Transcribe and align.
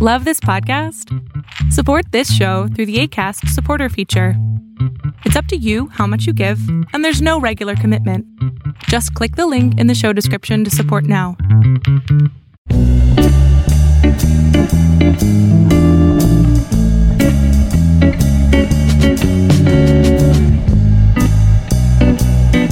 Love 0.00 0.24
this 0.24 0.38
podcast? 0.38 1.12
Support 1.72 2.12
this 2.12 2.32
show 2.32 2.68
through 2.68 2.86
the 2.86 3.00
ACAST 3.02 3.48
supporter 3.48 3.88
feature. 3.88 4.34
It's 5.24 5.34
up 5.34 5.46
to 5.46 5.56
you 5.56 5.88
how 5.88 6.06
much 6.06 6.24
you 6.24 6.32
give, 6.32 6.60
and 6.92 7.04
there's 7.04 7.20
no 7.20 7.40
regular 7.40 7.74
commitment. 7.74 8.24
Just 8.84 9.12
click 9.14 9.34
the 9.34 9.48
link 9.48 9.76
in 9.80 9.88
the 9.88 9.96
show 9.96 10.12
description 10.12 10.62
to 10.62 10.70
support 10.70 11.02
now. 11.02 11.36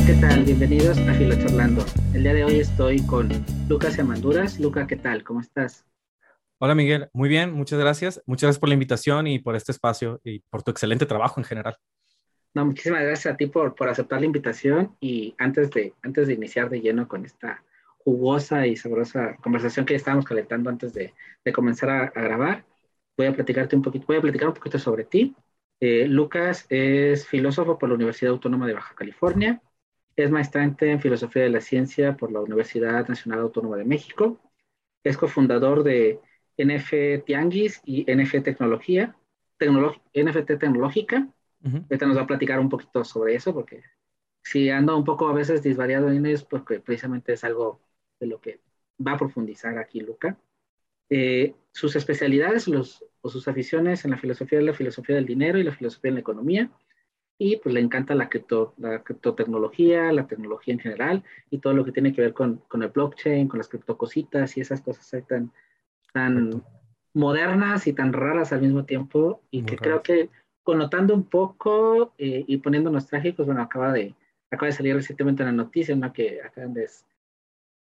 ¿Qué 0.06 0.14
tal? 0.20 0.44
Bienvenidos 0.44 0.96
a 0.98 1.14
Filo 1.14 1.34
Charlando. 1.34 1.84
El 2.14 2.22
día 2.22 2.34
de 2.34 2.44
hoy 2.44 2.60
estoy 2.60 3.04
con 3.04 3.30
Lucas 3.68 3.98
Amanduras. 3.98 4.60
Luca, 4.60 4.86
¿qué 4.86 4.94
tal? 4.94 5.24
¿Cómo 5.24 5.40
estás? 5.40 5.84
Hola 6.58 6.74
Miguel, 6.74 7.10
muy 7.12 7.28
bien, 7.28 7.52
muchas 7.52 7.78
gracias. 7.78 8.22
Muchas 8.24 8.46
gracias 8.46 8.60
por 8.60 8.70
la 8.70 8.74
invitación 8.74 9.26
y 9.26 9.38
por 9.38 9.56
este 9.56 9.72
espacio 9.72 10.20
y 10.24 10.38
por 10.38 10.62
tu 10.62 10.70
excelente 10.70 11.04
trabajo 11.04 11.38
en 11.38 11.44
general. 11.44 11.76
No, 12.54 12.64
muchísimas 12.64 13.02
gracias 13.02 13.34
a 13.34 13.36
ti 13.36 13.46
por, 13.46 13.74
por 13.74 13.90
aceptar 13.90 14.20
la 14.20 14.26
invitación 14.26 14.96
y 14.98 15.34
antes 15.36 15.70
de, 15.70 15.92
antes 16.02 16.26
de 16.26 16.32
iniciar 16.32 16.70
de 16.70 16.80
lleno 16.80 17.06
con 17.06 17.26
esta 17.26 17.62
jugosa 17.98 18.66
y 18.66 18.74
sabrosa 18.74 19.36
conversación 19.42 19.84
que 19.84 19.94
estábamos 19.94 20.24
calentando 20.24 20.70
antes 20.70 20.94
de, 20.94 21.12
de 21.44 21.52
comenzar 21.52 21.90
a, 21.90 22.04
a, 22.04 22.22
grabar, 22.22 22.64
voy 23.18 23.26
a 23.26 23.34
platicarte 23.34 23.76
un 23.76 23.82
poquito, 23.82 24.06
voy 24.06 24.16
a 24.16 24.22
platicar 24.22 24.48
un 24.48 24.54
poquito 24.54 24.78
sobre 24.78 25.04
ti. 25.04 25.36
Eh, 25.78 26.08
Lucas 26.08 26.64
es 26.70 27.26
filósofo 27.26 27.78
por 27.78 27.90
la 27.90 27.96
Universidad 27.96 28.32
Autónoma 28.32 28.66
de 28.66 28.72
Baja 28.72 28.94
California, 28.94 29.60
es 30.16 30.30
maestrante 30.30 30.90
en 30.90 31.02
filosofía 31.02 31.42
de 31.42 31.50
la 31.50 31.60
ciencia 31.60 32.16
por 32.16 32.32
la 32.32 32.40
Universidad 32.40 33.06
Nacional 33.06 33.40
Autónoma 33.40 33.76
de 33.76 33.84
México, 33.84 34.40
es 35.04 35.18
cofundador 35.18 35.82
de 35.82 36.20
NF 36.56 37.24
Tianguis 37.24 37.80
y 37.84 38.04
NF 38.10 38.42
Tecnología, 38.42 39.16
NFT 39.58 40.58
Tecnológica. 40.58 41.28
Uh 41.62 41.68
-huh. 41.68 42.06
nos 42.06 42.16
va 42.16 42.22
a 42.22 42.26
platicar 42.26 42.60
un 42.60 42.68
poquito 42.68 43.04
sobre 43.04 43.34
eso, 43.34 43.52
porque 43.52 43.82
si 44.42 44.70
ando 44.70 44.96
un 44.96 45.04
poco 45.04 45.28
a 45.28 45.32
veces 45.32 45.62
disvariado 45.62 46.10
en 46.10 46.24
eso, 46.26 46.46
porque 46.48 46.80
precisamente 46.80 47.32
es 47.32 47.42
algo 47.42 47.80
de 48.20 48.26
lo 48.26 48.40
que 48.40 48.60
va 49.04 49.12
a 49.12 49.18
profundizar 49.18 49.76
aquí 49.78 50.00
Luca. 50.00 50.38
Eh, 51.08 51.54
sus 51.72 51.94
especialidades 51.96 52.68
los, 52.68 53.04
o 53.20 53.28
sus 53.28 53.48
aficiones 53.48 54.04
en 54.04 54.10
la 54.10 54.18
filosofía 54.18 54.60
la 54.60 54.72
filosofía 54.72 55.16
del 55.16 55.26
dinero 55.26 55.58
y 55.58 55.62
la 55.62 55.72
filosofía 55.72 56.10
en 56.10 56.14
la 56.14 56.20
economía. 56.20 56.70
Y 57.38 57.56
pues 57.56 57.74
le 57.74 57.80
encanta 57.80 58.14
la, 58.14 58.28
cripto, 58.28 58.74
la 58.78 59.02
criptotecnología, 59.02 60.10
la 60.12 60.26
tecnología 60.26 60.72
en 60.72 60.80
general 60.80 61.24
y 61.50 61.58
todo 61.58 61.74
lo 61.74 61.84
que 61.84 61.92
tiene 61.92 62.14
que 62.14 62.22
ver 62.22 62.32
con, 62.32 62.62
con 62.68 62.82
el 62.82 62.88
blockchain, 62.88 63.46
con 63.48 63.58
las 63.58 63.68
criptocositas 63.68 64.56
y 64.56 64.62
esas 64.62 64.80
cosas 64.80 65.26
tan, 65.26 65.52
tan 66.16 66.64
modernas 67.12 67.86
y 67.86 67.92
tan 67.92 68.14
raras 68.14 68.50
al 68.54 68.62
mismo 68.62 68.86
tiempo 68.86 69.42
y 69.50 69.60
Muy 69.60 69.66
que 69.66 69.76
creo 69.76 70.02
que 70.02 70.30
connotando 70.62 71.12
un 71.12 71.24
poco 71.24 72.14
eh, 72.16 72.42
y 72.46 72.56
poniéndonos 72.56 73.06
trágicos, 73.06 73.44
bueno, 73.44 73.60
acaba 73.60 73.92
de, 73.92 74.14
acaba 74.50 74.68
de 74.68 74.72
salir 74.72 74.94
recientemente 74.94 75.42
una 75.42 75.52
noticia, 75.52 75.94
¿no? 75.94 76.10
Que 76.14 76.40
acaban 76.40 76.72
de, 76.72 76.88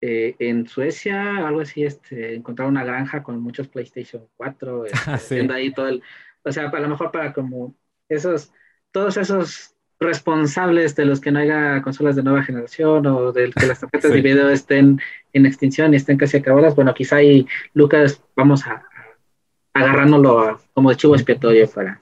eh, 0.02 0.36
en 0.40 0.68
Suecia, 0.68 1.48
algo 1.48 1.62
así, 1.62 1.84
este, 1.84 2.34
encontraron 2.34 2.74
una 2.74 2.84
granja 2.84 3.22
con 3.22 3.40
muchos 3.40 3.68
PlayStation 3.68 4.28
4, 4.36 4.86
este, 4.88 5.18
sí. 5.20 5.52
ahí 5.52 5.72
todo 5.72 5.90
el, 5.90 6.02
o 6.44 6.52
sea, 6.52 6.70
a 6.70 6.80
lo 6.80 6.90
mejor 6.90 7.12
para 7.12 7.34
como 7.34 7.76
esos, 8.10 8.52
todos 8.92 9.16
esos 9.18 9.76
responsables 10.00 10.96
de 10.96 11.06
los 11.06 11.20
que 11.20 11.32
no 11.32 11.40
haya 11.40 11.82
consolas 11.82 12.16
de 12.16 12.24
nueva 12.24 12.44
generación 12.44 13.06
o 13.08 13.32
de 13.32 13.52
que 13.52 13.66
las 13.66 13.80
tarjetas 13.80 14.12
sí. 14.12 14.18
de 14.18 14.22
video 14.22 14.50
estén 14.50 15.00
en 15.32 15.46
extinción 15.46 15.94
y 15.94 15.98
estén 15.98 16.18
casi 16.18 16.38
acabadas, 16.38 16.76
bueno, 16.76 16.94
quizá 16.94 17.18
ahí 17.18 17.48
Lucas 17.74 18.22
vamos 18.36 18.66
a, 18.68 18.84
a 19.74 19.80
agarrándolo 19.80 20.40
a, 20.40 20.62
como 20.74 20.90
de 20.90 20.98
chivo 20.98 21.16
expiatorio 21.16 21.70
para... 21.70 22.00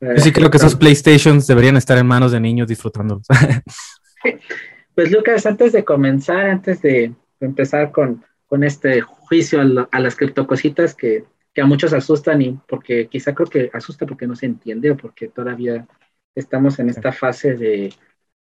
para 0.00 0.16
Yo 0.16 0.22
sí 0.22 0.32
creo 0.32 0.50
que 0.50 0.56
esos 0.56 0.74
PlayStations 0.76 1.46
deberían 1.46 1.76
estar 1.76 1.98
en 1.98 2.06
manos 2.06 2.32
de 2.32 2.40
niños 2.40 2.68
disfrutándolos. 2.68 3.26
pues 4.94 5.10
Lucas, 5.12 5.46
antes 5.46 5.72
de 5.72 5.84
comenzar, 5.84 6.46
antes 6.46 6.82
de 6.82 7.12
empezar 7.40 7.92
con, 7.92 8.24
con 8.46 8.64
este 8.64 9.02
juicio 9.02 9.60
a, 9.60 9.64
lo, 9.64 9.88
a 9.92 10.00
las 10.00 10.16
criptocositas 10.16 10.94
que, 10.94 11.24
que 11.54 11.60
a 11.60 11.66
muchos 11.66 11.92
asustan 11.92 12.42
y 12.42 12.58
porque 12.68 13.08
quizá 13.08 13.34
creo 13.34 13.48
que 13.48 13.70
asusta 13.72 14.06
porque 14.06 14.26
no 14.26 14.36
se 14.36 14.46
entiende 14.46 14.90
o 14.90 14.96
porque 14.96 15.28
todavía 15.28 15.86
estamos 16.36 16.78
en 16.78 16.90
esta 16.90 17.12
fase 17.12 17.56
de 17.56 17.92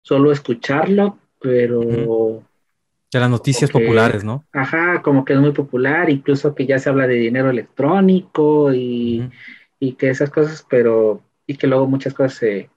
solo 0.02 0.32
escucharlo, 0.32 1.18
pero... 1.40 1.80
Uh 1.80 1.86
-huh. 1.86 2.44
De 3.12 3.20
las 3.20 3.30
noticias 3.30 3.72
que, 3.72 3.80
populares, 3.80 4.24
¿no? 4.24 4.46
Ajá, 4.54 5.02
como 5.02 5.26
que 5.26 5.34
es 5.34 5.40
muy 5.40 5.52
popular, 5.52 6.12
incluso 6.12 6.54
que 6.54 6.68
ya 6.68 6.78
se 6.78 6.90
habla 6.90 7.08
de 7.08 7.16
dinero 7.16 7.50
electrónico 7.50 8.72
y, 8.72 9.22
uh 9.22 9.24
-huh. 9.24 9.32
y 9.80 9.94
que 9.94 10.10
esas 10.10 10.30
cosas, 10.30 10.66
pero... 10.70 11.22
Y 11.48 11.58
que 11.58 11.68
luego 11.68 11.88
muchas 11.88 12.14
cosas 12.14 12.36
se... 12.36 12.70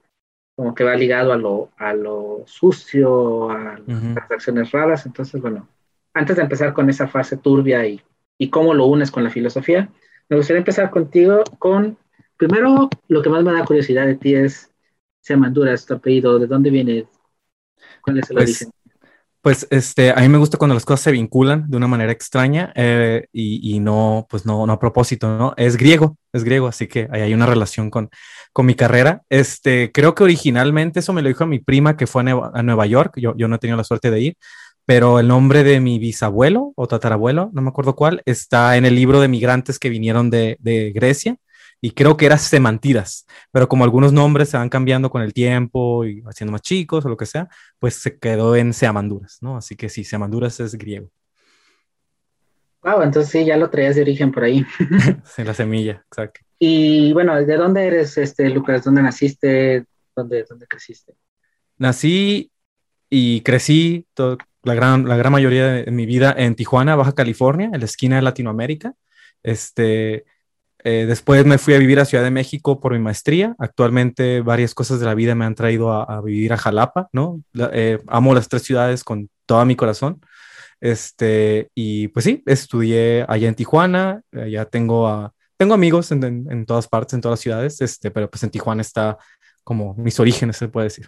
Como 0.55 0.73
que 0.73 0.83
va 0.83 0.95
ligado 0.95 1.33
a 1.33 1.37
lo, 1.37 1.69
a 1.77 1.93
lo 1.93 2.43
sucio, 2.45 3.51
a 3.51 3.79
uh 3.79 3.91
-huh. 3.91 4.15
las 4.15 4.31
acciones 4.31 4.71
raras. 4.71 5.05
Entonces, 5.05 5.39
bueno, 5.39 5.67
antes 6.15 6.35
de 6.35 6.41
empezar 6.41 6.73
con 6.73 6.89
esa 6.89 7.07
fase 7.07 7.37
turbia 7.37 7.85
y, 7.85 8.01
y 8.39 8.49
cómo 8.49 8.73
lo 8.73 8.85
unes 8.85 9.11
con 9.11 9.23
la 9.23 9.29
filosofía, 9.29 9.89
me 10.29 10.37
gustaría 10.37 10.59
empezar 10.59 10.89
contigo 10.89 11.43
con... 11.59 11.97
Primero, 12.37 12.89
lo 13.07 13.21
que 13.21 13.29
más 13.29 13.43
me 13.43 13.53
da 13.53 13.63
curiosidad 13.63 14.07
de 14.07 14.15
ti 14.15 14.33
es 14.33 14.72
Seamanduras, 15.23 15.85
tu 15.85 15.93
apellido, 15.93 16.37
¿de 16.37 16.47
dónde 16.47 16.69
viene? 16.69 17.07
¿Cuál 18.01 18.19
es 18.19 18.29
el 18.29 18.35
pues, 18.35 18.49
origen? 18.49 18.69
Pues 19.41 19.67
este, 19.71 20.11
a 20.11 20.17
mí 20.17 20.27
me 20.27 20.37
gusta 20.37 20.57
cuando 20.57 20.73
las 20.73 20.83
cosas 20.83 21.01
se 21.01 21.11
vinculan 21.11 21.69
de 21.69 21.77
una 21.77 21.87
manera 21.87 22.11
extraña 22.11 22.73
eh, 22.75 23.27
y, 23.31 23.75
y, 23.75 23.79
no, 23.79 24.27
pues 24.29 24.45
no, 24.45 24.67
no 24.67 24.73
a 24.73 24.79
propósito, 24.79 25.37
¿no? 25.37 25.53
Es 25.55 25.77
griego, 25.77 26.17
es 26.33 26.43
griego, 26.43 26.67
así 26.67 26.87
que 26.87 27.07
ahí 27.09 27.21
hay 27.21 27.33
una 27.33 27.45
relación 27.45 27.89
con, 27.89 28.09
con 28.51 28.65
mi 28.65 28.75
carrera. 28.75 29.21
Este, 29.29 29.93
creo 29.93 30.13
que 30.13 30.25
originalmente 30.25 30.99
eso 30.99 31.13
me 31.13 31.21
lo 31.21 31.29
dijo 31.29 31.45
mi 31.45 31.59
prima 31.59 31.95
que 31.95 32.05
fue 32.05 32.21
a, 32.21 32.23
Nueva, 32.25 32.51
a 32.53 32.61
Nueva 32.61 32.85
York, 32.85 33.13
yo, 33.17 33.33
yo 33.37 33.47
no 33.47 33.55
he 33.55 33.59
tenido 33.59 33.77
la 33.77 33.85
suerte 33.85 34.11
de 34.11 34.19
ir, 34.19 34.37
pero 34.85 35.19
el 35.19 35.29
nombre 35.29 35.63
de 35.63 35.79
mi 35.79 35.99
bisabuelo 35.99 36.73
o 36.75 36.87
tatarabuelo, 36.87 37.49
no 37.53 37.61
me 37.61 37.69
acuerdo 37.69 37.95
cuál, 37.95 38.21
está 38.25 38.75
en 38.75 38.85
el 38.85 38.95
libro 38.95 39.21
de 39.21 39.29
migrantes 39.29 39.79
que 39.79 39.89
vinieron 39.89 40.29
de, 40.29 40.57
de 40.59 40.91
Grecia 40.91 41.37
y 41.85 41.91
creo 41.91 42.15
que 42.15 42.25
era 42.25 42.37
Semantidas, 42.37 43.27
pero 43.51 43.67
como 43.67 43.83
algunos 43.83 44.13
nombres 44.13 44.47
se 44.47 44.55
van 44.55 44.69
cambiando 44.69 45.09
con 45.09 45.21
el 45.21 45.33
tiempo 45.33 46.05
y 46.05 46.23
haciendo 46.25 46.53
más 46.53 46.61
chicos 46.61 47.03
o 47.05 47.09
lo 47.09 47.17
que 47.17 47.25
sea, 47.25 47.49
pues 47.77 47.95
se 47.95 48.17
quedó 48.17 48.55
en 48.55 48.71
Seamanduras, 48.71 49.39
¿no? 49.41 49.57
Así 49.57 49.75
que 49.75 49.89
sí, 49.89 50.05
Seamanduras 50.05 50.61
es 50.61 50.75
griego. 50.75 51.09
Wow, 52.83 53.01
entonces 53.01 53.29
sí, 53.29 53.43
ya 53.43 53.57
lo 53.57 53.69
traías 53.69 53.97
de 53.97 54.01
origen 54.01 54.31
por 54.31 54.45
ahí. 54.45 54.65
sí, 55.25 55.43
la 55.43 55.53
semilla, 55.53 56.05
exacto. 56.07 56.39
Y 56.57 57.11
bueno, 57.11 57.35
¿de 57.35 57.57
dónde 57.57 57.85
eres, 57.85 58.17
este, 58.17 58.49
Lucas? 58.49 58.85
¿Dónde 58.85 59.01
naciste? 59.01 59.83
¿Dónde, 60.15 60.45
dónde 60.49 60.65
creciste? 60.67 61.15
Nací 61.79 62.49
y 63.09 63.41
crecí 63.41 64.07
la, 64.15 64.73
gran, 64.73 65.05
la 65.05 65.17
gran 65.17 65.33
mayoría 65.33 65.67
de 65.67 65.91
mi 65.91 66.05
vida 66.05 66.33
en 66.37 66.55
Tijuana, 66.55 66.95
Baja 66.95 67.11
California, 67.11 67.71
en 67.73 67.79
la 67.81 67.85
esquina 67.85 68.15
de 68.15 68.21
Latinoamérica. 68.21 68.93
Este, 69.43 70.23
eh, 70.83 71.05
después 71.07 71.45
me 71.45 71.57
fui 71.57 71.73
a 71.73 71.79
vivir 71.79 71.99
a 71.99 72.05
Ciudad 72.05 72.23
de 72.23 72.31
México 72.31 72.79
por 72.79 72.93
mi 72.93 72.99
maestría. 72.99 73.55
Actualmente 73.57 74.41
varias 74.41 74.73
cosas 74.73 74.99
de 74.99 75.05
la 75.05 75.15
vida 75.15 75.35
me 75.35 75.45
han 75.45 75.55
traído 75.55 75.91
a, 75.91 76.03
a 76.03 76.21
vivir 76.21 76.53
a 76.53 76.57
Jalapa, 76.57 77.07
¿no? 77.11 77.41
La, 77.53 77.69
eh, 77.73 77.99
amo 78.07 78.33
las 78.33 78.49
tres 78.49 78.63
ciudades 78.63 79.03
con 79.03 79.29
todo 79.45 79.65
mi 79.65 79.75
corazón. 79.75 80.21
Este, 80.81 81.69
y 81.73 82.09
pues 82.09 82.25
sí, 82.25 82.43
estudié 82.45 83.25
allá 83.27 83.47
en 83.47 83.55
Tijuana, 83.55 84.21
ya 84.31 84.65
tengo, 84.65 85.07
a, 85.07 85.33
tengo 85.55 85.73
amigos 85.73 86.11
en, 86.11 86.23
en, 86.25 86.51
en, 86.51 86.65
todas 86.65 86.89
partes, 86.89 87.13
en 87.13 87.21
todas 87.21 87.39
las 87.39 87.39
ciudades, 87.39 87.79
este, 87.79 88.11
pero 88.11 88.29
pues 88.29 88.43
en 88.43 88.49
Tijuana 88.49 88.81
está 88.81 89.17
como 89.63 89.95
mis 89.95 90.19
orígenes, 90.19 90.57
se 90.57 90.67
puede 90.67 90.87
decir. 90.87 91.07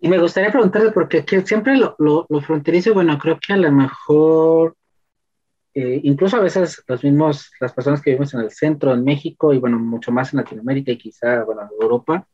Y 0.00 0.08
me 0.08 0.18
gustaría 0.18 0.50
preguntarle, 0.50 0.90
porque 0.90 1.24
siempre 1.44 1.76
lo, 1.76 1.94
lo, 1.98 2.26
lo 2.28 2.40
fronterizo, 2.40 2.94
bueno, 2.94 3.18
creo 3.18 3.38
que 3.38 3.52
a 3.52 3.56
lo 3.56 3.70
mejor 3.70 4.74
eh, 5.74 6.00
incluso 6.04 6.36
a 6.36 6.40
veces 6.40 6.82
los 6.86 7.02
mismos, 7.02 7.50
las 7.60 7.72
personas 7.72 8.02
que 8.02 8.10
vivimos 8.10 8.34
en 8.34 8.40
el 8.40 8.50
centro, 8.50 8.92
en 8.92 9.04
México 9.04 9.54
y 9.54 9.58
bueno, 9.58 9.78
mucho 9.78 10.12
más 10.12 10.32
en 10.32 10.38
Latinoamérica 10.38 10.92
y 10.92 10.98
quizá, 10.98 11.44
bueno, 11.44 11.62
en 11.62 11.82
Europa, 11.82 12.26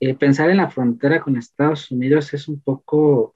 eh, 0.00 0.14
pensar 0.14 0.48
en 0.50 0.58
la 0.58 0.70
frontera 0.70 1.20
con 1.20 1.36
Estados 1.36 1.90
Unidos 1.90 2.32
es 2.34 2.46
un 2.46 2.60
poco, 2.60 3.34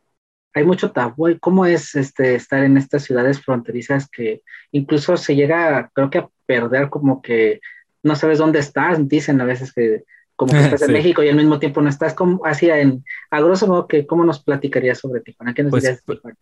hay 0.54 0.64
mucho 0.64 0.92
tabú. 0.92 1.28
¿Y 1.28 1.38
cómo 1.40 1.66
es 1.66 1.94
este, 1.96 2.36
estar 2.36 2.62
en 2.62 2.76
estas 2.76 3.02
ciudades 3.02 3.40
fronterizas 3.40 4.08
que 4.08 4.42
incluso 4.70 5.16
se 5.16 5.34
llega, 5.34 5.90
creo 5.92 6.10
que 6.10 6.18
a 6.18 6.28
perder 6.46 6.88
como 6.88 7.20
que 7.20 7.60
no 8.04 8.14
sabes 8.14 8.38
dónde 8.38 8.60
estás? 8.60 9.08
Dicen 9.08 9.40
a 9.40 9.44
veces 9.44 9.72
que 9.72 10.04
como 10.36 10.52
que 10.52 10.58
estás 10.64 10.80
sí. 10.80 10.86
en 10.86 10.92
México 10.92 11.22
y 11.24 11.28
al 11.28 11.36
mismo 11.36 11.58
tiempo 11.58 11.80
no 11.82 11.88
estás, 11.88 12.14
como 12.14 12.44
así 12.46 12.70
en, 12.70 13.04
a 13.30 13.40
grosso 13.40 13.66
modo, 13.66 13.88
que, 13.88 14.06
¿cómo 14.06 14.24
nos 14.24 14.42
platicarías 14.42 14.98
sobre 14.98 15.20
Tijuana? 15.20 15.52
¿Qué 15.52 15.64
nos 15.64 15.70
pues, 15.70 15.82
dirías 15.82 16.04
de 16.06 16.14
Tijuana? 16.14 16.36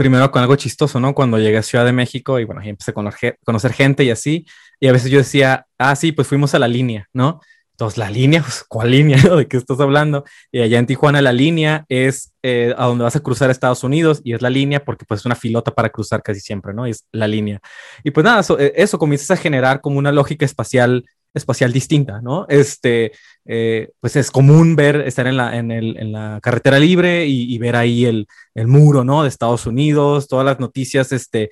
Primero 0.00 0.30
con 0.30 0.40
algo 0.40 0.56
chistoso, 0.56 0.98
¿no? 0.98 1.14
Cuando 1.14 1.38
llegué 1.38 1.58
a 1.58 1.62
Ciudad 1.62 1.84
de 1.84 1.92
México 1.92 2.40
y 2.40 2.44
bueno, 2.44 2.62
ahí 2.62 2.70
empecé 2.70 2.92
a 2.92 2.94
conocer 2.94 3.72
gente 3.74 4.02
y 4.02 4.08
así, 4.08 4.46
y 4.80 4.88
a 4.88 4.92
veces 4.92 5.10
yo 5.10 5.18
decía, 5.18 5.66
ah, 5.76 5.94
sí, 5.94 6.10
pues 6.12 6.26
fuimos 6.26 6.54
a 6.54 6.58
la 6.58 6.68
línea, 6.68 7.06
¿no? 7.12 7.42
Entonces, 7.72 7.98
la 7.98 8.10
línea, 8.10 8.40
pues, 8.42 8.64
¿cuál 8.66 8.92
línea? 8.92 9.18
¿De 9.18 9.46
qué 9.46 9.58
estás 9.58 9.78
hablando? 9.78 10.24
Y 10.50 10.62
allá 10.62 10.78
en 10.78 10.86
Tijuana 10.86 11.20
la 11.20 11.34
línea 11.34 11.84
es 11.90 12.32
eh, 12.42 12.74
a 12.78 12.86
donde 12.86 13.04
vas 13.04 13.14
a 13.14 13.20
cruzar 13.20 13.50
Estados 13.50 13.84
Unidos 13.84 14.22
y 14.24 14.32
es 14.32 14.40
la 14.40 14.48
línea 14.48 14.82
porque 14.86 15.04
pues 15.04 15.20
es 15.20 15.26
una 15.26 15.34
filota 15.34 15.70
para 15.70 15.90
cruzar 15.90 16.22
casi 16.22 16.40
siempre, 16.40 16.72
¿no? 16.72 16.86
Y 16.86 16.92
es 16.92 17.04
la 17.12 17.28
línea. 17.28 17.60
Y 18.02 18.10
pues 18.10 18.24
nada, 18.24 18.40
eso, 18.40 18.58
eh, 18.58 18.72
eso 18.76 18.98
comienzas 18.98 19.32
a 19.32 19.36
generar 19.36 19.82
como 19.82 19.98
una 19.98 20.12
lógica 20.12 20.46
espacial 20.46 21.04
espacial 21.32 21.72
distinta, 21.72 22.20
¿no? 22.20 22.46
Este, 22.48 23.12
eh, 23.44 23.90
pues 24.00 24.16
es 24.16 24.30
común 24.30 24.76
ver, 24.76 24.96
estar 25.02 25.26
en 25.26 25.36
la, 25.36 25.56
en 25.56 25.70
el, 25.70 25.96
en 25.96 26.12
la 26.12 26.40
carretera 26.42 26.78
libre 26.78 27.26
y, 27.26 27.56
ver 27.58 27.76
ahí 27.76 28.04
el, 28.04 28.26
el, 28.54 28.66
muro, 28.66 29.04
¿no? 29.04 29.22
De 29.22 29.28
Estados 29.28 29.66
Unidos, 29.66 30.28
todas 30.28 30.44
las 30.44 30.60
noticias, 30.60 31.12
este, 31.12 31.50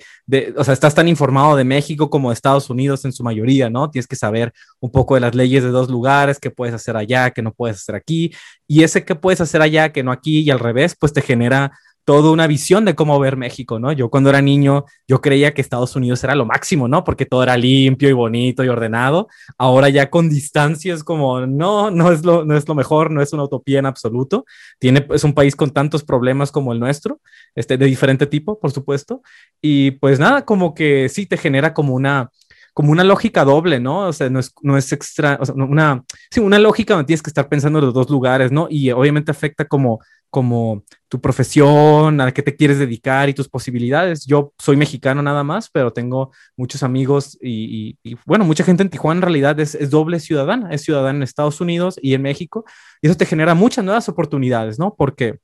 o 0.55 0.63
sea, 0.63 0.73
estás 0.73 0.95
tan 0.95 1.07
informado 1.07 1.55
de 1.55 1.63
México 1.63 2.09
como 2.09 2.29
de 2.29 2.33
Estados 2.33 2.69
Unidos 2.69 3.05
en 3.05 3.13
su 3.13 3.23
mayoría, 3.23 3.69
¿no? 3.69 3.89
Tienes 3.89 4.07
que 4.07 4.15
saber 4.15 4.53
un 4.79 4.91
poco 4.91 5.15
de 5.15 5.21
las 5.21 5.35
leyes 5.35 5.63
de 5.63 5.69
dos 5.69 5.89
lugares, 5.89 6.39
qué 6.39 6.51
puedes 6.51 6.75
hacer 6.75 6.97
allá, 6.97 7.31
qué 7.31 7.41
no 7.41 7.53
puedes 7.53 7.77
hacer 7.77 7.95
aquí, 7.95 8.31
y 8.67 8.83
ese 8.83 9.05
que 9.05 9.15
puedes 9.15 9.41
hacer 9.41 9.61
allá, 9.61 9.91
que 9.91 10.03
no 10.03 10.11
aquí, 10.11 10.41
y 10.41 10.51
al 10.51 10.59
revés, 10.59 10.95
pues 10.99 11.13
te 11.13 11.21
genera 11.21 11.71
toda 12.05 12.31
una 12.31 12.47
visión 12.47 12.85
de 12.85 12.95
cómo 12.95 13.19
ver 13.19 13.37
México, 13.37 13.79
¿no? 13.79 13.91
Yo 13.91 14.09
cuando 14.09 14.29
era 14.29 14.41
niño, 14.41 14.85
yo 15.07 15.21
creía 15.21 15.53
que 15.53 15.61
Estados 15.61 15.95
Unidos 15.95 16.23
era 16.23 16.35
lo 16.35 16.45
máximo, 16.45 16.87
¿no? 16.87 17.03
Porque 17.03 17.25
todo 17.25 17.43
era 17.43 17.55
limpio 17.55 18.09
y 18.09 18.13
bonito 18.13 18.63
y 18.63 18.67
ordenado. 18.67 19.27
Ahora 19.57 19.89
ya 19.89 20.09
con 20.09 20.29
distancia 20.29 20.93
es 20.93 21.03
como, 21.03 21.45
no, 21.45 21.91
no 21.91 22.11
es 22.11 22.25
lo, 22.25 22.45
no 22.45 22.57
es 22.57 22.67
lo 22.67 22.75
mejor, 22.75 23.11
no 23.11 23.21
es 23.21 23.31
una 23.33 23.43
utopía 23.43 23.79
en 23.79 23.85
absoluto. 23.85 24.45
Tiene, 24.79 25.05
es 25.11 25.23
un 25.23 25.33
país 25.33 25.55
con 25.55 25.69
tantos 25.69 26.03
problemas 26.03 26.51
como 26.51 26.73
el 26.73 26.79
nuestro, 26.79 27.19
este, 27.55 27.77
de 27.77 27.85
diferente 27.85 28.25
tipo, 28.25 28.59
por 28.59 28.71
supuesto. 28.71 29.21
Y 29.61 29.91
pues 29.91 30.19
nada, 30.19 30.45
como 30.45 30.73
que 30.73 31.09
sí 31.09 31.25
te 31.25 31.37
genera 31.37 31.73
como 31.73 31.93
una, 31.93 32.31
como 32.73 32.91
una 32.91 33.03
lógica 33.03 33.43
doble, 33.43 33.79
¿no? 33.79 34.07
O 34.07 34.13
sea, 34.13 34.29
no 34.29 34.39
es, 34.39 34.53
no 34.61 34.77
es 34.77 34.91
extra, 34.93 35.37
o 35.41 35.45
sea, 35.45 35.53
una, 35.53 36.03
sí, 36.31 36.39
una 36.39 36.59
lógica 36.59 36.93
donde 36.93 37.07
tienes 37.07 37.21
que 37.21 37.29
estar 37.29 37.49
pensando 37.49 37.79
en 37.79 37.85
los 37.85 37.93
dos 37.93 38.09
lugares, 38.09 38.51
¿no? 38.51 38.67
Y 38.69 38.89
obviamente 38.91 39.31
afecta 39.31 39.65
como 39.65 39.99
como 40.29 40.83
tu 41.07 41.19
profesión, 41.19 42.21
a 42.21 42.31
qué 42.31 42.43
te 42.43 42.55
quieres 42.55 42.79
dedicar 42.79 43.29
y 43.29 43.33
tus 43.33 43.49
posibilidades. 43.49 44.25
Yo 44.25 44.53
soy 44.59 44.77
mexicano 44.77 45.21
nada 45.21 45.43
más, 45.43 45.69
pero 45.69 45.91
tengo 45.91 46.31
muchos 46.55 46.83
amigos 46.83 47.37
y, 47.41 47.97
bueno, 48.25 48.45
mucha 48.45 48.63
gente 48.63 48.83
en 48.83 48.89
Tijuana 48.89 49.19
en 49.19 49.23
realidad 49.23 49.59
es, 49.59 49.75
es, 49.75 49.89
doble 49.89 50.19
ciudadana, 50.19 50.71
es 50.71 50.83
ciudadana 50.83 51.17
en 51.17 51.23
Estados 51.23 51.61
Unidos 51.61 51.99
y 52.01 52.13
en 52.13 52.21
México, 52.21 52.65
y 53.01 53.07
eso 53.07 53.17
te 53.17 53.25
genera 53.25 53.55
muchas 53.55 53.83
nuevas 53.83 54.07
oportunidades, 54.09 54.77
¿no? 54.77 54.95
Porque, 54.95 55.39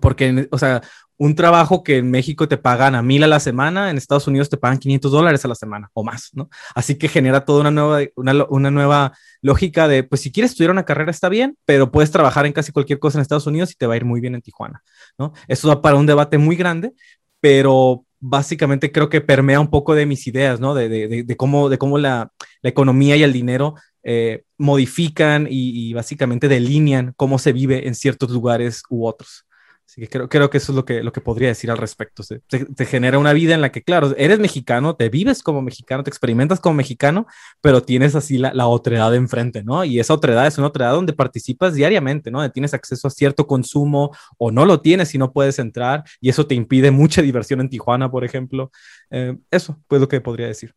porque, 0.00 0.48
o 0.50 0.58
sea, 0.58 0.82
un 1.20 1.34
trabajo 1.34 1.82
que 1.82 1.98
en 1.98 2.10
México 2.10 2.48
te 2.48 2.56
pagan 2.56 2.94
a 2.94 3.02
mil 3.02 3.22
a 3.22 3.26
la 3.26 3.40
semana, 3.40 3.90
en 3.90 3.98
Estados 3.98 4.26
Unidos 4.26 4.48
te 4.48 4.56
pagan 4.56 4.78
500 4.78 5.12
dólares 5.12 5.44
a 5.44 5.48
la 5.48 5.54
semana 5.54 5.90
o 5.92 6.02
más, 6.02 6.30
¿no? 6.32 6.48
Así 6.74 6.94
que 6.94 7.08
genera 7.08 7.44
toda 7.44 7.60
una 7.60 7.70
nueva, 7.70 8.08
una, 8.16 8.44
una, 8.48 8.70
nueva 8.70 9.12
lógica 9.42 9.86
de, 9.86 10.02
pues 10.02 10.22
si 10.22 10.32
quieres 10.32 10.52
estudiar 10.52 10.70
una 10.70 10.86
carrera 10.86 11.10
está 11.10 11.28
bien, 11.28 11.58
pero 11.66 11.90
puedes 11.90 12.10
trabajar 12.10 12.46
en 12.46 12.54
casi 12.54 12.72
cualquier 12.72 12.98
cosa 12.98 13.18
en 13.18 13.22
Estados 13.22 13.46
Unidos 13.46 13.70
y 13.70 13.74
te 13.74 13.86
va 13.86 13.92
a 13.94 13.96
ir 13.98 14.06
muy 14.06 14.22
bien 14.22 14.34
en 14.34 14.40
Tijuana, 14.40 14.82
¿no? 15.18 15.34
Eso 15.46 15.68
da 15.68 15.82
para 15.82 15.96
un 15.96 16.06
debate 16.06 16.38
muy 16.38 16.56
grande, 16.56 16.94
pero 17.38 18.06
básicamente 18.18 18.90
creo 18.90 19.10
que 19.10 19.20
permea 19.20 19.60
un 19.60 19.68
poco 19.68 19.94
de 19.94 20.06
mis 20.06 20.26
ideas, 20.26 20.58
¿no? 20.58 20.74
De, 20.74 20.88
de, 20.88 21.36
cómo, 21.36 21.68
de 21.68 21.76
cómo 21.76 21.98
la, 21.98 22.32
la, 22.62 22.70
economía 22.70 23.16
y 23.16 23.24
el 23.24 23.34
dinero 23.34 23.74
eh, 24.02 24.44
modifican 24.56 25.46
y, 25.50 25.90
y 25.90 25.92
básicamente 25.92 26.48
delinean 26.48 27.12
cómo 27.16 27.38
se 27.38 27.52
vive 27.52 27.88
en 27.88 27.94
ciertos 27.94 28.30
lugares 28.30 28.84
u 28.88 29.06
otros. 29.06 29.44
Así 29.90 30.02
que 30.02 30.08
creo, 30.08 30.28
creo 30.28 30.50
que 30.50 30.58
eso 30.58 30.70
es 30.70 30.76
lo 30.76 30.84
que, 30.84 31.02
lo 31.02 31.12
que 31.12 31.20
podría 31.20 31.48
decir 31.48 31.68
al 31.68 31.76
respecto. 31.76 32.22
te, 32.46 32.86
genera 32.86 33.18
una 33.18 33.32
vida 33.32 33.54
en 33.54 33.60
la 33.60 33.72
que, 33.72 33.82
claro, 33.82 34.14
eres 34.16 34.38
mexicano, 34.38 34.94
te 34.94 35.08
vives 35.08 35.42
como 35.42 35.62
mexicano, 35.62 36.04
te 36.04 36.10
experimentas 36.10 36.60
como 36.60 36.76
mexicano, 36.76 37.26
pero 37.60 37.82
tienes 37.82 38.14
así 38.14 38.38
la, 38.38 38.54
la 38.54 38.68
otredad 38.68 39.12
enfrente, 39.16 39.64
¿no? 39.64 39.84
Y 39.84 39.98
esa 39.98 40.14
otredad 40.14 40.46
es 40.46 40.58
una 40.58 40.68
otredad 40.68 40.92
donde 40.92 41.12
participas 41.12 41.74
diariamente, 41.74 42.30
¿no? 42.30 42.48
tienes 42.52 42.72
acceso 42.72 43.08
a 43.08 43.10
cierto 43.10 43.48
consumo 43.48 44.16
o 44.38 44.52
no 44.52 44.64
lo 44.64 44.80
tienes 44.80 45.12
y 45.16 45.18
no 45.18 45.32
puedes 45.32 45.58
entrar 45.58 46.04
y 46.20 46.28
eso 46.28 46.46
te 46.46 46.54
impide 46.54 46.92
mucha 46.92 47.20
diversión 47.20 47.60
en 47.60 47.68
Tijuana, 47.68 48.08
por 48.08 48.24
ejemplo. 48.24 48.70
Eh, 49.10 49.36
eso 49.50 49.76
pues 49.88 50.00
lo 50.00 50.06
que 50.06 50.20
podría 50.20 50.46
decir. 50.46 50.72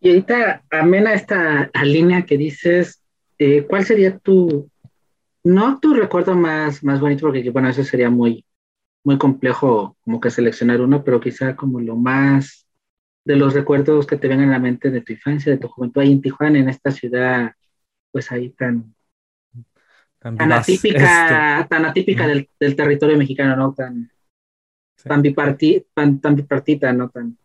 Y 0.00 0.08
ahorita, 0.08 0.64
amena 0.70 1.14
esta 1.14 1.70
línea 1.84 2.26
que 2.26 2.36
dices, 2.36 3.00
eh, 3.38 3.64
¿cuál 3.68 3.84
sería 3.84 4.18
tu, 4.18 4.68
no 5.48 5.80
tu 5.80 5.94
recuerdo 5.94 6.34
más, 6.34 6.84
más 6.84 7.00
bonito, 7.00 7.22
porque 7.22 7.48
bueno, 7.50 7.70
eso 7.70 7.82
sería 7.82 8.10
muy, 8.10 8.44
muy 9.02 9.16
complejo 9.16 9.96
como 10.04 10.20
que 10.20 10.30
seleccionar 10.30 10.82
uno, 10.82 11.02
pero 11.02 11.20
quizá 11.20 11.56
como 11.56 11.80
lo 11.80 11.96
más 11.96 12.66
de 13.24 13.36
los 13.36 13.54
recuerdos 13.54 14.06
que 14.06 14.18
te 14.18 14.28
vengan 14.28 14.50
a 14.50 14.52
la 14.52 14.58
mente 14.58 14.90
de 14.90 15.00
tu 15.00 15.14
infancia, 15.14 15.50
de 15.50 15.58
tu 15.58 15.68
juventud 15.68 16.02
ahí 16.02 16.12
en 16.12 16.20
Tijuana, 16.20 16.58
en 16.58 16.68
esta 16.68 16.90
ciudad, 16.90 17.52
pues 18.12 18.30
ahí 18.30 18.50
tan, 18.50 18.94
tan, 20.18 20.52
atípica, 20.52 21.60
este, 21.60 21.68
tan 21.68 21.84
atípica 21.86 22.26
del, 22.26 22.48
del, 22.60 22.76
territorio 22.76 23.16
mexicano, 23.16 23.56
¿no? 23.56 23.72
Tan, 23.72 24.10
tan, 25.02 25.22
tan, 25.94 26.20
tan 26.20 26.36
bipartita, 26.36 26.92
¿no? 26.92 27.08
Tan... 27.08 27.38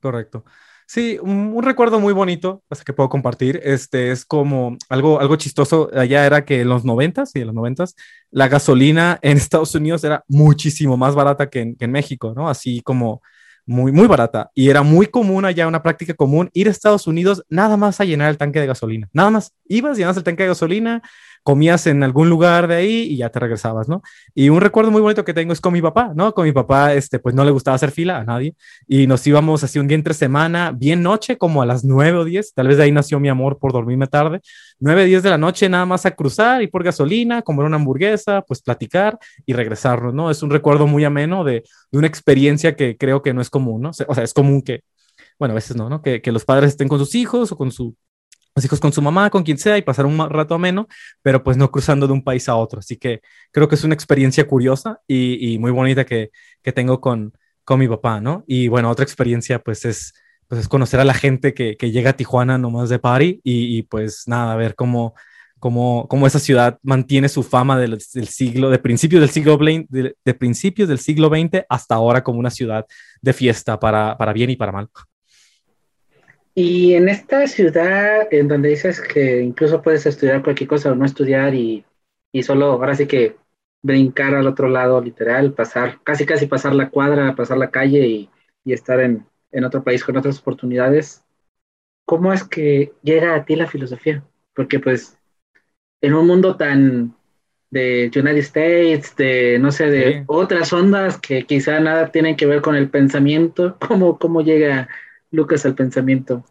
Correcto. 0.00 0.44
Sí, 0.90 1.18
un, 1.20 1.62
recuerdo 1.62 2.00
muy 2.00 2.14
bonito, 2.14 2.62
que 2.86 2.94
puedo 2.94 3.10
compartir. 3.10 3.60
Este 3.62 4.10
es 4.10 4.24
como 4.24 4.78
algo, 4.88 5.20
algo 5.20 5.36
chistoso. 5.36 5.90
Allá 5.94 6.24
era 6.24 6.46
que 6.46 6.62
en 6.62 6.70
los 6.70 6.82
noventas 6.86 7.30
y 7.34 7.40
en 7.40 7.48
los 7.48 7.54
noventas, 7.54 7.94
la 8.30 8.48
gasolina 8.48 9.18
en 9.20 9.36
Estados 9.36 9.74
Unidos 9.74 10.02
era 10.04 10.24
muchísimo 10.28 10.96
más 10.96 11.14
barata 11.14 11.50
que 11.50 11.60
en, 11.60 11.76
que 11.76 11.86
México, 11.86 12.32
¿no? 12.34 12.48
Así 12.48 12.80
como 12.80 13.20
muy, 13.66 13.92
muy 13.92 14.06
barata. 14.06 14.50
Y 14.54 14.70
era 14.70 14.82
muy 14.82 15.08
común 15.08 15.44
allá, 15.44 15.68
una 15.68 15.82
práctica 15.82 16.14
común, 16.14 16.48
ir 16.54 16.68
a 16.68 16.70
Estados 16.70 17.06
Unidos 17.06 17.44
nada 17.50 17.76
más 17.76 18.00
a 18.00 18.06
llenar 18.06 18.30
el 18.30 18.38
tanque 18.38 18.58
de 18.58 18.66
gasolina. 18.66 19.10
Nada 19.12 19.28
más. 19.30 19.52
Ibas, 19.66 19.98
llenas 19.98 20.16
el 20.16 20.22
tanque 20.22 20.44
de 20.44 20.48
gasolina, 20.48 21.02
comías 21.42 21.86
en 21.86 22.02
algún 22.02 22.28
lugar 22.28 22.68
de 22.68 22.76
ahí 22.76 23.02
y 23.10 23.16
ya 23.16 23.30
te 23.30 23.38
regresabas, 23.38 23.88
¿no? 23.88 24.02
Y 24.34 24.48
un 24.48 24.60
recuerdo 24.60 24.90
muy 24.90 25.00
bonito 25.00 25.24
que 25.24 25.34
tengo 25.34 25.52
es 25.52 25.60
con 25.60 25.72
mi 25.72 25.82
papá, 25.82 26.12
¿no? 26.14 26.34
Con 26.34 26.44
mi 26.44 26.52
papá, 26.52 26.94
este, 26.94 27.18
pues 27.18 27.34
no 27.34 27.44
le 27.44 27.50
gustaba 27.50 27.74
hacer 27.74 27.90
fila 27.90 28.18
a 28.18 28.24
nadie 28.24 28.54
y 28.86 29.06
nos 29.06 29.26
íbamos 29.26 29.64
así 29.64 29.78
un 29.78 29.88
día 29.88 29.96
entre 29.96 30.14
semana, 30.14 30.72
bien 30.72 31.02
noche, 31.02 31.38
como 31.38 31.62
a 31.62 31.66
las 31.66 31.84
nueve 31.84 32.18
o 32.18 32.24
diez, 32.24 32.52
tal 32.54 32.68
vez 32.68 32.76
de 32.76 32.84
ahí 32.84 32.92
nació 32.92 33.20
mi 33.20 33.28
amor 33.28 33.58
por 33.58 33.72
dormirme 33.72 34.06
tarde, 34.06 34.40
nueve, 34.78 35.04
diez 35.04 35.22
de 35.22 35.30
la 35.30 35.38
noche 35.38 35.68
nada 35.68 35.86
más 35.86 36.06
a 36.06 36.12
cruzar 36.12 36.62
y 36.62 36.66
por 36.66 36.84
gasolina, 36.84 37.42
comer 37.42 37.66
una 37.66 37.76
hamburguesa, 37.76 38.42
pues 38.42 38.62
platicar 38.62 39.18
y 39.46 39.52
regresarnos, 39.52 40.14
¿no? 40.14 40.30
Es 40.30 40.42
un 40.42 40.50
recuerdo 40.50 40.86
muy 40.86 41.04
ameno 41.04 41.44
de, 41.44 41.64
de 41.90 41.98
una 41.98 42.06
experiencia 42.06 42.76
que 42.76 42.96
creo 42.96 43.22
que 43.22 43.34
no 43.34 43.40
es 43.40 43.50
común, 43.50 43.82
¿no? 43.82 43.90
O 43.90 44.14
sea, 44.14 44.24
es 44.24 44.34
común 44.34 44.62
que, 44.62 44.82
bueno, 45.38 45.52
a 45.52 45.54
veces 45.56 45.76
no, 45.76 45.88
¿no? 45.88 46.02
Que, 46.02 46.20
que 46.20 46.32
los 46.32 46.44
padres 46.44 46.70
estén 46.70 46.88
con 46.88 46.98
sus 46.98 47.14
hijos 47.14 47.52
o 47.52 47.56
con 47.56 47.70
su 47.70 47.96
hijos 48.64 48.80
con 48.80 48.92
su 48.92 49.02
mamá, 49.02 49.30
con 49.30 49.42
quien 49.42 49.58
sea, 49.58 49.78
y 49.78 49.82
pasar 49.82 50.06
un 50.06 50.18
rato 50.30 50.54
ameno, 50.54 50.88
pero 51.22 51.42
pues 51.42 51.56
no 51.56 51.70
cruzando 51.70 52.06
de 52.06 52.12
un 52.12 52.22
país 52.22 52.48
a 52.48 52.56
otro. 52.56 52.80
Así 52.80 52.96
que 52.96 53.20
creo 53.50 53.68
que 53.68 53.74
es 53.74 53.84
una 53.84 53.94
experiencia 53.94 54.46
curiosa 54.46 55.00
y, 55.06 55.58
muy 55.58 55.70
bonita 55.70 56.04
que, 56.04 56.30
que 56.62 56.72
tengo 56.72 57.00
con, 57.00 57.32
con 57.64 57.78
mi 57.78 57.86
papá, 57.86 58.20
¿no? 58.20 58.44
Y 58.46 58.68
bueno, 58.68 58.90
otra 58.90 59.02
experiencia 59.02 59.58
pues 59.58 59.84
es, 59.84 60.14
pues 60.48 60.62
es 60.62 60.68
conocer 60.68 61.00
a 61.00 61.04
la 61.04 61.12
gente 61.12 61.52
que, 61.52 61.76
que 61.76 61.90
llega 61.90 62.10
a 62.10 62.12
Tijuana 62.14 62.56
nomás 62.56 62.88
de 62.88 62.98
party 62.98 63.42
y, 63.44 63.82
pues 63.82 64.24
nada, 64.26 64.54
a 64.54 64.56
ver 64.56 64.74
cómo, 64.74 65.14
cómo, 65.58 66.08
cómo, 66.08 66.26
esa 66.26 66.38
ciudad 66.38 66.78
mantiene 66.82 67.28
su 67.28 67.42
fama 67.42 67.78
del, 67.78 67.98
del 68.14 68.28
siglo, 68.28 68.70
de 68.70 68.78
principios 68.78 69.20
del 69.20 69.28
siglo 69.28 69.58
de, 69.58 70.16
de, 70.24 70.34
principios 70.34 70.88
del 70.88 70.98
siglo 70.98 71.28
XX 71.28 71.66
hasta 71.68 71.94
ahora 71.94 72.24
como 72.24 72.38
una 72.38 72.50
ciudad 72.50 72.86
de 73.20 73.32
fiesta 73.34 73.78
para, 73.78 74.16
para 74.16 74.32
bien 74.32 74.48
y 74.48 74.56
para 74.56 74.72
mal. 74.72 74.88
Y 76.60 76.94
en 76.94 77.08
esta 77.08 77.46
ciudad, 77.46 78.26
en 78.32 78.48
donde 78.48 78.70
dices 78.70 79.00
que 79.00 79.40
incluso 79.42 79.80
puedes 79.80 80.04
estudiar 80.06 80.42
cualquier 80.42 80.68
cosa 80.68 80.90
o 80.90 80.96
no 80.96 81.04
estudiar 81.04 81.54
y, 81.54 81.84
y 82.32 82.42
solo 82.42 82.72
ahora 82.72 82.96
sí 82.96 83.06
que 83.06 83.36
brincar 83.80 84.34
al 84.34 84.48
otro 84.48 84.68
lado, 84.68 85.00
literal, 85.00 85.52
pasar, 85.52 86.00
casi 86.02 86.26
casi 86.26 86.46
pasar 86.46 86.74
la 86.74 86.90
cuadra, 86.90 87.36
pasar 87.36 87.58
la 87.58 87.70
calle 87.70 88.08
y, 88.08 88.30
y 88.64 88.72
estar 88.72 88.98
en, 88.98 89.24
en, 89.52 89.62
otro 89.62 89.84
país 89.84 90.02
con 90.02 90.16
otras 90.16 90.40
oportunidades, 90.40 91.22
¿cómo 92.04 92.32
es 92.32 92.42
que 92.42 92.92
llega 93.04 93.36
a 93.36 93.44
ti 93.44 93.54
la 93.54 93.68
filosofía? 93.68 94.24
Porque 94.52 94.80
pues 94.80 95.16
en 96.00 96.12
un 96.12 96.26
mundo 96.26 96.56
tan 96.56 97.14
de 97.70 98.10
United 98.12 98.38
States, 98.38 99.14
de 99.14 99.60
no 99.60 99.70
sé, 99.70 99.92
de 99.92 100.12
sí. 100.12 100.24
otras 100.26 100.72
ondas 100.72 101.20
que 101.20 101.46
quizá 101.46 101.78
nada 101.78 102.10
tienen 102.10 102.34
que 102.34 102.46
ver 102.46 102.62
con 102.62 102.74
el 102.74 102.90
pensamiento, 102.90 103.76
¿cómo, 103.86 104.18
cómo 104.18 104.40
llega 104.42 104.88
Lucas, 105.30 105.64
al 105.64 105.74
pensamiento? 105.74 106.44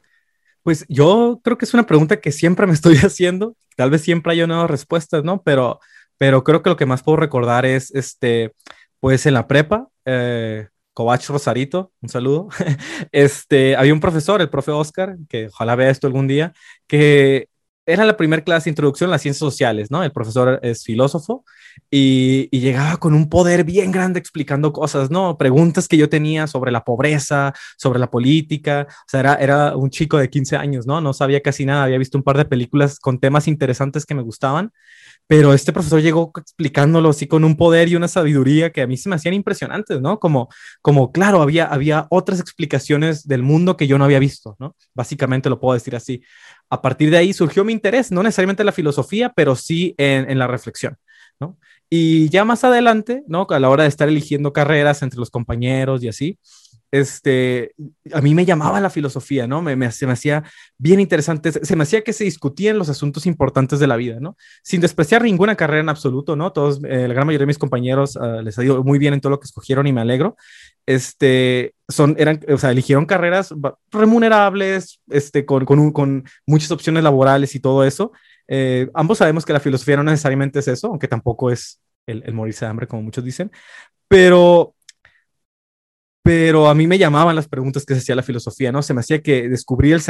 Pues 0.63 0.86
yo 0.89 1.39
creo 1.43 1.57
que 1.57 1.65
es 1.65 1.74
una 1.74 1.86
pregunta 1.86 2.19
que 2.19 2.31
siempre 2.31 2.67
me 2.67 2.74
estoy 2.75 2.96
haciendo. 2.98 3.55
Tal 3.75 3.89
vez 3.89 4.01
siempre 4.01 4.34
haya 4.34 4.48
nuevas 4.48 4.69
respuestas, 4.69 5.24
¿no? 5.24 5.41
Pero, 5.43 5.79
pero 6.17 6.43
creo 6.43 6.62
que 6.62 6.69
lo 6.69 6.77
que 6.77 6.86
más 6.86 7.03
puedo 7.03 7.17
recordar 7.17 7.65
es, 7.65 7.91
este, 7.93 8.53
pues 9.00 9.25
en 9.25 9.34
la 9.34 9.48
prepa, 9.48 9.88
eh, 10.05 10.67
Covach 10.93 11.27
Rosarito, 11.29 11.91
un 12.01 12.10
saludo. 12.10 12.50
Este, 13.12 13.75
había 13.75 13.93
un 13.93 14.00
profesor, 14.00 14.41
el 14.41 14.50
profe 14.50 14.72
Oscar, 14.72 15.15
que 15.29 15.48
ojalá 15.48 15.75
vea 15.75 15.89
esto 15.89 16.07
algún 16.07 16.27
día, 16.27 16.53
que 16.88 17.50
era 17.88 18.03
la 18.06 18.17
primera 18.17 18.44
clase 18.44 18.65
de 18.65 18.72
introducción 18.72 19.10
a 19.10 19.12
las 19.12 19.22
ciencias 19.22 19.39
sociales, 19.39 19.89
¿no? 19.89 20.03
El 20.03 20.12
profesor 20.12 20.60
es 20.62 20.84
filósofo 20.84 21.46
y, 21.89 22.50
llegaba 22.58 22.98
con 22.98 23.13
un 23.13 23.29
poder 23.29 23.63
bien 23.63 23.91
grande 23.91 24.20
explicando 24.20 24.74
cosas, 24.74 25.10
¿no? 25.10 25.38
Preguntas 25.38 25.88
que 25.88 25.96
yo 25.96 26.10
tenía 26.10 26.48
sobre 26.48 26.72
la 26.72 26.84
pobreza, 26.84 27.53
sobre 27.77 28.00
la 28.00 28.12
política. 28.12 28.88
O 28.89 29.10
sea, 29.10 29.22
era, 29.22 29.36
era 29.36 29.77
un 29.77 29.89
chico 29.89 30.17
de 30.17 30.29
15 30.29 30.58
años, 30.58 30.86
¿no? 30.86 31.00
No 31.00 31.13
sabía 31.13 31.41
casi 31.41 31.65
nada, 31.65 31.84
había 31.84 31.98
visto 31.98 32.17
un 32.17 32.24
par 32.24 32.38
de 32.38 32.46
películas 32.46 33.00
con 33.00 33.20
temas 33.20 33.48
interesantes 33.48 34.06
que 34.06 34.15
me 34.15 34.22
gustaban 34.22 34.74
pero 35.27 35.53
este 35.53 35.74
profesor 35.74 36.01
llegó 36.01 36.32
explicándolo 36.38 37.10
así 37.10 37.27
con 37.27 37.44
un 37.44 37.58
poder 37.58 37.89
y 37.89 37.96
una 37.96 38.08
sabiduría 38.08 38.72
que 38.72 38.82
a 38.82 38.88
mí 38.88 38.96
se 38.96 39.10
me 39.10 39.15
hacían 39.15 39.34
impresionantes, 39.34 40.00
¿no? 40.00 40.20
Como, 40.20 40.48
como 40.82 41.12
claro, 41.12 41.41
había, 41.41 41.65
había 41.65 42.08
otras 42.10 42.39
explicaciones 42.39 43.27
del 43.27 43.44
mundo 43.44 43.75
que 43.75 43.88
yo 43.88 43.98
no 43.98 44.06
había 44.06 44.20
visto, 44.20 44.56
¿no? 44.58 44.75
Básicamente 44.96 45.50
lo 45.50 45.60
puedo 45.60 45.74
decir 45.74 45.98
así. 45.98 46.24
A 46.69 46.81
partir 46.81 47.09
de 47.12 47.17
ahí 47.17 47.33
surgió 47.33 47.63
mi 47.63 47.74
interés, 47.74 48.12
no 48.12 48.24
necesariamente 48.24 48.63
en 48.63 48.67
la 48.67 48.71
filosofía, 48.71 49.31
pero 49.36 49.55
sí 49.55 49.95
en, 49.97 50.29
en 50.29 50.39
la 50.39 50.47
reflexión, 50.47 50.97
¿no? 51.39 51.57
Y 51.89 52.29
ya 52.29 52.43
más 52.43 52.63
adelante, 52.63 53.24
¿no? 53.27 53.47
A 53.50 53.59
la 53.59 53.69
hora 53.69 53.83
de 53.83 53.89
estar 53.89 54.09
eligiendo 54.09 54.51
carreras 54.51 55.01
entre 55.03 55.19
los 55.19 55.29
compañeros 55.29 56.03
y 56.03 56.09
así, 56.09 56.39
este, 56.91 57.74
a 58.13 58.22
mí 58.22 58.34
me 58.34 58.46
llamaba 58.46 58.79
la 58.79 58.89
filosofía, 58.89 59.48
¿no? 59.48 59.62
Me, 59.62 59.91
se 59.91 60.06
me 60.06 60.13
hacía 60.13 60.44
bien 60.77 61.00
interesante, 61.00 61.51
se 61.51 61.75
me 61.75 61.84
hacía 61.84 62.03
que 62.03 62.13
se 62.13 62.24
discutían 62.24 62.77
los 62.77 62.89
asuntos 62.89 63.25
importantes 63.25 63.79
de 63.79 63.88
la 63.88 63.98
vida, 63.98 64.20
¿no? 64.20 64.38
Sin 64.63 64.82
despreciar 64.82 65.22
ninguna 65.24 65.56
carrera 65.56 65.82
en 65.82 65.89
absoluto, 65.89 66.36
¿no? 66.36 66.53
Todos, 66.53 66.79
eh, 66.86 67.08
la 67.08 67.13
gran 67.13 67.27
mayoría 67.27 67.44
de 67.44 67.48
mis 67.48 67.58
compañeros 67.58 68.15
uh, 68.15 68.41
les 68.41 68.58
ha 68.58 68.63
ido 68.63 68.84
muy 68.84 69.00
bien 69.00 69.13
en 69.13 69.22
todo 69.22 69.32
lo 69.32 69.39
que 69.39 69.46
escogieron 69.46 69.88
y 69.88 69.94
me 69.94 70.01
alegro. 70.01 70.38
Este, 70.86 71.74
son, 71.89 72.15
eran, 72.17 72.39
o 72.48 72.58
sea, 72.58 72.72
eligieron 72.72 73.06
carreras 73.06 73.53
remunerables, 73.91 75.01
este, 75.10 75.46
con, 75.46 75.65
con, 75.65 75.91
con 75.91 76.24
muchas 76.46 76.72
opciones 76.72 77.03
laborales 77.03 77.53
y 77.56 77.60
todo 77.60 77.84
eso. 77.84 78.13
Eh, 78.48 78.89
ambos 78.94 79.17
sabemos 79.17 79.46
que 79.46 79.51
la 79.51 79.60
filosofía 79.60 79.98
no 79.98 80.03
necesariamente 80.03 80.60
es 80.60 80.70
eso, 80.70 80.88
aunque 80.88 81.10
tampoco 81.10 81.51
es 81.51 81.82
el, 82.06 82.24
el 82.25 82.34
morirse 82.34 82.63
de 82.63 82.72
hambre, 82.72 82.88
como 82.88 83.01
muchos 83.01 83.25
dicen, 83.25 83.51
pero 84.08 84.74
pero 86.27 86.67
a 86.67 86.75
mí 86.75 86.88
me 86.88 86.98
llamaban 86.98 87.38
las 87.38 87.48
preguntas 87.48 87.86
que 87.86 87.93
se 87.93 88.01
hacía 88.01 88.13
la 88.13 88.22
filosofía, 88.22 88.69
¿no? 88.69 88.81
Se 88.81 88.93
me 88.93 89.00
hacía 89.00 89.22
que 89.22 89.48
descubrir 89.48 89.93
el 89.93 90.01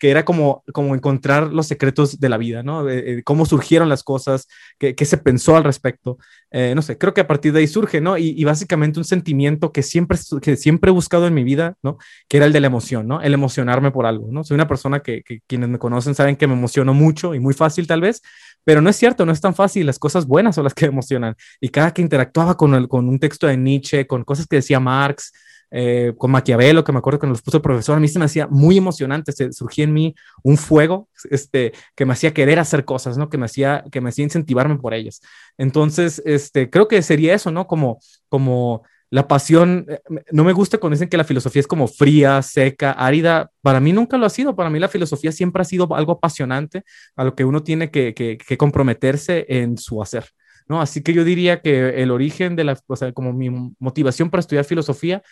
que 0.00 0.10
era 0.10 0.24
como, 0.24 0.64
como 0.72 0.94
encontrar 0.94 1.52
los 1.52 1.66
secretos 1.66 2.18
de 2.18 2.30
la 2.30 2.38
vida, 2.38 2.62
¿no? 2.62 2.86
cómo 3.24 3.44
surgieron 3.44 3.90
las 3.90 4.02
cosas, 4.02 4.48
qué, 4.78 4.94
qué 4.94 5.04
se 5.04 5.18
pensó 5.18 5.54
al 5.54 5.64
respecto. 5.64 6.16
Eh, 6.50 6.72
no 6.74 6.80
sé, 6.80 6.96
creo 6.96 7.12
que 7.12 7.20
a 7.20 7.26
partir 7.26 7.52
de 7.52 7.58
ahí 7.58 7.66
surge, 7.66 8.00
¿no? 8.00 8.16
Y, 8.16 8.30
y, 8.30 8.44
básicamente 8.44 8.98
un 8.98 9.04
sentimiento 9.04 9.70
que 9.70 9.82
siempre, 9.82 10.18
que 10.40 10.56
siempre 10.56 10.90
he 10.90 10.94
buscado 10.94 11.26
en 11.26 11.34
mi 11.34 11.44
vida, 11.44 11.74
¿no? 11.82 11.98
Que 12.26 12.38
era 12.38 12.46
el 12.46 12.54
de 12.54 12.60
la 12.60 12.68
emoción, 12.68 13.06
¿no? 13.06 13.20
El 13.20 13.34
emocionarme 13.34 13.90
por 13.90 14.06
algo, 14.06 14.28
¿no? 14.30 14.44
Soy 14.44 14.54
una 14.54 14.68
persona 14.68 15.00
que, 15.00 15.22
que 15.24 15.40
quienes 15.46 15.68
me 15.68 15.78
conocen 15.78 16.14
saben 16.14 16.36
que 16.36 16.46
me 16.46 16.54
emociono 16.54 16.94
mucho 16.94 17.34
y 17.34 17.40
muy 17.40 17.52
fácil 17.52 17.86
tal 17.86 18.00
vez, 18.00 18.22
pero 18.64 18.80
no 18.80 18.88
es 18.88 18.96
cierto, 18.96 19.26
no 19.26 19.32
es 19.32 19.42
tan 19.42 19.54
fácil, 19.54 19.84
las 19.84 19.98
cosas 19.98 20.26
buenas 20.26 20.54
son 20.54 20.64
las 20.64 20.72
que 20.72 20.86
emocionan. 20.86 21.36
Y 21.60 21.68
cada 21.68 21.92
que 21.92 22.00
interactuaba 22.00 22.56
con, 22.56 22.74
el, 22.74 22.88
con 22.88 23.10
un 23.10 23.18
texto 23.18 23.46
de 23.46 23.58
Nietzsche, 23.58 24.06
con 24.06 24.24
cosas 24.24 24.46
que 24.46 24.56
decía 24.56 24.80
Marx, 24.80 25.32
eh, 25.70 26.12
con 26.16 26.30
Maquiavelo, 26.30 26.84
que 26.84 26.92
me 26.92 26.98
acuerdo 26.98 27.18
que 27.18 27.26
nos 27.26 27.42
puso 27.42 27.58
el 27.58 27.62
profesor, 27.62 27.96
a 27.96 28.00
mí 28.00 28.08
se 28.08 28.18
me 28.18 28.24
hacía 28.24 28.46
muy 28.46 28.78
emocionante, 28.78 29.32
se, 29.32 29.52
surgía 29.52 29.84
en 29.84 29.92
mí 29.92 30.14
un 30.42 30.56
fuego 30.56 31.08
este, 31.30 31.72
que 31.94 32.04
me 32.04 32.12
hacía 32.12 32.32
querer 32.32 32.58
hacer 32.58 32.84
cosas, 32.84 33.18
¿no? 33.18 33.28
Que 33.28 33.38
me 33.38 33.46
hacía, 33.46 33.84
que 33.90 34.00
me 34.00 34.10
hacía 34.10 34.24
incentivarme 34.24 34.76
por 34.76 34.94
ellas. 34.94 35.20
Entonces, 35.58 36.22
este, 36.24 36.70
creo 36.70 36.88
que 36.88 37.02
sería 37.02 37.34
eso, 37.34 37.50
¿no? 37.50 37.66
Como, 37.66 37.98
como 38.28 38.82
la 39.10 39.28
pasión, 39.28 39.86
eh, 39.88 40.00
no 40.32 40.44
me 40.44 40.52
gusta 40.52 40.78
cuando 40.78 40.94
dicen 40.94 41.08
que 41.08 41.16
la 41.16 41.24
filosofía 41.24 41.60
es 41.60 41.66
como 41.66 41.88
fría, 41.88 42.42
seca, 42.42 42.92
árida. 42.92 43.50
Para 43.62 43.80
mí 43.80 43.92
nunca 43.92 44.18
lo 44.18 44.26
ha 44.26 44.30
sido. 44.30 44.56
Para 44.56 44.70
mí 44.70 44.78
la 44.78 44.88
filosofía 44.88 45.32
siempre 45.32 45.62
ha 45.62 45.64
sido 45.64 45.88
algo 45.94 46.12
apasionante 46.12 46.84
a 47.16 47.24
lo 47.24 47.34
que 47.34 47.44
uno 47.44 47.62
tiene 47.62 47.90
que, 47.90 48.14
que, 48.14 48.36
que 48.38 48.56
comprometerse 48.56 49.46
en 49.48 49.78
su 49.78 50.02
hacer. 50.02 50.26
¿no? 50.68 50.80
Así 50.80 51.02
que 51.02 51.12
yo 51.12 51.24
diría 51.24 51.60
que 51.60 52.02
el 52.02 52.10
origen 52.10 52.56
de 52.56 52.64
la, 52.64 52.78
o 52.86 52.96
sea, 52.96 53.12
como 53.12 53.32
mi 53.32 53.50
motivación 53.78 54.30
para 54.30 54.40
estudiar 54.40 54.64
filosofía 54.64 55.22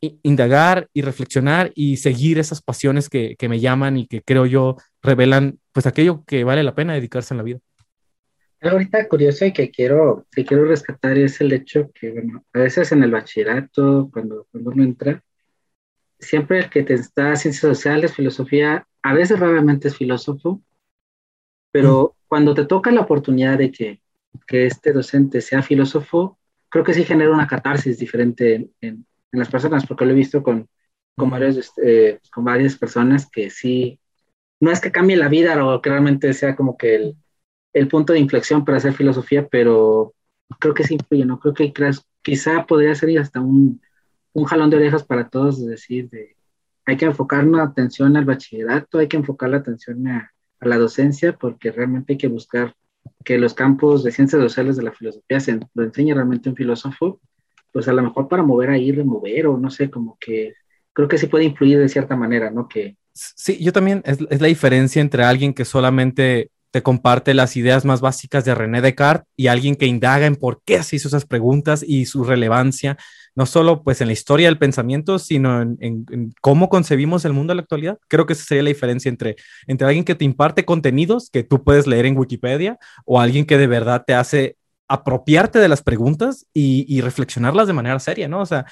indagar 0.00 0.88
y 0.92 1.02
reflexionar 1.02 1.72
y 1.74 1.96
seguir 1.96 2.38
esas 2.38 2.62
pasiones 2.62 3.08
que, 3.08 3.34
que, 3.36 3.48
me 3.48 3.60
llaman 3.60 3.96
y 3.96 4.06
que 4.06 4.22
creo 4.22 4.46
yo 4.46 4.76
revelan 5.02 5.58
pues 5.72 5.86
aquello 5.86 6.22
que 6.26 6.44
vale 6.44 6.62
la 6.62 6.74
pena 6.74 6.94
dedicarse 6.94 7.34
en 7.34 7.38
la 7.38 7.44
vida. 7.44 7.58
Ahorita 8.60 9.06
curioso 9.08 9.44
y 9.44 9.52
que 9.52 9.70
quiero, 9.70 10.26
que 10.32 10.44
quiero 10.44 10.64
rescatar 10.64 11.18
es 11.18 11.40
el 11.40 11.52
hecho 11.52 11.90
que, 11.92 12.10
bueno, 12.10 12.44
a 12.52 12.60
veces 12.60 12.90
en 12.92 13.02
el 13.02 13.10
bachillerato, 13.10 14.08
cuando, 14.12 14.46
cuando 14.50 14.70
uno 14.70 14.82
entra, 14.82 15.22
siempre 16.18 16.60
el 16.60 16.70
que 16.70 16.82
te 16.82 16.94
está 16.94 17.36
ciencias 17.36 17.60
sociales, 17.60 18.14
filosofía, 18.14 18.86
a 19.02 19.14
veces 19.14 19.38
raramente 19.38 19.88
es 19.88 19.96
filósofo, 19.96 20.62
pero 21.70 22.14
mm. 22.16 22.28
cuando 22.28 22.54
te 22.54 22.64
toca 22.64 22.90
la 22.90 23.02
oportunidad 23.02 23.58
de 23.58 23.70
que, 23.70 24.00
que 24.46 24.66
este 24.66 24.92
docente 24.92 25.42
sea 25.42 25.62
filósofo, 25.62 26.38
creo 26.70 26.82
que 26.82 26.94
sí 26.94 27.04
genera 27.04 27.32
una 27.32 27.46
catarsis 27.46 27.98
diferente 27.98 28.54
en, 28.54 28.72
en 28.80 29.06
las 29.38 29.50
personas, 29.50 29.86
porque 29.86 30.04
lo 30.04 30.12
he 30.12 30.14
visto 30.14 30.42
con, 30.42 30.68
con, 31.16 31.30
varios, 31.30 31.56
este, 31.56 32.20
con 32.32 32.44
varias 32.44 32.76
personas 32.76 33.28
que 33.30 33.50
sí, 33.50 34.00
no 34.60 34.70
es 34.70 34.80
que 34.80 34.92
cambie 34.92 35.16
la 35.16 35.28
vida 35.28 35.64
o 35.64 35.80
que 35.82 35.90
realmente 35.90 36.32
sea 36.32 36.56
como 36.56 36.76
que 36.76 36.94
el, 36.94 37.16
el 37.72 37.88
punto 37.88 38.12
de 38.12 38.18
inflexión 38.20 38.64
para 38.64 38.78
hacer 38.78 38.94
filosofía, 38.94 39.46
pero 39.48 40.14
creo 40.60 40.74
que 40.74 40.84
sí 40.84 40.94
influye, 40.94 41.24
¿no? 41.24 41.38
Creo 41.40 41.54
que 41.54 41.72
quizá 42.22 42.66
podría 42.66 42.94
ser 42.94 43.18
hasta 43.18 43.40
un, 43.40 43.80
un 44.32 44.44
jalón 44.44 44.70
de 44.70 44.76
orejas 44.76 45.04
para 45.04 45.28
todos, 45.28 45.58
es 45.58 45.66
decir, 45.66 46.08
de, 46.10 46.36
hay 46.86 46.96
que 46.96 47.04
enfocar 47.04 47.44
la 47.44 47.64
atención 47.64 48.16
al 48.16 48.24
bachillerato, 48.24 48.98
hay 48.98 49.08
que 49.08 49.16
enfocar 49.16 49.50
la 49.50 49.58
atención 49.58 50.06
a, 50.08 50.32
a, 50.60 50.68
la 50.68 50.78
docencia, 50.78 51.36
porque 51.36 51.72
realmente 51.72 52.14
hay 52.14 52.18
que 52.18 52.28
buscar 52.28 52.74
que 53.24 53.38
los 53.38 53.54
campos 53.54 54.04
de 54.04 54.12
ciencias 54.12 54.40
sociales 54.42 54.76
de 54.76 54.82
la 54.82 54.92
filosofía 54.92 55.40
se 55.40 55.60
lo 55.74 55.82
enseñe 55.82 56.14
realmente 56.14 56.48
un 56.48 56.56
filósofo 56.56 57.20
pues 57.72 57.88
a 57.88 57.92
lo 57.92 58.02
mejor 58.02 58.28
para 58.28 58.42
mover 58.42 58.70
ahí, 58.70 58.92
remover 58.92 59.46
o 59.48 59.58
no 59.58 59.70
sé, 59.70 59.90
como 59.90 60.16
que 60.20 60.54
creo 60.92 61.08
que 61.08 61.18
sí 61.18 61.26
puede 61.26 61.44
influir 61.44 61.78
de 61.78 61.88
cierta 61.88 62.16
manera, 62.16 62.50
¿no? 62.50 62.68
Que... 62.68 62.96
Sí, 63.12 63.58
yo 63.62 63.72
también, 63.72 64.02
es, 64.04 64.20
la 64.20 64.46
diferencia 64.46 65.00
entre 65.00 65.24
alguien 65.24 65.52
que 65.52 65.64
solamente 65.64 66.50
te 66.70 66.82
comparte 66.82 67.32
las 67.32 67.56
ideas 67.56 67.84
más 67.84 68.00
básicas 68.00 68.44
de 68.44 68.54
René 68.54 68.82
Descartes 68.82 69.26
y 69.36 69.46
alguien 69.46 69.76
que 69.76 69.86
indaga 69.86 70.26
en 70.26 70.36
por 70.36 70.60
qué 70.64 70.82
se 70.82 70.96
hizo 70.96 71.08
esas 71.08 71.24
preguntas 71.24 71.82
y 71.86 72.06
su 72.06 72.24
relevancia, 72.24 72.98
no 73.34 73.46
solo 73.46 73.82
pues 73.82 74.00
en 74.00 74.08
la 74.08 74.12
historia 74.12 74.48
del 74.48 74.58
pensamiento, 74.58 75.18
sino 75.18 75.62
en, 75.62 76.34
cómo 76.40 76.68
concebimos 76.68 77.24
el 77.24 77.32
mundo 77.32 77.52
en 77.52 77.58
la 77.58 77.62
actualidad. 77.62 77.98
Creo 78.08 78.26
que 78.26 78.34
esa 78.34 78.44
sería 78.44 78.62
la 78.62 78.68
diferencia 78.68 79.08
entre, 79.08 79.36
entre 79.66 79.86
alguien 79.86 80.04
que 80.04 80.14
te 80.14 80.24
imparte 80.24 80.64
contenidos 80.64 81.30
que 81.30 81.44
tú 81.44 81.64
puedes 81.64 81.86
leer 81.86 82.06
en 82.06 82.18
Wikipedia 82.18 82.78
o 83.04 83.20
alguien 83.20 83.46
que 83.46 83.58
de 83.58 83.66
verdad 83.66 84.04
te 84.06 84.12
hace 84.12 84.56
apropiarte 84.88 85.58
de 85.58 85.68
las 85.68 85.82
preguntas 85.82 86.46
y, 86.52 87.00
reflexionarlas 87.00 87.66
de 87.66 87.72
manera 87.72 87.98
seria, 87.98 88.28
¿no? 88.28 88.40
O 88.40 88.46
sea, 88.46 88.66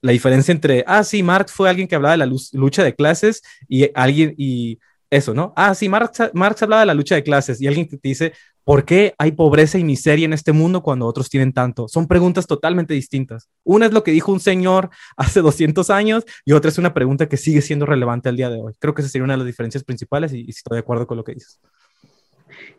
la 0.00 0.12
diferencia 0.12 0.52
entre, 0.52 0.84
ah, 0.86 1.04
sí, 1.04 1.22
Marx 1.22 1.52
fue 1.52 1.68
alguien 1.68 1.88
que 1.88 1.94
hablaba 1.94 2.12
de 2.12 2.18
la 2.18 2.32
lucha 2.52 2.84
de 2.84 2.94
clases 2.94 3.42
y 3.68 3.90
alguien, 3.94 4.34
y 4.36 4.78
eso, 5.10 5.34
¿no? 5.34 5.52
Ah, 5.56 5.74
sí, 5.74 5.88
Marx, 5.88 6.30
Marx 6.34 6.62
hablaba 6.62 6.80
de 6.80 6.86
la 6.86 6.94
lucha 6.94 7.14
de 7.14 7.22
clases 7.22 7.60
y 7.60 7.66
alguien 7.66 7.88
te 7.88 7.98
dice, 8.02 8.32
¿por 8.64 8.84
qué 8.84 9.14
hay 9.18 9.32
pobreza 9.32 9.78
y 9.78 9.84
miseria 9.84 10.26
en 10.26 10.32
este 10.32 10.52
mundo 10.52 10.82
cuando 10.82 11.06
otros 11.06 11.30
tienen 11.30 11.52
tanto? 11.52 11.88
Son 11.88 12.06
preguntas 12.06 12.46
totalmente 12.46 12.94
distintas. 12.94 13.48
Una 13.64 13.86
es 13.86 13.92
lo 13.92 14.04
que 14.04 14.10
dijo 14.10 14.30
un 14.30 14.40
señor 14.40 14.90
hace 15.16 15.40
200 15.40 15.88
años 15.90 16.24
y 16.44 16.52
otra 16.52 16.70
es 16.70 16.78
una 16.78 16.94
pregunta 16.94 17.28
que 17.28 17.36
sigue 17.36 17.62
siendo 17.62 17.86
relevante 17.86 18.28
al 18.28 18.36
día 18.36 18.50
de 18.50 18.60
hoy. 18.60 18.74
Creo 18.78 18.94
que 18.94 19.02
esa 19.02 19.10
sería 19.10 19.24
una 19.24 19.34
de 19.34 19.38
las 19.38 19.46
diferencias 19.46 19.84
principales 19.84 20.32
y, 20.32 20.42
y 20.42 20.50
estoy 20.50 20.76
de 20.76 20.80
acuerdo 20.80 21.06
con 21.06 21.16
lo 21.16 21.24
que 21.24 21.34
dices. 21.34 21.60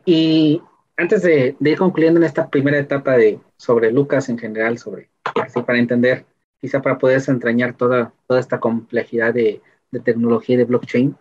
Y 0.05 0.61
antes 0.99 1.21
de, 1.21 1.55
ir 1.59 1.77
concluyendo 1.77 2.19
en 2.19 2.25
esta 2.25 2.49
primera 2.49 2.77
etapa 2.77 3.15
de, 3.15 3.39
sobre 3.55 3.91
Lucas 3.91 4.27
en 4.27 4.37
general, 4.37 4.77
sobre, 4.77 5.09
así 5.41 5.61
para 5.61 5.79
entender, 5.79 6.25
quizá 6.59 6.81
para 6.81 6.97
poder 6.97 7.21
entrañar 7.27 7.75
toda, 7.75 8.13
toda 8.27 8.39
esta 8.39 8.59
complejidad 8.59 9.33
de, 9.33 9.61
de 9.91 9.99
tecnología 10.01 10.55
y 10.55 10.57
de 10.57 10.65
blockchain, 10.65 11.15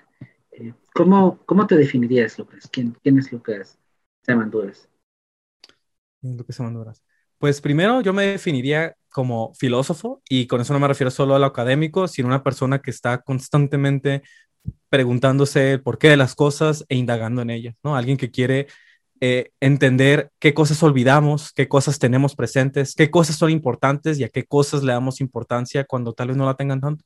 eh, 0.51 0.75
¿cómo, 0.93 1.39
¿cómo, 1.47 1.67
te 1.67 1.77
definirías, 1.77 2.37
Lucas? 2.39 2.69
¿Quién, 2.71 2.97
quién 3.03 3.19
es 3.19 3.31
Lucas 3.31 3.79
Semanduras? 4.23 4.89
Lucas 6.23 6.57
Semanduras. 6.57 7.05
Pues 7.39 7.61
primero 7.61 8.01
yo 8.01 8.13
me 8.13 8.27
definiría 8.27 8.97
como 9.11 9.55
filósofo 9.55 10.21
y 10.29 10.49
con 10.49 10.61
eso 10.61 10.73
no 10.73 10.81
me 10.81 10.89
refiero 10.89 11.13
solo 11.13 11.37
a 11.37 11.39
lo 11.39 11.47
académico, 11.47 12.09
sino 12.09 12.27
una 12.27 12.43
persona 12.43 12.81
que 12.81 12.91
está 12.91 13.19
constantemente 13.19 14.23
preguntándose 14.89 15.75
el 15.75 15.83
porqué 15.83 16.09
de 16.09 16.17
las 16.17 16.35
cosas 16.35 16.85
e 16.89 16.97
indagando 16.97 17.43
en 17.43 17.51
ellas, 17.51 17.77
¿no? 17.85 17.95
Alguien 17.95 18.17
que 18.17 18.33
quiere 18.33 18.67
eh, 19.21 19.51
entender 19.61 20.31
qué 20.39 20.55
cosas 20.55 20.83
olvidamos, 20.83 21.53
qué 21.53 21.69
cosas 21.69 21.99
tenemos 21.99 22.35
presentes, 22.35 22.95
qué 22.95 23.11
cosas 23.11 23.37
son 23.37 23.51
importantes 23.51 24.19
y 24.19 24.25
a 24.25 24.29
qué 24.29 24.45
cosas 24.45 24.83
le 24.83 24.93
damos 24.93 25.21
importancia 25.21 25.85
cuando 25.85 26.13
tal 26.13 26.29
vez 26.29 26.37
no 26.37 26.47
la 26.47 26.55
tengan 26.55 26.81
tanto. 26.81 27.05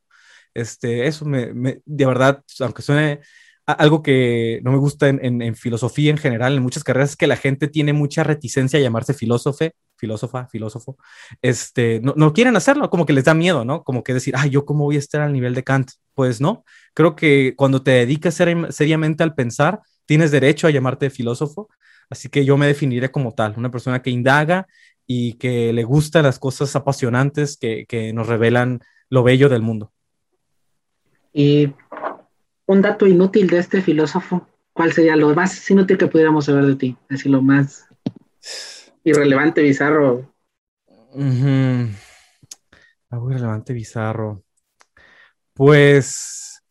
Este, 0.55 1.07
eso 1.07 1.25
me, 1.25 1.53
me 1.55 1.81
de 1.85 2.07
verdad, 2.07 2.43
aunque 2.61 2.83
suene 2.83 3.21
algo 3.67 4.03
que 4.03 4.61
no 4.65 4.73
me 4.73 4.79
gusta 4.79 5.09
en, 5.09 5.25
en, 5.25 5.41
en, 5.41 5.55
filosofía 5.55 6.11
en 6.11 6.19
general, 6.19 6.57
en 6.57 6.63
muchas 6.63 6.85
carreras, 6.85 7.11
es 7.11 7.17
que 7.17 7.27
la 7.27 7.37
gente 7.37 7.69
tiene 7.69 7.93
mucha 7.93 8.25
reticencia 8.25 8.79
a 8.79 8.83
llamarse 8.83 9.15
filósofo, 9.15 9.71
filósofa, 9.97 10.49
filósofo. 10.49 10.97
Este, 11.43 12.01
no, 12.01 12.15
no, 12.17 12.33
quieren 12.33 12.57
hacerlo, 12.57 12.91
como 12.91 13.07
que 13.07 13.13
les 13.13 13.25
da 13.25 13.35
miedo, 13.35 13.65
¿no? 13.65 13.85
Como 13.85 14.03
que 14.03 14.15
decir, 14.15 14.35
ah, 14.37 14.47
yo 14.47 14.65
cómo 14.67 14.85
voy 14.85 14.97
a 14.97 14.99
estar 14.99 15.21
al 15.21 15.33
nivel 15.33 15.55
de 15.55 15.63
Kant. 15.63 15.93
Pues 16.15 16.41
no, 16.41 16.65
creo 16.93 17.15
que 17.15 17.55
cuando 17.57 17.83
te 17.83 17.93
dedicas 17.93 18.35
ser, 18.35 18.73
seriamente 18.73 19.23
al 19.23 19.35
pensar, 19.35 19.81
tienes 20.07 20.33
derecho 20.33 20.67
a 20.67 20.71
llamarte 20.71 21.09
filósofo. 21.09 21.69
Así 22.13 22.29
que 22.29 22.45
yo 22.45 22.59
me 22.59 22.67
definiré 22.67 23.11
como 23.11 23.33
tal, 23.33 23.55
una 23.57 23.71
persona 23.71 24.03
que 24.03 24.11
indaga 24.11 24.67
y 25.07 25.33
que 25.39 25.73
le 25.73 25.83
gustan 25.83 26.25
las 26.25 26.39
cosas 26.39 26.77
apasionantes 26.77 27.57
que, 27.57 27.87
que 27.87 28.13
nos 28.13 28.27
revelan 28.27 28.81
lo 29.09 29.23
bello 29.23 29.49
del 29.49 29.63
mundo. 29.63 29.95
Y 31.33 31.73
un 32.67 32.83
dato 32.83 33.07
inútil 33.07 33.49
de 33.49 33.61
este 33.61 33.81
filósofo, 33.81 34.47
¿cuál 34.75 34.93
sería 34.93 35.17
lo 35.17 35.35
más 35.35 35.71
inútil 35.71 35.97
que 35.97 36.07
pudiéramos 36.07 36.45
saber 36.45 36.67
de 36.67 36.77
ti? 36.77 36.99
Decir, 37.09 37.33
lo 37.33 37.41
más 37.41 37.89
irrelevante, 39.05 39.63
bizarro. 39.63 40.35
Algo 43.09 43.31
irrelevante, 43.31 43.73
bizarro. 43.73 44.45
Pues 45.55 46.63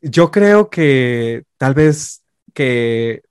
yo 0.00 0.30
creo 0.30 0.70
que 0.70 1.42
tal 1.56 1.74
vez 1.74 2.22
que 2.54 3.22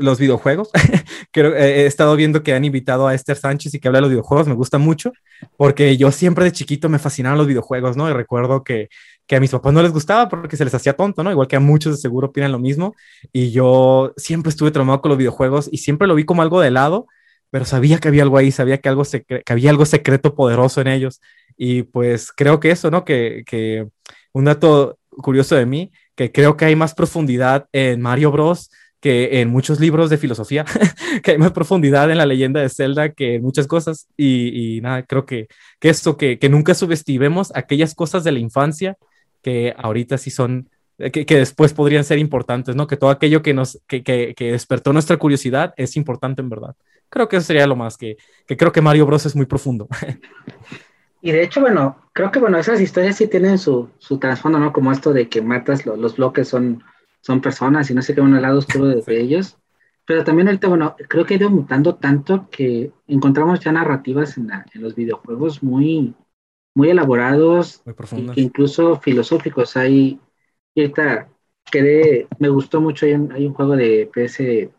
los 0.00 0.18
videojuegos. 0.18 0.70
Creo, 1.32 1.54
he 1.54 1.86
estado 1.86 2.16
viendo 2.16 2.42
que 2.42 2.54
han 2.54 2.64
invitado 2.64 3.06
a 3.06 3.14
Esther 3.14 3.36
Sánchez 3.36 3.74
y 3.74 3.80
que 3.80 3.88
habla 3.88 3.98
de 3.98 4.02
los 4.02 4.10
videojuegos. 4.10 4.48
Me 4.48 4.54
gusta 4.54 4.78
mucho 4.78 5.12
porque 5.56 5.96
yo 5.96 6.10
siempre 6.10 6.44
de 6.44 6.52
chiquito 6.52 6.88
me 6.88 6.98
fascinaban 6.98 7.38
los 7.38 7.46
videojuegos, 7.46 7.96
¿no? 7.96 8.08
Y 8.08 8.12
recuerdo 8.12 8.64
que, 8.64 8.88
a 9.30 9.38
mis 9.38 9.52
papás 9.52 9.72
no 9.72 9.80
les 9.80 9.92
gustaba 9.92 10.28
porque 10.28 10.56
se 10.56 10.64
les 10.64 10.74
hacía 10.74 10.94
tonto, 10.94 11.22
¿no? 11.22 11.30
Igual 11.30 11.46
que 11.46 11.54
a 11.54 11.60
muchos 11.60 11.94
de 11.94 12.00
seguro 12.00 12.28
opinan 12.28 12.50
lo 12.50 12.58
mismo. 12.58 12.96
Y 13.32 13.52
yo 13.52 14.12
siempre 14.16 14.50
estuve 14.50 14.72
traumado 14.72 15.00
con 15.00 15.10
los 15.10 15.18
videojuegos 15.18 15.68
y 15.70 15.78
siempre 15.78 16.08
lo 16.08 16.16
vi 16.16 16.24
como 16.24 16.42
algo 16.42 16.60
de 16.60 16.72
lado, 16.72 17.06
pero 17.50 17.64
sabía 17.64 17.98
que 17.98 18.08
había 18.08 18.24
algo 18.24 18.38
ahí, 18.38 18.50
sabía 18.50 18.78
que, 18.78 19.22
que 19.22 19.52
había 19.52 19.70
algo 19.70 19.86
secreto 19.86 20.34
poderoso 20.34 20.80
en 20.80 20.88
ellos. 20.88 21.20
Y 21.56 21.84
pues 21.84 22.32
creo 22.32 22.58
que 22.58 22.72
eso, 22.72 22.90
¿no? 22.90 23.04
Que, 23.04 23.44
que 23.46 23.86
un 24.32 24.46
dato 24.46 24.98
curioso 25.10 25.54
de 25.54 25.66
mí, 25.66 25.92
que 26.16 26.32
creo 26.32 26.56
que 26.56 26.64
hay 26.64 26.76
más 26.76 26.94
profundidad 26.94 27.68
en 27.72 28.00
Mario 28.00 28.32
Bros 28.32 28.70
que 29.00 29.40
en 29.40 29.48
muchos 29.48 29.80
libros 29.80 30.10
de 30.10 30.18
filosofía, 30.18 30.64
que 31.22 31.32
hay 31.32 31.38
más 31.38 31.52
profundidad 31.52 32.10
en 32.10 32.18
la 32.18 32.26
leyenda 32.26 32.60
de 32.60 32.68
Zelda 32.68 33.10
que 33.10 33.36
en 33.36 33.42
muchas 33.42 33.66
cosas. 33.66 34.08
Y, 34.16 34.80
nada, 34.82 35.02
creo 35.04 35.24
que, 35.24 35.48
que 35.78 35.88
esto, 35.88 36.16
que, 36.16 36.38
que, 36.38 36.48
nunca 36.48 36.74
subestimemos 36.74 37.50
aquellas 37.54 37.94
cosas 37.94 38.24
de 38.24 38.32
la 38.32 38.38
infancia 38.38 38.96
que 39.42 39.74
ahorita 39.76 40.18
sí 40.18 40.30
son, 40.30 40.68
que, 40.98 41.24
que 41.24 41.36
después 41.36 41.72
podrían 41.72 42.04
ser 42.04 42.18
importantes, 42.18 42.76
¿no? 42.76 42.86
Que 42.86 42.98
todo 42.98 43.10
aquello 43.10 43.42
que 43.42 43.54
nos, 43.54 43.80
que, 43.86 44.02
que, 44.02 44.34
despertó 44.52 44.92
nuestra 44.92 45.16
curiosidad 45.16 45.72
es 45.78 45.96
importante 45.96 46.42
en 46.42 46.50
verdad. 46.50 46.76
Creo 47.08 47.28
que 47.28 47.36
eso 47.36 47.46
sería 47.46 47.66
lo 47.66 47.76
más, 47.76 47.96
que, 47.96 48.18
que 48.46 48.56
creo 48.56 48.70
que 48.70 48.82
Mario 48.82 49.06
Bros 49.06 49.24
es 49.26 49.34
muy 49.34 49.46
profundo. 49.46 49.88
Y 51.22 51.32
de 51.32 51.42
hecho, 51.42 51.60
bueno, 51.60 51.98
creo 52.14 52.30
que 52.30 52.38
bueno, 52.38 52.56
esas 52.56 52.80
historias 52.80 53.16
sí 53.16 53.26
tienen 53.26 53.58
su, 53.58 53.90
su 53.98 54.18
trasfondo, 54.18 54.58
¿no? 54.58 54.72
Como 54.72 54.90
esto 54.90 55.12
de 55.12 55.28
que 55.28 55.42
matas, 55.42 55.84
los 55.84 56.16
bloques 56.16 56.48
son 56.48 56.82
son 57.20 57.40
personas 57.40 57.90
y 57.90 57.94
no 57.94 58.02
sé 58.02 58.14
qué, 58.14 58.20
un 58.20 58.40
lado 58.40 58.58
oscuro 58.58 58.86
de 58.88 59.20
ellos. 59.20 59.58
Pero 60.10 60.24
también 60.24 60.48
ahorita, 60.48 60.68
bueno, 60.68 60.96
creo 61.08 61.24
que 61.24 61.34
ha 61.34 61.36
ido 61.36 61.50
mutando 61.50 61.94
tanto 61.94 62.48
que 62.50 62.90
encontramos 63.06 63.60
ya 63.60 63.70
narrativas 63.70 64.36
en, 64.38 64.50
los 64.74 64.94
videojuegos 64.94 65.62
muy, 65.62 66.14
muy 66.74 66.90
elaborados, 66.90 67.82
muy 68.10 68.32
incluso 68.36 68.98
filosóficos. 68.98 69.76
Hay, 69.76 70.18
y 70.74 70.80
ahorita 70.80 71.28
quedé, 71.70 72.26
me 72.38 72.48
gustó 72.48 72.80
mucho, 72.80 73.06
hay 73.06 73.12
un, 73.12 73.30
hay 73.30 73.46
un 73.46 73.54
juego 73.54 73.76
de 73.76 74.10
PS, 74.12 74.70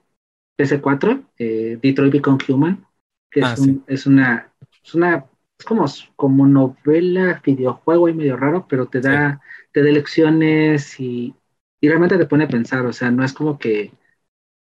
PS4, 0.58 1.24
eh, 1.38 1.80
Detroit 1.82 2.12
Become 2.12 2.40
Human, 2.50 2.86
que 3.30 3.40
es, 3.40 3.46
ah, 3.46 3.56
es, 3.88 4.06
una, 4.06 4.54
es 4.84 4.96
una, 4.96 5.26
es 5.58 5.66
como, 5.66 5.86
como 6.16 6.46
novela, 6.46 7.42
videojuego 7.42 8.10
y 8.10 8.14
medio 8.14 8.36
raro, 8.36 8.66
pero 8.68 8.88
te 8.88 9.00
da, 9.00 9.40
te 9.72 9.82
da 9.82 9.92
lecciones 9.92 11.00
y, 11.00 11.34
y 11.82 11.90
realmente 11.90 12.18
te 12.18 12.28
pone 12.28 12.46
a 12.46 12.48
pensar, 12.48 12.86
o 12.86 12.94
sea, 12.94 13.10
no 13.12 13.26
es 13.26 13.34
como 13.34 13.58
que 13.58 13.92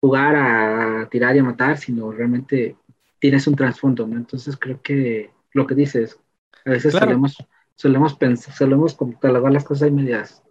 jugar 0.01 0.36
a 0.36 1.10
tirar 1.10 1.36
y 1.36 1.39
a 1.39 1.43
matar, 1.43 1.77
sino 1.77 2.12
realmente 2.12 2.75
tienes 3.19 3.48
un 3.48 3.55
trasfondo, 3.55 4.05
¿no? 4.05 4.17
Entonces 4.17 4.57
creo 4.57 4.81
que 4.81 5.31
lo 5.53 5.65
que 5.65 5.74
dices, 5.74 6.19
a 6.65 6.72
veces 6.72 6.93
solemos, 6.93 7.38
solemos 7.75 8.15
pensar, 8.15 8.53
solemos 8.53 8.95
catalogar 8.95 9.53
las 9.53 9.63
cosas 9.63 9.91
medias 9.91 10.43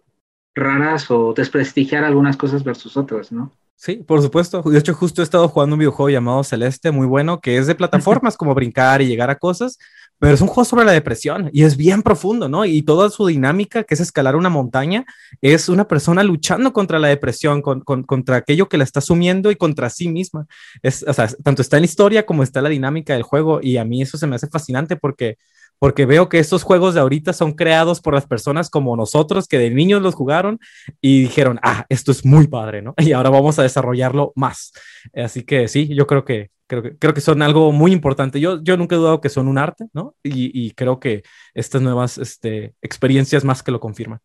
raras 0.55 1.11
o 1.11 1.33
desprestigiar 1.33 2.03
algunas 2.03 2.35
cosas 2.35 2.63
versus 2.63 2.97
otras, 2.97 3.31
¿no? 3.31 3.51
Sí, 3.75 3.97
por 3.97 4.21
supuesto. 4.21 4.61
De 4.63 4.79
hecho, 4.79 4.93
justo 4.93 5.21
he 5.21 5.23
estado 5.23 5.49
jugando 5.49 5.75
un 5.75 5.79
videojuego 5.79 6.09
llamado 6.09 6.43
Celeste, 6.43 6.91
muy 6.91 7.05
bueno, 7.05 7.41
que 7.41 7.57
es 7.57 7.67
de 7.67 7.75
plataformas 7.75 8.37
como 8.37 8.55
brincar 8.55 9.01
y 9.01 9.07
llegar 9.07 9.29
a 9.29 9.37
cosas, 9.37 9.77
pero 10.19 10.33
es 10.33 10.41
un 10.41 10.47
juego 10.47 10.65
sobre 10.65 10.85
la 10.85 10.91
depresión 10.91 11.49
y 11.51 11.63
es 11.63 11.75
bien 11.77 12.01
profundo, 12.01 12.47
¿no? 12.47 12.65
Y 12.65 12.81
toda 12.83 13.09
su 13.09 13.27
dinámica, 13.27 13.83
que 13.83 13.95
es 13.95 13.99
escalar 13.99 14.35
una 14.35 14.49
montaña, 14.49 15.05
es 15.41 15.69
una 15.69 15.87
persona 15.87 16.23
luchando 16.23 16.73
contra 16.73 16.99
la 16.99 17.09
depresión, 17.09 17.61
contra 17.61 18.37
aquello 18.37 18.69
que 18.69 18.77
la 18.77 18.83
está 18.83 19.01
sumiendo 19.01 19.51
y 19.51 19.55
contra 19.55 19.89
sí 19.89 20.07
misma. 20.07 20.47
Es, 20.81 21.03
o 21.07 21.13
sea, 21.13 21.27
tanto 21.43 21.61
está 21.61 21.77
en 21.77 21.83
la 21.83 21.85
historia 21.85 22.25
como 22.25 22.43
está 22.43 22.61
la 22.61 22.69
dinámica 22.69 23.13
del 23.13 23.23
juego 23.23 23.59
y 23.61 23.77
a 23.77 23.85
mí 23.85 24.01
eso 24.01 24.17
se 24.17 24.27
me 24.27 24.35
hace 24.35 24.47
fascinante 24.47 24.95
porque 24.95 25.37
porque 25.77 26.05
veo 26.05 26.29
que 26.29 26.39
estos 26.39 26.63
juegos 26.63 26.93
de 26.93 27.01
ahorita 27.01 27.33
son 27.33 27.53
creados 27.53 27.99
por 27.99 28.13
las 28.13 28.25
personas 28.25 28.69
como 28.69 28.95
nosotros 28.95 29.47
que 29.47 29.57
de 29.57 29.69
niños 29.69 30.01
los 30.01 30.15
jugaron 30.15 30.59
y 31.01 31.23
dijeron, 31.23 31.59
ah, 31.63 31.85
esto 31.89 32.11
es 32.11 32.25
muy 32.25 32.47
padre, 32.47 32.81
¿no? 32.81 32.93
Y 33.05 33.11
ahora 33.11 33.29
vamos 33.29 33.59
a 33.59 33.63
desarrollarlo 33.63 34.31
más. 34.35 34.71
Así 35.13 35.43
que 35.43 35.67
sí, 35.67 35.93
yo 35.93 36.07
creo 36.07 36.23
que 36.23 36.49
creo 36.67 36.81
que, 36.81 36.97
creo 36.97 37.13
que 37.13 37.21
son 37.21 37.41
algo 37.41 37.71
muy 37.71 37.91
importante. 37.91 38.39
Yo, 38.39 38.61
yo 38.63 38.77
nunca 38.77 38.95
he 38.95 38.99
dudado 38.99 39.21
que 39.21 39.29
son 39.29 39.47
un 39.47 39.57
arte, 39.57 39.87
¿no? 39.93 40.15
Y, 40.23 40.71
creo 40.71 40.99
que 40.99 41.23
estas 41.53 41.81
nuevas 41.81 42.17
este, 42.17 42.75
experiencias 42.81 43.43
más 43.43 43.63
que 43.63 43.71
lo 43.71 43.79
confirman. 43.79 44.19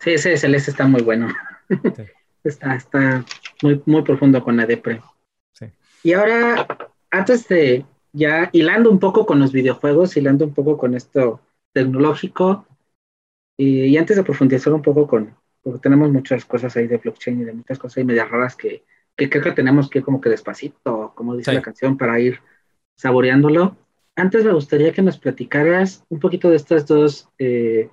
Sí, 0.00 0.12
ese 0.12 0.36
Celeste 0.36 0.70
está 0.70 0.86
muy 0.86 1.02
bueno. 1.02 1.28
está, 2.44 2.74
está 2.74 3.24
muy, 3.62 3.82
muy 3.86 4.02
profundo 4.02 4.42
con 4.42 4.56
la 4.56 4.66
depre. 4.66 5.00
Sí. 5.52 5.66
Y 6.02 6.12
ahora, 6.12 6.66
antes 7.10 7.48
de, 7.48 7.84
ya 8.12 8.48
hilando 8.52 8.90
un 8.90 8.98
poco 8.98 9.26
con 9.26 9.40
los 9.40 9.52
videojuegos, 9.52 10.16
hilando 10.16 10.44
un 10.44 10.54
poco 10.54 10.76
con 10.78 10.94
esto 10.94 11.40
tecnológico, 11.72 12.66
y, 13.56 13.96
antes 13.96 14.16
de 14.16 14.22
profundizar 14.22 14.72
un 14.72 14.82
poco 14.82 15.06
con, 15.06 15.34
porque 15.62 15.80
tenemos 15.80 16.10
muchas 16.10 16.44
cosas 16.44 16.76
ahí 16.76 16.86
de 16.86 16.98
blockchain 16.98 17.40
y 17.40 17.44
de 17.44 17.52
muchas 17.54 17.78
cosas 17.78 17.98
ahí 17.98 18.04
medias 18.04 18.30
raras 18.30 18.54
que, 18.54 18.84
que 19.16 19.30
creo 19.30 19.42
que 19.42 19.52
tenemos 19.52 19.88
que 19.88 20.00
ir 20.00 20.04
como 20.04 20.20
que 20.20 20.28
despacito, 20.28 21.05
como 21.16 21.36
dice 21.36 21.52
la 21.52 21.62
canción, 21.62 21.98
para 21.98 22.20
ir 22.20 22.38
saboreándolo. 22.94 23.76
Antes 24.14 24.44
me 24.44 24.52
gustaría 24.52 24.92
que 24.92 25.02
nos 25.02 25.18
platicaras 25.18 26.04
un 26.08 26.20
poquito 26.20 26.48
de 26.48 26.56
estas 26.56 26.86
dos 26.86 27.28
eh, 27.38 27.90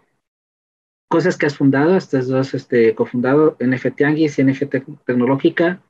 cosas 1.09 1.37
que 1.37 1.47
has 1.47 1.57
fundado, 1.57 1.97
estas 1.97 2.27
dos 2.27 2.53
este, 2.53 2.93
cofundado, 2.93 3.57
NFT 3.59 4.01
Anguis 4.03 4.37
y 4.37 4.43
NFT 4.43 4.75
Tecnológica. 5.05 5.81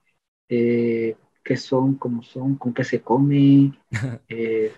Eh, 0.48 1.18
qué 1.44 1.58
son, 1.58 1.96
cómo 1.96 2.24
son, 2.24 2.56
con 2.56 2.74
qué 2.74 2.84
se 2.84 3.02
come. 3.02 3.74
Eh. 4.30 4.72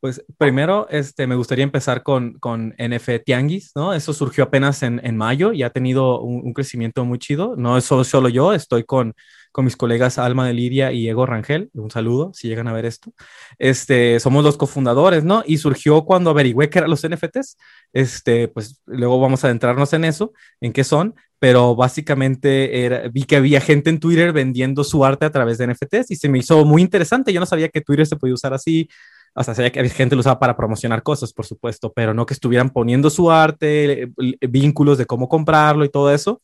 Pues 0.00 0.24
primero, 0.38 0.88
este, 0.90 1.26
me 1.26 1.34
gustaría 1.34 1.64
empezar 1.64 2.04
con, 2.04 2.38
con 2.38 2.72
NF 2.78 3.24
Tianguis, 3.24 3.72
¿no? 3.74 3.92
Eso 3.92 4.12
surgió 4.12 4.44
apenas 4.44 4.84
en, 4.84 5.04
en 5.04 5.16
mayo 5.16 5.52
y 5.52 5.64
ha 5.64 5.70
tenido 5.70 6.20
un, 6.20 6.52
crecimiento 6.52 7.04
muy 7.04 7.18
chido. 7.18 7.56
No 7.56 7.76
es 7.76 7.84
solo, 7.84 8.04
solo 8.04 8.28
yo, 8.28 8.52
estoy 8.52 8.84
con, 8.84 9.14
con 9.52 9.64
mis 9.64 9.76
colegas 9.76 10.18
Alma 10.18 10.46
de 10.46 10.54
Lidia 10.54 10.92
y 10.92 11.08
Ego 11.08 11.26
Rangel. 11.26 11.70
Un 11.74 11.90
saludo 11.90 12.32
si 12.34 12.48
llegan 12.48 12.68
a 12.68 12.72
ver 12.72 12.86
esto. 12.86 13.12
Este, 13.58 14.20
somos 14.20 14.44
los 14.44 14.56
cofundadores, 14.56 15.24
¿no? 15.24 15.42
Y 15.46 15.58
surgió 15.58 16.04
cuando 16.04 16.30
averigüé 16.30 16.70
qué 16.70 16.78
eran 16.78 16.90
los 16.90 17.06
NFTs. 17.06 17.56
Este, 17.92 18.48
pues 18.48 18.80
luego 18.86 19.20
vamos 19.20 19.44
a 19.44 19.48
adentrarnos 19.48 19.92
en 19.92 20.04
eso, 20.04 20.32
en 20.60 20.72
qué 20.72 20.84
son, 20.84 21.14
pero 21.38 21.76
básicamente 21.76 22.84
era, 22.84 23.08
vi 23.08 23.24
que 23.24 23.36
había 23.36 23.60
gente 23.60 23.90
en 23.90 24.00
Twitter 24.00 24.32
vendiendo 24.32 24.84
su 24.84 25.04
arte 25.04 25.26
a 25.26 25.30
través 25.30 25.58
de 25.58 25.66
NFTs 25.68 26.10
y 26.10 26.16
se 26.16 26.28
me 26.28 26.38
hizo 26.38 26.64
muy 26.64 26.82
interesante. 26.82 27.32
Yo 27.32 27.40
no 27.40 27.46
sabía 27.46 27.68
que 27.68 27.80
Twitter 27.80 28.06
se 28.06 28.16
podía 28.16 28.34
usar 28.34 28.54
así. 28.54 28.88
O 29.34 29.44
sea, 29.44 29.54
sabía 29.54 29.70
que 29.70 29.78
había 29.78 29.92
gente 29.92 30.16
lo 30.16 30.20
usaba 30.20 30.40
para 30.40 30.56
promocionar 30.56 31.02
cosas, 31.02 31.32
por 31.32 31.46
supuesto, 31.46 31.92
pero 31.92 32.12
no 32.12 32.26
que 32.26 32.34
estuvieran 32.34 32.70
poniendo 32.70 33.08
su 33.08 33.30
arte, 33.30 34.02
eh, 34.02 34.08
vínculos 34.48 34.98
de 34.98 35.06
cómo 35.06 35.28
comprarlo 35.28 35.84
y 35.84 35.90
todo 35.90 36.12
eso. 36.12 36.40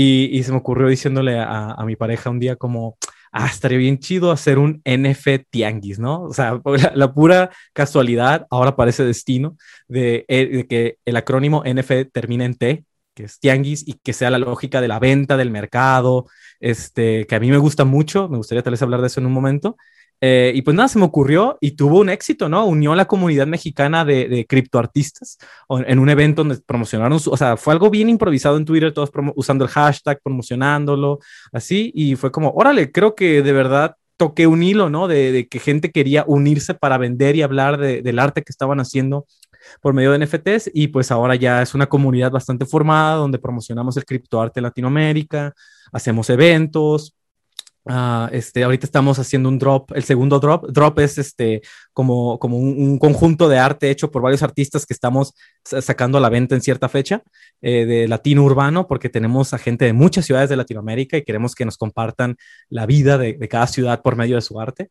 Y, 0.00 0.44
se 0.44 0.52
me 0.52 0.58
ocurrió 0.58 0.86
diciéndole 0.86 1.40
a, 1.40 1.82
mi 1.84 1.96
pareja 1.96 2.30
un 2.30 2.38
día 2.38 2.54
como, 2.54 2.96
ah, 3.32 3.46
estaría 3.46 3.78
bien 3.78 3.98
chido 3.98 4.30
hacer 4.30 4.56
un 4.56 4.80
NFT 4.84 5.48
tianguis, 5.50 5.98
¿no? 5.98 6.22
O 6.22 6.32
sea, 6.32 6.60
la, 6.94 7.12
pura 7.12 7.50
casualidad, 7.72 8.46
ahora 8.48 8.76
parece 8.76 9.04
destino, 9.04 9.56
de, 9.88 10.24
eh, 10.28 10.46
de, 10.46 10.66
que 10.68 10.98
el 11.04 11.16
acrónimo 11.16 11.64
NFT 11.64 12.12
termina 12.12 12.44
en 12.44 12.54
T, 12.54 12.84
que 13.12 13.24
es 13.24 13.40
tianguis, 13.40 13.82
y 13.88 13.94
que 13.94 14.12
sea 14.12 14.30
la 14.30 14.38
lógica 14.38 14.80
de 14.80 14.86
la 14.86 15.00
venta, 15.00 15.36
del 15.36 15.50
mercado, 15.50 16.26
este, 16.60 17.26
que 17.26 17.34
a 17.34 17.40
mí 17.40 17.50
me 17.50 17.58
gusta 17.58 17.84
mucho, 17.84 18.28
me 18.28 18.36
gustaría 18.36 18.62
tal 18.62 18.74
vez 18.74 18.82
hablar 18.82 19.00
de 19.00 19.08
eso 19.08 19.18
en 19.18 19.26
un 19.26 19.32
momento, 19.32 19.76
eh, 20.20 20.52
y 20.54 20.62
pues 20.62 20.76
nada, 20.76 20.88
se 20.88 20.98
me 20.98 21.04
ocurrió 21.04 21.58
y 21.60 21.72
tuvo 21.72 22.00
un 22.00 22.08
éxito, 22.08 22.48
¿no? 22.48 22.66
Unió 22.66 22.92
a 22.92 22.96
la 22.96 23.06
comunidad 23.06 23.46
mexicana 23.46 24.04
de, 24.04 24.28
de 24.28 24.46
criptoartistas 24.46 25.38
en 25.68 25.98
un 25.98 26.08
evento 26.08 26.42
donde 26.42 26.60
promocionaron, 26.64 27.20
su, 27.20 27.30
o 27.30 27.36
sea, 27.36 27.56
fue 27.56 27.72
algo 27.72 27.90
bien 27.90 28.08
improvisado 28.08 28.56
en 28.56 28.64
Twitter, 28.64 28.92
todos 28.92 29.10
usando 29.36 29.64
el 29.64 29.70
hashtag, 29.70 30.20
promocionándolo, 30.22 31.20
así, 31.52 31.92
y 31.94 32.16
fue 32.16 32.32
como, 32.32 32.50
órale, 32.50 32.90
creo 32.90 33.14
que 33.14 33.42
de 33.42 33.52
verdad 33.52 33.96
toqué 34.16 34.48
un 34.48 34.62
hilo, 34.62 34.90
¿no? 34.90 35.06
De, 35.06 35.30
de 35.30 35.46
que 35.46 35.60
gente 35.60 35.92
quería 35.92 36.24
unirse 36.26 36.74
para 36.74 36.98
vender 36.98 37.36
y 37.36 37.42
hablar 37.42 37.78
de, 37.78 38.02
del 38.02 38.18
arte 38.18 38.42
que 38.42 38.50
estaban 38.50 38.80
haciendo 38.80 39.26
por 39.80 39.94
medio 39.94 40.12
de 40.12 40.24
NFTs 40.24 40.70
y 40.74 40.88
pues 40.88 41.10
ahora 41.10 41.34
ya 41.36 41.62
es 41.62 41.74
una 41.74 41.86
comunidad 41.86 42.30
bastante 42.30 42.66
formada 42.66 43.16
donde 43.16 43.38
promocionamos 43.38 43.96
el 43.96 44.04
criptoarte 44.04 44.60
en 44.60 44.64
Latinoamérica, 44.64 45.54
hacemos 45.92 46.30
eventos, 46.30 47.14
Uh, 47.88 48.28
este, 48.32 48.62
ahorita 48.64 48.84
estamos 48.84 49.18
haciendo 49.18 49.48
un 49.48 49.58
drop, 49.58 49.92
el 49.94 50.04
segundo 50.04 50.38
drop. 50.38 50.66
Drop 50.70 50.98
es 50.98 51.16
este, 51.16 51.62
como, 51.94 52.38
como 52.38 52.58
un, 52.58 52.98
conjunto 52.98 53.48
de 53.48 53.58
arte 53.58 53.88
hecho 53.88 54.10
por 54.10 54.20
varios 54.20 54.42
artistas 54.42 54.84
que 54.84 54.92
estamos 54.92 55.32
sacando 55.64 56.18
a 56.18 56.20
la 56.20 56.28
venta 56.28 56.54
en 56.54 56.60
cierta 56.60 56.90
fecha 56.90 57.22
eh, 57.62 57.86
de 57.86 58.06
latino 58.06 58.42
urbano, 58.44 58.86
porque 58.86 59.08
tenemos 59.08 59.54
a 59.54 59.58
gente 59.58 59.86
de 59.86 59.94
muchas 59.94 60.26
ciudades 60.26 60.50
de 60.50 60.56
Latinoamérica 60.56 61.16
y 61.16 61.24
queremos 61.24 61.54
que 61.54 61.64
nos 61.64 61.78
compartan 61.78 62.36
la 62.68 62.84
vida 62.84 63.16
de, 63.16 63.38
cada 63.48 63.66
ciudad 63.66 64.02
por 64.02 64.16
medio 64.16 64.36
de 64.36 64.42
su 64.42 64.60
arte. 64.60 64.90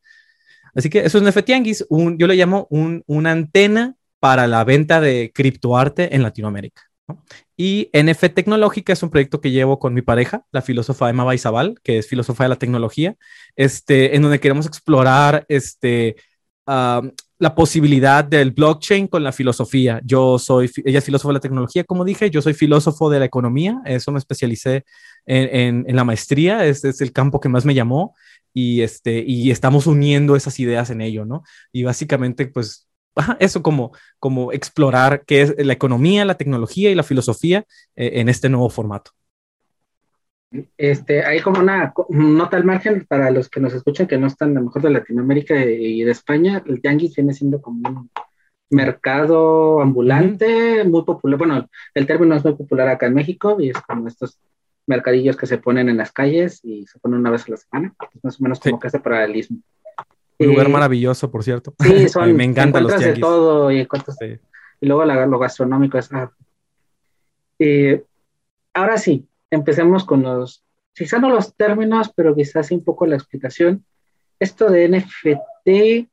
Así 0.74 0.90
que 0.90 1.06
eso 1.06 1.20
es 1.20 1.24
NFT 1.24 1.86
un, 1.90 2.18
yo 2.18 2.26
le 2.26 2.36
llamo 2.36 2.66
un, 2.72 3.04
una 3.06 3.32
antena 3.32 3.96
para 4.20 4.48
la 4.48 4.64
venta 4.64 5.00
de 5.02 5.32
criptoarte 5.36 6.16
en 6.16 6.24
Latinoamérica. 6.24 6.87
Y 7.56 7.90
NF 7.94 8.34
Tecnológica 8.34 8.94
es 8.94 9.02
un 9.04 9.10
proyecto 9.10 9.42
que 9.42 9.52
llevo 9.52 9.80
con 9.80 9.94
mi 9.94 10.02
pareja, 10.02 10.46
la 10.52 10.62
filósofa 10.62 11.10
Emma 11.10 11.24
Baizabal, 11.24 11.80
que 11.84 11.98
es 11.98 12.08
filósofa 12.08 12.44
de 12.44 12.50
la 12.50 12.56
tecnología, 12.58 13.16
este, 13.56 14.16
en 14.16 14.22
donde 14.22 14.40
queremos 14.40 14.66
explorar 14.66 15.46
este, 15.48 16.18
la 16.66 17.56
posibilidad 17.56 18.24
del 18.24 18.52
blockchain 18.52 19.08
con 19.08 19.24
la 19.24 19.32
filosofía. 19.32 20.02
Yo 20.04 20.38
soy, 20.38 20.70
ella 20.86 21.00
es 21.00 21.06
filósofa 21.06 21.30
de 21.30 21.36
la 21.36 21.40
tecnología, 21.40 21.84
como 21.84 22.04
dije, 22.04 22.30
yo 22.30 22.42
soy 22.42 22.54
filósofo 22.54 23.10
de 23.10 23.20
la 23.20 23.26
economía, 23.26 23.82
eso 23.86 24.12
me 24.12 24.20
especialicé 24.20 24.84
en, 25.26 25.86
en, 25.88 25.96
la 25.96 26.04
maestría, 26.04 26.66
este 26.66 26.90
es 26.90 27.02
el 27.02 27.12
campo 27.12 27.40
que 27.40 27.50
más 27.50 27.66
me 27.66 27.74
llamó 27.74 28.16
y, 28.54 28.82
este, 28.82 29.24
y 29.26 29.52
estamos 29.52 29.88
uniendo 29.88 30.36
esas 30.36 30.60
ideas 30.60 30.90
en 30.90 31.02
ello, 31.02 31.26
¿no? 31.26 31.44
Y 31.72 31.84
básicamente, 31.84 32.48
pues 32.48 32.87
eso 33.40 33.62
como, 33.62 33.92
como 34.20 34.52
explorar 34.52 35.24
qué 35.26 35.42
es 35.42 35.66
la 35.66 35.74
economía, 35.74 36.26
la 36.26 36.36
tecnología 36.36 36.92
y 36.92 36.96
la 36.96 37.04
filosofía 37.04 37.66
eh, 37.96 38.12
en 38.16 38.30
este 38.30 38.50
nuevo 38.50 38.70
formato. 38.70 39.12
Este, 40.78 41.26
hay 41.26 41.42
como 41.42 41.60
una 41.60 41.94
nota 42.10 42.56
al 42.56 42.64
margen 42.64 43.06
para 43.08 43.32
los 43.32 43.50
que 43.50 43.60
nos 43.60 43.74
escuchan 43.74 44.08
que 44.08 44.18
no 44.18 44.28
están 44.28 44.52
a 44.52 44.60
lo 44.60 44.68
mejor 44.68 44.82
de 44.82 44.92
Latinoamérica 44.92 45.60
y 45.66 46.04
de 46.04 46.12
España, 46.12 46.64
el 46.66 46.82
tianguis 46.82 47.16
viene 47.16 47.34
siendo 47.34 47.62
como 47.62 47.90
un 47.90 48.10
mercado 48.70 49.82
ambulante 49.82 50.84
muy 50.86 51.04
popular. 51.04 51.38
Bueno, 51.38 51.70
el 51.94 52.08
término 52.08 52.36
es 52.36 52.44
muy 52.44 52.56
popular 52.56 52.88
acá 52.88 53.08
en 53.08 53.14
México 53.14 53.58
y 53.60 53.70
es 53.70 53.82
como 53.82 54.08
estos 54.08 54.40
mercadillos 54.86 55.36
que 55.36 55.48
se 55.48 55.58
ponen 55.58 55.90
en 55.90 55.98
las 55.98 56.14
calles 56.14 56.62
y 56.64 56.88
se 56.88 56.98
ponen 57.00 57.20
una 57.20 57.30
vez 57.30 57.46
a 57.48 57.52
la 57.52 57.58
semana, 57.58 57.94
es 58.14 58.24
más 58.24 58.40
o 58.40 58.44
menos 58.44 58.60
como 58.60 58.80
que 58.80 58.88
hace 58.88 59.00
paralelismo. 59.00 59.60
Un 60.40 60.48
lugar 60.48 60.70
maravilloso, 60.70 61.32
por 61.32 61.44
cierto. 61.44 61.74
Sí, 61.80 62.10
son, 62.10 62.36
me 62.36 62.44
encantan 62.44 62.84
los 62.84 63.00
de 63.00 63.14
todo 63.14 63.72
y, 63.72 63.88
y 64.82 64.86
luego 64.86 65.06
lo 65.06 65.40
gastronómico 65.40 65.98
es... 65.98 66.12
Ah. 66.12 66.32
Eh, 67.60 68.04
ahora 68.74 68.98
sí, 68.98 69.28
empecemos 69.50 70.06
con 70.06 70.22
los, 70.22 70.64
quizás 70.94 71.20
no 71.20 71.30
los 71.30 71.56
términos, 71.56 72.12
pero 72.16 72.36
quizás 72.36 72.68
sí 72.68 72.76
un 72.76 72.84
poco 72.84 73.06
la 73.08 73.16
explicación. 73.16 73.84
Esto 74.40 74.70
de 74.70 74.88
NFT, 74.88 76.08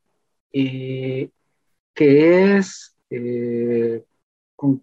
eh, 0.53 1.31
¿qué 1.93 2.57
es? 2.57 2.97
Eh, 3.11 4.03
¿cómo, 4.57 4.81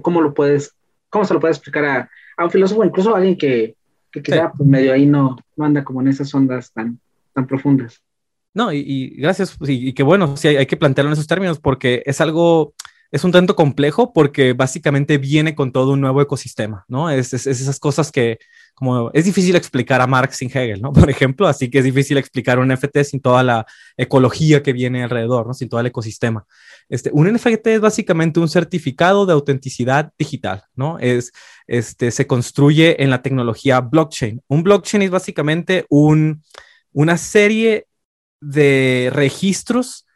cómo, 0.00 0.22
lo 0.22 0.32
puedes, 0.32 0.74
¿Cómo 1.10 1.24
se 1.26 1.34
lo 1.34 1.40
puede 1.40 1.52
explicar 1.52 1.84
a, 1.84 2.10
a 2.38 2.44
un 2.44 2.50
filósofo, 2.50 2.84
incluso 2.84 3.14
a 3.14 3.18
alguien 3.18 3.36
que, 3.36 3.76
que 4.10 4.22
quizá 4.22 4.50
pues, 4.52 4.66
medio 4.66 4.94
ahí 4.94 5.04
no, 5.04 5.36
no 5.56 5.64
anda 5.64 5.84
como 5.84 6.00
en 6.00 6.08
esas 6.08 6.34
ondas 6.34 6.72
tan, 6.72 6.98
tan 7.34 7.46
profundas? 7.46 8.02
No, 8.52 8.72
y, 8.72 9.14
gracias, 9.16 9.56
y, 9.60 9.92
que 9.92 10.02
bueno, 10.02 10.36
sí 10.36 10.48
hay, 10.48 10.66
que 10.66 10.76
plantearlo 10.76 11.10
en 11.10 11.12
esos 11.12 11.28
términos 11.28 11.60
porque 11.60 12.02
es 12.04 12.20
algo, 12.20 12.74
es 13.12 13.22
un 13.22 13.30
tanto 13.30 13.54
complejo 13.54 14.12
porque 14.12 14.54
básicamente 14.54 15.18
viene 15.18 15.54
con 15.54 15.70
todo 15.70 15.92
un 15.92 16.00
nuevo 16.00 16.20
ecosistema, 16.20 16.84
¿no? 16.88 17.10
Es, 17.10 17.32
es, 17.32 17.46
esas 17.46 17.78
cosas 17.78 18.10
que, 18.10 18.38
como 18.74 19.10
es 19.12 19.24
difícil 19.24 19.54
explicar 19.54 20.00
a 20.00 20.08
Marx 20.08 20.38
sin 20.38 20.48
Hegel, 20.48 20.82
¿no? 20.82 20.92
Por 20.92 21.10
ejemplo, 21.10 21.46
así 21.46 21.70
que 21.70 21.78
es 21.78 21.84
difícil 21.84 22.18
explicar 22.18 22.58
un 22.58 22.68
NFT 22.72 23.02
sin 23.04 23.20
toda 23.20 23.44
la 23.44 23.66
ecología 23.96 24.64
que 24.64 24.72
viene 24.72 25.04
alrededor, 25.04 25.46
¿no? 25.46 25.54
Sin 25.54 25.68
todo 25.68 25.78
el 25.78 25.86
ecosistema. 25.86 26.44
Este, 26.88 27.10
un 27.12 27.32
NFT 27.32 27.68
es 27.68 27.80
básicamente 27.80 28.40
un 28.40 28.48
certificado 28.48 29.26
de 29.26 29.32
autenticidad 29.32 30.12
digital, 30.18 30.64
¿no? 30.74 30.98
Es, 30.98 31.30
este, 31.68 32.10
se 32.10 32.26
construye 32.26 33.00
en 33.00 33.10
la 33.10 33.22
tecnología 33.22 33.80
blockchain. 33.80 34.42
Un 34.48 34.64
blockchain 34.64 35.02
es 35.02 35.10
básicamente 35.10 35.86
un, 35.88 36.42
una 36.92 37.16
serie 37.16 37.86
de 38.40 39.10
registros 39.12 40.06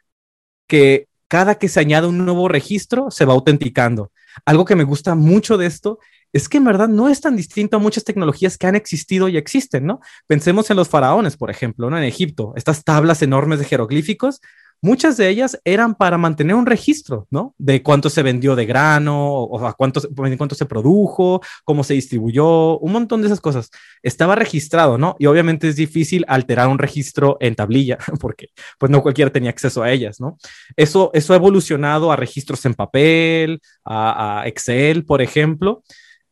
que 0.67 1.07
cada 1.27 1.55
que 1.55 1.69
se 1.69 1.79
añade 1.79 2.07
un 2.07 2.23
nuevo 2.23 2.47
registro 2.47 3.11
se 3.11 3.25
va 3.25 3.33
autenticando. 3.33 4.11
Algo 4.45 4.65
que 4.65 4.75
me 4.75 4.83
gusta 4.83 5.15
mucho 5.15 5.57
de 5.57 5.65
esto 5.65 5.99
es 6.33 6.49
que 6.49 6.57
en 6.57 6.65
verdad 6.65 6.89
no 6.89 7.07
es 7.07 7.21
tan 7.21 7.35
distinto 7.35 7.77
a 7.77 7.79
muchas 7.79 8.03
tecnologías 8.03 8.57
que 8.57 8.67
han 8.67 8.75
existido 8.75 9.29
y 9.29 9.37
existen, 9.37 9.85
¿no? 9.85 10.01
Pensemos 10.27 10.69
en 10.69 10.77
los 10.77 10.89
faraones, 10.89 11.37
por 11.37 11.49
ejemplo, 11.49 11.89
¿no? 11.89 11.97
En 11.97 12.03
Egipto, 12.03 12.53
estas 12.57 12.83
tablas 12.83 13.21
enormes 13.21 13.59
de 13.59 13.65
jeroglíficos 13.65 14.41
muchas 14.81 15.17
de 15.17 15.29
ellas 15.29 15.59
eran 15.63 15.95
para 15.95 16.17
mantener 16.17 16.55
un 16.55 16.65
registro, 16.65 17.27
¿no? 17.29 17.55
De 17.57 17.81
cuánto 17.81 18.09
se 18.09 18.23
vendió 18.23 18.55
de 18.55 18.65
grano, 18.65 19.33
o 19.33 19.65
a 19.65 19.73
cuánto, 19.73 20.01
cuánto 20.37 20.55
se 20.55 20.65
produjo, 20.65 21.41
cómo 21.63 21.83
se 21.83 21.95
distribuyó, 21.95 22.77
un 22.79 22.91
montón 22.91 23.21
de 23.21 23.27
esas 23.27 23.41
cosas. 23.41 23.69
Estaba 24.03 24.35
registrado, 24.35 24.97
¿no? 24.97 25.15
Y 25.19 25.25
obviamente 25.25 25.67
es 25.67 25.75
difícil 25.75 26.25
alterar 26.27 26.67
un 26.67 26.79
registro 26.79 27.37
en 27.39 27.55
tablilla, 27.55 27.97
porque 28.19 28.49
pues 28.77 28.91
no 28.91 29.01
cualquiera 29.01 29.31
tenía 29.31 29.49
acceso 29.49 29.83
a 29.83 29.91
ellas, 29.91 30.19
¿no? 30.19 30.37
Eso, 30.75 31.11
eso 31.13 31.33
ha 31.33 31.37
evolucionado 31.37 32.11
a 32.11 32.15
registros 32.15 32.65
en 32.65 32.73
papel, 32.73 33.61
a, 33.83 34.41
a 34.41 34.47
Excel, 34.47 35.05
por 35.05 35.21
ejemplo. 35.21 35.83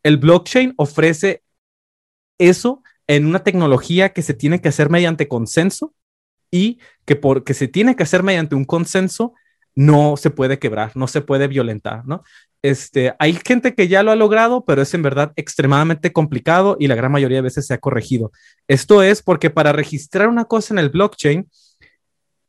El 0.04 0.18
blockchain 0.18 0.74
ofrece 0.78 1.44
eso 2.38 2.84
en 3.08 3.26
una 3.26 3.44
tecnología 3.44 4.10
que 4.10 4.22
se 4.22 4.34
tiene 4.34 4.62
que 4.62 4.70
hacer 4.70 4.90
mediante 4.90 5.28
consenso 5.28 5.94
y 6.54 6.78
que 7.06 7.16
porque 7.16 7.56
se 7.56 7.68
tiene 7.68 7.96
que 7.96 8.04
hacer 8.04 8.22
mediante 8.22 8.54
un 8.54 8.64
consenso, 8.64 9.34
no 9.74 10.18
se 10.18 10.30
puede 10.30 10.60
quebrar, 10.60 10.92
no 10.96 11.08
se 11.08 11.22
puede 11.22 11.48
violentar, 11.48 12.06
¿no? 12.06 12.22
Este, 12.62 13.16
hay 13.18 13.34
gente 13.44 13.74
que 13.74 13.88
ya 13.88 14.04
lo 14.04 14.12
ha 14.12 14.16
logrado, 14.16 14.64
pero 14.64 14.84
es 14.84 14.94
en 14.94 15.02
verdad 15.02 15.34
extremadamente 15.36 16.14
complicado 16.14 16.78
y 16.80 16.88
la 16.88 16.94
gran 16.94 17.12
mayoría 17.12 17.40
de 17.40 17.42
veces 17.42 17.66
se 17.66 17.74
ha 17.74 17.80
corregido. 17.80 18.32
Esto 18.68 19.02
es 19.02 19.24
porque 19.24 19.50
para 19.50 19.74
registrar 19.74 20.30
una 20.30 20.46
cosa 20.46 20.76
en 20.76 20.78
el 20.78 20.90
blockchain, 20.90 21.50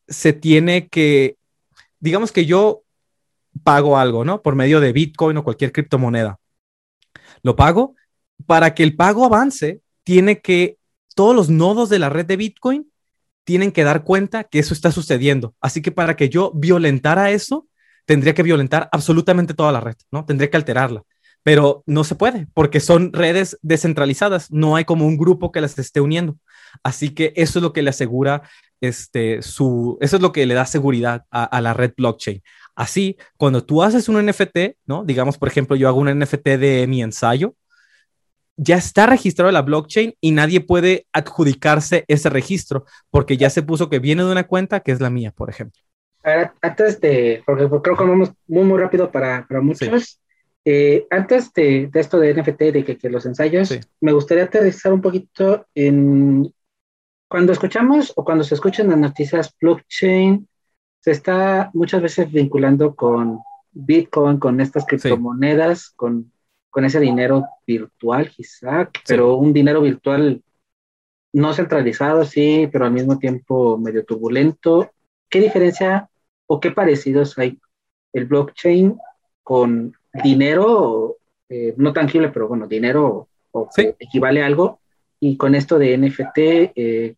se 0.06 0.34
tiene 0.34 0.88
que, 0.88 1.38
digamos 1.98 2.30
que 2.30 2.44
yo 2.44 2.82
pago 3.62 3.96
algo, 3.96 4.22
¿no? 4.22 4.42
Por 4.42 4.54
medio 4.54 4.80
de 4.80 4.92
Bitcoin 4.92 5.38
o 5.38 5.44
cualquier 5.44 5.72
criptomoneda. 5.72 6.38
Lo 7.42 7.56
pago. 7.56 7.94
Para 8.46 8.74
que 8.74 8.82
el 8.82 8.96
pago 8.96 9.24
avance, 9.24 9.80
tiene 10.02 10.40
que 10.40 10.76
todos 11.14 11.34
los 11.34 11.48
nodos 11.48 11.88
de 11.88 12.00
la 12.00 12.10
red 12.10 12.26
de 12.26 12.36
Bitcoin 12.36 12.90
tienen 13.44 13.72
que 13.72 13.84
dar 13.84 14.04
cuenta 14.04 14.44
que 14.44 14.58
eso 14.58 14.74
está 14.74 14.90
sucediendo. 14.90 15.54
Así 15.60 15.82
que 15.82 15.92
para 15.92 16.16
que 16.16 16.28
yo 16.28 16.52
violentara 16.54 17.30
eso, 17.30 17.68
tendría 18.06 18.34
que 18.34 18.42
violentar 18.42 18.88
absolutamente 18.92 19.54
toda 19.54 19.72
la 19.72 19.80
red, 19.80 19.96
¿no? 20.10 20.24
Tendría 20.24 20.50
que 20.50 20.56
alterarla. 20.56 21.02
Pero 21.42 21.82
no 21.86 22.04
se 22.04 22.14
puede 22.14 22.46
porque 22.54 22.80
son 22.80 23.12
redes 23.12 23.58
descentralizadas, 23.62 24.50
no 24.50 24.76
hay 24.76 24.84
como 24.86 25.06
un 25.06 25.18
grupo 25.18 25.52
que 25.52 25.60
las 25.60 25.78
esté 25.78 26.00
uniendo. 26.00 26.38
Así 26.82 27.10
que 27.10 27.32
eso 27.36 27.58
es 27.58 27.62
lo 27.62 27.72
que 27.72 27.82
le 27.82 27.90
asegura 27.90 28.42
este, 28.80 29.42
su, 29.42 29.98
eso 30.00 30.16
es 30.16 30.22
lo 30.22 30.32
que 30.32 30.46
le 30.46 30.54
da 30.54 30.66
seguridad 30.66 31.24
a, 31.30 31.60
la 31.60 31.74
red 31.74 31.92
blockchain. 31.96 32.42
Así, 32.74 33.16
cuando 33.36 33.64
tú 33.64 33.82
haces 33.82 34.08
un 34.08 34.24
NFT, 34.24 34.76
¿no? 34.86 35.04
Digamos, 35.04 35.38
por 35.38 35.48
ejemplo, 35.48 35.76
yo 35.76 35.88
hago 35.88 36.00
un 36.00 36.18
NFT 36.18 36.48
de 36.58 36.86
mi 36.88 37.02
ensayo, 37.02 37.54
ya 38.56 38.76
está 38.76 39.06
registrado 39.06 39.48
en 39.50 39.54
la 39.54 39.62
blockchain 39.62 40.14
y 40.20 40.30
nadie 40.30 40.60
puede 40.60 41.06
adjudicarse 41.12 42.04
ese 42.08 42.30
registro 42.30 42.84
porque 43.10 43.36
ya 43.36 43.50
se 43.50 43.62
puso 43.62 43.90
que 43.90 43.98
viene 43.98 44.24
de 44.24 44.32
una 44.32 44.46
cuenta 44.46 44.80
que 44.80 44.92
es 44.92 45.00
la 45.00 45.10
mía, 45.10 45.32
por 45.32 45.50
ejemplo. 45.50 45.80
antes 46.62 47.00
de, 47.00 47.42
porque 47.44 47.68
creo 47.82 47.96
que 47.96 48.04
vamos 48.04 48.32
muy, 48.46 48.64
muy 48.64 48.78
rápido 48.78 49.10
para, 49.10 49.46
para 49.46 49.60
muchos, 49.60 50.20
eh, 50.64 51.06
antes 51.10 51.52
de, 51.52 51.88
de, 51.92 52.00
esto 52.00 52.18
de 52.18 52.34
NFT, 52.34 52.60
de 52.72 52.84
que, 52.84 52.96
que 52.96 53.10
los 53.10 53.26
ensayos, 53.26 53.78
me 54.00 54.12
gustaría 54.12 54.44
aterrizar 54.44 54.92
un 54.92 55.02
poquito 55.02 55.66
en 55.74 56.52
cuando 57.28 57.52
escuchamos 57.52 58.12
o 58.16 58.24
cuando 58.24 58.44
se 58.44 58.54
escuchan 58.54 58.88
las 58.88 58.98
noticias 58.98 59.54
blockchain, 59.60 60.48
se 61.00 61.10
está 61.10 61.70
muchas 61.74 62.00
veces 62.00 62.30
vinculando 62.30 62.94
con 62.94 63.40
Bitcoin, 63.72 64.38
con 64.38 64.60
estas 64.60 64.86
criptomonedas, 64.86 65.90
con 65.90 66.32
con 66.74 66.84
ese 66.84 66.98
dinero 66.98 67.46
virtual, 67.64 68.28
quizá, 68.30 68.90
pero 69.06 69.36
un 69.36 69.52
dinero 69.52 69.80
virtual 69.80 70.42
no 71.32 71.54
centralizado, 71.54 72.24
sí, 72.24 72.68
pero 72.72 72.84
al 72.84 72.90
mismo 72.90 73.16
tiempo 73.16 73.78
medio 73.78 74.04
turbulento. 74.04 74.90
¿Qué 75.30 75.40
diferencia 75.40 76.10
o 76.48 76.58
qué 76.58 76.72
parecidos 76.72 77.38
hay 77.38 77.60
el 78.12 78.24
blockchain 78.24 78.98
con 79.44 79.96
dinero, 80.24 81.18
eh, 81.48 81.74
no 81.76 81.92
tangible, 81.92 82.30
pero 82.30 82.48
bueno, 82.48 82.66
dinero 82.66 83.28
o 83.52 83.68
equivale 84.00 84.42
a 84.42 84.46
algo, 84.46 84.80
y 85.20 85.36
con 85.36 85.54
esto 85.54 85.78
de 85.78 85.96
NFT, 85.96 86.38
eh, 86.74 87.14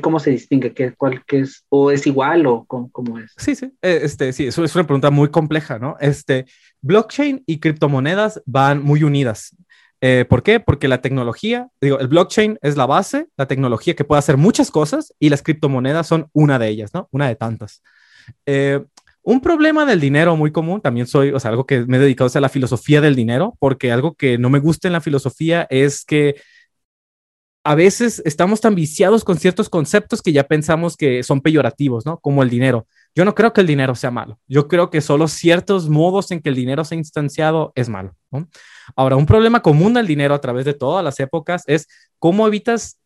cómo 0.00 0.18
se 0.20 0.30
distingue, 0.30 0.72
¿Qué, 0.72 0.92
cuál, 0.92 1.22
es, 1.28 1.64
o 1.68 1.90
es 1.90 2.06
igual 2.06 2.46
o 2.46 2.64
cómo, 2.64 3.18
es. 3.18 3.32
Sí, 3.36 3.54
sí, 3.54 3.66
eh, 3.82 4.00
este, 4.02 4.32
sí, 4.32 4.46
eso 4.46 4.64
es 4.64 4.74
una 4.74 4.84
pregunta 4.84 5.10
muy 5.10 5.28
compleja, 5.28 5.78
¿no? 5.78 5.96
Este, 6.00 6.46
blockchain 6.80 7.42
y 7.46 7.58
criptomonedas 7.58 8.42
van 8.46 8.82
muy 8.82 9.02
unidas. 9.02 9.56
Eh, 10.00 10.26
¿Por 10.28 10.42
qué? 10.42 10.60
Porque 10.60 10.88
la 10.88 11.00
tecnología, 11.00 11.68
digo, 11.80 11.98
el 11.98 12.08
blockchain 12.08 12.58
es 12.62 12.76
la 12.76 12.86
base, 12.86 13.28
la 13.36 13.46
tecnología 13.46 13.94
que 13.94 14.04
puede 14.04 14.18
hacer 14.18 14.36
muchas 14.36 14.70
cosas 14.70 15.14
y 15.18 15.30
las 15.30 15.42
criptomonedas 15.42 16.06
son 16.06 16.28
una 16.32 16.58
de 16.58 16.68
ellas, 16.68 16.92
¿no? 16.92 17.08
Una 17.10 17.28
de 17.28 17.36
tantas. 17.36 17.82
Eh, 18.44 18.84
un 19.22 19.40
problema 19.40 19.86
del 19.86 20.00
dinero 20.00 20.36
muy 20.36 20.52
común, 20.52 20.82
también 20.82 21.06
soy, 21.06 21.30
o 21.30 21.40
sea, 21.40 21.50
algo 21.50 21.64
que 21.64 21.86
me 21.86 21.96
he 21.96 22.00
dedicado 22.00 22.30
a 22.34 22.40
la 22.40 22.50
filosofía 22.50 23.00
del 23.00 23.16
dinero, 23.16 23.56
porque 23.58 23.90
algo 23.90 24.14
que 24.14 24.36
no 24.36 24.50
me 24.50 24.58
gusta 24.58 24.88
en 24.88 24.92
la 24.92 25.00
filosofía 25.00 25.66
es 25.70 26.04
que 26.04 26.34
a 27.64 27.74
veces 27.74 28.22
estamos 28.26 28.60
tan 28.60 28.74
viciados 28.74 29.24
con 29.24 29.38
ciertos 29.38 29.70
conceptos 29.70 30.20
que 30.20 30.32
ya 30.32 30.44
pensamos 30.44 30.96
que 30.96 31.22
son 31.22 31.40
peyorativos, 31.40 32.04
¿no? 32.04 32.18
Como 32.18 32.42
el 32.42 32.50
dinero. 32.50 32.86
Yo 33.14 33.24
no 33.24 33.34
creo 33.34 33.54
que 33.54 33.62
el 33.62 33.66
dinero 33.66 33.94
sea 33.94 34.10
malo. 34.10 34.38
Yo 34.46 34.68
creo 34.68 34.90
que 34.90 35.00
solo 35.00 35.28
ciertos 35.28 35.88
modos 35.88 36.30
en 36.30 36.40
que 36.40 36.50
el 36.50 36.54
dinero 36.54 36.84
se 36.84 36.94
ha 36.94 36.98
instanciado 36.98 37.72
es 37.74 37.88
malo. 37.88 38.14
Ahora, 38.96 39.16
un 39.16 39.24
problema 39.24 39.62
común 39.62 39.94
del 39.94 40.06
dinero 40.06 40.34
a 40.34 40.40
través 40.40 40.66
de 40.66 40.74
todas 40.74 41.02
las 41.02 41.18
épocas 41.20 41.62
es 41.66 41.88
cómo 42.18 42.46
evitas 42.46 42.98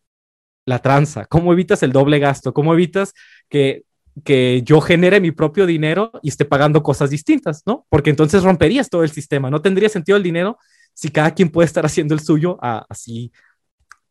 la 0.67 0.81
tranza, 0.81 1.25
cómo 1.27 1.53
evitas 1.53 1.83
el 1.85 1.93
doble 1.93 2.19
gasto, 2.19 2.53
cómo 2.53 2.75
evitas 2.75 3.15
que 3.49 3.85
que 4.25 4.63
yo 4.65 4.81
genere 4.81 5.21
mi 5.21 5.31
propio 5.31 5.65
dinero 5.65 6.11
y 6.23 6.29
esté 6.29 6.45
pagando 6.45 6.83
cosas 6.83 7.11
distintas, 7.11 7.63
¿no? 7.67 7.87
Porque 7.89 8.11
entonces 8.11 8.43
romperías 8.43 8.91
todo 8.91 9.05
el 9.05 9.11
sistema, 9.11 9.49
no 9.49 9.63
tendría 9.63 9.89
sentido 9.89 10.17
el 10.17 10.25
dinero 10.25 10.59
si 10.93 11.11
cada 11.11 11.33
quien 11.33 11.51
puede 11.51 11.67
estar 11.67 11.87
haciendo 11.87 12.15
el 12.15 12.21
suyo 12.21 12.59
así 12.61 13.31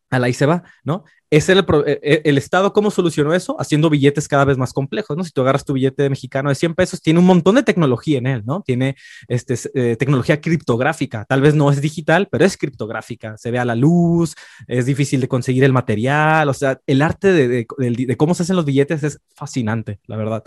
a 0.10 0.20
la 0.20 0.30
y 0.30 0.34
se 0.34 0.46
va, 0.46 0.64
¿no? 0.84 1.04
Es 1.30 1.50
el, 1.50 1.60
e, 1.60 2.00
e, 2.02 2.22
el, 2.24 2.38
Estado, 2.38 2.72
¿cómo 2.72 2.90
solucionó 2.90 3.34
eso? 3.34 3.58
Haciendo 3.60 3.90
billetes 3.90 4.30
cada 4.30 4.46
vez 4.46 4.58
más 4.58 4.72
complejos, 4.72 5.18
¿no? 5.18 5.24
Si 5.26 5.32
tú 5.32 5.42
agarras 5.42 5.66
tu 5.66 5.74
billete 5.74 6.10
mexicano 6.10 6.48
de 6.50 6.56
100 6.56 6.76
pesos, 6.76 7.02
tiene 7.02 7.20
un 7.20 7.26
montón 7.26 7.56
de 7.56 7.64
tecnología 7.64 8.18
en 8.18 8.28
él, 8.28 8.44
¿no? 8.46 8.62
Tiene 8.62 8.96
este, 9.28 9.56
eh, 9.74 9.98
tecnología 9.98 10.40
criptográfica, 10.40 11.26
tal 11.26 11.42
vez 11.42 11.54
no 11.54 11.70
es 11.70 11.82
digital, 11.82 12.30
pero 12.32 12.46
es 12.46 12.58
criptográfica, 12.58 13.38
se 13.38 13.52
ve 13.52 13.60
a 13.60 13.66
la 13.66 13.76
luz, 13.76 14.36
es 14.68 14.86
difícil 14.86 15.20
de 15.20 15.28
conseguir 15.28 15.66
el 15.66 15.74
material, 15.74 16.48
o 16.48 16.54
sea, 16.54 16.80
el 16.88 17.02
arte 17.02 17.34
de, 17.34 17.48
de, 17.48 17.66
de 17.78 18.18
cómo 18.18 18.34
se 18.34 18.44
hacen 18.44 18.56
los 18.56 18.66
billetes 18.66 19.04
es 19.04 19.20
fascinante, 19.36 20.00
la 20.08 20.16
verdad. 20.16 20.44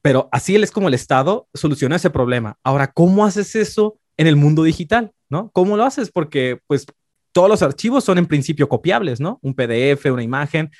Pero 0.00 0.28
así 0.32 0.54
él 0.54 0.64
es 0.64 0.70
como 0.70 0.88
el 0.88 0.94
Estado 0.94 1.48
soluciona 1.54 1.96
ese 1.96 2.10
problema. 2.10 2.56
Ahora, 2.62 2.92
¿cómo 2.92 3.24
haces 3.24 3.54
eso 3.56 3.98
en 4.16 4.26
el 4.26 4.36
mundo 4.36 4.62
digital? 4.64 5.12
¿no? 5.32 5.50
¿Cómo 5.52 5.78
lo 5.78 5.84
haces? 5.84 6.12
Porque, 6.12 6.58
pues, 6.66 6.84
todos 7.32 7.48
los 7.48 7.62
archivos 7.62 8.04
son 8.04 8.18
en 8.18 8.26
principio 8.26 8.68
copiables, 8.68 9.20
¿no? 9.20 9.38
Un 9.42 9.54
PDF, 9.54 10.06
una 10.06 10.22
imagen, 10.22 10.70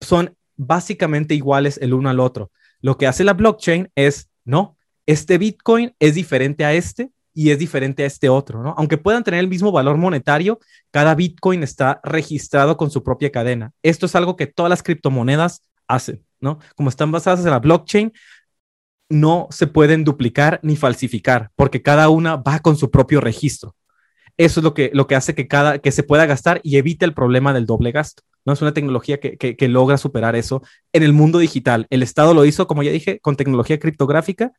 son 0.00 0.34
básicamente 0.56 1.34
iguales 1.34 1.78
el 1.80 1.94
uno 1.94 2.08
al 2.08 2.20
otro. 2.20 2.50
Lo 2.80 2.96
que 2.96 3.06
hace 3.06 3.24
la 3.24 3.34
blockchain 3.34 3.90
es, 3.94 4.30
no, 4.44 4.76
este 5.06 5.38
Bitcoin 5.38 5.94
es 5.98 6.14
diferente 6.14 6.64
a 6.64 6.72
este 6.72 7.10
y 7.32 7.50
es 7.50 7.58
diferente 7.58 8.02
a 8.02 8.06
este 8.06 8.28
otro, 8.28 8.62
¿no? 8.62 8.74
Aunque 8.78 8.96
puedan 8.96 9.22
tener 9.22 9.40
el 9.40 9.48
mismo 9.48 9.70
valor 9.70 9.98
monetario, 9.98 10.58
cada 10.90 11.14
Bitcoin 11.14 11.62
está 11.62 12.00
registrado 12.02 12.76
con 12.76 12.90
su 12.90 13.02
propia 13.02 13.30
cadena. 13.30 13.72
Esto 13.82 14.06
es 14.06 14.14
algo 14.16 14.36
que 14.36 14.46
todas 14.46 14.70
las 14.70 14.82
criptomonedas 14.82 15.62
hacen, 15.86 16.24
¿no? 16.40 16.58
Como 16.74 16.88
están 16.88 17.12
basadas 17.12 17.44
en 17.44 17.50
la 17.50 17.58
blockchain, 17.58 18.12
no 19.08 19.48
se 19.50 19.66
pueden 19.66 20.02
duplicar 20.02 20.58
ni 20.62 20.76
falsificar, 20.76 21.50
porque 21.54 21.82
cada 21.82 22.08
una 22.08 22.36
va 22.36 22.58
con 22.60 22.76
su 22.76 22.90
propio 22.90 23.20
registro. 23.20 23.76
Eso 24.38 24.60
es 24.60 24.64
lo 24.64 24.74
que, 24.74 24.90
lo 24.92 25.06
que 25.06 25.14
hace 25.14 25.34
que, 25.34 25.48
cada, 25.48 25.78
que 25.78 25.92
se 25.92 26.02
pueda 26.02 26.26
gastar 26.26 26.60
y 26.62 26.76
evite 26.76 27.04
el 27.04 27.14
problema 27.14 27.54
del 27.54 27.64
doble 27.64 27.90
gasto. 27.90 28.22
¿no? 28.44 28.52
Es 28.52 28.60
una 28.60 28.74
tecnología 28.74 29.18
que, 29.18 29.36
que, 29.36 29.68
logra 29.68 29.96
superar 29.96 30.36
eso 30.36 30.62
en 30.92 31.02
el 31.02 31.12
mundo 31.12 31.38
digital. 31.38 31.86
El 31.88 32.02
Estado 32.02 32.34
lo 32.34 32.44
hizo, 32.44 32.66
como 32.66 32.82
ya 32.82 32.92
dije, 32.92 33.18
con 33.20 33.36
tecnología 33.36 33.78
criptográfica. 33.78 34.52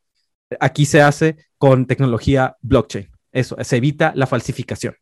Aquí 0.60 0.86
se 0.86 1.02
hace 1.02 1.38
con 1.58 1.86
tecnología 1.86 2.58
blockchain. 2.62 3.10
Eso, 3.32 3.56
se 3.62 3.78
evita 3.78 4.14
la 4.16 4.26
falsificación. 4.26 4.96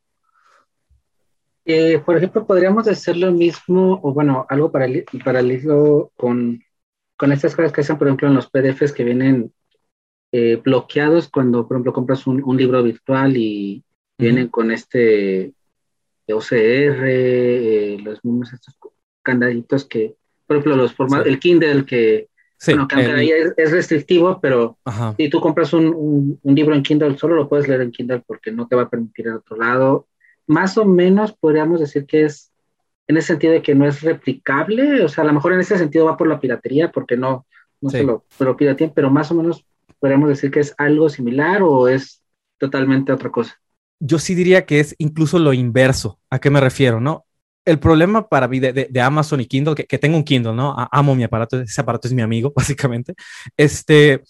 Eh, 1.63 1.99
por 2.05 2.17
ejemplo, 2.17 2.45
podríamos 2.45 2.88
hacer 2.88 3.17
lo 3.17 3.31
mismo, 3.31 3.99
o 4.03 4.13
bueno, 4.13 4.45
algo 4.49 4.71
paralelo 4.71 6.11
con, 6.15 6.61
con 7.17 7.31
estas 7.31 7.55
cosas 7.55 7.71
que 7.71 7.81
hacen, 7.81 7.97
por 7.97 8.07
ejemplo, 8.07 8.27
en 8.27 8.35
los 8.35 8.49
PDFs 8.49 8.91
que 8.91 9.03
vienen 9.03 9.53
eh, 10.31 10.57
bloqueados 10.57 11.29
cuando, 11.29 11.67
por 11.67 11.77
ejemplo, 11.77 11.93
compras 11.93 12.27
un, 12.27 12.43
un 12.43 12.57
libro 12.57 12.83
virtual 12.83 13.38
y, 13.38 13.85
vienen 14.17 14.47
con 14.47 14.71
este 14.71 15.54
OCR, 16.28 17.04
eh, 17.06 17.97
los 18.04 18.23
mismos 18.23 18.54
estos 18.54 18.75
candaditos 19.21 19.86
que, 19.86 20.15
por 20.47 20.58
ejemplo, 20.58 20.75
los 20.75 20.93
formatos, 20.93 21.28
el 21.28 21.39
Kindle 21.39 21.86
que, 21.86 22.30
bueno, 22.67 22.88
que 22.88 22.95
ahí 22.95 23.32
es, 23.58 23.71
restrictivo, 23.71 24.39
pero 24.41 24.78
si 25.17 25.30
tú 25.30 25.39
compras 25.39 25.73
un, 25.73 26.39
un, 26.41 26.56
libro 26.56 26.73
en 26.73 26.84
Kindle, 26.84 27.17
solo 27.17 27.36
lo 27.36 27.49
puedes 27.49 27.67
leer 27.67 27.82
en 27.82 27.91
Kindle 27.91 28.23
porque 28.25 28.51
no 28.51 28.67
te 28.67 28.75
va 28.75 28.84
a 28.84 28.89
permitir 28.89 29.28
en 29.28 29.34
otro 29.34 29.58
lado. 29.58 30.08
Más 30.47 30.78
o 30.78 30.86
menos 30.86 31.34
podríamos 31.34 31.80
decir 31.80 32.06
que 32.06 32.23
es 32.23 32.51
en 33.08 33.17
ese 33.17 33.28
sentido 33.28 33.54
de 33.54 33.62
que 33.62 33.75
no 33.75 33.86
es 33.88 34.01
replicable, 34.01 35.04
o 35.04 35.10
sea, 35.10 35.23
a 35.23 35.28
lo 35.28 35.34
mejor 35.34 35.54
en 35.54 35.60
ese 35.60 35.78
sentido 35.78 36.06
va 36.06 36.17
por 36.17 36.28
la 36.28 36.39
piratería, 36.39 36.91
porque 36.91 37.17
no, 37.17 37.45
no 37.82 37.89
se 37.89 38.04
lo, 38.04 38.23
lo 38.39 38.58
piratean, 38.58 38.93
pero 38.95 39.12
más 39.12 39.32
o 39.32 39.36
menos 39.36 39.65
podríamos 39.99 40.30
decir 40.30 40.49
que 40.49 40.62
es 40.62 40.73
algo 40.78 41.10
similar 41.10 41.62
o 41.62 41.88
es 41.88 42.23
totalmente 42.58 43.12
otra 43.12 43.30
cosa 43.30 43.60
yo 43.99 44.19
sí 44.19 44.36
diría 44.36 44.65
que 44.65 44.79
es 44.79 44.95
incluso 44.97 45.39
lo 45.39 45.53
inverso. 45.53 46.19
¿A 46.29 46.39
qué 46.39 46.49
me 46.49 46.60
refiero? 46.62 46.99
¿No? 46.99 47.25
El 47.65 47.79
problema 47.79 48.27
para 48.27 48.47
mí 48.47 48.60
de, 48.60 49.01
Amazon 49.01 49.41
y 49.41 49.45
Kindle, 49.47 49.73
que, 49.75 49.97
tengo 49.97 50.17
un 50.17 50.23
Kindle, 50.23 50.53
¿no? 50.53 50.75
Amo 50.91 51.15
mi 51.15 51.23
aparato, 51.23 51.60
ese 51.60 51.81
aparato 51.81 52.08
es 52.08 52.13
mi 52.13 52.21
amigo, 52.21 52.53
básicamente. 52.55 53.15
Este, 53.58 54.21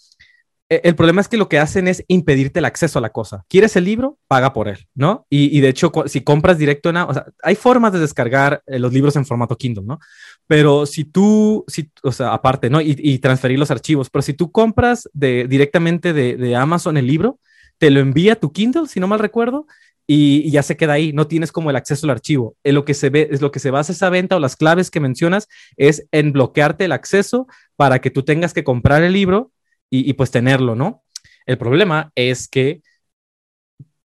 e, 0.70 0.80
el 0.84 0.94
problema 0.94 1.20
es 1.20 1.28
que 1.28 1.36
lo 1.36 1.48
que 1.48 1.58
hacen 1.58 1.86
es 1.86 2.02
impedirte 2.08 2.60
el 2.60 2.64
acceso 2.64 2.98
a 2.98 3.02
la 3.02 3.10
cosa. 3.10 3.44
¿Quieres 3.48 3.76
el 3.76 3.84
libro? 3.84 4.18
Paga 4.26 4.54
por 4.54 4.68
él, 4.68 4.86
¿no? 4.94 5.26
Y, 5.28 5.60
de 5.60 5.68
hecho, 5.68 5.92
si 6.06 6.22
compras 6.22 6.56
directo 6.56 6.88
en, 6.88 6.96
o 6.96 7.12
sea, 7.12 7.26
hay 7.42 7.56
formas 7.56 7.92
de 7.92 8.00
descargar 8.00 8.62
eh, 8.66 8.78
los 8.78 8.92
libros 8.92 9.16
en 9.16 9.26
formato 9.26 9.56
Kindle, 9.56 9.84
¿no? 9.84 9.98
Pero 10.46 10.86
si 10.86 11.04
tú, 11.04 11.64
si, 11.68 11.90
o 12.02 12.12
sea, 12.12 12.32
aparte, 12.32 12.70
¿no? 12.70 12.80
Y, 12.80 13.18
transferir 13.18 13.58
los 13.58 13.70
archivos, 13.70 14.08
pero 14.08 14.22
si 14.22 14.32
tú 14.32 14.50
compras 14.50 15.10
de, 15.12 15.46
directamente 15.46 16.12
de, 16.12 16.36
de 16.36 16.56
Amazon 16.56 16.96
el 16.96 17.06
libro, 17.06 17.38
te 17.78 17.90
lo 17.90 18.00
envía 18.00 18.40
tu 18.40 18.52
Kindle, 18.52 18.88
si 18.88 19.00
no 19.00 19.08
mal 19.08 19.18
recuerdo, 19.18 19.66
y, 20.06 20.50
ya 20.50 20.62
se 20.62 20.76
queda 20.76 20.94
ahí, 20.94 21.12
no 21.12 21.26
tienes 21.26 21.52
como 21.52 21.70
el 21.70 21.76
acceso 21.76 22.06
al 22.06 22.10
archivo. 22.10 22.56
En 22.62 22.74
lo 22.74 22.84
que 22.84 22.94
se 22.94 23.10
ve, 23.10 23.28
es 23.30 23.40
lo 23.40 23.50
que 23.50 23.58
se 23.58 23.70
basa 23.70 23.92
esa 23.92 24.10
venta 24.10 24.36
o 24.36 24.40
las 24.40 24.56
claves 24.56 24.90
que 24.90 25.00
mencionas 25.00 25.48
es 25.76 26.06
en 26.12 26.32
bloquearte 26.32 26.84
el 26.84 26.92
acceso 26.92 27.46
para 27.76 28.00
que 28.00 28.10
tú 28.10 28.22
tengas 28.22 28.54
que 28.54 28.64
comprar 28.64 29.02
el 29.02 29.12
libro 29.12 29.52
y, 29.90 30.12
pues 30.14 30.30
tenerlo, 30.30 30.74
¿no? 30.74 31.04
El 31.46 31.58
problema 31.58 32.10
es 32.16 32.48
que 32.48 32.82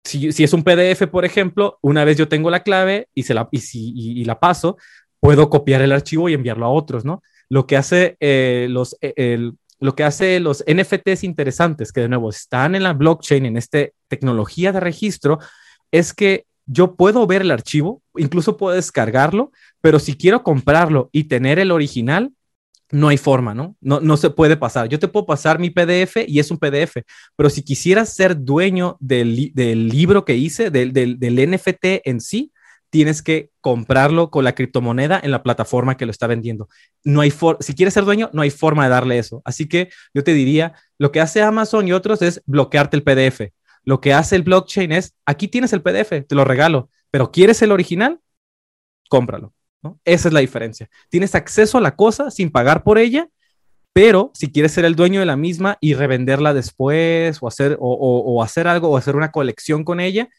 si, 0.03 0.27
es 0.27 0.53
un 0.53 0.63
PDF, 0.63 1.07
por 1.07 1.25
ejemplo, 1.25 1.79
una 1.81 2.05
vez 2.05 2.17
yo 2.17 2.27
tengo 2.27 2.49
la 2.49 2.63
clave 2.63 3.07
y, 3.13 3.23
se 3.23 3.33
la, 3.33 3.49
y, 3.51 4.23
la 4.25 4.39
paso, 4.39 4.77
puedo 5.19 5.49
copiar 5.49 5.81
el 5.81 5.91
archivo 5.91 6.29
y 6.29 6.33
enviarlo 6.33 6.65
a 6.65 6.69
otros, 6.69 7.03
¿no? 7.03 7.21
Lo 7.49 7.67
que 7.67 7.77
hace 7.77 8.15
eh, 8.19 8.67
los, 8.69 8.95
eh, 9.01 9.13
el, 9.17 9.57
lo 9.81 9.95
que 9.95 10.03
hace 10.03 10.39
los 10.39 10.63
NFTs 10.67 11.23
interesantes, 11.23 11.91
que 11.91 12.01
de 12.01 12.07
nuevo 12.07 12.29
están 12.29 12.75
en 12.75 12.83
la 12.83 12.93
blockchain, 12.93 13.45
en 13.47 13.57
esta 13.57 13.79
tecnología 14.07 14.71
de 14.71 14.79
registro, 14.79 15.39
es 15.91 16.13
que 16.13 16.45
yo 16.67 16.95
puedo 16.95 17.25
ver 17.25 17.41
el 17.41 17.51
archivo, 17.51 18.01
incluso 18.15 18.57
puedo 18.57 18.75
descargarlo, 18.75 19.51
pero 19.81 19.97
si 19.99 20.15
quiero 20.15 20.43
comprarlo 20.43 21.09
y 21.11 21.25
tener 21.25 21.57
el 21.57 21.71
original, 21.71 22.31
no 22.91 23.07
hay 23.07 23.17
forma, 23.17 23.55
¿no? 23.55 23.75
No, 23.81 23.99
no 23.99 24.17
se 24.17 24.29
puede 24.29 24.55
pasar. 24.55 24.87
Yo 24.87 24.99
te 24.99 25.07
puedo 25.07 25.25
pasar 25.25 25.57
mi 25.57 25.71
PDF 25.71 26.17
y 26.27 26.39
es 26.39 26.51
un 26.51 26.59
PDF, 26.59 26.97
pero 27.35 27.49
si 27.49 27.63
quisieras 27.63 28.13
ser 28.13 28.37
dueño 28.37 28.97
del, 28.99 29.35
libro 29.89 30.25
que 30.25 30.35
hice, 30.35 30.69
del, 30.69 30.93
del 30.93 31.51
NFT 31.51 32.01
en 32.05 32.21
sí, 32.21 32.51
tienes 32.91 33.23
que 33.23 33.49
comprarlo 33.61 34.29
con 34.29 34.43
la 34.43 34.53
criptomoneda 34.53 35.19
en 35.23 35.31
la 35.31 35.41
plataforma 35.41 35.95
que 35.95 36.05
lo 36.05 36.11
está 36.11 36.27
vendiendo. 36.27 36.67
No 37.03 37.21
hay 37.21 37.33
si 37.61 37.73
quieres 37.73 37.93
ser 37.93 38.03
dueño, 38.03 38.29
no 38.33 38.41
hay 38.43 38.51
forma 38.51 38.83
de 38.83 38.89
darle 38.89 39.17
eso. 39.17 39.41
Así 39.45 39.67
que 39.67 39.89
yo 40.13 40.23
te 40.23 40.33
diría, 40.33 40.73
lo 40.99 41.11
que 41.11 41.21
hace 41.21 41.41
Amazon 41.41 41.87
y 41.87 41.93
otros 41.93 42.21
es 42.21 42.43
bloquearte 42.45 42.97
el 42.97 43.03
PDF. 43.03 43.53
Lo 43.83 44.01
que 44.01 44.13
hace 44.13 44.35
el 44.35 44.43
blockchain 44.43 44.91
es, 44.91 45.15
aquí 45.25 45.47
tienes 45.47 45.73
el 45.73 45.81
PDF, 45.81 46.27
te 46.27 46.35
lo 46.35 46.43
regalo, 46.43 46.89
pero 47.09 47.31
¿quieres 47.31 47.61
el 47.61 47.71
original? 47.71 48.19
Cómpralo. 49.09 49.53
Esa 50.05 50.27
es 50.27 50.33
la 50.33 50.41
diferencia. 50.41 50.89
Tienes 51.09 51.33
acceso 51.33 51.77
a 51.77 51.81
la 51.81 51.95
cosa 51.95 52.29
sin 52.29 52.51
pagar 52.51 52.83
por 52.83 52.99
ella, 52.99 53.29
pero 53.93 54.31
si 54.33 54.51
quieres 54.51 54.73
ser 54.73 54.83
el 54.85 54.95
dueño 54.95 55.21
de 55.21 55.25
la 55.25 55.37
misma 55.37 55.77
y 55.79 55.93
revenderla 55.93 56.53
después 56.53 57.39
o 57.41 57.47
hacer, 57.47 57.77
o 57.79 58.43
hacer 58.43 58.67
algo 58.67 58.89
o 58.89 58.97
hacer 58.97 59.15
una 59.15 59.31
colección 59.31 59.85
con 59.85 60.01
ella, 60.01 60.29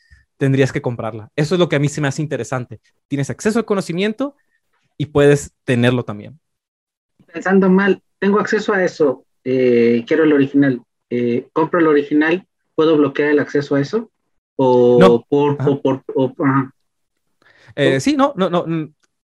tendrías 0.43 0.73
que 0.73 0.83
comprarla. 0.83 1.31
Eso 1.37 1.55
es 1.55 1.61
lo 1.61 1.69
que 1.69 1.77
a 1.77 1.79
mí 1.79 1.89
se 1.89 2.01
me 2.01 2.09
hace 2.09 2.21
interesante. 2.21 2.81
Tienes 3.07 3.31
acceso 3.31 3.61
al 3.61 3.65
conocimiento 3.65 4.35
y 4.99 5.07
puedes 5.07 5.53
tenerlo 5.63 6.05
también. 6.05 6.41
Pensando 7.33 7.71
mal, 7.71 8.03
tengo 8.19 8.41
acceso 8.41 8.73
a 8.73 8.83
eso, 8.83 9.25
eh, 9.45 10.03
quiero 10.05 10.25
el 10.25 10.33
original, 10.33 10.83
eh, 11.11 11.47
compro 11.53 11.79
el 11.79 11.87
original, 11.87 12.45
¿puedo 12.75 12.97
bloquear 12.97 13.31
el 13.31 13.39
acceso 13.39 13.77
a 13.77 13.81
eso? 13.81 14.11
O 14.57 15.25
por... 15.29 15.59
Eh, 17.77 18.01
sí, 18.01 18.17
no, 18.17 18.35
no, 18.37 18.51
no. 18.51 18.67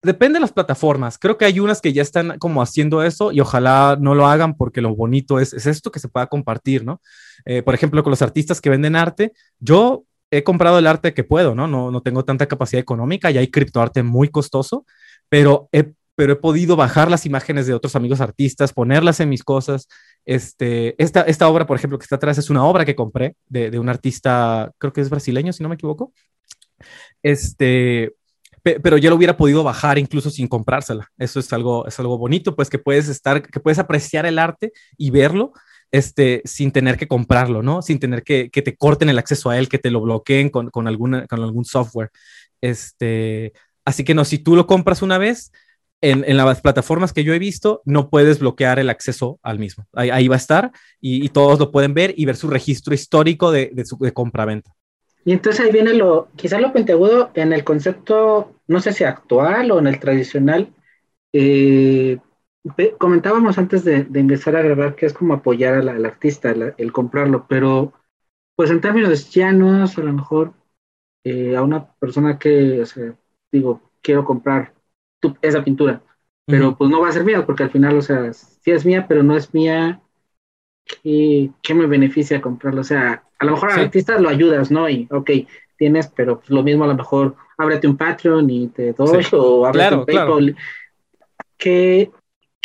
depende 0.03 0.37
de 0.37 0.41
las 0.41 0.53
plataformas. 0.53 1.17
Creo 1.17 1.39
que 1.39 1.47
hay 1.47 1.61
unas 1.61 1.81
que 1.81 1.95
ya 1.95 2.03
están 2.03 2.39
como 2.39 2.61
haciendo 2.61 3.03
eso 3.03 3.33
y 3.33 3.41
ojalá 3.41 3.97
no 3.99 4.15
lo 4.15 4.27
hagan 4.27 4.55
porque 4.55 4.83
lo 4.83 4.95
bonito 4.95 5.41
es, 5.41 5.55
es 5.55 5.65
esto 5.65 5.91
que 5.91 5.99
se 5.99 6.11
pueda 6.11 6.27
compartir, 6.27 6.85
¿no? 6.85 7.01
Eh, 7.47 7.63
por 7.63 7.75
ejemplo, 7.75 8.03
con 8.03 8.11
los 8.11 8.21
artistas 8.21 8.61
que 8.61 8.69
venden 8.69 8.97
arte, 8.97 9.33
yo 9.59 10.05
he 10.31 10.43
comprado 10.43 10.79
el 10.79 10.87
arte 10.87 11.15
que 11.15 11.25
puedo, 11.25 11.55
¿no? 11.55 11.67
No, 11.67 11.91
no 11.91 12.03
tengo 12.03 12.25
tanta 12.25 12.47
capacidad 12.47 12.81
económica 12.81 13.31
y 13.31 13.39
hay 13.39 13.49
criptoarte 13.49 14.03
muy 14.03 14.29
costoso, 14.29 14.85
pero 15.29 15.69
he, 15.73 15.93
pero 16.17 16.33
he 16.33 16.37
podido 16.37 16.77
bajar 16.77 17.11
las 17.11 17.27
imágenes 17.27 17.67
de 17.67 17.75
otros 17.75 17.95
amigos 17.95 18.21
artistas, 18.21 18.73
ponerlas 18.73 19.21
en 19.21 19.29
mis 19.29 19.45
cosas. 19.45 19.87
Este, 20.25 21.01
esta, 21.03 21.23
esta 21.23 21.49
obra, 21.49 21.67
por 21.67 21.77
ejemplo, 21.77 21.99
que 21.99 22.05
está 22.05 22.17
atrás, 22.17 22.39
es 22.39 22.51
una 22.51 22.65
obra 22.65 22.85
que 22.85 22.97
compré 22.97 23.37
de, 23.47 23.79
un 23.79 23.89
artista, 23.89 24.73
creo 24.79 24.93
que 24.93 25.03
es 25.03 25.11
brasileño, 25.11 25.53
si 25.53 25.63
no 25.63 25.69
me 25.69 25.77
equivoco. 25.77 26.13
Este, 27.23 28.15
pero 28.63 28.99
ya 28.99 29.11
lo 29.11 29.17
hubiera 29.17 29.37
podido 29.37 29.63
bajar 29.63 29.99
incluso 29.99 30.31
sin 30.31 30.49
comprársela. 30.49 31.09
Eso 31.19 31.39
es 31.39 31.53
algo, 31.53 31.87
es 31.87 32.01
algo 32.01 32.19
bonito, 32.19 32.57
pues 32.57 32.71
que 32.71 32.79
puedes 32.79 33.09
estar, 33.09 33.43
que 33.43 33.61
puedes 33.61 33.79
apreciar 33.79 34.27
el 34.27 34.39
arte 34.39 34.73
y 34.97 35.11
verlo 35.11 35.53
este, 35.91 36.43
sin 36.45 36.73
tener 36.73 36.97
que 36.97 37.09
comprarlo, 37.09 37.63
¿no? 37.63 37.83
Sin 37.83 37.99
tener 37.99 38.23
que, 38.23 38.51
que 38.51 38.63
te 38.63 38.77
corten 38.77 39.09
el 39.09 39.19
acceso 39.19 39.51
a 39.51 39.59
él, 39.59 39.69
que 39.69 39.79
te 39.79 39.91
lo 39.91 40.01
bloqueen 40.01 40.51
con, 40.51 40.71
con, 40.71 40.89
alguna, 40.89 41.27
con 41.27 41.43
algún 41.43 41.65
software. 41.65 42.11
Este, 42.61 43.53
así 43.85 44.05
que 44.05 44.15
no, 44.15 44.25
si 44.25 44.39
tú 44.39 44.57
lo 44.57 44.67
compras 44.67 45.03
una 45.03 45.19
vez, 45.19 45.53
en, 46.03 46.25
en, 46.27 46.37
las 46.37 46.61
plataformas 46.61 47.13
que 47.13 47.25
yo 47.25 47.33
he 47.33 47.39
visto, 47.39 47.83
no 47.85 48.11
puedes 48.11 48.39
bloquear 48.39 48.79
el 48.79 48.91
acceso 48.91 49.39
al 49.43 49.59
mismo. 49.59 49.87
Ahí, 49.95 50.29
va 50.29 50.37
a 50.37 50.39
estar 50.39 50.71
y, 51.01 51.25
y, 51.25 51.29
todos 51.31 51.59
lo 51.59 51.71
pueden 51.73 51.95
ver 51.95 52.13
y 52.17 52.27
ver 52.27 52.37
su 52.37 52.49
registro 52.49 52.95
histórico 52.95 53.51
de, 53.51 53.73
de, 53.73 54.13
compra-venta. 54.13 54.73
Y 55.25 55.33
entonces 55.33 55.65
ahí 55.65 55.73
viene 55.73 55.95
lo, 55.95 56.29
quizás 56.37 56.61
lo 56.61 56.73
penteagudo 56.73 57.31
en 57.35 57.53
el 57.53 57.65
concepto, 57.65 58.53
no 58.69 58.81
sé 58.81 58.93
si 58.93 59.05
actual 59.05 59.71
o 59.71 59.79
en 59.79 59.87
el 59.87 59.99
tradicional. 59.99 60.69
Eh, 61.33 62.19
comentábamos 62.99 63.59
antes 63.59 63.85
de, 63.85 64.05
de, 64.05 64.21
empezar 64.21 64.57
a 64.57 64.63
grabar 64.63 64.95
que 64.95 65.07
es 65.07 65.13
como 65.13 65.35
apoyar 65.35 65.75
al, 65.75 65.89
al 65.89 66.05
artista, 66.05 66.51
el, 66.51 66.75
el, 66.77 66.93
comprarlo, 66.93 67.47
pero 67.49 67.93
pues 68.57 68.71
en 68.71 68.81
términos 68.81 69.31
llanos, 69.31 69.99
a 69.99 70.03
lo 70.03 70.13
mejor 70.13 70.53
eh, 71.25 71.57
a 71.57 71.63
una 71.63 71.93
persona 71.95 72.39
que, 72.39 72.81
o 72.81 72.87
sea, 72.87 73.15
digo, 73.53 73.81
quiero 74.03 74.25
comprar 74.25 74.75
tu, 75.21 75.37
esa 75.43 75.63
pintura, 75.63 76.03
pero 76.47 76.69
uh 76.69 76.73
-huh. 76.73 76.77
pues 76.79 76.91
no 76.91 77.01
va 77.01 77.09
a 77.09 77.13
ser 77.13 77.25
mía, 77.25 77.45
porque 77.45 77.65
al 77.65 77.71
final, 77.71 77.97
o 77.99 78.03
sea, 78.03 78.33
sí 78.33 78.71
es 78.71 78.87
mía, 78.87 79.07
pero 79.09 79.23
no 79.23 79.37
es 79.37 79.53
mía, 79.53 80.01
¿qué, 80.85 81.51
qué 81.63 81.75
me 81.75 81.87
beneficia 81.87 82.41
comprarlo? 82.41 82.81
O 82.81 82.85
sea, 82.85 83.25
a 83.39 83.45
lo 83.45 83.53
mejor 83.53 83.71
al 83.71 83.77
sí. 83.77 83.81
artista 83.83 84.19
lo 84.19 84.29
ayudas, 84.29 84.71
¿no? 84.71 84.89
Y, 84.89 85.09
ok, 85.11 85.31
tienes, 85.77 86.09
pero 86.09 86.39
pues 86.39 86.51
lo 86.51 86.63
mismo 86.63 86.85
a 86.85 86.89
lo 86.89 86.95
mejor 86.95 87.37
ábrete 87.59 87.89
un 87.89 87.97
Patreon 87.97 88.49
y 88.49 88.69
te 88.69 88.93
doy, 88.93 89.23
sí. 89.23 89.37
o 89.37 89.67
ábrete 89.67 89.89
claro, 89.89 90.01
un 90.01 90.07
PayPal. 90.07 90.55
Claro. 90.55 91.47
¿Qué, 91.59 92.11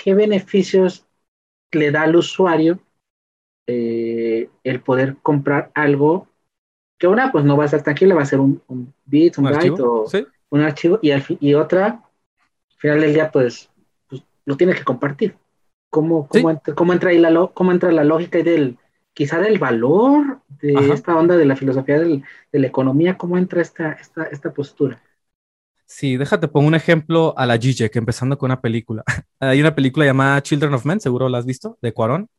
¿Qué 0.03 0.13
beneficios 0.15 1.05
le 1.71 1.91
da 1.91 2.03
al 2.03 2.15
usuario 2.15 2.79
eh, 3.67 4.49
el 4.63 4.81
poder 4.81 5.17
comprar 5.21 5.71
algo 5.75 6.27
que 6.97 7.07
una 7.07 7.31
pues 7.31 7.45
no 7.45 7.55
va 7.55 7.65
a 7.65 7.67
ser 7.67 7.83
tranquila, 7.83 8.15
va 8.15 8.23
a 8.23 8.25
ser 8.25 8.39
un, 8.39 8.61
un 8.67 8.93
bit, 9.05 9.37
un, 9.37 9.45
¿Un 9.45 9.51
byte 9.51 9.81
o 9.81 10.07
¿Sí? 10.07 10.25
un 10.49 10.61
archivo 10.61 10.99
y, 11.01 11.11
al, 11.11 11.23
y 11.39 11.53
otra, 11.53 11.85
al 11.85 12.77
final 12.77 13.01
del 13.01 13.13
día 13.13 13.31
pues, 13.31 13.69
pues 14.09 14.23
lo 14.45 14.57
tienes 14.57 14.77
que 14.77 14.83
compartir. 14.83 15.35
¿Cómo, 15.91 16.27
cómo, 16.27 16.49
¿Sí? 16.49 16.55
entra, 16.55 16.73
cómo, 16.75 16.93
entra 16.93 17.09
ahí 17.11 17.19
la, 17.19 17.49
cómo 17.53 17.71
entra 17.71 17.91
la 17.91 18.03
lógica 18.03 18.39
y 18.39 18.43
del, 18.43 18.77
quizá 19.13 19.39
del 19.39 19.59
valor 19.59 20.41
de 20.61 20.77
Ajá. 20.77 20.93
esta 20.93 21.15
onda 21.15 21.37
de 21.37 21.45
la 21.45 21.55
filosofía 21.55 21.99
del, 21.99 22.23
de 22.51 22.59
la 22.59 22.67
economía, 22.67 23.17
cómo 23.17 23.37
entra 23.37 23.61
esta, 23.61 23.91
esta, 23.93 24.23
esta 24.23 24.51
postura. 24.51 24.99
Sí, 25.93 26.15
déjate, 26.15 26.47
pongo 26.47 26.67
un 26.67 26.75
ejemplo 26.75 27.33
a 27.37 27.45
la 27.45 27.59
que 27.59 27.89
empezando 27.95 28.37
con 28.37 28.47
una 28.47 28.61
película. 28.61 29.03
Hay 29.41 29.59
una 29.59 29.75
película 29.75 30.05
llamada 30.05 30.41
Children 30.41 30.73
of 30.73 30.85
Men, 30.85 31.01
seguro 31.01 31.27
la 31.27 31.37
has 31.37 31.45
visto, 31.45 31.77
de 31.81 31.93
Cuarón, 31.93 32.29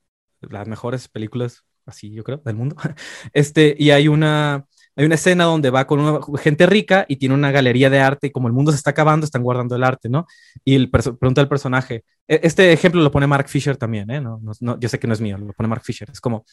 las 0.40 0.66
mejores 0.66 1.06
películas, 1.08 1.62
así 1.84 2.10
yo 2.12 2.24
creo, 2.24 2.38
del 2.46 2.56
mundo. 2.56 2.76
Este, 3.34 3.76
y 3.78 3.90
hay 3.90 4.08
una, 4.08 4.66
hay 4.96 5.04
una 5.04 5.16
escena 5.16 5.44
donde 5.44 5.68
va 5.68 5.86
con 5.86 6.22
gente 6.38 6.64
rica 6.66 7.04
y 7.08 7.16
tiene 7.16 7.34
una 7.34 7.50
galería 7.50 7.90
de 7.90 8.00
arte 8.00 8.28
y 8.28 8.30
como 8.30 8.48
el 8.48 8.54
mundo 8.54 8.72
se 8.72 8.78
está 8.78 8.90
acabando, 8.90 9.26
están 9.26 9.42
guardando 9.42 9.76
el 9.76 9.84
arte, 9.84 10.08
¿no? 10.08 10.26
Y 10.64 10.74
el 10.74 10.90
pregunta 10.90 11.42
al 11.42 11.48
personaje, 11.48 12.04
e, 12.26 12.40
este 12.42 12.72
ejemplo 12.72 13.02
lo 13.02 13.10
pone 13.10 13.26
Mark 13.26 13.48
Fisher 13.50 13.76
también, 13.76 14.10
¿eh? 14.10 14.20
No, 14.20 14.40
no, 14.42 14.52
no, 14.60 14.80
yo 14.80 14.88
sé 14.88 14.98
que 14.98 15.06
no 15.06 15.12
es 15.12 15.20
mío, 15.20 15.36
lo 15.36 15.52
pone 15.52 15.68
Mark 15.68 15.82
Fisher. 15.84 16.08
Es 16.10 16.22
como, 16.22 16.46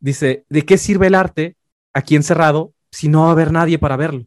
dice, 0.00 0.44
¿de 0.48 0.62
qué 0.64 0.76
sirve 0.76 1.06
el 1.06 1.14
arte 1.14 1.56
aquí 1.94 2.16
encerrado 2.16 2.74
si 2.90 3.08
no 3.08 3.22
va 3.22 3.28
a 3.28 3.32
haber 3.32 3.52
nadie 3.52 3.78
para 3.78 3.96
verlo? 3.96 4.26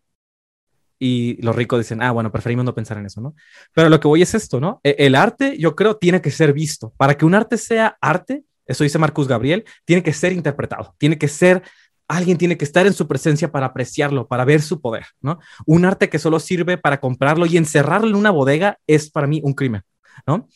Y 0.99 1.41
los 1.41 1.55
ricos 1.55 1.79
dicen, 1.79 2.01
ah, 2.01 2.11
bueno, 2.11 2.31
preferimos 2.31 2.65
no 2.65 2.73
pensar 2.73 2.97
en 2.97 3.05
eso, 3.05 3.21
¿no? 3.21 3.35
Pero 3.73 3.89
lo 3.89 3.99
que 3.99 4.07
voy 4.07 4.21
es 4.21 4.33
esto, 4.33 4.59
¿no? 4.59 4.79
E, 4.83 4.95
El 4.99 5.15
arte, 5.15 5.57
yo 5.57 5.75
creo, 5.75 5.97
tiene 5.97 6.21
que 6.21 6.31
ser 6.31 6.53
visto. 6.53 6.93
Para 6.97 7.15
que 7.15 7.25
un 7.25 7.35
arte 7.35 7.57
sea 7.57 7.97
arte, 8.01 8.43
eso 8.65 8.83
dice 8.83 8.97
Marcus 8.97 9.27
Gabriel, 9.27 9.65
tiene 9.83 10.03
que 10.03 10.13
ser 10.13 10.31
interpretado, 10.31 10.95
tiene 10.97 11.17
que 11.17 11.27
ser, 11.27 11.63
alguien 12.07 12.37
tiene 12.37 12.57
que 12.57 12.65
estar 12.65 12.87
en 12.87 12.93
su 12.93 13.07
presencia 13.07 13.51
para 13.51 13.67
apreciarlo, 13.67 14.27
para 14.27 14.45
ver 14.45 14.61
su 14.61 14.81
poder, 14.81 15.05
¿no? 15.21 15.39
Un 15.65 15.85
arte 15.85 16.09
que 16.09 16.19
solo 16.19 16.39
sirve 16.39 16.77
para 16.77 16.99
comprarlo 16.99 17.45
y 17.45 17.57
encerrarlo 17.57 18.09
en 18.09 18.15
una 18.15 18.31
bodega 18.31 18.79
es 18.87 19.09
para 19.09 19.27
mí 19.27 19.41
un 19.43 19.53
crimen, 19.53 19.83
¿no? 20.25 20.47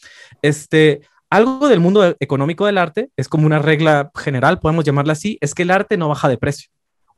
Este, 0.41 1.01
algo 1.29 1.67
del 1.67 1.79
mundo 1.79 2.15
económico 2.19 2.65
del 2.65 2.77
arte 2.77 3.11
es 3.15 3.27
como 3.27 3.45
una 3.45 3.59
regla 3.59 4.09
general, 4.15 4.59
podemos 4.59 4.85
llamarla 4.85 5.13
así, 5.13 5.37
es 5.41 5.53
que 5.53 5.63
el 5.63 5.71
arte 5.71 5.97
no 5.97 6.09
baja 6.09 6.29
de 6.29 6.37
precio. 6.37 6.69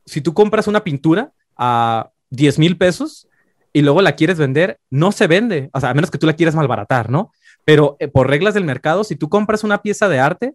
Si 0.04 0.20
tú 0.20 0.34
compras 0.34 0.66
una 0.66 0.84
pintura 0.84 1.32
a 1.56 2.10
10 2.32 2.58
mil 2.58 2.76
pesos 2.76 3.28
y 3.72 3.82
luego 3.82 4.02
la 4.02 4.16
quieres 4.16 4.38
vender, 4.38 4.78
no 4.90 5.12
se 5.12 5.26
vende, 5.26 5.70
o 5.72 5.80
sea, 5.80 5.90
a 5.90 5.94
menos 5.94 6.10
que 6.10 6.18
tú 6.18 6.26
la 6.26 6.34
quieras 6.34 6.54
malbaratar, 6.54 7.10
¿no? 7.10 7.32
Pero 7.64 7.96
eh, 8.00 8.08
por 8.08 8.28
reglas 8.28 8.54
del 8.54 8.64
mercado, 8.64 9.04
si 9.04 9.16
tú 9.16 9.28
compras 9.28 9.64
una 9.64 9.82
pieza 9.82 10.08
de 10.08 10.18
arte, 10.18 10.54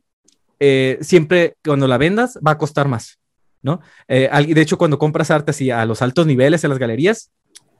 eh, 0.59 0.97
siempre 1.01 1.55
cuando 1.63 1.87
la 1.87 1.97
vendas 1.97 2.37
va 2.45 2.51
a 2.51 2.57
costar 2.57 2.87
más, 2.87 3.19
¿no? 3.61 3.79
Eh, 4.07 4.29
de 4.53 4.61
hecho, 4.61 4.77
cuando 4.77 4.99
compras 4.99 5.31
arte 5.31 5.51
así 5.51 5.71
a 5.71 5.85
los 5.85 6.01
altos 6.01 6.25
niveles 6.25 6.63
en 6.63 6.71
las 6.71 6.79
galerías, 6.79 7.31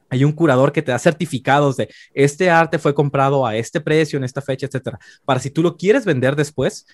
hay 0.10 0.24
un 0.24 0.32
curador 0.32 0.72
que 0.72 0.82
te 0.82 0.92
da 0.92 1.00
certificados 1.00 1.76
de 1.76 1.90
este 2.14 2.50
arte 2.50 2.80
fue 2.80 2.94
comprado 2.94 3.46
a 3.46 3.58
este 3.58 3.82
precio, 3.82 4.18
en 4.18 4.24
esta 4.24 4.42
fecha, 4.42 4.66
etcétera. 4.66 5.00
Para 5.26 5.40
si 5.40 5.50
tú 5.50 5.62
lo 5.62 5.76
quieres 5.76 6.06
vender 6.06 6.36
después, 6.36 6.86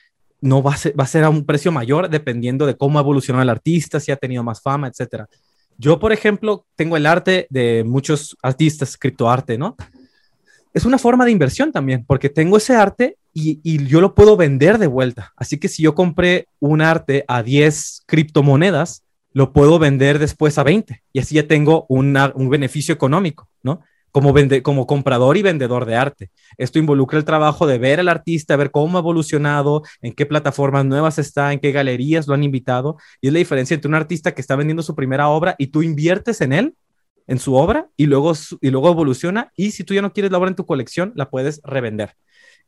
no 0.42 0.64
va 0.64 0.74
a 0.74 0.78
ser, 0.78 1.00
va 1.00 1.04
a, 1.04 1.08
ser 1.08 1.24
a 1.24 1.30
un 1.30 1.46
precio 1.46 1.72
mayor 1.72 2.10
dependiendo 2.10 2.66
de 2.66 2.76
cómo 2.76 3.00
evolucionó 3.00 3.42
el 3.42 3.50
artista, 3.50 4.00
si 4.00 4.12
ha 4.12 4.18
tenido 4.18 4.44
más 4.44 4.62
fama, 4.62 4.88
etcétera. 4.88 5.28
Yo, 5.84 6.00
por 6.00 6.14
ejemplo, 6.14 6.66
tengo 6.78 6.96
el 6.96 7.06
arte 7.06 7.46
de 7.50 7.84
muchos 7.84 8.38
artistas, 8.42 8.96
criptoarte, 8.96 9.58
¿no? 9.58 9.76
Es 10.74 10.86
una 10.86 10.98
forma 10.98 11.26
de 11.26 11.32
inversión 11.32 11.74
también, 11.74 12.06
porque 12.08 12.30
tengo 12.30 12.56
ese 12.56 12.74
arte 12.74 13.18
y, 13.34 13.86
yo 13.86 14.00
lo 14.00 14.16
puedo 14.16 14.38
vender 14.38 14.78
de 14.78 14.88
vuelta. 14.88 15.34
Así 15.36 15.58
que 15.60 15.68
si 15.68 15.84
yo 15.84 15.94
compré 15.94 16.48
un 16.62 16.82
arte 16.82 17.26
a 17.28 17.44
10 17.44 18.04
criptomonedas, 18.06 19.04
lo 19.34 19.52
puedo 19.52 19.78
vender 19.78 20.20
después 20.20 20.58
a 20.58 20.64
20 20.64 21.04
y 21.12 21.20
así 21.20 21.36
ya 21.36 21.48
tengo 21.48 21.86
un 21.90 22.14
beneficio 22.50 22.96
económico, 22.96 23.50
¿no? 23.62 23.82
Como, 24.14 24.86
comprador 24.86 25.38
y 25.38 25.42
vendedor 25.42 25.86
de 25.86 25.96
arte. 25.96 26.30
Esto 26.60 26.78
involucra 26.78 27.18
el 27.18 27.26
trabajo 27.26 27.66
de 27.66 27.80
ver 27.80 28.00
al 28.00 28.10
artista, 28.10 28.56
ver 28.56 28.70
cómo 28.70 28.98
ha 28.98 29.02
evolucionado, 29.02 29.82
en 30.04 30.14
qué 30.14 30.28
plataformas 30.28 30.86
nuevas 30.86 31.18
está, 31.18 31.52
en 31.52 31.60
qué 31.60 31.72
galerías 31.72 32.28
lo 32.28 32.36
han 32.36 32.44
invitado. 32.44 32.98
Y 33.22 33.28
es 33.28 33.34
la 33.34 33.40
diferencia 33.40 33.74
entre 33.74 33.90
un 33.90 33.96
artista 33.96 34.36
que 34.36 34.42
está 34.42 34.56
vendiendo 34.56 34.84
su 34.84 34.94
primera 34.94 35.30
obra 35.30 35.56
y 35.58 35.68
tú 35.68 35.82
inviertes 35.82 36.42
en 36.42 36.54
él, 36.54 36.76
en 37.26 37.40
su 37.40 37.56
obra, 37.56 37.90
y 37.98 38.06
luego, 38.06 38.34
y 38.62 38.70
luego 38.70 38.92
evoluciona. 38.92 39.52
Y 39.56 39.72
si 39.72 39.84
tú 39.84 39.96
ya 39.96 40.04
no 40.04 40.14
quieres 40.14 40.32
la 40.32 40.38
obra 40.38 40.50
en 40.50 40.56
tu 40.56 40.68
colección, 40.68 41.12
la 41.16 41.32
puedes 41.32 41.60
revender. 41.64 42.16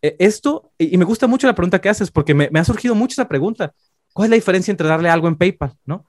Eh, 0.01 0.15
esto, 0.17 0.71
y 0.79 0.97
me 0.97 1.05
gusta 1.05 1.27
mucho 1.27 1.45
la 1.45 1.53
pregunta 1.53 1.79
que 1.79 1.89
haces, 1.89 2.09
porque 2.09 2.33
me, 2.33 2.49
me 2.49 2.59
ha 2.59 2.65
surgido 2.65 2.95
mucho 2.95 3.13
esa 3.13 3.27
pregunta. 3.27 3.71
¿Cuál 4.13 4.25
es 4.25 4.29
la 4.31 4.35
diferencia 4.35 4.71
entre 4.71 4.87
darle 4.87 5.09
algo 5.09 5.27
en 5.27 5.35
PayPal, 5.35 5.73
no? 5.85 6.07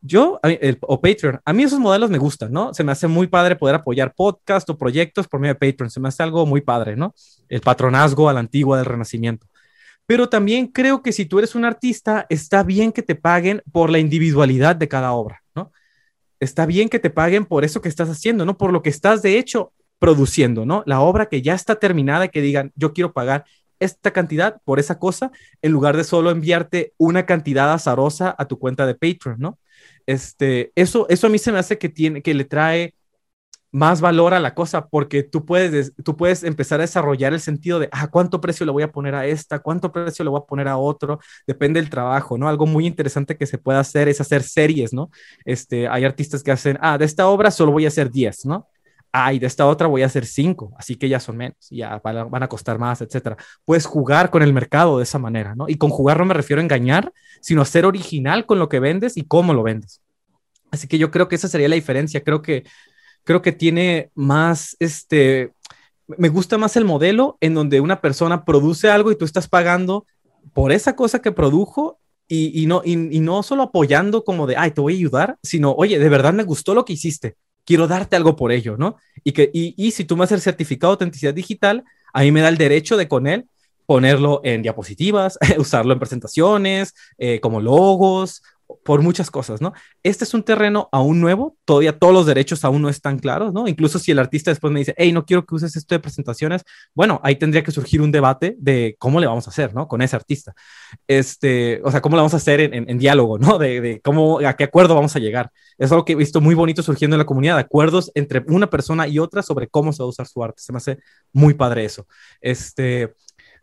Yo, 0.00 0.40
o 0.80 1.00
Patreon, 1.00 1.40
a 1.44 1.52
mí 1.52 1.62
esos 1.62 1.78
modelos 1.78 2.10
me 2.10 2.18
gustan, 2.18 2.52
¿no? 2.52 2.74
Se 2.74 2.82
me 2.82 2.92
hace 2.92 3.06
muy 3.06 3.28
padre 3.28 3.56
poder 3.56 3.76
apoyar 3.76 4.12
podcast 4.14 4.68
o 4.70 4.76
proyectos 4.76 5.28
por 5.28 5.40
medio 5.40 5.54
de 5.54 5.60
Patreon, 5.60 5.90
se 5.90 6.00
me 6.00 6.08
hace 6.08 6.22
algo 6.22 6.44
muy 6.44 6.60
padre, 6.60 6.96
¿no? 6.96 7.14
El 7.48 7.60
patronazgo 7.60 8.28
a 8.28 8.32
la 8.32 8.40
antigua 8.40 8.76
del 8.76 8.86
Renacimiento. 8.86 9.46
Pero 10.06 10.28
también 10.28 10.66
creo 10.66 11.02
que 11.02 11.12
si 11.12 11.24
tú 11.24 11.38
eres 11.38 11.54
un 11.54 11.64
artista, 11.64 12.26
está 12.28 12.62
bien 12.62 12.92
que 12.92 13.02
te 13.02 13.14
paguen 13.14 13.62
por 13.72 13.90
la 13.90 13.98
individualidad 13.98 14.76
de 14.76 14.88
cada 14.88 15.12
obra, 15.12 15.42
¿no? 15.54 15.72
Está 16.40 16.66
bien 16.66 16.88
que 16.88 16.98
te 16.98 17.10
paguen 17.10 17.46
por 17.46 17.64
eso 17.64 17.80
que 17.80 17.88
estás 17.88 18.10
haciendo, 18.10 18.44
¿no? 18.44 18.58
Por 18.58 18.72
lo 18.72 18.82
que 18.82 18.90
estás, 18.90 19.22
de 19.22 19.38
hecho, 19.38 19.72
produciendo, 19.98 20.66
¿no? 20.66 20.82
La 20.84 21.00
obra 21.00 21.26
que 21.26 21.40
ya 21.40 21.54
está 21.54 21.76
terminada 21.76 22.28
que 22.28 22.42
digan, 22.42 22.72
yo 22.74 22.92
quiero 22.92 23.12
pagar 23.12 23.44
esta 23.80 24.12
cantidad 24.12 24.60
por 24.64 24.78
esa 24.78 24.98
cosa 24.98 25.30
en 25.62 25.72
lugar 25.72 25.96
de 25.96 26.04
solo 26.04 26.30
enviarte 26.30 26.94
una 26.98 27.26
cantidad 27.26 27.72
azarosa 27.72 28.34
a 28.38 28.46
tu 28.46 28.58
cuenta 28.58 28.86
de 28.86 28.94
Patreon, 28.94 29.38
¿no? 29.38 29.58
Este, 30.06 30.72
eso, 30.74 31.06
eso 31.08 31.26
a 31.26 31.30
mí 31.30 31.38
se 31.38 31.52
me 31.52 31.58
hace 31.58 31.78
que, 31.78 31.88
tiene, 31.88 32.22
que 32.22 32.34
le 32.34 32.44
trae 32.44 32.94
más 33.74 34.00
valor 34.00 34.34
a 34.34 34.40
la 34.40 34.54
cosa 34.54 34.86
porque 34.86 35.24
tú 35.24 35.44
puedes, 35.44 35.92
tú 36.04 36.16
puedes 36.16 36.44
empezar 36.44 36.78
a 36.78 36.84
desarrollar 36.84 37.32
el 37.32 37.40
sentido 37.40 37.80
de, 37.80 37.88
ah, 37.90 38.06
¿cuánto 38.08 38.40
precio 38.40 38.64
le 38.64 38.70
voy 38.70 38.84
a 38.84 38.92
poner 38.92 39.16
a 39.16 39.26
esta? 39.26 39.58
¿Cuánto 39.58 39.90
precio 39.90 40.24
le 40.24 40.30
voy 40.30 40.40
a 40.40 40.46
poner 40.46 40.68
a 40.68 40.76
otro? 40.76 41.18
Depende 41.44 41.80
del 41.80 41.90
trabajo, 41.90 42.38
¿no? 42.38 42.48
Algo 42.48 42.66
muy 42.66 42.86
interesante 42.86 43.36
que 43.36 43.46
se 43.46 43.58
puede 43.58 43.80
hacer 43.80 44.08
es 44.08 44.20
hacer 44.20 44.44
series, 44.44 44.92
¿no? 44.92 45.10
Este, 45.44 45.88
hay 45.88 46.04
artistas 46.04 46.44
que 46.44 46.52
hacen, 46.52 46.78
ah, 46.80 46.98
de 46.98 47.04
esta 47.04 47.26
obra 47.26 47.50
solo 47.50 47.72
voy 47.72 47.84
a 47.84 47.88
hacer 47.88 48.10
10, 48.12 48.46
¿no? 48.46 48.68
Ay, 49.16 49.38
de 49.38 49.46
esta 49.46 49.68
otra 49.68 49.86
voy 49.86 50.02
a 50.02 50.06
hacer 50.06 50.26
cinco, 50.26 50.74
así 50.76 50.96
que 50.96 51.08
ya 51.08 51.20
son 51.20 51.36
menos, 51.36 51.56
ya 51.70 52.00
van 52.02 52.42
a, 52.42 52.48
costar 52.48 52.80
más, 52.80 53.00
etcétera. 53.00 53.36
Puedes 53.64 53.86
jugar 53.86 54.28
con 54.28 54.42
el 54.42 54.52
mercado 54.52 54.98
de 54.98 55.04
esa 55.04 55.20
manera, 55.20 55.54
¿no? 55.54 55.66
Y 55.68 55.76
con 55.76 55.90
jugar 55.90 56.18
no 56.18 56.24
me 56.24 56.34
refiero 56.34 56.60
a 56.60 56.64
engañar, 56.64 57.12
sino 57.40 57.62
a 57.62 57.64
ser 57.64 57.86
original 57.86 58.44
con 58.44 58.58
lo 58.58 58.68
que 58.68 58.80
vendes 58.80 59.16
y 59.16 59.22
cómo 59.22 59.54
lo 59.54 59.62
vendes. 59.62 60.02
Así 60.72 60.88
que 60.88 60.98
yo 60.98 61.12
creo 61.12 61.28
que 61.28 61.36
esa 61.36 61.46
sería 61.46 61.68
la 61.68 61.76
diferencia. 61.76 62.24
Creo 62.24 62.42
que, 62.42 62.64
creo 63.22 63.40
que 63.40 63.52
tiene 63.52 64.10
más, 64.16 64.76
este, 64.80 65.52
me 66.08 66.28
gusta 66.28 66.58
más 66.58 66.76
el 66.76 66.84
modelo 66.84 67.38
en 67.40 67.54
donde 67.54 67.80
una 67.80 68.00
persona 68.00 68.44
produce 68.44 68.90
algo 68.90 69.12
y 69.12 69.16
tú 69.16 69.24
estás 69.24 69.46
pagando 69.46 70.06
por 70.54 70.72
esa 70.72 70.96
cosa 70.96 71.22
que 71.22 71.30
produjo 71.30 72.00
y, 72.26 72.66
no, 72.66 72.82
y, 72.84 72.96
no 72.96 73.44
solo 73.44 73.62
apoyando 73.62 74.24
como 74.24 74.48
de, 74.48 74.56
ay, 74.56 74.72
te 74.72 74.80
voy 74.80 74.94
a 74.94 74.96
ayudar, 74.96 75.38
sino, 75.40 75.72
oye, 75.72 76.00
de 76.00 76.08
verdad 76.08 76.32
me 76.32 76.42
gustó 76.42 76.74
lo 76.74 76.84
que 76.84 76.94
hiciste, 76.94 77.36
quiero 77.64 77.86
darte 77.86 78.16
algo 78.16 78.36
por 78.36 78.52
ello, 78.52 78.76
¿no? 78.76 78.96
Y, 79.22 79.32
que, 79.32 79.50
y, 79.52 79.90
si 79.90 80.04
tú 80.04 80.16
me 80.16 80.24
haces 80.24 80.36
el 80.36 80.42
certificado 80.42 80.92
de 80.92 80.94
autenticidad 80.94 81.34
digital, 81.34 81.84
a 82.12 82.22
mí 82.22 82.32
me 82.32 82.40
da 82.40 82.48
el 82.48 82.58
derecho 82.58 82.96
de 82.96 83.08
con 83.08 83.26
él 83.26 83.46
ponerlo 83.86 84.40
en 84.44 84.62
diapositivas, 84.62 85.38
usarlo 85.58 85.92
en 85.92 85.98
presentaciones, 85.98 86.94
eh, 87.18 87.40
como 87.40 87.60
logos 87.60 88.42
por 88.84 89.02
muchas 89.02 89.30
cosas, 89.30 89.60
¿no? 89.60 89.72
Este 90.02 90.24
es 90.24 90.34
un 90.34 90.42
terreno 90.42 90.88
aún 90.92 91.20
nuevo, 91.20 91.56
todavía 91.64 91.98
todos 91.98 92.12
los 92.12 92.26
derechos 92.26 92.64
aún 92.64 92.82
no 92.82 92.88
están 92.88 93.18
claros, 93.18 93.52
¿no? 93.52 93.66
Incluso 93.66 93.98
si 93.98 94.12
el 94.12 94.18
artista 94.18 94.50
después 94.50 94.72
me 94.72 94.80
dice, 94.80 94.94
hey, 94.98 95.12
no 95.12 95.24
quiero 95.24 95.46
que 95.46 95.54
uses 95.54 95.74
esto 95.74 95.94
de 95.94 95.98
presentaciones, 95.98 96.64
bueno, 96.94 97.20
ahí 97.24 97.36
tendría 97.36 97.62
que 97.62 97.70
surgir 97.70 98.02
un 98.02 98.12
debate 98.12 98.54
de 98.58 98.96
cómo 98.98 99.20
le 99.20 99.26
vamos 99.26 99.46
a 99.46 99.50
hacer, 99.50 99.74
¿no? 99.74 99.88
Con 99.88 100.02
ese 100.02 100.16
artista. 100.16 100.54
Este, 101.08 101.80
o 101.82 101.90
sea, 101.90 102.00
cómo 102.00 102.16
le 102.16 102.20
vamos 102.20 102.34
a 102.34 102.36
hacer 102.36 102.60
en, 102.60 102.98
diálogo, 102.98 103.38
¿no? 103.38 103.58
De, 103.58 103.80
de, 103.80 104.00
cómo, 104.00 104.40
a 104.40 104.54
qué 104.54 104.64
acuerdo 104.64 104.94
vamos 104.94 105.16
a 105.16 105.18
llegar. 105.18 105.50
Es 105.78 105.90
algo 105.90 106.04
que 106.04 106.12
he 106.12 106.16
visto 106.16 106.40
muy 106.40 106.54
bonito 106.54 106.82
surgiendo 106.82 107.16
en 107.16 107.18
la 107.18 107.26
comunidad, 107.26 107.58
acuerdos 107.58 108.12
entre 108.14 108.44
una 108.48 108.68
persona 108.68 109.08
y 109.08 109.18
otra 109.18 109.42
sobre 109.42 109.68
cómo 109.68 109.92
se 109.92 110.02
va 110.02 110.06
a 110.06 110.10
usar 110.10 110.26
su 110.26 110.44
arte. 110.44 110.62
Se 110.62 110.72
me 110.72 110.76
hace 110.76 110.98
muy 111.32 111.54
padre 111.54 111.84
eso. 111.84 112.06
Este, 112.40 113.14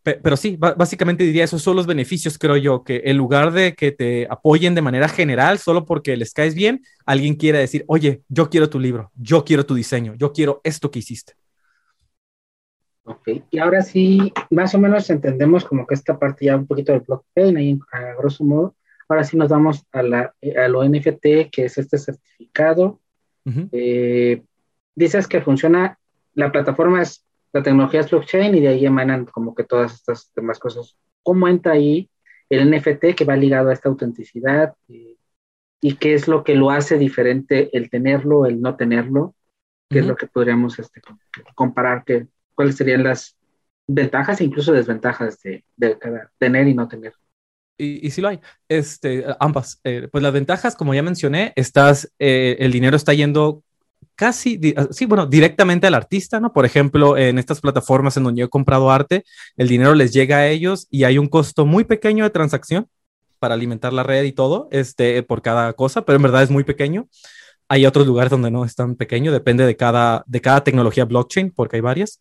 pero 0.03 0.35
sí, 0.35 0.57
básicamente 0.57 1.23
diría, 1.23 1.43
esos 1.43 1.61
son 1.61 1.75
los 1.75 1.85
beneficios, 1.85 2.37
creo 2.39 2.57
yo, 2.57 2.83
que 2.83 3.03
en 3.05 3.17
lugar 3.17 3.51
de 3.51 3.75
que 3.75 3.91
te 3.91 4.27
apoyen 4.29 4.73
de 4.73 4.81
manera 4.81 5.07
general, 5.07 5.59
solo 5.59 5.85
porque 5.85 6.17
les 6.17 6.33
caes 6.33 6.55
bien, 6.55 6.81
alguien 7.05 7.35
quiere 7.35 7.59
decir, 7.59 7.83
oye, 7.87 8.21
yo 8.27 8.49
quiero 8.49 8.69
tu 8.69 8.79
libro, 8.79 9.11
yo 9.15 9.45
quiero 9.45 9.65
tu 9.65 9.75
diseño, 9.75 10.15
yo 10.15 10.33
quiero 10.33 10.61
esto 10.63 10.89
que 10.89 10.99
hiciste. 10.99 11.33
Ok, 13.03 13.29
y 13.49 13.59
ahora 13.59 13.81
sí, 13.81 14.31
más 14.49 14.73
o 14.73 14.79
menos 14.79 15.09
entendemos 15.09 15.65
como 15.65 15.85
que 15.85 15.95
esta 15.95 16.17
parte 16.17 16.45
ya 16.45 16.55
un 16.55 16.67
poquito 16.67 16.91
del 16.91 17.01
blockchain, 17.01 17.57
ahí 17.57 17.79
a 17.91 18.13
grosso 18.17 18.43
modo. 18.43 18.75
Ahora 19.09 19.23
sí 19.23 19.37
nos 19.37 19.49
vamos 19.49 19.85
a, 19.91 20.03
la, 20.03 20.33
a 20.57 20.67
lo 20.67 20.83
NFT, 20.87 21.49
que 21.51 21.65
es 21.65 21.77
este 21.77 21.97
certificado. 21.97 23.01
Eh, 23.71 24.43
dices 24.95 25.27
que 25.27 25.41
funciona, 25.41 25.99
la 26.33 26.51
plataforma 26.51 27.01
es 27.01 27.25
la 27.53 27.63
tecnología 27.63 27.99
es 27.99 28.09
blockchain 28.09 28.55
y 28.55 28.61
de 28.61 28.69
ahí 28.69 28.85
emanan 28.85 29.25
como 29.25 29.53
que 29.53 29.63
todas 29.63 29.93
estas 29.93 30.31
demás 30.35 30.59
cosas. 30.59 30.97
¿Cómo 31.23 31.47
entra 31.47 31.73
ahí 31.73 32.09
el 32.49 32.69
NFT 32.69 33.15
que 33.15 33.25
va 33.25 33.35
ligado 33.35 33.69
a 33.69 33.73
esta 33.73 33.89
autenticidad? 33.89 34.73
¿Y 34.87 35.95
qué 35.95 36.13
es 36.13 36.27
lo 36.27 36.43
que 36.43 36.55
lo 36.55 36.71
hace 36.71 36.97
diferente 36.97 37.75
el 37.75 37.89
tenerlo, 37.89 38.45
el 38.45 38.61
no 38.61 38.75
tenerlo? 38.75 39.35
¿Qué 39.89 39.99
es 39.99 40.05
lo 40.05 40.15
que 40.15 40.27
podríamos 40.27 40.79
este, 40.79 41.01
comparar? 41.53 42.05
Que, 42.05 42.27
¿Cuáles 42.55 42.77
serían 42.77 43.03
las 43.03 43.35
ventajas 43.87 44.39
e 44.39 44.45
incluso 44.45 44.71
desventajas 44.71 45.41
de, 45.41 45.65
tener 46.37 46.67
y 46.67 46.73
no 46.73 46.87
tener? 46.87 47.13
Y, 47.77 48.05
y, 48.05 48.11
sí 48.11 48.21
lo 48.21 48.29
hay, 48.29 48.39
este, 48.69 49.25
ambas. 49.39 49.81
Eh, 49.83 50.07
pues 50.11 50.21
las 50.21 50.31
ventajas, 50.31 50.75
como 50.75 50.93
ya 50.93 51.01
mencioné, 51.01 51.51
estás, 51.55 52.13
eh, 52.19 52.57
el 52.59 52.71
dinero 52.71 52.95
está 52.95 53.13
yendo 53.13 53.63
casi, 54.21 54.75
ah, 54.77 54.85
sí, 54.91 55.07
bueno, 55.07 55.25
directamente 55.25 55.87
al 55.87 55.95
artista, 55.95 56.39
¿no? 56.39 56.53
Por 56.53 56.63
ejemplo, 56.63 57.17
en 57.17 57.39
estas 57.39 57.59
plataformas 57.59 58.17
en 58.17 58.23
donde 58.23 58.41
yo 58.41 58.45
he 58.45 58.49
comprado 58.49 58.91
arte, 58.91 59.23
el 59.57 59.67
dinero 59.67 59.95
les 59.95 60.13
llega 60.13 60.37
a 60.37 60.47
ellos 60.47 60.85
y 60.91 61.05
hay 61.05 61.17
un 61.17 61.27
costo 61.27 61.65
muy 61.65 61.85
pequeño 61.85 62.23
de 62.23 62.29
transacción 62.29 62.87
para 63.39 63.55
alimentar 63.55 63.93
la 63.93 64.03
red 64.03 64.23
y 64.25 64.31
todo, 64.31 64.67
este, 64.71 65.23
por 65.23 65.41
cada 65.41 65.73
cosa, 65.73 66.03
pero 66.05 66.17
en 66.17 66.21
verdad 66.21 66.43
es 66.43 66.51
muy 66.51 66.63
pequeño. 66.63 67.07
Hay 67.67 67.87
otros 67.87 68.05
lugares 68.05 68.29
donde 68.29 68.51
no 68.51 68.63
es 68.63 68.75
tan 68.75 68.95
pequeño, 68.95 69.31
depende 69.31 69.65
de 69.65 69.75
cada, 69.75 70.23
de 70.27 70.39
cada 70.39 70.63
tecnología 70.63 71.05
blockchain, 71.05 71.49
porque 71.49 71.77
hay 71.77 71.81
varias. 71.81 72.19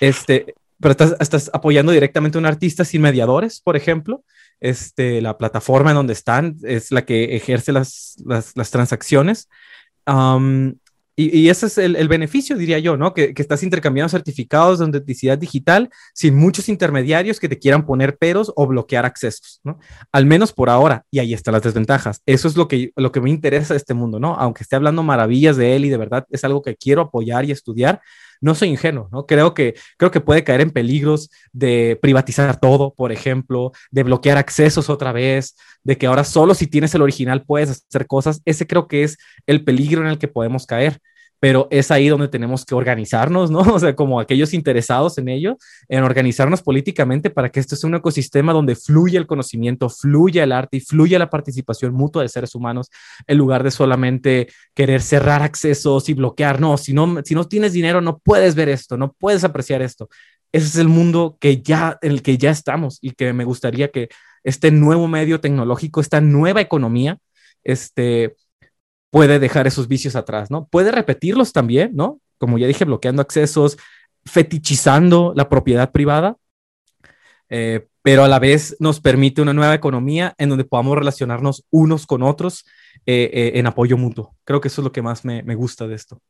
Este, 0.00 0.52
pero 0.80 0.90
estás, 0.90 1.14
estás 1.20 1.48
apoyando 1.54 1.92
directamente 1.92 2.38
a 2.38 2.40
un 2.40 2.46
artista 2.46 2.84
sin 2.84 3.02
mediadores, 3.02 3.60
por 3.60 3.76
ejemplo. 3.76 4.24
Este, 4.58 5.20
la 5.20 5.38
plataforma 5.38 5.90
en 5.90 5.96
donde 5.96 6.12
están 6.12 6.56
es 6.64 6.90
la 6.90 7.04
que 7.04 7.36
ejerce 7.36 7.70
las, 7.70 8.16
las, 8.26 8.56
las 8.56 8.72
transacciones. 8.72 9.48
Y, 11.18 11.48
ese 11.48 11.66
es 11.66 11.78
el, 11.78 12.08
beneficio, 12.08 12.58
diría 12.58 12.78
yo, 12.78 12.98
¿no? 12.98 13.14
Que, 13.14 13.32
estás 13.34 13.62
intercambiando 13.62 14.10
certificados 14.10 14.78
de 14.78 14.84
autenticidad 14.84 15.38
digital 15.38 15.88
sin 16.12 16.36
muchos 16.36 16.68
intermediarios 16.68 17.40
que 17.40 17.48
te 17.48 17.58
quieran 17.58 17.86
poner 17.86 18.18
peros 18.18 18.52
o 18.54 18.66
bloquear 18.66 19.06
accesos, 19.06 19.60
¿no? 19.64 19.78
Al 20.12 20.26
menos 20.26 20.52
por 20.52 20.68
ahora, 20.68 21.06
y 21.10 21.20
ahí 21.20 21.32
están 21.32 21.52
las 21.54 21.62
desventajas. 21.62 22.20
Eso 22.26 22.48
es 22.48 22.56
lo 22.56 22.68
que, 22.68 22.92
lo 22.96 23.12
que 23.12 23.22
me 23.22 23.30
interesa 23.30 23.72
de 23.72 23.78
este 23.78 23.94
mundo, 23.94 24.20
¿no? 24.20 24.34
Aunque 24.34 24.62
esté 24.62 24.76
hablando 24.76 25.02
maravillas 25.02 25.56
de 25.56 25.74
él 25.74 25.86
y 25.86 25.88
de 25.88 25.96
verdad 25.96 26.26
es 26.28 26.44
algo 26.44 26.60
que 26.60 26.76
quiero 26.76 27.00
apoyar 27.00 27.46
y 27.46 27.50
estudiar, 27.50 28.02
no 28.40 28.54
soy 28.54 28.68
ingenuo, 28.68 29.08
¿no? 29.12 29.26
Creo 29.26 29.54
que, 29.54 29.74
creo 29.96 30.10
que 30.10 30.20
puede 30.20 30.44
caer 30.44 30.60
en 30.60 30.70
peligros 30.70 31.30
de 31.52 31.98
privatizar 32.00 32.58
todo, 32.60 32.94
por 32.94 33.12
ejemplo, 33.12 33.72
de 33.90 34.02
bloquear 34.02 34.38
accesos 34.38 34.90
otra 34.90 35.12
vez, 35.12 35.56
de 35.82 35.98
que 35.98 36.06
ahora 36.06 36.24
solo 36.24 36.54
si 36.54 36.66
tienes 36.66 36.94
el 36.94 37.02
original 37.02 37.44
puedes 37.44 37.70
hacer 37.70 38.06
cosas. 38.06 38.42
Ese 38.44 38.66
creo 38.66 38.88
que 38.88 39.04
es 39.04 39.18
el 39.46 39.64
peligro 39.64 40.02
en 40.02 40.08
el 40.08 40.18
que 40.18 40.28
podemos 40.28 40.66
caer 40.66 41.00
pero 41.38 41.68
es 41.70 41.90
ahí 41.90 42.08
donde 42.08 42.28
tenemos 42.28 42.64
que 42.64 42.74
organizarnos, 42.74 43.50
¿no? 43.50 43.60
O 43.76 43.78
sea, 43.78 43.94
como 43.94 44.20
aquellos 44.20 44.54
interesados 44.54 45.18
en 45.18 45.28
ello, 45.28 45.58
en 45.88 46.02
organizarnos 46.02 46.62
políticamente 46.62 47.30
para 47.30 47.50
que 47.50 47.60
esto 47.60 47.76
sea 47.76 47.88
un 47.88 47.96
ecosistema 47.96 48.52
donde 48.52 48.74
fluya 48.74 49.18
el 49.18 49.26
conocimiento, 49.26 49.90
fluya 49.90 50.44
el 50.44 50.52
arte 50.52 50.78
y 50.78 50.80
fluya 50.80 51.18
la 51.18 51.28
participación 51.28 51.92
mutua 51.92 52.22
de 52.22 52.28
seres 52.28 52.54
humanos, 52.54 52.90
en 53.26 53.38
lugar 53.38 53.62
de 53.62 53.70
solamente 53.70 54.48
querer 54.74 55.02
cerrar 55.02 55.42
accesos 55.42 56.08
y 56.08 56.14
bloquear. 56.14 56.60
No, 56.60 56.78
si 56.78 56.92
no, 56.92 57.20
si 57.24 57.34
no 57.34 57.46
tienes 57.46 57.72
dinero, 57.72 58.00
no 58.00 58.18
puedes 58.18 58.54
ver 58.54 58.68
esto, 58.68 58.96
no 58.96 59.12
puedes 59.12 59.44
apreciar 59.44 59.82
esto. 59.82 60.08
Ese 60.52 60.66
es 60.66 60.76
el 60.76 60.88
mundo 60.88 61.36
que 61.40 61.60
ya, 61.60 61.98
en 62.00 62.12
el 62.12 62.22
que 62.22 62.38
ya 62.38 62.50
estamos 62.50 62.98
y 63.02 63.10
que 63.10 63.32
me 63.32 63.44
gustaría 63.44 63.90
que 63.90 64.08
este 64.42 64.70
nuevo 64.70 65.08
medio 65.08 65.40
tecnológico, 65.40 66.00
esta 66.00 66.20
nueva 66.20 66.60
economía, 66.60 67.18
este, 67.64 68.36
puede 69.10 69.38
dejar 69.38 69.66
esos 69.66 69.88
vicios 69.88 70.16
atrás, 70.16 70.50
¿no? 70.50 70.66
Puede 70.66 70.90
repetirlos 70.90 71.52
también, 71.52 71.92
¿no? 71.94 72.20
Como 72.38 72.58
ya 72.58 72.66
dije, 72.66 72.84
bloqueando 72.84 73.22
accesos, 73.22 73.78
fetichizando 74.24 75.32
la 75.36 75.48
propiedad 75.48 75.92
privada, 75.92 76.36
eh, 77.48 77.86
pero 78.02 78.24
a 78.24 78.28
la 78.28 78.38
vez 78.38 78.76
nos 78.80 79.00
permite 79.00 79.42
una 79.42 79.52
nueva 79.52 79.74
economía 79.74 80.34
en 80.38 80.48
donde 80.48 80.64
podamos 80.64 80.98
relacionarnos 80.98 81.64
unos 81.70 82.06
con 82.06 82.22
otros 82.22 82.64
eh, 83.04 83.30
eh, 83.32 83.52
en 83.54 83.66
apoyo 83.66 83.96
mutuo. 83.96 84.36
Creo 84.44 84.60
que 84.60 84.68
eso 84.68 84.80
es 84.80 84.84
lo 84.84 84.92
que 84.92 85.02
más 85.02 85.24
me, 85.24 85.42
gusta 85.54 85.86
de 85.86 85.94
esto. 85.94 86.20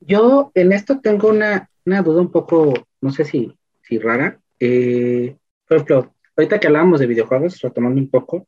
Yo 0.00 0.50
en 0.54 0.72
esto 0.72 1.00
tengo 1.00 1.28
una, 1.28 1.70
duda 1.84 2.20
un 2.20 2.30
poco, 2.30 2.74
no 3.00 3.12
sé 3.12 3.24
si, 3.24 3.56
si 3.82 3.98
rara. 3.98 4.40
por 4.58 5.76
ejemplo, 5.76 6.14
ahorita 6.36 6.60
que 6.60 6.66
hablábamos 6.66 7.00
de 7.00 7.06
videojuegos, 7.06 7.60
retomando 7.60 8.00
un 8.00 8.10
poco, 8.10 8.46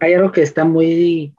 hay 0.00 0.14
algo 0.14 0.32
que 0.32 0.42
está 0.42 0.64
muy, 0.64 1.34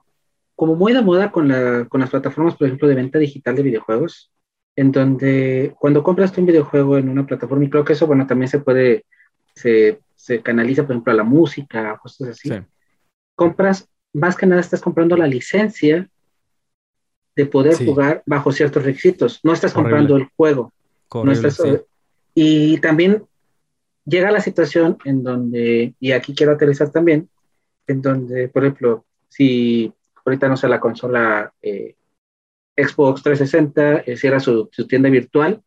como 0.56 0.76
muy 0.76 0.94
de 0.94 1.02
moda 1.02 1.32
con, 1.32 1.48
la, 1.48 1.86
con 1.86 2.02
las 2.02 2.10
plataformas, 2.10 2.56
por 2.56 2.68
ejemplo, 2.68 2.88
de 2.88 2.96
venta 2.96 3.20
digital 3.20 3.56
de 3.56 3.64
videojuegos, 3.64 4.32
en 4.76 4.92
donde 4.92 5.76
cuando 5.80 6.04
compras 6.04 6.38
un 6.38 6.46
videojuego 6.46 6.98
en 6.98 7.10
una 7.10 7.26
plataforma, 7.26 7.66
y 7.66 7.70
creo 7.70 7.84
que 7.84 7.94
eso, 7.94 8.08
bueno, 8.08 8.28
también 8.28 8.50
se 8.50 8.60
puede, 8.60 9.06
se, 9.56 10.00
se 10.16 10.42
canaliza, 10.42 10.84
por 10.84 10.92
ejemplo, 10.92 11.14
a 11.14 11.16
la 11.16 11.24
música, 11.24 11.98
cosas 12.02 12.30
así. 12.30 12.52
Compras, 13.36 13.88
más 14.14 14.36
que 14.36 14.46
nada 14.46 14.62
estás 14.62 14.82
comprando 14.82 15.16
la 15.16 15.28
licencia 15.28 16.10
de 17.36 17.46
poder 17.46 17.76
jugar 17.86 18.22
bajo 18.26 18.52
ciertos 18.52 18.84
requisitos. 18.84 19.40
No 19.44 19.54
estás 19.54 19.74
comprando 19.74 20.18
el 20.18 20.28
juego. 20.36 20.74
no 21.14 21.32
estás, 21.32 21.62
Y 22.34 22.80
también 22.80 23.24
llega 24.06 24.32
la 24.32 24.42
situación 24.42 24.98
en 25.06 25.24
donde, 25.24 25.94
y 26.00 26.12
aquí 26.12 26.36
quiero 26.36 26.52
aterrizar 26.54 26.92
también, 26.92 27.30
en 27.90 28.02
donde, 28.02 28.50
por 28.50 28.64
ejemplo, 28.64 29.06
si 29.28 29.94
ahorita 30.26 30.48
no 30.48 30.58
sé 30.58 30.68
la 30.68 30.80
consola 30.80 31.54
eh, 31.62 31.96
Xbox 32.76 33.24
360 33.24 34.04
eh, 34.06 34.18
cierra 34.18 34.40
su, 34.40 34.70
tienda 34.88 35.10
virtual, 35.10 35.62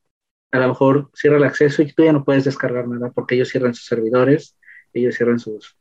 a 0.51 0.59
lo 0.59 0.69
mejor 0.69 1.11
cierra 1.15 1.37
el 1.37 1.45
acceso 1.45 1.83
y 1.83 1.93
tú 1.93 2.05
ya 2.05 2.13
no 2.13 2.25
puedes 2.25 2.45
descargar 2.45 2.87
nada 2.89 3.11
porque 3.11 3.35
ellos 3.35 3.49
cierran 3.49 3.75
sus 3.75 3.87
servidores, 3.87 4.57
ellos 4.93 5.15
cierran 5.15 5.39
sus, 5.39 5.77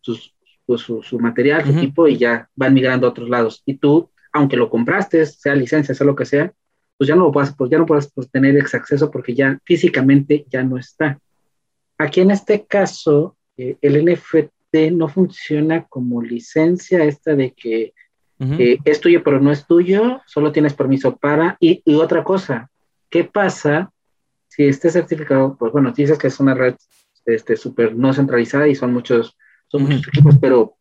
sus 0.00 0.34
pues, 0.66 0.82
su, 0.82 1.18
material, 1.18 1.64
su 1.64 1.72
equipo 1.72 2.08
y 2.08 2.18
ya 2.18 2.48
van 2.54 2.74
migrando 2.74 3.06
a 3.06 3.10
otros 3.10 3.28
lados. 3.28 3.62
Y 3.64 3.74
tú, 3.74 4.10
aunque 4.32 4.56
lo 4.56 4.68
compraste, 4.68 5.24
sea 5.24 5.54
licencia, 5.54 5.94
sea 5.94 6.06
lo 6.06 6.14
que 6.14 6.26
sea, 6.26 6.52
pues 6.96 7.08
ya 7.08 7.14
no 7.14 7.22
lo 7.22 7.32
puedes, 7.32 7.54
pues 7.54 7.70
ya 7.70 7.78
no 7.78 7.86
puedes 7.86 8.12
pues, 8.12 8.30
tener 8.30 8.56
ese 8.56 8.76
acceso 8.76 9.10
porque 9.10 9.34
ya 9.34 9.58
físicamente 9.64 10.44
ya 10.50 10.62
no 10.62 10.76
está. 10.76 11.18
Aquí 11.96 12.20
en 12.20 12.32
este 12.32 12.66
caso, 12.66 13.36
eh, 13.56 13.76
el 13.80 14.04
NFT 14.04 14.50
no 14.72 15.08
funciona 15.08 15.86
como 15.86 16.22
licencia 16.22 17.04
esta 17.04 17.34
de 17.34 17.52
que 17.52 17.94
Eh, 18.40 18.78
es 18.84 19.00
tuyo, 19.00 19.22
pero 19.24 19.40
no 19.40 19.50
es 19.50 19.66
tuyo, 19.66 20.22
solo 20.26 20.52
tienes 20.52 20.72
permiso 20.72 21.16
para. 21.16 21.56
Y, 21.58 21.82
y, 21.84 21.96
otra 21.96 22.22
cosa, 22.22 22.70
¿qué 23.10 23.24
pasa 23.24 23.90
si 24.46 24.64
este 24.64 24.90
certificado, 24.90 25.56
pues 25.58 25.72
bueno, 25.72 25.92
dices 25.92 26.18
que 26.18 26.28
es 26.28 26.38
una 26.38 26.54
red 26.54 26.76
este, 27.26 27.56
súper 27.56 27.96
no 27.96 28.12
centralizada 28.12 28.68
y 28.68 28.74
son 28.74 28.92
muchos, 28.92 29.36
son 29.66 29.82
muchos 29.82 30.06
equipos, 30.08 30.38
pero 30.40 30.76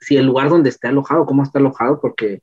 si 0.00 0.16
el 0.16 0.26
lugar 0.26 0.48
donde 0.48 0.68
está 0.68 0.88
alojado, 0.88 1.26
cómo 1.26 1.42
está 1.42 1.60
alojado, 1.60 2.00
porque 2.00 2.42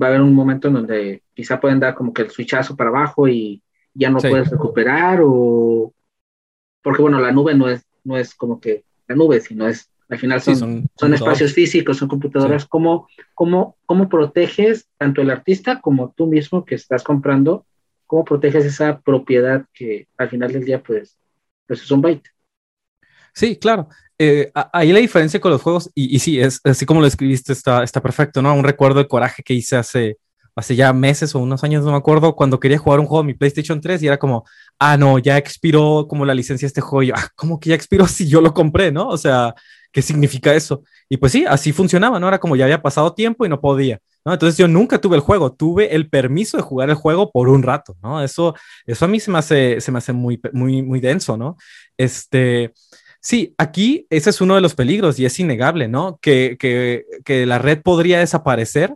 va 0.00 0.06
a 0.06 0.10
haber 0.10 0.22
un 0.22 0.34
momento 0.34 0.68
en 0.68 0.74
donde 0.74 1.22
quizá 1.34 1.60
pueden 1.60 1.78
dar 1.80 1.94
como 1.94 2.12
que 2.12 2.22
el 2.22 2.30
switchazo 2.30 2.74
para 2.74 2.90
abajo 2.90 3.28
y 3.28 3.62
ya 3.92 4.10
no 4.10 4.18
puedes 4.18 4.50
recuperar 4.50 5.20
o 5.22 5.92
porque 6.82 7.02
bueno, 7.02 7.20
la 7.20 7.32
nube 7.32 7.54
no 7.54 7.68
es, 7.68 7.84
no 8.04 8.16
es 8.16 8.34
como 8.34 8.60
que 8.60 8.84
la 9.08 9.16
nube, 9.16 9.40
sino 9.40 9.66
es 9.66 9.90
al 10.08 10.18
final 10.18 10.40
son, 10.40 10.88
son, 10.98 11.14
espacios 11.14 11.52
físicos, 11.52 11.98
son 11.98 12.08
computadoras. 12.08 12.64
¿Cómo, 12.64 13.08
cómo, 13.34 13.76
cómo 13.84 14.08
proteges 14.08 14.88
tanto 14.96 15.20
el 15.20 15.30
artista 15.30 15.80
como 15.80 16.14
tú 16.16 16.26
mismo 16.26 16.64
que 16.64 16.76
estás 16.76 17.02
comprando? 17.02 17.66
¿Cómo 18.06 18.24
proteges 18.24 18.64
esa 18.64 19.00
propiedad 19.00 19.66
que 19.74 20.08
al 20.16 20.30
final 20.30 20.50
del 20.50 20.64
día, 20.64 20.82
pues, 20.82 21.18
pues 21.66 21.82
es 21.82 21.90
un 21.90 22.00
byte? 22.00 22.30
Sí, 23.34 23.56
claro. 23.56 23.88
Eh, 24.18 24.50
ahí 24.72 24.92
la 24.92 24.98
diferencia 24.98 25.40
con 25.40 25.52
los 25.52 25.60
juegos, 25.60 25.90
y, 25.94 26.16
y, 26.16 26.18
sí, 26.18 26.40
es 26.40 26.60
así 26.64 26.86
como 26.86 27.02
lo 27.02 27.06
escribiste, 27.06 27.52
está, 27.52 27.84
está 27.84 28.00
perfecto, 28.00 28.40
¿no? 28.40 28.54
Un 28.54 28.64
recuerdo 28.64 28.98
de 28.98 29.08
coraje 29.08 29.42
que 29.42 29.54
hice 29.54 29.76
hace, 29.76 30.16
hace 30.58 30.76
ya 30.76 30.92
meses 30.92 31.34
o 31.34 31.38
unos 31.38 31.64
años, 31.64 31.84
no 31.84 31.92
me 31.92 31.96
acuerdo, 31.96 32.34
cuando 32.36 32.60
quería 32.60 32.78
jugar 32.78 33.00
un 33.00 33.06
juego 33.06 33.20
en 33.22 33.28
mi 33.28 33.34
PlayStation 33.34 33.80
3 33.80 34.02
y 34.02 34.06
era 34.06 34.18
como, 34.18 34.44
ah, 34.78 34.96
no, 34.96 35.18
ya 35.18 35.38
expiró 35.38 36.06
como 36.08 36.24
la 36.24 36.34
licencia 36.34 36.66
de 36.66 36.68
este 36.68 36.80
juego. 36.80 37.02
Y 37.02 37.06
yo, 37.08 37.14
ah, 37.16 37.28
¿cómo 37.36 37.58
que 37.60 37.70
ya 37.70 37.74
expiró 37.74 38.06
si 38.06 38.28
yo 38.28 38.40
lo 38.40 38.52
compré, 38.54 38.92
no? 38.92 39.08
O 39.08 39.16
sea, 39.16 39.54
¿Qué 39.92 40.02
significa 40.02 40.54
eso? 40.54 40.84
Y 41.08 41.16
pues 41.16 41.32
sí, 41.32 41.44
así 41.48 41.72
funcionaba, 41.72 42.20
¿no? 42.20 42.28
Era 42.28 42.38
como 42.38 42.56
ya 42.56 42.64
había 42.64 42.82
pasado 42.82 43.14
tiempo 43.14 43.46
y 43.46 43.48
no 43.48 43.60
podía, 43.60 44.00
¿no? 44.24 44.32
Entonces 44.32 44.58
yo 44.58 44.68
nunca 44.68 45.00
tuve 45.00 45.16
el 45.16 45.22
juego, 45.22 45.52
tuve 45.52 45.94
el 45.94 46.10
permiso 46.10 46.56
de 46.56 46.62
jugar 46.62 46.90
el 46.90 46.94
juego 46.94 47.30
por 47.30 47.48
un 47.48 47.62
rato, 47.62 47.96
¿no? 48.02 48.22
Eso, 48.22 48.54
eso 48.86 49.04
a 49.04 49.08
mí 49.08 49.18
se 49.18 49.30
me 49.30 49.38
hace, 49.38 49.80
se 49.80 49.90
me 49.90 49.98
hace 49.98 50.12
muy, 50.12 50.40
muy, 50.52 50.82
muy 50.82 51.00
denso, 51.00 51.36
¿no? 51.38 51.56
Este, 51.96 52.74
sí, 53.20 53.54
aquí 53.56 54.06
ese 54.10 54.30
es 54.30 54.40
uno 54.42 54.56
de 54.56 54.60
los 54.60 54.74
peligros 54.74 55.18
y 55.18 55.24
es 55.24 55.40
innegable, 55.40 55.88
¿no? 55.88 56.18
Que, 56.20 56.56
que, 56.58 57.06
que 57.24 57.46
la 57.46 57.58
red 57.58 57.80
podría 57.82 58.18
desaparecer 58.18 58.94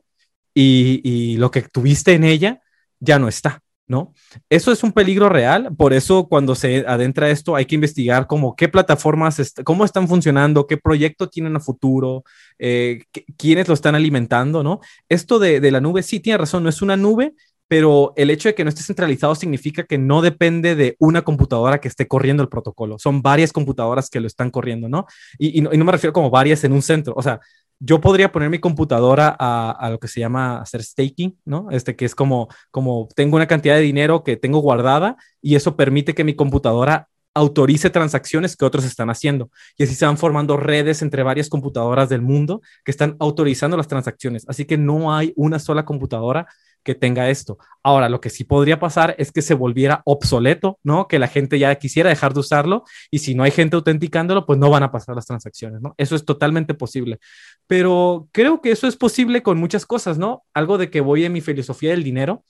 y, 0.55 1.37
lo 1.37 1.51
que 1.51 1.63
tuviste 1.63 2.13
en 2.13 2.25
ella 2.25 2.61
ya 3.01 3.19
no 3.19 3.29
está. 3.29 3.63
¿no? 3.89 4.15
Eso 4.49 4.73
es 4.73 4.83
un 4.85 4.93
peligro 4.93 5.29
real, 5.29 5.75
por 5.77 5.93
eso 5.93 6.27
cuando 6.27 6.55
se 6.55 6.85
adentra 6.87 7.29
esto 7.29 7.57
hay 7.57 7.67
que 7.67 7.75
investigar 7.75 8.27
como 8.27 8.57
qué 8.57 8.69
plataformas, 8.69 9.53
cómo 9.65 9.85
están 9.85 10.09
funcionando, 10.09 10.67
qué 10.67 10.79
proyecto 10.79 11.29
tienen 11.29 11.57
a 11.57 11.61
futuro, 11.61 12.25
eh, 12.59 13.03
quiénes 13.37 13.69
lo 13.69 13.75
están 13.75 13.95
alimentando, 13.95 14.63
¿no? 14.63 14.81
Esto 15.11 15.39
de, 15.39 15.71
la 15.71 15.81
nube, 15.81 16.03
sí, 16.03 16.21
tiene 16.21 16.39
razón, 16.39 16.63
no 16.63 16.71
es 16.71 16.81
una 16.81 16.97
nube, 16.97 17.35
pero 17.69 18.15
el 18.17 18.31
hecho 18.31 18.49
de 18.49 18.55
que 18.55 18.65
no 18.65 18.69
esté 18.69 18.83
centralizado 18.83 19.35
significa 19.35 19.85
que 19.85 19.99
no 19.99 20.23
depende 20.23 20.75
de 20.75 20.97
una 20.99 21.23
computadora 21.23 21.81
que 21.81 21.89
esté 21.89 22.07
corriendo 22.07 22.43
el 22.43 22.49
protocolo, 22.49 22.99
son 22.99 23.21
varias 23.21 23.53
computadoras 23.53 24.09
que 24.09 24.21
lo 24.21 24.27
están 24.27 24.51
corriendo, 24.51 24.89
¿no? 24.89 25.07
Y, 25.39 25.61
no, 25.61 25.71
y 25.73 25.77
no 25.77 25.85
me 25.85 25.93
refiero 25.93 26.13
como 26.15 26.31
varias 26.31 26.65
en 26.65 26.73
un 26.73 26.83
centro, 26.83 27.13
o 27.17 27.23
sea, 27.23 27.41
yo 27.85 28.01
podría 28.01 28.31
poner 28.31 28.49
mi 28.49 28.61
computadora 28.61 29.35
a, 29.37 29.91
lo 29.91 29.99
que 29.99 30.07
se 30.07 30.21
llama 30.21 30.61
hacer 30.61 30.85
staking, 30.85 31.37
¿no? 31.45 31.69
Este 31.73 31.97
que 31.97 32.05
es 32.05 32.15
como, 32.15 32.49
como 32.71 33.09
tengo 33.17 33.35
una 33.35 33.49
cantidad 33.49 33.75
de 33.75 33.81
dinero 33.81 34.23
que 34.23 34.37
tengo 34.37 34.61
guardada 34.61 35.17
y 35.41 35.57
eso 35.57 35.75
permite 35.75 36.15
que 36.15 36.23
mi 36.23 36.35
computadora 36.35 37.09
autorice 37.35 37.91
transacciones 37.91 38.57
que 38.57 38.65
otros 38.65 38.85
están 38.85 39.11
haciendo. 39.11 39.51
Y 39.77 39.85
así 39.85 39.95
se 39.95 40.07
van 40.07 40.19
formando 40.19 40.57
redes 40.57 41.03
entre 41.03 41.23
varias 41.23 41.49
computadoras 41.49 42.09
del 42.09 42.23
mundo 42.23 42.61
que 42.85 42.91
están 42.91 43.17
autorizando 43.21 43.77
las 43.77 43.89
transacciones. 43.89 44.45
Así 44.49 44.65
que 44.65 44.77
no 44.77 45.15
hay 45.15 45.33
una 45.37 45.59
sola 45.59 45.85
computadora 45.85 46.47
que 46.83 46.95
tenga 46.95 47.31
esto. 47.31 47.59
Ahora, 47.83 48.09
lo 48.09 48.21
que 48.21 48.31
sí 48.31 48.45
podría 48.45 48.81
pasar 48.81 49.15
es 49.19 49.31
que 49.33 49.43
se 49.43 49.55
volviera 49.55 50.03
obsoleto, 50.05 50.79
¿no? 50.83 51.07
Que 51.07 51.19
la 51.19 51.29
gente 51.29 51.59
ya 51.59 51.75
quisiera 51.77 52.11
dejar 52.11 52.35
de 52.35 52.41
usarlo 52.41 52.85
y 53.11 53.21
si 53.21 53.35
no 53.35 53.45
hay 53.45 53.51
gente 53.51 53.77
autenticándolo, 53.77 54.47
pues 54.47 54.59
no 54.59 54.71
van 54.71 54.83
a 54.83 54.91
pasar 54.91 55.15
las 55.15 55.27
transacciones. 55.27 55.81
Eso 55.97 56.17
es 56.17 56.25
totalmente 56.25 56.75
posible. 56.75 57.19
Pero 57.67 58.29
creo 58.33 58.61
que 58.61 58.73
eso 58.73 58.87
es 58.87 58.97
posible 58.97 59.43
con 59.43 59.59
muchas 59.59 59.87
cosas, 59.87 60.19
¿no? 60.19 60.45
Algo 60.55 60.79
de 60.79 60.91
que 60.91 61.01
voy 61.01 61.25
en 61.25 61.33
mi 61.33 61.41
filosofía 61.41 61.91
del 61.91 62.03
dinero 62.03 62.45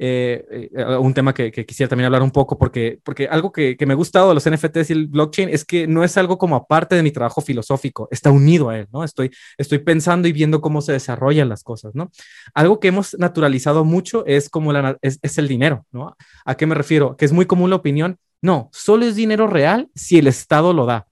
eh, 0.00 0.70
eh, 0.72 0.96
un 0.96 1.12
tema 1.12 1.34
que, 1.34 1.50
quisiera 1.50 1.88
también 1.88 2.06
hablar 2.06 2.22
un 2.22 2.30
poco, 2.30 2.56
porque, 2.56 3.00
porque 3.02 3.26
algo 3.26 3.50
que, 3.50 3.76
me 3.86 3.92
ha 3.92 3.96
gustado 3.96 4.28
de 4.28 4.34
los 4.34 4.48
NFTs 4.48 4.90
y 4.90 4.92
el 4.92 5.06
blockchain 5.08 5.48
es 5.48 5.64
que 5.64 5.86
no 5.86 6.04
es 6.04 6.16
algo 6.16 6.38
como 6.38 6.54
aparte 6.54 6.94
de 6.94 7.02
mi 7.02 7.10
trabajo 7.10 7.40
filosófico, 7.40 8.08
está 8.10 8.30
unido 8.30 8.70
a 8.70 8.78
él, 8.78 8.86
¿no? 8.92 9.02
Estoy, 9.02 9.30
estoy 9.56 9.78
pensando 9.78 10.28
y 10.28 10.32
viendo 10.32 10.60
cómo 10.60 10.80
se 10.80 10.92
desarrollan 10.92 11.48
las 11.48 11.64
cosas, 11.64 11.94
¿no? 11.94 12.10
Algo 12.54 12.78
que 12.78 12.88
hemos 12.88 13.18
naturalizado 13.18 13.84
mucho 13.84 14.24
es 14.26 14.48
como 14.48 14.72
la, 14.72 14.96
es, 15.02 15.18
es 15.22 15.38
el 15.38 15.48
dinero, 15.48 15.84
¿no? 15.90 16.16
¿A 16.44 16.54
qué 16.54 16.66
me 16.66 16.74
refiero? 16.74 17.16
Que 17.16 17.24
es 17.24 17.32
muy 17.32 17.46
común 17.46 17.70
la 17.70 17.76
opinión, 17.76 18.18
no, 18.40 18.70
solo 18.72 19.04
es 19.04 19.16
dinero 19.16 19.48
real 19.48 19.88
si 19.94 20.18
el 20.18 20.28
Estado 20.28 20.72
lo 20.72 20.86
da. 20.86 21.08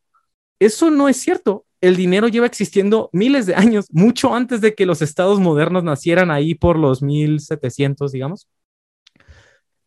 Eso 0.60 0.90
no 0.90 1.08
es 1.08 1.16
cierto 1.16 1.66
el 1.80 1.96
dinero 1.96 2.28
lleva 2.28 2.46
existiendo 2.46 3.10
miles 3.12 3.46
de 3.46 3.54
años, 3.54 3.86
mucho 3.90 4.34
antes 4.34 4.60
de 4.60 4.74
que 4.74 4.86
los 4.86 5.02
estados 5.02 5.40
modernos 5.40 5.84
nacieran 5.84 6.30
ahí 6.30 6.54
por 6.54 6.78
los 6.78 7.02
1700, 7.02 8.12
digamos. 8.12 8.48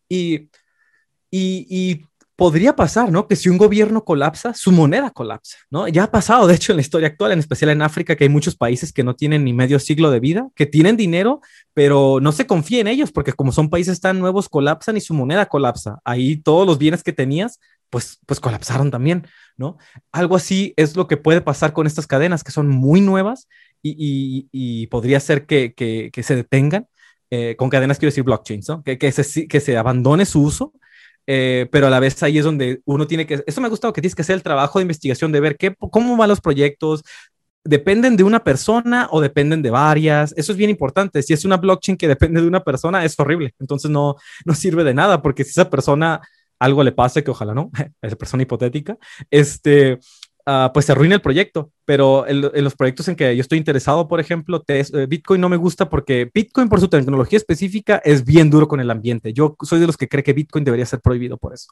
Y, 0.09 0.49
y, 1.31 2.05
podría 2.35 2.73
pasar, 2.73 3.11
¿no? 3.11 3.27
Que 3.27 3.35
si 3.35 3.49
un 3.49 3.57
gobierno 3.57 4.05
colapsa, 4.05 4.53
su 4.53 4.71
moneda 4.71 5.11
colapsa, 5.11 5.57
¿no? 5.69 5.89
Ya 5.89 6.05
ha 6.05 6.11
pasado, 6.11 6.47
de 6.47 6.55
hecho, 6.55 6.71
en 6.71 6.77
la 6.77 6.81
historia 6.81 7.09
actual, 7.09 7.33
en 7.33 7.39
especial 7.39 7.69
en 7.69 7.81
África, 7.81 8.15
que 8.15 8.23
hay 8.23 8.29
muchos 8.29 8.55
países 8.55 8.93
que 8.93 9.03
no 9.03 9.13
tienen 9.13 9.43
ni 9.43 9.51
medio 9.51 9.77
siglo 9.77 10.09
de 10.09 10.21
vida, 10.21 10.47
que 10.55 10.65
tienen 10.65 10.95
dinero, 10.95 11.41
pero 11.73 12.19
no 12.21 12.31
se 12.31 12.47
confía 12.47 12.79
en 12.79 12.87
ellos, 12.87 13.11
porque 13.11 13.33
como 13.33 13.51
son 13.51 13.69
países 13.69 13.99
tan 13.99 14.19
nuevos, 14.19 14.47
colapsan 14.47 14.95
y 14.95 15.01
su 15.01 15.13
moneda 15.13 15.47
colapsa. 15.47 15.99
Ahí 16.05 16.37
todos 16.37 16.65
los 16.65 16.77
bienes 16.77 17.03
que 17.03 17.11
tenías, 17.11 17.59
pues, 17.89 18.19
pues 18.25 18.39
colapsaron 18.39 18.89
también, 18.89 19.27
¿no? 19.57 19.77
Algo 20.13 20.37
así 20.37 20.73
es 20.77 20.95
lo 20.95 21.07
que 21.07 21.17
puede 21.17 21.41
pasar 21.41 21.73
con 21.73 21.87
estas 21.87 22.07
cadenas, 22.07 22.45
que 22.45 22.53
son 22.53 22.69
muy 22.69 23.01
nuevas 23.01 23.49
y, 23.81 24.47
y, 24.53 24.87
podría 24.87 25.19
ser 25.19 25.45
que, 25.45 25.73
que, 25.73 26.09
que 26.13 26.23
se 26.23 26.37
detengan 26.37 26.87
eh, 27.31 27.55
con 27.55 27.69
cadenas 27.69 27.99
quiero 27.99 28.11
decir 28.11 28.23
blockchains, 28.23 28.69
¿no? 28.69 28.83
que, 28.83 28.97
que, 28.97 29.11
se, 29.11 29.47
que 29.47 29.59
se 29.59 29.77
abandone 29.77 30.25
su 30.25 30.41
uso, 30.41 30.73
eh, 31.27 31.67
pero 31.71 31.87
a 31.87 31.89
la 31.89 31.99
vez 31.99 32.21
ahí 32.23 32.39
es 32.39 32.45
donde 32.45 32.81
uno 32.85 33.05
tiene 33.05 33.27
que, 33.27 33.43
eso 33.45 33.61
me 33.61 33.67
ha 33.67 33.69
gustado, 33.69 33.93
que 33.93 34.01
tienes 34.01 34.15
que 34.15 34.23
hacer 34.23 34.35
el 34.35 34.43
trabajo 34.43 34.79
de 34.79 34.83
investigación 34.83 35.31
de 35.31 35.39
ver 35.39 35.57
qué, 35.57 35.75
cómo 35.91 36.17
van 36.17 36.29
los 36.29 36.41
proyectos, 36.41 37.03
dependen 37.63 38.17
de 38.17 38.23
una 38.23 38.43
persona 38.43 39.07
o 39.11 39.21
dependen 39.21 39.61
de 39.61 39.69
varias, 39.69 40.33
eso 40.37 40.51
es 40.51 40.57
bien 40.57 40.69
importante, 40.69 41.21
si 41.21 41.33
es 41.33 41.45
una 41.45 41.57
blockchain 41.57 41.97
que 41.97 42.07
depende 42.07 42.41
de 42.41 42.47
una 42.47 42.63
persona, 42.63 43.05
es 43.05 43.19
horrible, 43.19 43.53
entonces 43.59 43.91
no, 43.91 44.15
no 44.45 44.55
sirve 44.55 44.83
de 44.83 44.93
nada, 44.93 45.21
porque 45.21 45.43
si 45.43 45.51
esa 45.51 45.69
persona 45.69 46.21
algo 46.59 46.83
le 46.83 46.91
pase, 46.91 47.23
que 47.23 47.31
ojalá 47.31 47.53
no, 47.53 47.71
esa 48.01 48.15
persona 48.15 48.43
hipotética, 48.43 48.97
este, 49.29 49.99
Ah, 50.51 50.71
pues 50.73 50.87
se 50.87 50.93
arruina 50.93 51.13
el 51.13 51.21
proyecto. 51.21 51.71
Pero 51.85 52.27
en, 52.27 52.41
los 52.41 52.75
proyectos 52.75 53.07
en 53.07 53.15
que 53.15 53.35
yo 53.35 53.41
estoy 53.41 53.59
interesado, 53.59 54.07
por 54.07 54.19
ejemplo, 54.19 54.63
eh, 54.67 54.83
Bitcoin 55.07 55.39
no 55.39 55.47
me 55.47 55.57
gusta 55.57 55.89
porque 55.89 56.31
Bitcoin 56.33 56.69
por 56.69 56.79
su 56.79 56.87
tecnología 56.87 57.37
específica 57.37 58.01
es 58.03 58.25
bien 58.25 58.49
duro 58.49 58.67
con 58.67 58.79
el 58.79 58.89
ambiente. 58.89 59.31
Yo 59.31 59.55
soy 59.61 59.79
de 59.79 59.85
los 59.85 59.95
que 59.95 60.07
cree 60.07 60.23
que 60.23 60.33
Bitcoin 60.33 60.63
debería 60.65 60.87
ser 60.87 61.01
prohibido 61.01 61.37
por 61.37 61.53
eso. 61.53 61.71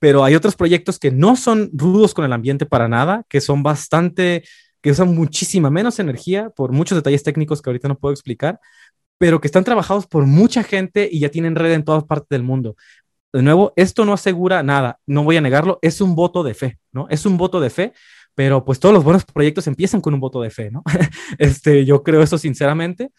Pero 0.00 0.24
hay 0.24 0.34
otros 0.34 0.56
proyectos 0.56 0.98
que 0.98 1.12
no 1.12 1.36
son 1.36 1.70
rudos 1.72 2.14
con 2.14 2.24
el 2.24 2.32
ambiente 2.32 2.66
para 2.66 2.88
nada, 2.88 3.22
que 3.28 3.40
son 3.40 3.62
bastante, 3.62 4.42
que 4.82 4.90
usan 4.90 5.14
muchísima 5.14 5.70
menos 5.70 6.00
energía 6.00 6.50
por 6.50 6.72
muchos 6.72 6.98
detalles 6.98 7.22
técnicos 7.22 7.62
que 7.62 7.70
ahorita 7.70 7.86
no 7.86 7.96
puedo 7.96 8.12
explicar, 8.12 8.58
pero 9.18 9.40
que 9.40 9.46
están 9.46 9.62
trabajados 9.62 10.08
por 10.08 10.26
mucha 10.26 10.64
gente 10.64 11.08
y 11.10 11.20
ya 11.20 11.28
tienen 11.28 11.54
red 11.54 11.72
en 11.72 11.84
todas 11.84 12.02
partes 12.02 12.28
del 12.30 12.42
mundo 12.42 12.74
de 13.36 13.42
nuevo, 13.42 13.74
esto 13.76 14.06
no 14.06 14.14
asegura 14.14 14.62
nada, 14.62 14.98
no 15.06 15.22
voy 15.22 15.36
a 15.36 15.42
negarlo, 15.42 15.78
es 15.82 16.00
un 16.00 16.14
voto 16.14 16.42
de 16.42 16.54
fe, 16.54 16.78
¿no? 16.90 17.06
Es 17.10 17.26
un 17.26 17.36
voto 17.36 17.60
de 17.60 17.68
fe 17.68 17.92
pero 18.36 18.64
pues 18.64 18.78
todos 18.78 18.94
los 18.94 19.02
buenos 19.02 19.24
proyectos 19.24 19.66
empiezan 19.66 20.02
con 20.02 20.12
un 20.12 20.20
voto 20.20 20.42
de 20.42 20.50
fe, 20.50 20.70
¿no? 20.70 20.84
este, 21.38 21.84
yo 21.86 22.02
creo 22.02 22.22
eso 22.22 22.36
sinceramente. 22.38 23.10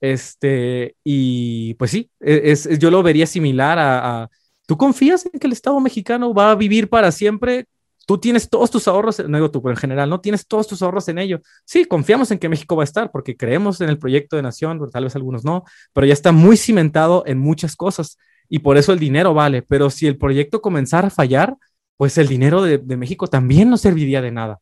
Este, 0.00 0.96
y 1.04 1.74
pues 1.74 1.92
sí, 1.92 2.10
e, 2.20 2.50
es, 2.50 2.68
yo 2.78 2.90
lo 2.90 3.02
vería 3.02 3.26
similar 3.26 3.78
a, 3.78 4.28
¿tú 4.66 4.76
confías 4.76 5.26
en 5.32 5.38
que 5.38 5.46
el 5.46 5.52
Estado 5.52 5.78
mexicano 5.78 6.34
va 6.34 6.50
a 6.50 6.54
vivir 6.56 6.88
para 6.88 7.12
siempre? 7.12 7.66
Tú 8.04 8.18
tienes 8.18 8.50
todos 8.50 8.68
tus 8.70 8.88
ahorros, 8.88 9.20
no 9.28 9.38
digo 9.38 9.50
tú, 9.52 9.62
pero 9.62 9.74
en 9.74 9.78
general, 9.78 10.10
¿no? 10.10 10.20
Tienes 10.20 10.46
todos 10.46 10.66
tus 10.66 10.82
ahorros 10.82 11.08
en 11.08 11.18
ello. 11.18 11.40
Sí, 11.64 11.84
confiamos 11.84 12.32
en 12.32 12.38
que 12.38 12.48
México 12.48 12.74
va 12.74 12.82
a 12.82 12.84
estar 12.84 13.12
porque 13.12 13.36
creemos 13.36 13.80
en 13.80 13.88
el 13.88 13.98
proyecto 13.98 14.34
de 14.34 14.42
nación, 14.42 14.80
tal 14.90 15.04
vez 15.04 15.14
algunos 15.14 15.44
no, 15.44 15.62
pero 15.92 16.04
ya 16.04 16.12
está 16.12 16.32
muy 16.32 16.56
cimentado 16.56 17.22
en 17.26 17.38
muchas 17.38 17.76
cosas 17.76 18.18
y 18.48 18.58
por 18.58 18.76
eso 18.76 18.92
el 18.92 18.98
dinero 18.98 19.34
vale. 19.34 19.62
Pero 19.62 19.88
si 19.88 20.08
el 20.08 20.18
proyecto 20.18 20.60
comenzara 20.60 21.06
a 21.06 21.10
fallar, 21.10 21.56
pues 21.96 22.18
el 22.18 22.28
dinero 22.28 22.62
de, 22.62 22.78
México 22.96 23.26
también 23.28 23.70
no 23.70 23.76
serviría 23.76 24.22
de 24.22 24.30
nada. 24.30 24.60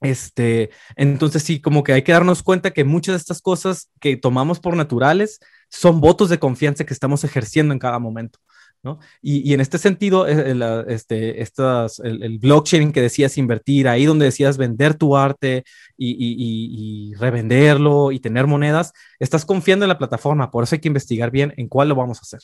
Este, 0.00 0.70
entonces 0.96 1.42
sí, 1.44 1.60
como 1.60 1.84
que 1.84 1.92
hay 1.92 2.02
que 2.02 2.12
darnos 2.12 2.42
cuenta 2.42 2.72
que 2.72 2.84
muchas 2.84 3.14
de 3.14 3.18
estas 3.18 3.40
cosas 3.40 3.90
que 4.00 4.16
tomamos 4.16 4.58
por 4.58 4.76
naturales 4.76 5.38
son 5.70 6.00
votos 6.00 6.28
de 6.28 6.40
confianza 6.40 6.84
que 6.84 6.92
estamos 6.94 7.24
ejerciendo 7.24 7.72
en 7.72 7.78
cada 7.78 7.98
momento. 7.98 8.40
¿no? 8.82 8.98
Y, 9.20 9.54
en 9.54 9.60
este 9.60 9.78
sentido, 9.78 10.26
eh, 10.26 10.50
el, 10.50 10.62
este, 10.88 11.40
estas, 11.40 12.00
el, 12.00 12.38
blockchain 12.38 12.92
que 12.92 13.00
decías 13.00 13.38
invertir, 13.38 13.86
ahí 13.86 14.06
donde 14.06 14.24
decías 14.24 14.58
vender 14.58 14.94
tu 14.94 15.16
arte 15.16 15.64
y, 15.96 17.14
revenderlo 17.14 18.10
y 18.10 18.18
tener 18.18 18.46
monedas, 18.48 18.92
estás 19.20 19.44
confiando 19.44 19.84
en 19.84 19.88
la 19.88 19.98
plataforma, 19.98 20.50
por 20.50 20.64
eso 20.64 20.74
hay 20.74 20.80
que 20.80 20.88
investigar 20.88 21.30
bien 21.30 21.54
en 21.56 21.68
cuál 21.68 21.88
lo 21.90 21.94
vamos 21.94 22.18
a 22.18 22.22
hacer. 22.22 22.40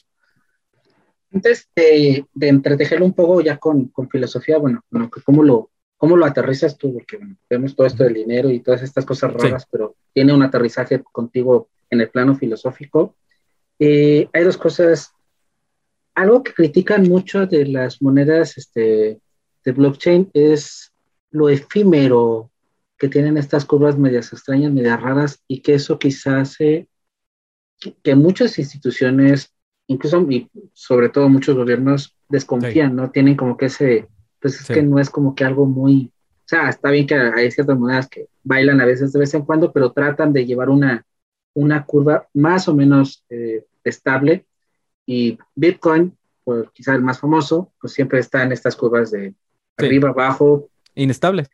Antes 1.32 1.68
de, 1.74 2.24
de 2.32 2.48
entretejerlo 2.48 3.04
un 3.04 3.12
poco 3.12 3.40
ya 3.40 3.58
con, 3.58 3.88
con 3.88 4.08
filosofía, 4.08 4.58
bueno, 4.58 4.82
¿cómo 5.24 5.42
lo, 5.42 5.70
¿cómo 5.96 6.16
lo 6.16 6.24
aterrizas 6.24 6.76
tú? 6.78 6.94
Porque 6.94 7.18
vemos 7.50 7.76
todo 7.76 7.86
esto 7.86 8.04
del 8.04 8.14
dinero 8.14 8.50
y 8.50 8.60
todas 8.60 8.82
estas 8.82 9.04
cosas 9.04 9.32
raras, 9.32 9.66
pero 9.70 9.96
tiene 10.12 10.32
un 10.32 10.42
aterrizaje 10.42 11.02
contigo 11.02 11.68
en 11.90 12.00
el 12.00 12.08
plano 12.08 12.34
filosófico. 12.34 13.14
Eh, 13.78 14.28
hay 14.32 14.44
dos 14.44 14.56
cosas 14.56 15.12
algo 16.18 16.42
que 16.42 16.52
critican 16.52 17.04
mucho 17.04 17.46
de 17.46 17.64
las 17.66 18.02
monedas 18.02 18.58
este, 18.58 19.20
de 19.64 19.72
blockchain 19.72 20.30
es 20.34 20.92
lo 21.30 21.48
efímero 21.48 22.50
que 22.98 23.08
tienen 23.08 23.36
estas 23.36 23.64
curvas 23.64 23.96
medias 23.96 24.32
extrañas, 24.32 24.72
medias 24.72 25.00
raras, 25.00 25.42
y 25.46 25.60
que 25.60 25.74
eso 25.74 25.98
quizás 25.98 26.26
hace 26.26 26.88
que, 28.02 28.16
muchas 28.16 28.58
instituciones, 28.58 29.54
incluso 29.88 30.24
y 30.30 30.48
sobre 30.72 31.08
todo 31.08 31.28
muchos 31.28 31.56
gobiernos, 31.56 32.14
desconfían, 32.28 32.94
¿no? 32.94 33.10
Tienen 33.10 33.36
como 33.36 33.56
que 33.56 33.66
ese, 33.66 34.06
pues 34.40 34.60
es 34.60 34.68
que 34.68 34.82
no 34.82 35.00
es 35.00 35.10
como 35.10 35.34
que 35.34 35.44
algo 35.44 35.66
muy, 35.66 36.12
o 36.14 36.48
sea, 36.48 36.68
está 36.68 36.90
bien 36.90 37.06
que 37.06 37.14
hay 37.14 37.50
ciertas 37.50 37.78
monedas 37.78 38.08
que 38.08 38.28
bailan 38.44 38.80
a 38.80 38.86
veces 38.86 39.12
de 39.12 39.18
vez 39.18 39.34
en 39.34 39.42
cuando, 39.42 39.72
pero 39.72 39.92
tratan 39.92 40.32
de 40.32 40.46
llevar 40.46 40.68
una, 40.68 41.04
una 41.54 41.84
curva 41.84 42.28
más 42.34 42.68
o 42.68 42.74
menos 42.74 43.24
eh, 43.30 43.64
estable 43.82 44.46
y 45.06 45.38
Bitcoin, 45.54 46.16
por 46.44 46.70
quizá 46.72 46.94
el 46.94 47.02
más 47.02 47.18
famoso, 47.18 47.72
pues 47.80 47.94
siempre 47.94 48.20
está 48.20 48.42
en 48.42 48.52
estas 48.52 48.76
curvas 48.76 49.10
de 49.10 49.34
arriba, 49.78 50.10
abajo. 50.10 50.68
Inestable. 50.94 51.46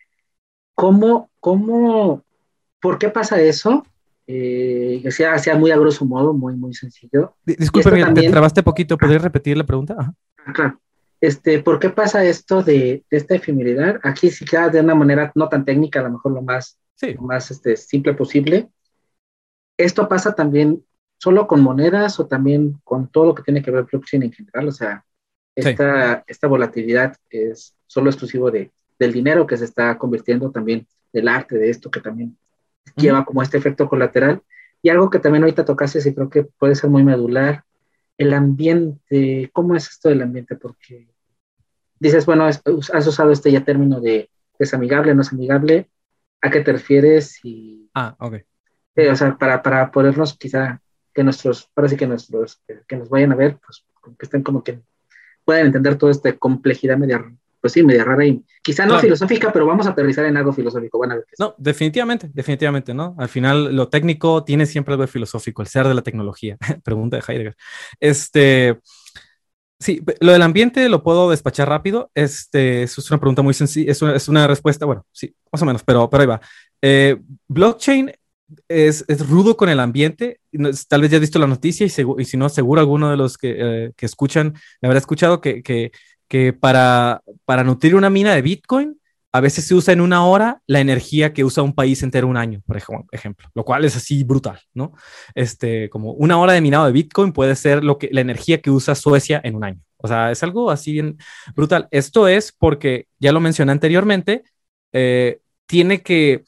¿Cómo, 0.75 1.31
cómo, 1.39 2.25
por 2.81 2.99
qué 2.99 3.11
pasa 3.11 3.41
eso? 3.41 3.87
Eh, 4.27 5.03
sea, 5.11 5.39
sea 5.39 5.57
muy 5.57 5.71
a 5.71 5.77
grosso 5.77 6.05
modo, 6.05 6.33
muy, 6.33 6.55
muy 6.55 6.75
sencillo. 6.75 7.37
Disculpe, 7.45 7.91
te 8.15 8.31
trabaste 8.31 8.63
poquito, 8.63 8.97
¿podrías 8.97 9.23
repetir 9.23 9.57
la 9.57 9.65
pregunta? 9.65 10.15
Ah, 10.45 10.53
claro. 10.53 10.81
Este, 11.21 11.63
¿Por 11.63 11.79
qué 11.79 11.91
pasa 11.91 12.25
esto 12.25 12.63
de, 12.63 13.05
esta 13.11 13.35
efemeridad? 13.35 13.99
Aquí 14.03 14.31
sí 14.31 14.45
queda 14.45 14.69
de 14.69 14.81
una 14.81 14.95
manera 14.95 15.33
no 15.35 15.49
tan 15.49 15.65
técnica, 15.65 16.01
a 16.01 16.03
lo 16.05 16.11
mejor 16.11 16.33
lo 16.33 16.43
más, 16.43 16.79
más 17.21 17.51
este, 17.51 17.77
simple 17.77 18.15
posible. 18.15 18.69
Esto 19.77 20.09
pasa 20.09 20.35
también 20.35 20.85
solo 21.19 21.47
con 21.47 21.63
monedas 21.63 22.21
o 22.21 22.27
también 22.27 22.79
con 22.85 23.09
todo 23.09 23.27
lo 23.27 23.35
que 23.35 23.43
tiene 23.43 23.63
que 23.63 23.71
ver 23.71 23.85
blockchain 23.85 24.23
en 24.23 24.33
general. 24.33 24.69
O 24.69 24.73
sea, 24.73 25.05
esta, 25.55 26.25
esta 26.27 26.47
volatilidad 26.47 27.17
es 27.31 27.75
solo 27.87 28.11
exclusivo 28.11 28.51
de, 28.51 28.71
del 28.99 29.13
dinero 29.13 29.47
que 29.47 29.57
se 29.57 29.65
está 29.65 29.97
convirtiendo 29.97 30.51
también 30.51 30.87
del 31.13 31.29
arte, 31.29 31.57
de 31.57 31.71
esto 31.71 31.91
que 31.91 32.01
también 32.01 32.37
lleva 32.97 33.25
como 33.25 33.43
este 33.43 33.59
efecto 33.59 33.89
colateral. 33.89 34.43
Y 34.83 34.91
algo 34.91 35.11
que 35.11 35.19
también 35.19 35.45
ahorita 35.45 35.65
tocaste 35.65 36.07
y 36.07 36.15
creo 36.15 36.29
que 36.29 36.45
puede 36.45 36.75
ser 36.75 36.91
muy 36.91 37.03
medular, 37.03 37.65
el 38.19 38.33
ambiente, 38.33 39.51
¿cómo 39.53 39.75
es 39.75 39.89
esto 39.89 40.09
del 40.09 40.23
ambiente? 40.23 40.57
Porque 40.57 41.09
dices, 41.99 42.27
bueno, 42.27 42.45
has 42.45 43.07
usado 43.07 43.33
este 43.33 43.51
ya 43.51 43.65
término 43.65 44.01
de 44.01 44.31
desamigable, 44.59 45.15
no 45.15 45.23
es 45.23 45.33
amigable, 45.33 45.89
¿a 46.41 46.51
qué 46.51 46.61
te 46.61 46.73
refieres? 46.73 47.41
Y, 47.45 47.91
ah, 47.95 48.15
ok. 48.19 48.35
Eh, 48.97 49.11
o 49.11 49.17
sea, 49.17 49.37
para, 49.37 49.63
para 49.63 49.91
podernos 49.91 50.37
quizá 50.39 50.81
que 51.13 51.25
nuestros, 51.25 51.69
parece 51.75 51.97
que 51.97 52.07
nuestros, 52.07 52.63
que 52.87 52.97
nos 52.97 53.09
vayan 53.09 53.33
a 53.33 53.37
ver, 53.37 53.59
pues 53.65 53.85
que 54.19 54.27
estén 54.27 54.43
como 54.43 54.63
que 54.63 54.81
puedan 55.45 55.67
entender 55.67 55.97
toda 55.97 56.13
esta 56.13 56.33
complejidad 56.37 56.99
media, 56.99 57.25
pues 57.65 57.73
sí, 57.73 57.83
media 57.83 58.05
rara 58.05 58.27
y 58.27 58.45
quizá 58.63 58.85
no 58.85 58.99
filosófica, 58.99 59.51
pero 59.51 59.65
vamos 59.65 59.87
a 59.87 59.93
aterrizar 59.93 60.27
en 60.27 60.37
algo 60.37 60.53
filosófico. 60.53 60.99
Bueno, 60.99 61.15
no, 61.39 61.55
definitivamente, 61.57 62.29
definitivamente, 62.31 62.93
¿no? 62.93 63.17
Al 63.19 63.31
final 63.31 63.75
lo 63.75 63.89
técnico 63.89 64.45
tiene 64.45 64.67
siempre 64.67 64.93
algo 64.93 65.01
de 65.01 65.09
filosófico, 65.09 65.63
el 65.63 65.69
ser 65.69 65.89
de 65.89 65.95
la 65.95 66.03
tecnología. 66.03 66.59
Pregunta 66.85 67.17
de 67.17 67.23
Heidegger. 67.27 67.57
Este, 67.99 68.81
sí, 69.81 70.03
lo 70.21 70.33
del 70.33 70.43
ambiente 70.43 70.91
lo 70.91 71.03
puedo 71.03 71.31
despachar 71.31 71.71
rápido. 71.71 72.11
Este, 72.15 72.83
es 72.83 73.11
una 73.11 73.19
pregunta 73.19 73.41
muy 73.41 73.55
sencilla, 73.55 73.91
es 73.91 74.03
una, 74.03 74.15
es 74.15 74.29
una 74.29 74.47
respuesta, 74.47 74.85
bueno, 74.85 75.07
sí, 75.11 75.35
más 75.51 75.63
o 75.63 75.65
menos, 75.65 75.83
pero, 75.83 76.11
pero 76.11 76.21
ahí 76.21 76.27
va. 76.27 76.43
Eh, 76.83 77.17
blockchain 77.49 78.13
es, 78.69 79.07
es, 79.09 79.27
rudo 79.27 79.57
con 79.57 79.71
el 79.71 79.81
ambiente. 79.81 80.39
Tal 80.87 81.01
vez 81.01 81.11
ya 81.11 81.17
has 81.17 81.23
visto 81.23 81.39
la 81.39 81.47
noticia 81.47 81.87
y, 81.87 81.91
y 82.19 82.25
si 82.27 82.37
no, 82.37 82.51
seguro 82.51 82.83
alguno 82.83 83.11
de 83.11 83.17
los 83.17 83.39
que, 83.39 83.57
eh, 83.59 83.93
que 83.97 84.05
escuchan 84.05 84.53
me 84.83 84.89
habrá 84.89 84.99
escuchado 84.99 85.41
que, 85.41 85.63
que, 85.63 85.93
que, 86.35 86.53
para, 86.53 87.23
para 87.45 87.63
nutrir 87.63 87.95
una 87.95 88.11
mina 88.11 88.35
de 88.35 88.43
Bitcoin, 88.43 89.01
a 89.31 89.41
veces 89.41 89.67
se 89.67 89.75
usa 89.77 89.93
en 89.93 90.01
una 90.01 90.27
hora 90.27 90.61
la 90.67 90.81
energía 90.81 91.33
que 91.33 91.45
usa 91.45 91.63
un 91.63 91.77
país 91.77 92.03
entero 92.03 92.27
un 92.27 92.37
año, 92.37 92.61
por 92.67 92.77
ejemplo, 92.77 93.49
lo 93.55 93.65
cual 93.65 93.85
es 93.85 93.95
así 93.95 94.25
brutal, 94.25 94.59
¿no? 94.75 94.95
Este, 95.37 95.89
como 95.91 96.11
una 96.15 96.37
hora 96.41 96.55
de 96.55 96.61
minado 96.61 96.87
de 96.87 96.93
Bitcoin 96.93 97.33
puede 97.33 97.55
ser 97.55 97.85
lo 97.85 97.99
que, 97.99 98.09
la 98.11 98.21
energía 98.21 98.61
que 98.61 98.73
usa 98.73 98.97
Suecia 98.97 99.41
en 99.45 99.55
un 99.55 99.63
año. 99.63 99.81
O 99.97 100.09
sea, 100.09 100.33
es 100.33 100.43
algo 100.43 100.73
así 100.73 101.01
brutal. 101.55 101.87
Esto 101.93 102.27
es 102.27 102.51
porque, 102.51 103.07
ya 103.21 103.31
lo 103.31 103.39
mencioné 103.39 103.71
anteriormente, 103.71 104.43
eh, 104.93 105.39
tiene 105.67 106.03
que 106.03 106.43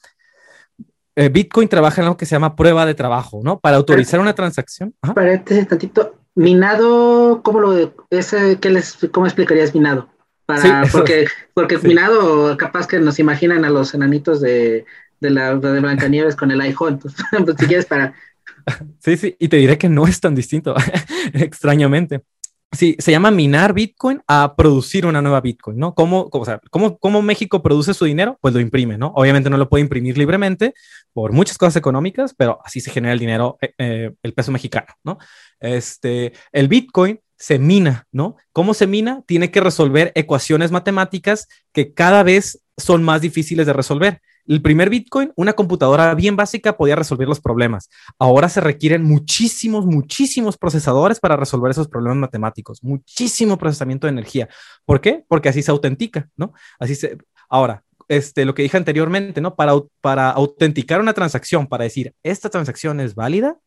eh, 1.15 1.29
Bitcoin 1.29 1.69
trabaja 1.69 2.01
en 2.01 2.09
lo 2.09 2.17
que 2.17 2.25
se 2.25 2.35
llama 2.35 2.57
prueba 2.57 2.85
de 2.85 2.93
trabajo, 2.93 3.39
¿no? 3.41 3.57
Para 3.57 3.77
autorizar 3.77 4.19
una 4.19 4.35
transacción. 4.35 4.93
Para 4.99 5.31
este 5.31 5.65
tantito, 5.65 6.16
minado, 6.37 7.41
¿cómo 7.43 7.59
lo 7.59 7.93
ese, 8.11 8.59
qué 8.59 8.69
les, 8.69 8.97
cómo 9.11 9.25
explicarías 9.25 9.73
minado? 9.73 10.07
Para, 10.45 10.85
porque, 10.91 11.27
porque 11.53 11.77
minado, 11.79 12.55
capaz 12.55 12.87
que 12.87 12.99
nos 12.99 13.19
imaginan 13.19 13.65
a 13.65 13.69
los 13.69 13.93
enanitos 13.93 14.39
de, 14.39 14.85
de 15.19 15.29
la 15.29 15.55
de 15.55 15.79
Blancanieves 15.81 16.35
con 16.35 16.51
el 16.51 16.61
iPhone, 16.61 16.99
pues, 16.99 17.15
pues, 17.45 17.57
si 17.59 17.65
quieres 17.65 17.85
para. 17.85 18.13
Sí, 18.99 19.17
sí, 19.17 19.35
y 19.39 19.47
te 19.47 19.57
diré 19.57 19.77
que 19.77 19.89
no 19.89 20.07
es 20.07 20.21
tan 20.21 20.35
distinto, 20.35 20.75
extrañamente. 21.33 22.21
Sí, 22.73 22.97
se 22.99 23.11
llama 23.11 23.31
minar 23.31 23.73
Bitcoin 23.73 24.21
a 24.27 24.55
producir 24.57 25.05
una 25.05 25.21
nueva 25.21 25.39
Bitcoin, 25.39 25.77
¿no? 25.77 25.95
¿Cómo, 25.95 26.29
o 26.31 26.45
¿cómo, 26.69 26.97
¿Cómo, 26.97 27.21
México 27.21 27.63
produce 27.63 27.93
su 27.93 28.03
dinero? 28.03 28.37
Pues 28.41 28.53
lo 28.53 28.59
imprime, 28.59 28.97
¿no? 28.97 29.13
Obviamente 29.15 29.49
no 29.49 29.57
lo 29.57 29.69
puede 29.69 29.83
imprimir 29.83 30.17
libremente 30.17 30.73
por 31.13 31.31
muchas 31.31 31.57
cosas 31.57 31.77
económicas, 31.77 32.33
pero 32.35 32.59
así 32.65 32.81
se 32.81 32.91
genera 32.91 33.13
el 33.13 33.19
dinero, 33.19 33.57
eh, 33.61 33.73
eh, 33.77 34.11
el 34.21 34.33
peso 34.33 34.51
mexicano, 34.51 34.87
¿no? 35.03 35.17
Este, 35.61 36.33
el 36.51 36.67
Bitcoin 36.67 37.21
se 37.37 37.57
mina, 37.57 38.05
¿no? 38.11 38.35
¿Cómo 38.51 38.73
se 38.73 38.85
mina? 38.85 39.23
Tiene 39.25 39.49
que 39.49 39.61
resolver 39.61 40.11
ecuaciones 40.13 40.71
matemáticas 40.71 41.47
que 41.71 41.93
cada 41.93 42.21
vez 42.23 42.61
son 42.75 43.01
más 43.01 43.21
difíciles 43.21 43.65
de 43.65 43.73
resolver. 43.73 44.21
El 44.47 44.61
primer 44.61 44.89
Bitcoin, 44.89 45.33
una 45.35 45.53
computadora 45.53 46.13
bien 46.15 46.35
básica 46.35 46.77
podía 46.77 46.95
resolver 46.95 47.27
los 47.27 47.41
problemas. 47.41 47.89
Ahora 48.17 48.47
se 48.47 48.61
requieren 48.61 49.03
muchísimos, 49.03 49.85
muchísimos 49.85 50.57
procesadores 50.57 51.19
para 51.19 51.35
resolver 51.35 51.71
esos 51.71 51.87
problemas 51.89 52.17
matemáticos, 52.17 52.81
muchísimo 52.83 53.57
procesamiento 53.57 54.07
de 54.07 54.11
energía. 54.11 54.47
¿Por 54.85 55.01
qué? 55.01 55.25
Porque 55.27 55.49
así 55.49 55.61
se 55.61 55.71
autentica, 55.71 56.29
¿no? 56.37 56.53
Así 56.79 56.95
se... 56.95 57.17
Ahora, 57.49 57.83
este, 58.07 58.45
lo 58.45 58.53
que 58.53 58.63
dije 58.63 58.77
anteriormente, 58.77 59.41
¿no? 59.41 59.55
Para, 59.55 59.73
para 60.01 60.29
autenticar 60.29 61.01
una 61.01 61.13
transacción, 61.13 61.67
para 61.67 61.83
decir, 61.83 62.13
esta 62.23 62.49
transacción 62.49 62.99
es 63.01 63.15
válida, 63.15 63.57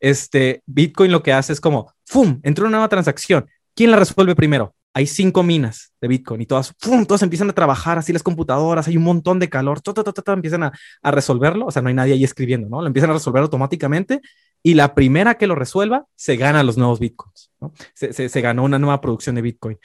este, 0.00 0.62
Bitcoin 0.66 1.12
lo 1.12 1.22
que 1.22 1.32
hace 1.32 1.52
es 1.52 1.60
como, 1.60 1.92
¡fum!, 2.04 2.40
entró 2.42 2.66
una 2.66 2.72
nueva 2.72 2.88
transacción. 2.88 3.46
¿Quién 3.74 3.90
la 3.90 3.96
resuelve 3.96 4.34
primero? 4.34 4.74
Hay 4.96 5.06
cinco 5.06 5.42
minas 5.42 5.92
de 6.00 6.08
Bitcoin 6.08 6.40
y 6.40 6.46
todas, 6.46 6.72
¡pum! 6.72 7.04
todas 7.04 7.22
empiezan 7.22 7.50
a 7.50 7.52
trabajar, 7.52 7.98
así 7.98 8.14
las 8.14 8.22
computadoras, 8.22 8.88
hay 8.88 8.96
un 8.96 9.02
montón 9.02 9.38
de 9.38 9.50
calor, 9.50 9.82
todo, 9.82 10.02
todo, 10.02 10.14
todo, 10.14 10.34
empiezan 10.34 10.62
a, 10.62 10.72
a, 11.02 11.10
resolverlo, 11.10 11.66
o 11.66 11.70
sea, 11.70 11.82
no 11.82 11.88
hay 11.88 11.94
nadie 11.94 12.14
ahí 12.14 12.24
escribiendo, 12.24 12.70
¿no? 12.70 12.80
Lo 12.80 12.86
empiezan 12.86 13.10
a 13.10 13.12
resolver 13.12 13.42
automáticamente 13.42 14.22
y 14.62 14.72
la 14.72 14.94
primera 14.94 15.34
que 15.34 15.46
lo 15.46 15.54
resuelva 15.54 16.06
se 16.14 16.36
gana 16.36 16.62
los 16.62 16.78
nuevos 16.78 16.98
Bitcoins, 16.98 17.50
¿no? 17.60 17.74
Se, 17.92 18.14
se, 18.14 18.30
se 18.30 18.40
ganó 18.40 18.64
una 18.64 18.78
nueva 18.78 19.02
producción 19.02 19.34
de 19.34 19.42
Bitcoin. 19.42 19.78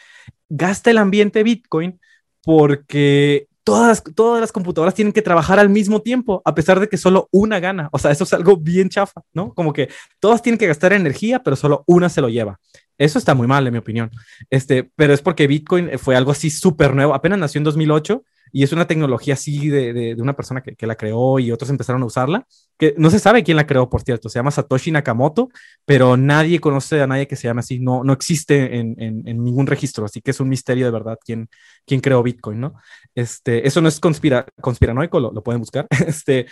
Gasta 0.48 0.92
el 0.92 0.98
ambiente 0.98 1.44
Bitcoin 1.44 2.00
porque 2.42 3.50
todas, 3.64 4.04
todas 4.16 4.42
las 4.42 4.52
computadoras 4.52 4.94
tienen 4.94 5.14
que 5.14 5.22
trabajar 5.22 5.60
al 5.60 5.70
mismo 5.70 6.02
tiempo, 6.02 6.42
a 6.46 6.56
pesar 6.56 6.80
de 6.80 6.88
que 6.88 6.98
solo 6.98 7.28
una 7.32 7.60
gana. 7.60 7.90
O 7.92 8.00
sea, 8.00 8.12
eso 8.12 8.24
es 8.24 8.34
algo 8.34 8.58
bien 8.58 8.90
chafa, 8.90 9.22
¿no? 9.34 9.54
Como 9.54 9.74
que 9.74 9.90
todas 10.20 10.42
tienen 10.42 10.58
que 10.58 10.68
gastar 10.68 10.94
energía, 10.94 11.44
pero 11.44 11.56
solo 11.56 11.84
una 11.86 12.10
se 12.10 12.22
lo 12.22 12.30
lleva. 12.30 12.60
Eso 13.02 13.18
está 13.18 13.34
muy 13.34 13.48
mal, 13.48 13.66
en 13.66 13.74
mi 13.74 13.80
opinión. 13.80 14.12
Este, 14.50 14.84
pero 14.96 15.14
es 15.14 15.22
porque 15.24 15.48
Bitcoin 15.48 15.98
fue 15.98 16.16
algo 16.16 16.32
así 16.32 16.52
súper 16.52 16.94
nuevo. 16.94 17.16
Apenas 17.16 17.40
nació 17.40 17.58
en 17.58 17.64
2008 17.64 18.24
y 18.52 18.62
es 18.62 18.74
una 18.74 18.86
tecnología 18.86 19.34
así 19.34 19.70
de, 19.70 19.92
de, 19.92 20.22
una 20.22 20.36
persona 20.36 20.62
que, 20.62 20.76
que, 20.76 20.86
la 20.86 20.96
creó 20.96 21.40
y 21.40 21.52
otros 21.52 21.72
empezaron 21.72 22.04
a 22.04 22.06
usarla, 22.06 22.46
que 22.78 22.94
no 22.98 23.10
se 23.10 23.18
sabe 23.18 23.44
quién 23.44 23.58
la 23.58 23.66
creó, 23.66 23.90
por 23.90 24.04
cierto. 24.04 24.30
Se 24.30 24.38
llama 24.38 24.52
Satoshi 24.52 24.92
Nakamoto, 24.92 25.50
pero 25.84 26.16
nadie 26.16 26.60
conoce 26.60 27.02
a 27.02 27.08
nadie 27.08 27.28
que 27.28 27.36
se 27.36 27.48
llame 27.48 27.62
así. 27.62 27.80
No, 27.80 28.04
no 28.04 28.14
existe 28.14 28.78
en, 28.78 28.96
en, 29.00 29.28
en 29.28 29.44
ningún 29.44 29.66
registro, 29.66 30.06
así 30.06 30.22
que 30.22 30.30
es 30.32 30.40
un 30.40 30.50
misterio 30.50 30.86
de 30.86 30.92
verdad 30.92 31.18
quién, 31.24 31.50
quién 31.88 32.02
creó 32.02 32.22
Bitcoin, 32.22 32.60
¿no? 32.60 32.76
Este, 33.16 33.68
eso 33.68 33.82
no 33.82 33.88
es 33.88 34.00
conspira, 34.00 34.46
conspiranoico, 34.60 35.20
lo, 35.20 35.32
lo 35.32 35.44
pueden 35.44 35.62
buscar. 35.62 35.88
Este, 36.06 36.46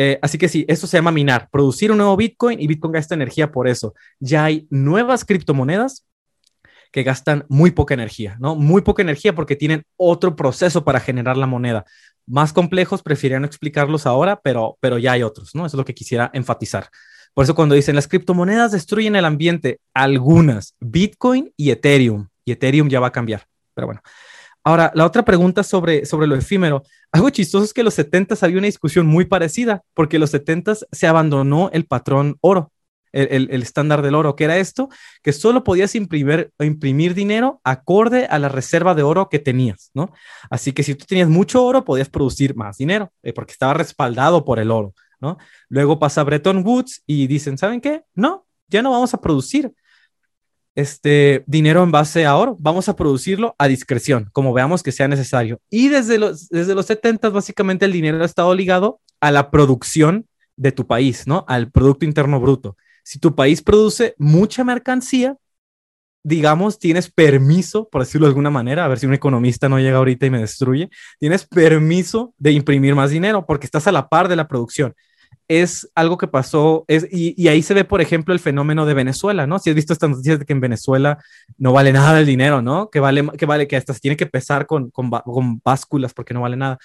eh, 0.00 0.16
así 0.22 0.38
que 0.38 0.48
sí, 0.48 0.64
eso 0.68 0.86
se 0.86 0.96
llama 0.96 1.10
minar, 1.10 1.48
producir 1.50 1.90
un 1.90 1.98
nuevo 1.98 2.16
Bitcoin 2.16 2.60
y 2.60 2.68
Bitcoin 2.68 2.92
gasta 2.92 3.16
energía 3.16 3.50
por 3.50 3.66
eso. 3.66 3.94
Ya 4.20 4.44
hay 4.44 4.68
nuevas 4.70 5.24
criptomonedas 5.24 6.06
que 6.92 7.02
gastan 7.02 7.44
muy 7.48 7.72
poca 7.72 7.94
energía, 7.94 8.36
¿no? 8.38 8.54
Muy 8.54 8.82
poca 8.82 9.02
energía 9.02 9.34
porque 9.34 9.56
tienen 9.56 9.82
otro 9.96 10.36
proceso 10.36 10.84
para 10.84 11.00
generar 11.00 11.36
la 11.36 11.48
moneda. 11.48 11.84
Más 12.28 12.52
complejos, 12.52 13.02
prefiero 13.02 13.40
no 13.40 13.46
explicarlos 13.46 14.06
ahora, 14.06 14.40
pero, 14.40 14.78
pero 14.78 14.98
ya 14.98 15.10
hay 15.12 15.24
otros, 15.24 15.56
¿no? 15.56 15.66
Eso 15.66 15.76
es 15.76 15.78
lo 15.78 15.84
que 15.84 15.94
quisiera 15.94 16.30
enfatizar. 16.32 16.90
Por 17.34 17.42
eso 17.42 17.56
cuando 17.56 17.74
dicen 17.74 17.96
las 17.96 18.06
criptomonedas 18.06 18.70
destruyen 18.70 19.16
el 19.16 19.24
ambiente, 19.24 19.80
algunas, 19.94 20.76
Bitcoin 20.78 21.52
y 21.56 21.72
Ethereum, 21.72 22.28
y 22.44 22.52
Ethereum 22.52 22.88
ya 22.88 23.00
va 23.00 23.08
a 23.08 23.12
cambiar, 23.12 23.48
pero 23.74 23.88
bueno. 23.88 24.00
Ahora, 24.64 24.92
la 24.94 25.06
otra 25.06 25.24
pregunta 25.24 25.62
sobre, 25.62 26.04
sobre 26.04 26.26
lo 26.26 26.36
efímero. 26.36 26.82
Algo 27.12 27.30
chistoso 27.30 27.64
es 27.64 27.72
que 27.72 27.80
en 27.80 27.86
los 27.86 27.94
70 27.94 28.36
había 28.40 28.58
una 28.58 28.66
discusión 28.66 29.06
muy 29.06 29.24
parecida, 29.24 29.82
porque 29.94 30.16
en 30.16 30.20
los 30.20 30.30
70 30.30 30.74
se 30.90 31.06
abandonó 31.06 31.70
el 31.72 31.86
patrón 31.86 32.36
oro, 32.40 32.72
el, 33.12 33.62
estándar 33.62 34.02
del 34.02 34.14
oro, 34.14 34.36
que 34.36 34.44
era 34.44 34.58
esto, 34.58 34.88
que 35.22 35.32
solo 35.32 35.64
podías 35.64 35.94
imprimir, 35.94 36.52
imprimir 36.58 37.14
dinero 37.14 37.60
acorde 37.64 38.26
a 38.26 38.38
la 38.38 38.48
reserva 38.48 38.94
de 38.94 39.02
oro 39.02 39.28
que 39.30 39.38
tenías, 39.38 39.90
¿no? 39.94 40.12
Así 40.50 40.72
que 40.72 40.82
si 40.82 40.94
tú 40.94 41.06
tenías 41.06 41.28
mucho 41.28 41.64
oro, 41.64 41.84
podías 41.84 42.10
producir 42.10 42.54
más 42.54 42.76
dinero, 42.76 43.10
eh, 43.22 43.32
porque 43.32 43.52
estaba 43.52 43.74
respaldado 43.74 44.44
por 44.44 44.58
el 44.58 44.70
oro, 44.70 44.92
¿no? 45.20 45.38
Luego 45.68 45.98
pasa 45.98 46.22
Bretton 46.24 46.62
Woods 46.66 47.02
y 47.06 47.26
dicen, 47.26 47.56
¿saben 47.56 47.80
qué? 47.80 48.02
No, 48.14 48.46
ya 48.68 48.82
no 48.82 48.90
vamos 48.90 49.14
a 49.14 49.20
producir 49.20 49.72
este 50.78 51.42
dinero 51.48 51.82
en 51.82 51.90
base 51.90 52.24
a 52.24 52.36
oro, 52.36 52.56
vamos 52.60 52.88
a 52.88 52.94
producirlo 52.94 53.56
a 53.58 53.66
discreción, 53.66 54.30
como 54.32 54.52
veamos 54.52 54.84
que 54.84 54.92
sea 54.92 55.08
necesario. 55.08 55.60
Y 55.70 55.88
desde 55.88 56.18
los, 56.18 56.48
desde 56.50 56.76
los 56.76 56.86
70, 56.86 57.30
básicamente 57.30 57.84
el 57.84 57.90
dinero 57.90 58.22
ha 58.22 58.26
estado 58.26 58.54
ligado 58.54 59.00
a 59.20 59.32
la 59.32 59.50
producción 59.50 60.28
de 60.56 60.70
tu 60.70 60.86
país, 60.86 61.26
¿no? 61.26 61.44
Al 61.48 61.72
Producto 61.72 62.04
Interno 62.04 62.40
Bruto. 62.40 62.76
Si 63.02 63.18
tu 63.18 63.34
país 63.34 63.60
produce 63.60 64.14
mucha 64.18 64.62
mercancía, 64.62 65.36
digamos, 66.22 66.78
tienes 66.78 67.10
permiso, 67.10 67.88
por 67.88 68.02
decirlo 68.02 68.28
de 68.28 68.30
alguna 68.30 68.50
manera, 68.50 68.84
a 68.84 68.88
ver 68.88 69.00
si 69.00 69.06
un 69.06 69.14
economista 69.14 69.68
no 69.68 69.80
llega 69.80 69.98
ahorita 69.98 70.26
y 70.26 70.30
me 70.30 70.38
destruye, 70.38 70.90
tienes 71.18 71.44
permiso 71.44 72.34
de 72.38 72.52
imprimir 72.52 72.94
más 72.94 73.10
dinero 73.10 73.46
porque 73.46 73.66
estás 73.66 73.88
a 73.88 73.92
la 73.92 74.08
par 74.08 74.28
de 74.28 74.36
la 74.36 74.46
producción 74.46 74.94
es 75.48 75.90
algo 75.94 76.18
que 76.18 76.28
pasó, 76.28 76.84
es, 76.88 77.06
y, 77.10 77.48
ahí 77.48 77.62
se 77.62 77.72
ve, 77.72 77.84
por 77.84 78.02
ejemplo, 78.02 78.34
el 78.34 78.40
fenómeno 78.40 78.84
de 78.84 78.92
Venezuela, 78.92 79.46
¿no? 79.46 79.58
Si 79.58 79.70
has 79.70 79.76
visto 79.76 79.94
estas 79.94 80.10
noticias 80.10 80.38
de 80.38 80.44
que 80.44 80.52
en 80.52 80.60
Venezuela 80.60 81.18
no 81.56 81.72
vale 81.72 81.90
nada 81.92 82.20
el 82.20 82.26
dinero, 82.26 82.60
¿no? 82.60 82.90
Que 82.90 83.00
vale, 83.00 83.26
que 83.38 83.46
vale, 83.46 83.66
que 83.66 83.76
hasta 83.76 83.94
se 83.94 84.00
tiene 84.00 84.16
que 84.16 84.26
pesar 84.26 84.66
con, 84.66 84.90
con, 84.90 85.10
con 85.10 85.60
básculas 85.64 86.12
porque 86.12 86.34
no 86.34 86.42
vale 86.42 86.56
nada. 86.56 86.78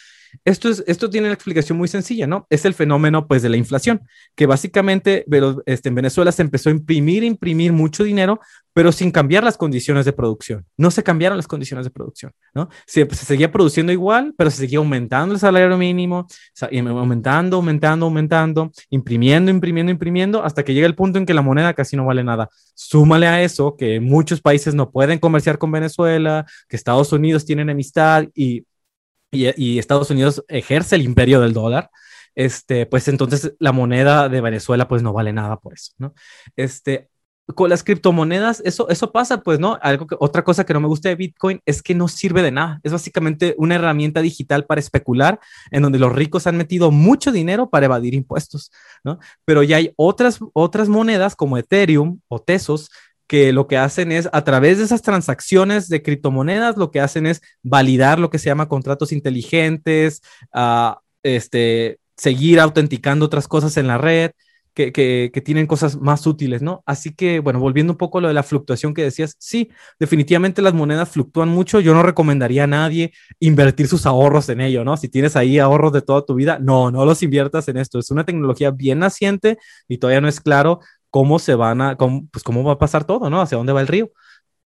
Esto, 0.45 0.69
es, 0.69 0.83
esto 0.87 1.09
tiene 1.09 1.27
una 1.27 1.33
explicación 1.33 1.77
muy 1.77 1.87
sencilla, 1.87 2.27
¿no? 2.27 2.47
Es 2.49 2.65
el 2.65 2.73
fenómeno, 2.73 3.27
pues, 3.27 3.41
de 3.41 3.49
la 3.49 3.57
inflación, 3.57 4.01
que 4.35 4.45
básicamente 4.45 5.25
este, 5.65 5.89
en 5.89 5.95
Venezuela 5.95 6.31
se 6.31 6.41
empezó 6.41 6.69
a 6.69 6.73
imprimir, 6.73 7.23
imprimir 7.23 7.73
mucho 7.73 8.03
dinero, 8.03 8.39
pero 8.73 8.91
sin 8.91 9.11
cambiar 9.11 9.43
las 9.43 9.57
condiciones 9.57 10.05
de 10.05 10.13
producción. 10.13 10.65
No 10.77 10.89
se 10.89 11.03
cambiaron 11.03 11.37
las 11.37 11.47
condiciones 11.47 11.85
de 11.85 11.91
producción, 11.91 12.31
¿no? 12.53 12.69
Se, 12.87 13.07
se 13.09 13.25
seguía 13.25 13.51
produciendo 13.51 13.91
igual, 13.91 14.33
pero 14.37 14.49
se 14.49 14.57
seguía 14.57 14.79
aumentando 14.79 15.33
el 15.33 15.39
salario 15.39 15.77
mínimo, 15.77 16.27
aumentando, 16.71 17.57
aumentando, 17.57 18.05
aumentando, 18.05 18.71
imprimiendo, 18.89 19.51
imprimiendo, 19.51 19.91
imprimiendo, 19.91 20.43
hasta 20.43 20.63
que 20.63 20.73
llega 20.73 20.87
el 20.87 20.95
punto 20.95 21.19
en 21.19 21.25
que 21.25 21.33
la 21.33 21.41
moneda 21.41 21.73
casi 21.73 21.95
no 21.95 22.05
vale 22.05 22.23
nada. 22.23 22.49
Súmale 22.73 23.27
a 23.27 23.43
eso 23.43 23.75
que 23.77 23.99
muchos 23.99 24.41
países 24.41 24.73
no 24.73 24.91
pueden 24.91 25.19
comerciar 25.19 25.57
con 25.57 25.71
Venezuela, 25.71 26.45
que 26.67 26.75
Estados 26.75 27.11
Unidos 27.13 27.45
tienen 27.45 27.69
enemistad 27.69 28.25
y 28.33 28.65
y, 29.33 29.79
Estados 29.79 30.09
Unidos 30.09 30.43
ejerce 30.47 30.95
el 30.95 31.01
imperio 31.03 31.41
del 31.41 31.53
dólar, 31.53 31.89
este, 32.35 32.85
pues 32.85 33.07
entonces 33.07 33.53
la 33.59 33.71
moneda 33.71 34.29
de 34.29 34.41
Venezuela 34.41 34.87
pues 34.87 35.03
no 35.03 35.13
vale 35.13 35.33
nada 35.33 35.57
por 35.57 35.73
eso, 35.73 35.91
¿no? 35.97 36.13
Este, 36.55 37.09
con 37.55 37.69
las 37.69 37.83
criptomonedas, 37.83 38.61
eso, 38.63 38.87
eso 38.89 39.11
pasa, 39.11 39.41
pues, 39.41 39.59
¿no? 39.59 39.77
Algo 39.81 40.07
que, 40.07 40.15
otra 40.19 40.43
cosa 40.43 40.65
que 40.65 40.73
no 40.73 40.79
me 40.79 40.87
gusta 40.87 41.09
de 41.09 41.15
Bitcoin 41.15 41.59
es 41.65 41.81
que 41.83 41.93
no 41.93 42.07
sirve 42.07 42.41
de 42.41 42.51
nada. 42.51 42.79
Es 42.83 42.93
básicamente 42.93 43.53
una 43.57 43.75
herramienta 43.75 44.21
digital 44.21 44.65
para 44.65 44.79
especular, 44.79 45.39
en 45.71 45.83
donde 45.83 45.99
los 45.99 46.13
ricos 46.13 46.47
han 46.47 46.55
metido 46.55 46.89
mucho 46.91 47.31
dinero 47.31 47.69
para 47.69 47.87
evadir 47.87 48.13
impuestos, 48.13 48.71
¿no? 49.03 49.19
Pero 49.45 49.61
ya 49.61 49.77
hay 49.77 49.93
otras, 49.97 50.39
otras 50.53 50.87
monedas 50.87 51.35
como 51.35 51.57
Ethereum 51.57 52.19
o 52.29 52.39
Tesos 52.39 52.89
que 53.33 53.51
lo 53.51 53.65
que 53.65 53.79
hacen 53.79 54.11
es, 54.11 54.29
a 54.31 54.43
través 54.43 54.77
de 54.77 54.83
esas 54.83 55.01
transacciones 55.01 55.89
de 55.89 56.03
criptomonedas, 56.03 56.77
lo 56.77 56.91
que 56.91 56.99
hacen 56.99 57.25
es 57.25 57.41
validar 57.63 58.19
lo 58.19 58.29
que 58.29 58.37
se 58.37 58.45
llama 58.45 58.69
contratos 58.69 59.11
inteligentes, 59.11 60.21
uh, 60.53 60.93
este, 61.23 61.97
seguir 62.15 62.59
autenticando 62.59 63.25
otras 63.25 63.47
cosas 63.47 63.75
en 63.77 63.87
la 63.87 63.97
red, 63.97 64.33
que, 64.75 64.91
que, 64.91 65.31
que, 65.33 65.41
tienen 65.41 65.65
cosas 65.65 65.99
más 65.99 66.27
útiles, 66.27 66.61
¿no? 66.61 66.83
Así 66.85 67.15
que, 67.15 67.39
bueno, 67.39 67.59
volviendo 67.59 67.93
un 67.93 67.97
poco 67.97 68.19
a 68.19 68.21
lo 68.21 68.27
de 68.27 68.35
la 68.35 68.43
fluctuación 68.43 68.93
que 68.93 69.03
decías, 69.03 69.35
sí, 69.39 69.71
definitivamente 69.99 70.61
las 70.61 70.75
monedas 70.75 71.09
fluctúan 71.09 71.49
mucho. 71.49 71.79
Yo 71.79 71.95
no 71.95 72.03
recomendaría 72.03 72.65
a 72.65 72.67
nadie 72.67 73.13
invertir 73.39 73.87
sus 73.87 74.05
ahorros 74.05 74.47
en 74.49 74.61
ello, 74.61 74.83
¿no? 74.83 74.95
Si 74.95 75.09
tienes 75.09 75.35
ahí 75.35 75.57
ahorros 75.57 75.91
de 75.91 76.03
toda 76.03 76.23
tu 76.23 76.35
vida, 76.35 76.59
no, 76.59 76.91
no 76.91 77.03
los 77.03 77.23
inviertas 77.23 77.67
en 77.67 77.77
esto. 77.77 77.97
Es 77.97 78.11
una 78.11 78.25
tecnología 78.25 78.69
bien 78.69 78.99
naciente 78.99 79.57
y 79.87 79.97
todavía 79.97 80.21
no 80.21 80.27
es 80.27 80.39
claro 80.39 80.81
cómo 81.13 81.37
se 81.37 81.53
van 81.53 81.79
a, 81.79 81.95
cómo, 81.95 82.27
pues 82.31 82.43
cómo 82.43 82.63
va 82.63 82.73
a 82.73 82.79
pasar 82.79 83.03
todo, 83.03 83.29
¿no? 83.29 83.39
Hacia 83.39 83.59
dónde 83.59 83.71
va 83.71 83.81
el 83.81 83.87
río. 83.87 84.11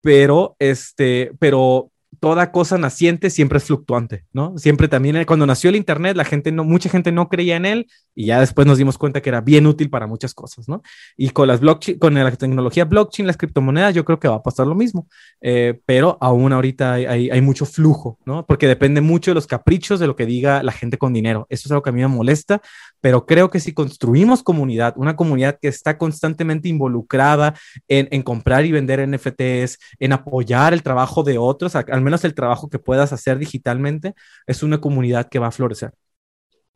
Pero, 0.00 0.54
este, 0.60 1.32
pero 1.40 1.90
toda 2.20 2.52
cosa 2.52 2.78
naciente 2.78 3.28
siempre 3.28 3.58
es 3.58 3.64
fluctuante, 3.64 4.24
¿no? 4.32 4.56
Siempre 4.56 4.86
también 4.86 5.16
eh, 5.16 5.26
cuando 5.26 5.46
nació 5.46 5.68
el 5.70 5.74
Internet, 5.74 6.16
la 6.16 6.24
gente 6.24 6.52
no, 6.52 6.62
mucha 6.62 6.88
gente 6.90 7.10
no 7.10 7.28
creía 7.28 7.56
en 7.56 7.66
él 7.66 7.86
y 8.18 8.26
ya 8.26 8.40
después 8.40 8.66
nos 8.66 8.78
dimos 8.78 8.98
cuenta 8.98 9.22
que 9.22 9.28
era 9.28 9.40
bien 9.40 9.64
útil 9.68 9.90
para 9.90 10.08
muchas 10.08 10.34
cosas, 10.34 10.68
¿no? 10.68 10.82
Y 11.16 11.30
con 11.30 11.46
las 11.46 11.60
blockchain, 11.60 12.00
con 12.00 12.14
la 12.14 12.28
tecnología 12.32 12.84
blockchain, 12.84 13.28
las 13.28 13.36
criptomonedas, 13.36 13.94
yo 13.94 14.04
creo 14.04 14.18
que 14.18 14.26
va 14.26 14.34
a 14.34 14.42
pasar 14.42 14.66
lo 14.66 14.74
mismo, 14.74 15.06
eh, 15.40 15.78
pero 15.86 16.18
aún 16.20 16.52
ahorita 16.52 16.94
hay, 16.94 17.30
hay, 17.30 17.40
mucho 17.40 17.64
flujo, 17.64 18.18
¿no? 18.26 18.44
Porque 18.44 18.66
depende 18.66 19.00
mucho 19.00 19.30
de 19.30 19.36
los 19.36 19.46
caprichos 19.46 20.00
de 20.00 20.08
lo 20.08 20.16
que 20.16 20.26
diga 20.26 20.64
la 20.64 20.72
gente 20.72 20.98
con 20.98 21.12
dinero. 21.12 21.46
Eso 21.48 21.68
es 21.68 21.70
algo 21.70 21.82
que 21.82 21.90
a 21.90 21.92
mí 21.92 22.00
me 22.00 22.08
molesta, 22.08 22.60
pero 23.00 23.24
creo 23.24 23.50
que 23.50 23.60
si 23.60 23.72
construimos 23.72 24.42
comunidad, 24.42 24.94
una 24.96 25.14
comunidad 25.14 25.56
que 25.62 25.68
está 25.68 25.96
constantemente 25.96 26.68
involucrada 26.68 27.54
en, 27.86 28.08
en 28.10 28.22
comprar 28.22 28.64
y 28.66 28.72
vender 28.72 29.08
NFTs, 29.08 29.78
en 30.00 30.12
apoyar 30.12 30.72
el 30.72 30.82
trabajo 30.82 31.22
de 31.22 31.38
otros, 31.38 31.76
al 31.76 32.00
menos 32.00 32.24
el 32.24 32.34
trabajo 32.34 32.68
que 32.68 32.80
puedas 32.80 33.12
hacer 33.12 33.38
digitalmente, 33.38 34.14
es 34.48 34.64
una 34.64 34.80
comunidad 34.80 35.28
que 35.28 35.38
va 35.38 35.46
a 35.46 35.52
florecer. 35.52 35.92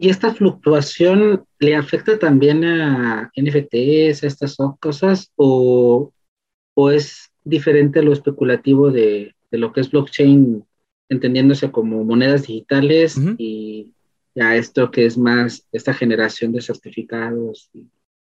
¿Y 0.02 0.10
esta 0.10 0.34
fluctuación 0.34 1.44
le 1.60 1.76
afecta 1.76 2.18
también 2.18 2.64
a 2.64 3.30
NFTs, 3.36 4.24
a 4.24 4.26
estas 4.26 4.56
cosas, 4.80 5.30
o, 5.36 6.12
o 6.74 6.90
es 6.90 7.30
diferente 7.44 8.00
a 8.00 8.02
lo 8.02 8.12
especulativo 8.12 8.90
de, 8.90 9.32
de, 9.52 9.58
lo 9.58 9.72
que 9.72 9.80
es 9.80 9.92
blockchain, 9.92 10.64
entendiéndose 11.08 11.70
como 11.70 12.02
monedas 12.02 12.48
digitales 12.48 13.16
y 13.38 13.92
ya 14.34 14.56
esto 14.56 14.90
que 14.90 15.06
es 15.06 15.16
más 15.16 15.68
esta 15.70 15.94
generación 15.94 16.50
de 16.50 16.62
certificados? 16.62 17.70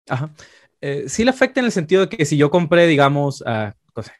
Ajá. 0.09 0.33
Eh, 0.81 1.05
sí 1.07 1.23
le 1.23 1.29
afecta 1.29 1.61
en 1.61 1.67
el 1.67 1.71
sentido 1.71 2.07
de 2.07 2.17
que 2.17 2.25
si 2.25 2.35
yo 2.35 2.51
compré, 2.51 2.87
digamos, 2.87 3.39
uh, 3.39 3.71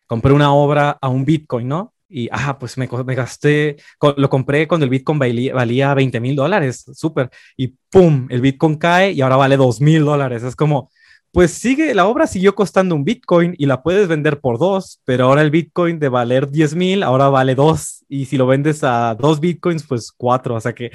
compré 0.07 0.31
una 0.31 0.53
obra 0.53 0.97
a 1.01 1.09
un 1.09 1.25
Bitcoin, 1.25 1.67
¿no? 1.67 1.93
Y, 2.09 2.27
ah, 2.31 2.57
pues 2.59 2.77
me, 2.77 2.89
me, 3.05 3.15
gasté, 3.15 3.77
lo 4.17 4.29
compré 4.29 4.67
cuando 4.67 4.85
el 4.85 4.89
Bitcoin 4.89 5.19
valía, 5.19 5.53
valía 5.53 5.93
20 5.93 6.19
mil 6.19 6.35
dólares, 6.35 6.85
súper, 6.93 7.29
y 7.55 7.75
pum, 7.89 8.27
el 8.29 8.41
Bitcoin 8.41 8.77
cae 8.77 9.11
y 9.11 9.21
ahora 9.21 9.35
vale 9.35 9.57
2 9.57 9.79
mil 9.79 10.03
dólares. 10.03 10.43
Es 10.43 10.55
como, 10.55 10.89
pues 11.31 11.51
sigue, 11.51 11.93
la 11.93 12.07
obra 12.07 12.25
siguió 12.25 12.55
costando 12.55 12.95
un 12.95 13.03
Bitcoin 13.03 13.53
y 13.57 13.67
la 13.67 13.83
puedes 13.83 14.07
vender 14.07 14.39
por 14.39 14.57
dos, 14.57 15.01
pero 15.05 15.25
ahora 15.25 15.43
el 15.43 15.51
Bitcoin 15.51 15.99
de 15.99 16.09
valer 16.09 16.49
10 16.49 16.75
mil, 16.75 17.03
ahora 17.03 17.29
vale 17.29 17.53
dos, 17.53 18.03
y 18.09 18.25
si 18.25 18.37
lo 18.37 18.47
vendes 18.47 18.83
a 18.83 19.15
dos 19.15 19.39
Bitcoins, 19.39 19.85
pues 19.85 20.11
cuatro, 20.11 20.55
o 20.55 20.59
sea 20.59 20.73
que 20.73 20.91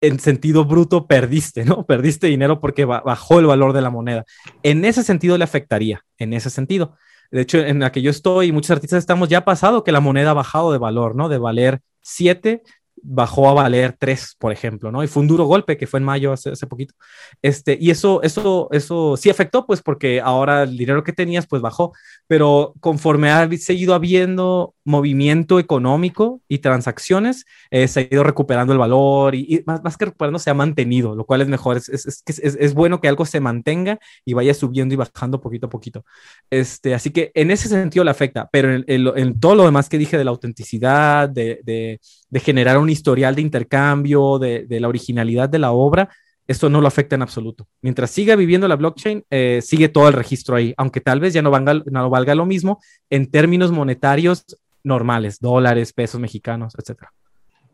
en 0.00 0.20
sentido 0.20 0.64
bruto 0.64 1.06
perdiste, 1.06 1.64
¿no? 1.64 1.86
Perdiste 1.86 2.26
dinero 2.26 2.60
porque 2.60 2.84
bajó 2.84 3.40
el 3.40 3.46
valor 3.46 3.72
de 3.72 3.80
la 3.80 3.90
moneda. 3.90 4.24
En 4.62 4.84
ese 4.84 5.02
sentido 5.02 5.38
le 5.38 5.44
afectaría, 5.44 6.04
en 6.18 6.34
ese 6.34 6.50
sentido. 6.50 6.96
De 7.30 7.40
hecho, 7.40 7.58
en 7.58 7.80
la 7.80 7.92
que 7.92 8.02
yo 8.02 8.10
estoy, 8.10 8.52
muchos 8.52 8.70
artistas 8.70 8.98
estamos 8.98 9.28
ya 9.28 9.44
pasado 9.44 9.84
que 9.84 9.92
la 9.92 10.00
moneda 10.00 10.30
ha 10.30 10.34
bajado 10.34 10.72
de 10.72 10.78
valor, 10.78 11.16
¿no? 11.16 11.28
De 11.28 11.38
valer 11.38 11.80
7 12.02 12.62
bajó 13.04 13.48
a 13.48 13.54
valer 13.54 13.96
3, 13.98 14.36
por 14.38 14.52
ejemplo, 14.52 14.90
¿no? 14.90 15.04
Y 15.04 15.08
fue 15.08 15.22
un 15.22 15.28
duro 15.28 15.44
golpe 15.44 15.76
que 15.76 15.86
fue 15.86 16.00
en 16.00 16.04
mayo 16.04 16.32
hace, 16.32 16.50
hace, 16.50 16.66
poquito. 16.66 16.94
Este, 17.42 17.76
y 17.80 17.90
eso, 17.90 18.22
eso, 18.22 18.68
eso 18.72 19.16
sí 19.16 19.30
afectó, 19.30 19.66
pues, 19.66 19.82
porque 19.82 20.20
ahora 20.20 20.62
el 20.62 20.76
dinero 20.76 21.04
que 21.04 21.12
tenías, 21.12 21.46
pues, 21.46 21.60
bajó. 21.60 21.92
Pero 22.26 22.74
conforme 22.80 23.30
ha 23.30 23.48
seguido 23.58 23.94
habiendo 23.94 24.73
movimiento 24.84 25.58
económico 25.58 26.42
y 26.46 26.58
transacciones, 26.58 27.46
eh, 27.70 27.88
se 27.88 28.00
ha 28.00 28.08
ido 28.10 28.22
recuperando 28.22 28.72
el 28.72 28.78
valor 28.78 29.34
y, 29.34 29.62
más, 29.66 29.82
más, 29.82 29.96
que 29.96 30.04
recuperando, 30.06 30.38
se 30.38 30.50
ha 30.50 30.54
mantenido, 30.54 31.14
lo 31.14 31.24
cual 31.24 31.40
es 31.40 31.48
mejor. 31.48 31.76
Es, 31.76 31.88
es, 31.88 32.22
es, 32.26 32.38
es, 32.38 32.74
bueno 32.74 33.00
que 33.00 33.08
algo 33.08 33.24
se 33.24 33.40
mantenga 33.40 33.98
y 34.24 34.34
vaya 34.34 34.52
subiendo 34.54 34.94
y 34.94 34.96
bajando 34.96 35.40
poquito 35.40 35.66
a 35.66 35.70
poquito. 35.70 36.04
Este, 36.50 36.94
así 36.94 37.10
que 37.10 37.32
en 37.34 37.50
ese 37.50 37.68
sentido 37.68 38.04
le 38.04 38.10
afecta, 38.10 38.48
pero 38.52 38.74
en, 38.74 38.84
en, 38.86 39.06
en 39.16 39.40
todo 39.40 39.54
lo 39.54 39.64
demás 39.64 39.88
que 39.88 39.98
dije 39.98 40.18
de 40.18 40.24
la 40.24 40.30
autenticidad, 40.30 41.28
de, 41.28 41.60
de, 41.64 42.00
de 42.28 42.40
generar 42.40 42.78
un 42.78 42.90
historial 42.90 43.34
de 43.34 43.42
intercambio, 43.42 44.38
de, 44.38 44.66
de 44.66 44.80
la 44.80 44.88
originalidad 44.88 45.48
de 45.48 45.58
la 45.58 45.72
obra, 45.72 46.10
esto 46.46 46.68
no 46.68 46.80
lo 46.80 46.88
afecta 46.88 47.14
en 47.14 47.22
absoluto. 47.22 47.66
Mientras 47.80 48.10
siga 48.10 48.36
viviendo 48.36 48.68
la 48.68 48.76
blockchain, 48.76 49.24
eh, 49.30 49.60
sigue 49.62 49.88
todo 49.88 50.08
el 50.08 50.14
registro 50.14 50.56
ahí, 50.56 50.74
aunque 50.76 51.00
tal 51.00 51.20
vez 51.20 51.32
ya 51.32 51.42
no 51.42 51.50
valga, 51.50 51.82
no 51.86 52.10
valga 52.10 52.34
lo 52.34 52.44
mismo 52.44 52.80
en 53.08 53.30
términos 53.30 53.72
monetarios 53.72 54.44
normales, 54.84 55.40
dólares, 55.40 55.92
pesos 55.92 56.20
mexicanos, 56.20 56.74
etcétera. 56.78 57.12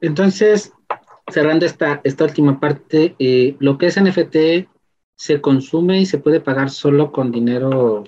Entonces, 0.01 0.73
cerrando 1.31 1.67
esta, 1.67 2.01
esta 2.05 2.25
última 2.25 2.59
parte, 2.59 3.15
eh, 3.19 3.57
lo 3.59 3.77
que 3.77 3.87
es 3.87 4.01
NFT 4.01 4.69
se 5.17 5.41
consume 5.41 6.01
y 6.01 6.07
se 6.07 6.19
puede 6.19 6.41
pagar 6.41 6.71
solo 6.71 7.13
con 7.13 7.31
dinero 7.31 8.05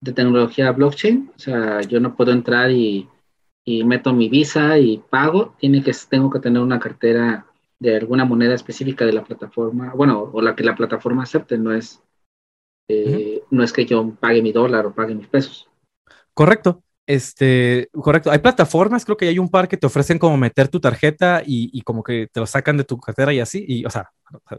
de 0.00 0.12
tecnología 0.12 0.72
blockchain. 0.72 1.30
O 1.36 1.38
sea, 1.38 1.82
yo 1.82 2.00
no 2.00 2.16
puedo 2.16 2.32
entrar 2.32 2.70
y, 2.70 3.08
y 3.64 3.84
meto 3.84 4.12
mi 4.12 4.28
visa 4.28 4.78
y 4.78 4.98
pago. 4.98 5.54
Tiene 5.58 5.82
que, 5.82 5.92
tengo 6.08 6.30
que 6.30 6.40
tener 6.40 6.62
una 6.62 6.80
cartera 6.80 7.46
de 7.78 7.96
alguna 7.96 8.24
moneda 8.24 8.54
específica 8.54 9.04
de 9.04 9.12
la 9.12 9.24
plataforma, 9.24 9.92
bueno, 9.94 10.30
o 10.32 10.40
la 10.40 10.54
que 10.56 10.64
la 10.64 10.74
plataforma 10.74 11.24
acepte, 11.24 11.58
no 11.58 11.72
es, 11.74 12.02
eh, 12.88 13.42
no 13.50 13.62
es 13.62 13.72
que 13.72 13.84
yo 13.84 14.14
pague 14.18 14.40
mi 14.40 14.52
dólar 14.52 14.86
o 14.86 14.94
pague 14.94 15.14
mis 15.14 15.26
pesos. 15.26 15.68
Correcto. 16.32 16.82
Este, 17.06 17.90
correcto. 17.92 18.30
Hay 18.30 18.38
plataformas, 18.38 19.04
creo 19.04 19.16
que 19.16 19.28
hay 19.28 19.38
un 19.38 19.50
par 19.50 19.68
que 19.68 19.76
te 19.76 19.86
ofrecen 19.86 20.18
como 20.18 20.36
meter 20.36 20.68
tu 20.68 20.80
tarjeta 20.80 21.42
y, 21.44 21.80
como 21.82 22.02
que 22.02 22.28
te 22.32 22.40
lo 22.40 22.46
sacan 22.46 22.76
de 22.76 22.84
tu 22.84 22.98
cartera 22.98 23.32
y 23.32 23.40
así, 23.40 23.64
y 23.66 23.84
o 23.84 23.90
sea, 23.90 24.10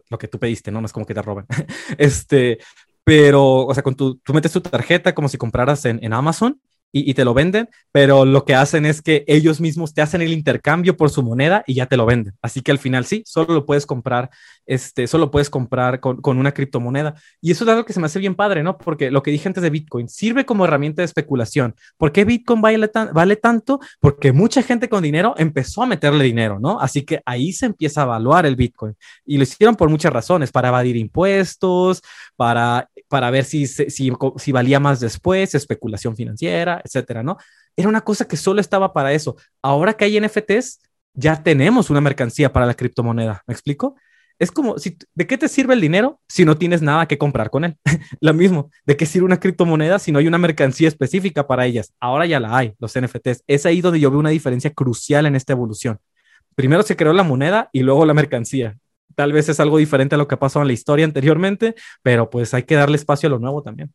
lo 0.10 0.18
que 0.18 0.28
tú 0.28 0.38
pediste, 0.38 0.72
¿no? 0.72 0.84
Es 0.86 0.94
como 0.94 1.06
que 1.06 1.14
te 1.14 1.22
roben. 1.22 1.46
este, 1.98 2.60
pero, 3.04 3.66
o 3.66 3.74
sea, 3.74 3.84
con 3.84 3.96
tu, 3.96 4.18
tú 4.18 4.34
metes 4.34 4.52
tu 4.52 4.62
tarjeta 4.62 5.16
como 5.16 5.28
si 5.28 5.38
compraras 5.38 5.86
en 5.86 6.14
Amazon 6.14 6.60
y, 6.92 7.14
te 7.14 7.26
lo 7.26 7.34
venden, 7.34 7.68
pero 7.92 8.24
lo 8.24 8.46
que 8.46 8.56
hacen 8.56 8.86
es 8.86 9.02
que 9.02 9.26
ellos 9.28 9.60
mismos 9.60 9.94
te 9.94 10.02
hacen 10.02 10.22
el 10.22 10.32
intercambio 10.32 10.96
por 10.96 11.10
su 11.10 11.24
moneda 11.24 11.62
y 11.68 11.74
ya 11.74 11.88
te 11.88 11.98
lo 11.98 12.06
venden. 12.06 12.36
Así 12.42 12.62
que 12.62 12.72
al 12.72 12.80
final 12.80 13.06
sí, 13.06 13.22
solo 13.26 13.54
lo 13.54 13.66
puedes 13.66 13.86
comprar, 13.86 14.30
este, 14.66 15.06
solo 15.08 15.30
puedes 15.30 15.50
comprar 15.50 16.00
con, 16.00 16.22
con 16.22 16.38
una 16.38 16.54
criptomoneda. 16.54 17.16
Y 17.42 17.52
eso 17.52 17.66
es 17.66 17.70
algo 17.70 17.84
que 17.84 17.92
se 17.92 18.00
me 18.00 18.06
hace 18.06 18.20
bien 18.20 18.34
padre, 18.34 18.64
¿no? 18.64 18.78
Porque 18.78 19.12
lo 19.12 19.24
que 19.24 19.32
dije 19.32 19.50
antes 19.50 19.62
de 19.62 19.70
Bitcoin 19.70 20.08
sirve 20.08 20.46
como 20.46 20.64
herramienta 20.64 21.02
de 21.02 21.06
especulación. 21.06 21.76
¿Por 21.98 22.14
qué 22.14 22.24
Bitcoin 22.24 22.62
vale, 22.62 22.90
vale 23.14 23.36
tanto? 23.36 23.82
Porque 24.00 24.32
mucha 24.32 24.64
gente 24.64 24.88
con 24.88 25.04
dinero 25.04 25.36
empezó 25.38 25.84
a 25.84 25.88
meterle 25.88 26.24
dinero, 26.24 26.60
¿no? 26.62 26.80
Así 26.80 27.04
que 27.04 27.22
ahí 27.26 27.52
se 27.52 27.66
empieza 27.66 28.02
a 28.02 28.06
evaluar 28.06 28.46
el 28.46 28.56
Bitcoin. 28.56 28.96
Y 29.26 29.36
lo 29.36 29.44
hicieron 29.44 29.76
por 29.76 29.90
muchas 29.90 30.14
razones, 30.14 30.50
para 30.50 30.70
evadir 30.70 30.96
impuestos, 30.96 32.02
para, 32.38 32.90
para 33.10 33.30
ver 33.32 33.44
si, 33.44 33.68
si, 33.68 34.12
si 34.38 34.52
valía 34.54 34.80
más 34.80 35.02
después, 35.02 35.54
especulación 35.56 36.16
financiera, 36.16 36.75
etcétera, 36.84 37.24
¿no? 37.24 37.38
Era 37.76 37.90
una 37.90 38.02
cosa 38.02 38.28
que 38.28 38.38
solo 38.38 38.62
estaba 38.62 38.94
para 38.94 39.14
eso. 39.14 39.36
Ahora 39.62 39.94
que 39.94 40.06
hay 40.06 40.20
NFTs, 40.20 40.80
ya 41.14 41.42
tenemos 41.42 41.90
una 41.90 42.02
mercancía 42.02 42.52
para 42.52 42.66
la 42.66 42.74
criptomoneda. 42.74 43.44
¿Me 43.48 43.54
explico? 43.54 43.96
Es 44.38 44.52
como, 44.52 44.78
si, 44.78 44.98
¿de 45.14 45.28
qué 45.28 45.38
te 45.38 45.48
sirve 45.48 45.74
el 45.74 45.82
dinero 45.82 46.20
si 46.28 46.44
no 46.44 46.58
tienes 46.58 46.82
nada 46.82 47.08
que 47.08 47.18
comprar 47.18 47.50
con 47.50 47.64
él? 47.64 47.78
Lo 48.20 48.34
mismo, 48.34 48.70
¿de 48.86 48.98
qué 48.98 49.06
sirve 49.06 49.26
una 49.26 49.40
criptomoneda 49.40 49.98
si 49.98 50.12
no 50.12 50.20
hay 50.20 50.28
una 50.28 50.38
mercancía 50.38 50.90
específica 50.90 51.48
para 51.48 51.66
ellas? 51.66 51.94
Ahora 52.02 52.26
ya 52.26 52.40
la 52.40 52.56
hay, 52.58 52.74
los 52.80 53.00
NFTs. 53.00 53.44
Es 53.48 53.66
ahí 53.66 53.80
donde 53.80 54.00
yo 54.00 54.12
veo 54.12 54.20
una 54.20 54.30
diferencia 54.30 54.72
crucial 54.72 55.26
en 55.26 55.36
esta 55.36 55.54
evolución. 55.54 56.00
Primero 56.54 56.84
se 56.84 56.96
creó 56.98 57.14
la 57.14 57.24
moneda 57.24 57.70
y 57.72 57.82
luego 57.82 58.06
la 58.06 58.14
mercancía. 58.14 58.78
Tal 59.16 59.32
vez 59.32 59.48
es 59.48 59.62
algo 59.62 59.78
diferente 59.78 60.16
a 60.16 60.18
lo 60.18 60.28
que 60.28 60.36
pasó 60.36 60.62
en 60.62 60.68
la 60.68 60.74
historia 60.74 61.06
anteriormente, 61.06 61.76
pero 62.04 62.30
pues 62.30 62.54
hay 62.54 62.64
que 62.64 62.76
darle 62.76 62.98
espacio 62.98 63.28
a 63.28 63.30
lo 63.30 63.40
nuevo 63.40 63.64
también. 63.64 63.94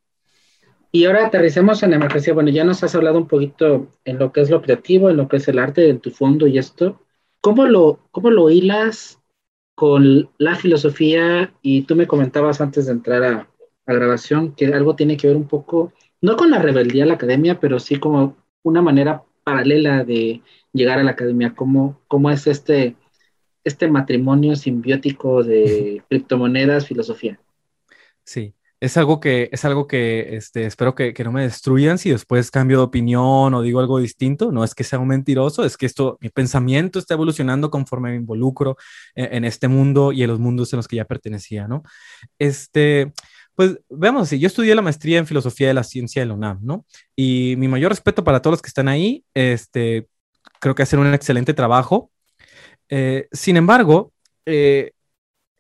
Y 0.93 1.05
ahora 1.05 1.27
aterricemos 1.27 1.83
en 1.83 1.91
mercancía. 1.91 2.35
Bueno, 2.35 2.51
ya 2.51 2.65
nos 2.65 2.83
has 2.83 2.95
hablado 2.95 3.19
un 3.19 3.29
poquito 3.29 3.89
en 4.05 4.19
lo 4.19 4.33
que 4.33 4.41
es 4.41 4.51
lo 4.51 4.61
creativo, 4.63 5.11
en 5.11 5.17
lo 5.17 5.29
que 5.29 5.37
es 5.37 5.49
el 5.49 5.59
arte, 5.59 5.89
en 5.89 6.01
tu 6.01 6.11
fondo 6.11 6.47
y 6.47 6.59
esto. 6.59 7.01
¿Cómo 7.41 7.67
lo, 7.67 8.01
cómo 8.11 8.31
lo 8.31 8.51
hilas 8.51 9.21
con 9.75 10.31
la 10.39 10.57
filosofía? 10.57 11.55
Y 11.63 11.83
tú 11.83 11.95
me 11.95 12.07
comentabas 12.07 12.61
antes 12.61 12.87
de 12.87 12.93
entrar 12.93 13.23
a, 13.23 13.51
a 13.87 13.95
grabación 13.95 14.55
que 14.55 14.67
algo 14.67 14.97
tiene 14.97 15.17
que 15.17 15.27
ver 15.27 15.37
un 15.37 15.49
poco, 15.49 15.93
no 16.21 16.37
con 16.37 16.51
la 16.51 16.61
rebeldía 16.61 17.05
a 17.05 17.07
la 17.07 17.15
academia, 17.15 17.61
pero 17.61 17.79
sí 17.79 17.99
como 17.99 18.37
una 18.63 18.83
manera 18.83 19.23
paralela 19.45 20.05
de 20.05 20.43
llegar 20.73 20.99
a 20.99 21.05
la 21.05 21.13
academia. 21.13 21.55
¿Cómo, 21.55 22.01
cómo 22.09 22.31
es 22.31 22.47
este, 22.47 22.97
este 23.65 23.89
matrimonio 23.89 24.57
simbiótico 24.57 25.43
de 25.43 26.03
criptomonedas, 26.09 26.87
filosofía? 26.87 27.41
Sí, 28.25 28.55
es 28.81 28.97
algo 28.97 29.21
que, 29.21 29.51
es 29.53 29.65
algo 29.67 29.87
que 29.87 30.37
este, 30.37 30.65
espero 30.65 30.95
que, 30.95 31.13
que, 31.13 31.23
no 31.23 31.33
me 31.33 31.43
destruyan 31.43 31.99
si 31.99 32.11
después 32.11 32.51
cambio 32.51 32.79
de 32.79 32.85
opinión 32.85 33.53
o 33.53 33.63
digo 33.63 33.79
algo 33.79 33.99
distinto. 33.99 34.51
No 34.51 34.65
es 34.65 34.75
que 34.75 34.85
sea 34.85 34.99
un 34.99 35.09
mentiroso, 35.09 35.65
es 35.65 35.77
que 35.77 35.85
esto, 35.85 36.17
mi 36.21 36.31
pensamiento 36.31 36.99
está 36.99 37.15
evolucionando 37.15 37.71
conforme 37.71 38.11
me 38.11 38.17
involucro 38.17 38.77
en, 39.15 39.35
en 39.35 39.45
este 39.45 39.69
mundo 39.69 40.13
y 40.13 40.23
en 40.23 40.31
los 40.31 40.41
mundos 40.41 40.73
en 40.73 40.79
los 40.79 40.89
que 40.89 40.97
ya 40.97 41.05
pertenecía, 41.05 41.69
¿no? 41.69 41.83
Este, 42.39 43.13
pues 43.55 43.79
veamos 43.91 44.23
así, 44.23 44.39
yo 44.39 44.47
estudié 44.47 44.75
la 44.75 44.81
maestría 44.81 45.19
en 45.19 45.27
filosofía 45.27 45.69
de 45.69 45.75
la 45.75 45.85
ciencia 45.85 46.23
de 46.23 46.27
la 46.27 46.35
UNAM, 46.35 46.61
¿no? 46.63 46.87
Y 47.15 47.57
mi 47.59 47.69
mayor 47.69 47.91
respeto 47.91 48.25
para 48.25 48.41
todos 48.41 48.55
los 48.55 48.63
que 48.63 48.69
están 48.69 48.89
ahí, 48.89 49.25
este, 49.35 50.09
creo 50.59 50.75
que 50.75 50.85
hacen 50.85 51.01
un 51.01 51.13
excelente 51.13 51.53
trabajo. 51.53 52.11
Eh, 52.89 53.29
sin 53.33 53.59
embargo, 53.59 54.15
eh, 54.47 54.93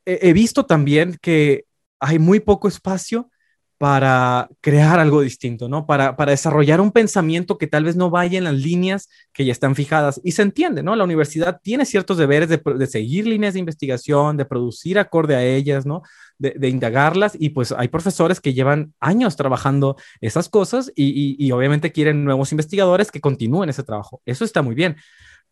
he 0.06 0.32
visto 0.32 0.64
también 0.64 1.18
que 1.20 1.66
hay 2.00 2.18
muy 2.18 2.40
poco 2.40 2.68
espacio 2.68 3.30
para 3.78 4.50
crear 4.60 5.00
algo 5.00 5.22
distinto, 5.22 5.66
¿no? 5.66 5.86
Para, 5.86 6.14
para 6.14 6.32
desarrollar 6.32 6.82
un 6.82 6.92
pensamiento 6.92 7.56
que 7.56 7.66
tal 7.66 7.84
vez 7.84 7.96
no 7.96 8.10
vaya 8.10 8.36
en 8.36 8.44
las 8.44 8.52
líneas 8.52 9.08
que 9.32 9.46
ya 9.46 9.52
están 9.52 9.74
fijadas. 9.74 10.20
Y 10.22 10.32
se 10.32 10.42
entiende, 10.42 10.82
¿no? 10.82 10.94
La 10.96 11.04
universidad 11.04 11.60
tiene 11.62 11.86
ciertos 11.86 12.18
deberes 12.18 12.50
de, 12.50 12.60
de 12.62 12.86
seguir 12.86 13.26
líneas 13.26 13.54
de 13.54 13.60
investigación, 13.60 14.36
de 14.36 14.44
producir 14.44 14.98
acorde 14.98 15.34
a 15.34 15.42
ellas, 15.42 15.86
¿no? 15.86 16.02
De, 16.36 16.54
de 16.58 16.68
indagarlas. 16.68 17.32
Y 17.40 17.50
pues 17.50 17.72
hay 17.72 17.88
profesores 17.88 18.38
que 18.38 18.52
llevan 18.52 18.92
años 19.00 19.36
trabajando 19.36 19.96
esas 20.20 20.50
cosas 20.50 20.92
y, 20.94 21.06
y, 21.06 21.36
y 21.46 21.50
obviamente 21.52 21.90
quieren 21.90 22.22
nuevos 22.22 22.52
investigadores 22.52 23.10
que 23.10 23.22
continúen 23.22 23.70
ese 23.70 23.82
trabajo. 23.82 24.20
Eso 24.26 24.44
está 24.44 24.60
muy 24.60 24.74
bien. 24.74 24.96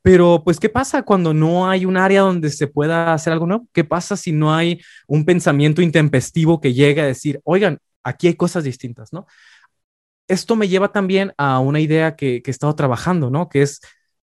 Pero, 0.03 0.43
pues, 0.45 0.59
¿qué 0.61 0.69
pasa 0.69 1.03
cuando 1.03 1.35
no 1.35 1.69
hay 1.69 1.85
un 1.85 1.97
área 1.97 2.23
donde 2.23 2.51
se 2.51 2.67
pueda 2.67 3.13
hacer 3.13 3.33
algo 3.33 3.47
nuevo? 3.47 3.69
¿Qué 3.73 3.85
pasa 3.85 4.17
si 4.17 4.33
no 4.33 4.55
hay 4.55 4.81
un 5.07 5.25
pensamiento 5.25 5.83
intempestivo 5.83 6.61
que 6.61 6.73
llegue 6.73 7.01
a 7.01 7.07
decir, 7.07 7.41
oigan, 7.45 7.79
aquí 8.05 8.29
hay 8.29 8.35
cosas 8.35 8.65
distintas, 8.65 9.13
¿no? 9.13 9.27
Esto 10.29 10.57
me 10.57 10.69
lleva 10.69 10.93
también 10.93 11.33
a 11.39 11.59
una 11.59 11.81
idea 11.81 12.17
que, 12.17 12.43
que 12.43 12.51
he 12.51 12.53
estado 12.53 12.75
trabajando, 12.75 13.31
¿no? 13.31 13.49
Que 13.49 13.63
es 13.63 13.81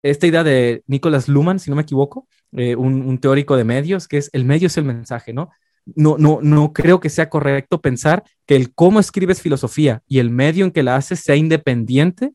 esta 0.04 0.28
idea 0.28 0.44
de 0.44 0.84
Nicholas 0.88 1.28
Luhmann, 1.28 1.60
si 1.60 1.70
no 1.70 1.76
me 1.76 1.84
equivoco, 1.84 2.28
eh, 2.54 2.76
un, 2.76 3.02
un, 3.04 3.18
teórico 3.20 3.56
de 3.56 3.64
medios, 3.64 4.08
que 4.08 4.18
es 4.18 4.30
el 4.34 4.46
medio 4.46 4.68
es 4.68 4.78
el 4.78 4.86
mensaje, 4.86 5.34
¿no? 5.34 5.52
No, 5.86 6.18
no, 6.18 6.40
no 6.42 6.74
creo 6.74 7.00
que 7.00 7.10
sea 7.10 7.30
correcto 7.30 7.82
pensar 7.82 8.24
que 8.46 8.56
el 8.56 8.74
cómo 8.74 9.00
escribes 9.00 9.42
filosofía 9.42 10.04
y 10.08 10.20
el 10.20 10.30
medio 10.30 10.66
en 10.66 10.72
que 10.72 10.84
la 10.84 10.96
haces 10.96 11.20
sea 11.22 11.36
independiente 11.36 12.34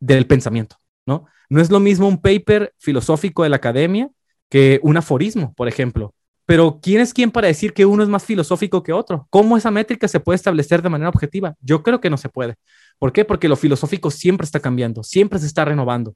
del 0.00 0.26
pensamiento, 0.26 0.76
¿no? 1.06 1.26
No 1.48 1.60
es 1.60 1.70
lo 1.70 1.80
mismo 1.80 2.08
un 2.08 2.20
paper 2.20 2.74
filosófico 2.78 3.42
de 3.42 3.50
la 3.50 3.56
academia 3.56 4.10
que 4.48 4.80
un 4.82 4.96
aforismo, 4.96 5.54
por 5.54 5.68
ejemplo. 5.68 6.14
Pero 6.44 6.80
¿quién 6.82 7.00
es 7.00 7.14
quién 7.14 7.30
para 7.30 7.46
decir 7.46 7.72
que 7.72 7.86
uno 7.86 8.02
es 8.02 8.08
más 8.08 8.24
filosófico 8.24 8.82
que 8.82 8.92
otro? 8.92 9.26
¿Cómo 9.30 9.56
esa 9.56 9.70
métrica 9.70 10.08
se 10.08 10.20
puede 10.20 10.36
establecer 10.36 10.82
de 10.82 10.88
manera 10.88 11.08
objetiva? 11.08 11.54
Yo 11.60 11.82
creo 11.82 12.00
que 12.00 12.10
no 12.10 12.16
se 12.16 12.28
puede. 12.28 12.56
¿Por 12.98 13.12
qué? 13.12 13.24
Porque 13.24 13.48
lo 13.48 13.56
filosófico 13.56 14.10
siempre 14.10 14.44
está 14.44 14.60
cambiando, 14.60 15.02
siempre 15.02 15.38
se 15.38 15.46
está 15.46 15.64
renovando. 15.64 16.14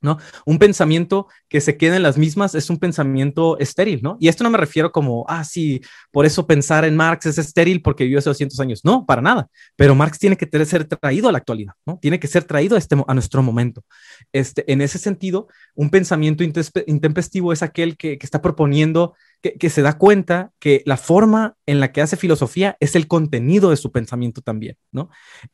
¿No? 0.00 0.18
Un 0.46 0.58
pensamiento 0.58 1.28
que 1.48 1.60
se 1.60 1.76
queda 1.76 1.96
en 1.96 2.02
las 2.02 2.16
mismas 2.16 2.54
es 2.54 2.70
un 2.70 2.78
pensamiento 2.78 3.58
estéril, 3.58 4.00
¿no? 4.02 4.16
Y 4.20 4.28
esto 4.28 4.44
no 4.44 4.50
me 4.50 4.58
refiero 4.58 4.92
como, 4.92 5.24
ah, 5.28 5.44
sí, 5.44 5.80
por 6.10 6.26
eso 6.26 6.46
pensar 6.46 6.84
en 6.84 6.96
Marx 6.96 7.26
es 7.26 7.38
estéril 7.38 7.82
porque 7.82 8.04
vivió 8.04 8.18
hace 8.18 8.30
200 8.30 8.58
años. 8.60 8.80
No, 8.84 9.04
para 9.06 9.22
nada. 9.22 9.48
Pero 9.76 9.94
Marx 9.94 10.18
tiene 10.18 10.36
que 10.36 10.48
ser 10.64 10.84
traído 10.84 11.28
a 11.28 11.32
la 11.32 11.38
actualidad, 11.38 11.74
¿no? 11.86 11.98
Tiene 12.00 12.18
que 12.18 12.28
ser 12.28 12.44
traído 12.44 12.76
a, 12.76 12.78
este, 12.78 12.96
a 13.06 13.14
nuestro 13.14 13.42
momento. 13.42 13.84
Este, 14.32 14.70
en 14.72 14.80
ese 14.80 14.98
sentido, 14.98 15.48
un 15.74 15.90
pensamiento 15.90 16.44
intempestivo 16.44 17.52
es 17.52 17.62
aquel 17.62 17.96
que, 17.96 18.18
que 18.18 18.26
está 18.26 18.42
proponiendo 18.42 19.14
que, 19.40 19.70
se 19.70 19.82
da 19.82 19.96
cuenta 19.96 20.52
que 20.58 20.82
la 20.84 20.96
forma 20.96 21.56
en 21.66 21.80
la 21.80 21.92
que 21.92 22.02
hace 22.02 22.16
filosofía 22.16 22.76
es 22.78 22.94
el 22.94 23.08
contenido 23.08 23.70
de 23.70 23.76
su 23.76 23.90
pensamiento 23.90 24.42
también, 24.42 24.76
¿no? 24.92 25.08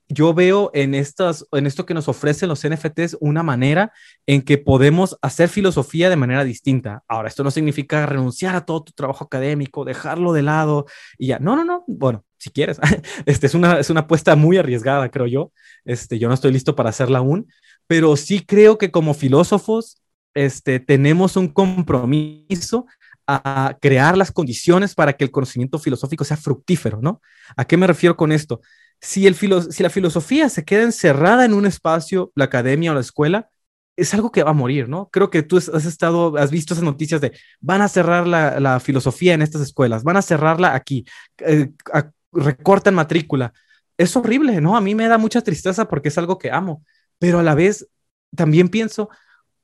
Yo 0.09 0.35
veo 0.35 0.71
en, 0.75 0.95
estas, 0.95 1.47
en 1.53 1.67
esto 1.67 1.87
que 1.87 1.95
nos 1.95 2.09
ofrecen 2.09 2.49
los 2.49 2.67
NFTs 2.67 3.17
una 3.21 3.43
manera 3.43 3.93
en 4.27 4.43
que 4.43 4.59
podemos 4.59 5.17
hacer 5.23 5.49
filosofía 5.49 6.11
de 6.11 6.17
manera 6.17 6.43
distinta. 6.43 7.05
Ahora, 7.07 7.29
esto 7.29 7.45
no 7.45 7.51
significa 7.51 8.07
renunciar 8.07 8.57
a 8.57 8.65
todo 8.65 8.85
tu 8.85 8.93
trabajo 8.93 9.25
académico, 9.25 9.85
dejarlo 9.85 10.33
de 10.33 10.43
lado 10.43 10.87
y 11.17 11.29
ya. 11.29 11.39
No, 11.39 11.55
no, 11.55 11.65
no. 11.65 11.85
Bueno, 11.87 12.25
si 12.39 12.51
quieres. 12.51 12.81
Este 13.27 13.47
es 13.47 13.55
una, 13.55 13.79
es 13.79 13.91
una 13.91 14.01
apuesta 14.01 14.35
muy 14.37 14.57
arriesgada, 14.57 15.11
creo 15.11 15.27
yo. 15.27 15.53
Este, 15.85 16.19
yo 16.19 16.29
no 16.29 16.35
estoy 16.35 16.53
listo 16.53 16.75
para 16.75 16.91
hacerla 16.91 17.19
aún, 17.19 17.47
pero 17.87 18.17
sí 18.17 18.45
creo 18.45 18.79
que 18.79 18.91
como 18.91 19.15
filósofos 19.15 20.03
este, 20.37 20.81
tenemos 20.81 21.37
un 21.37 21.49
compromiso 21.49 22.87
a 23.27 23.77
crear 23.81 24.17
las 24.17 24.31
condiciones 24.31 24.95
para 24.95 25.15
que 25.15 25.25
el 25.25 25.31
conocimiento 25.31 25.79
filosófico 25.79 26.25
sea 26.25 26.37
fructífero, 26.37 27.01
¿no? 27.03 27.21
¿A 27.57 27.65
qué 27.65 27.77
me 27.77 27.87
refiero 27.87 28.17
con 28.17 28.33
esto? 28.33 28.61
Si, 29.01 29.27
el 29.27 29.35
si 29.35 29.83
la 29.83 29.91
filosofía 29.91 30.49
se 30.49 30.65
queda 30.65 30.83
encerrada 30.83 31.45
en 31.45 31.53
un 31.55 31.67
espacio, 31.67 32.33
la 32.35 32.45
academia 32.45 32.93
o 32.93 32.95
la 32.95 33.01
escuela, 33.01 33.51
es 33.97 34.13
algo 34.15 34.31
que 34.31 34.43
va 34.43 34.51
a 34.51 34.55
morir, 34.55 34.89
¿no? 34.89 35.09
Creo 35.11 35.31
que 35.31 35.43
tú 35.43 35.57
has 35.57 35.87
estado, 35.87 36.37
has 36.37 36.51
visto 36.51 36.75
esas 36.75 36.85
noticias 36.85 37.21
de 37.21 37.33
van 37.61 37.81
a 37.81 37.89
cerrar 37.89 38.27
la, 38.27 38.81
filosofía 38.81 39.35
en 39.35 39.43
estas 39.43 39.63
escuelas, 39.63 40.05
van 40.05 40.19
a 40.19 40.23
cerrarla 40.23 40.75
aquí, 40.75 41.05
eh, 41.39 41.71
recortan 42.33 42.95
matrícula. 42.95 43.53
Es 43.97 44.15
horrible, 44.17 44.61
¿no? 44.61 44.77
A 44.77 44.81
mí 44.81 44.95
me 44.95 45.09
da 45.09 45.19
mucha 45.19 45.41
tristeza 45.41 45.89
porque 45.89 46.09
es 46.09 46.19
algo 46.19 46.39
que 46.39 46.51
amo, 46.51 46.85
pero 47.19 47.39
a 47.39 47.43
la 47.43 47.55
vez 47.55 47.89
también 48.35 48.69
pienso, 48.69 49.09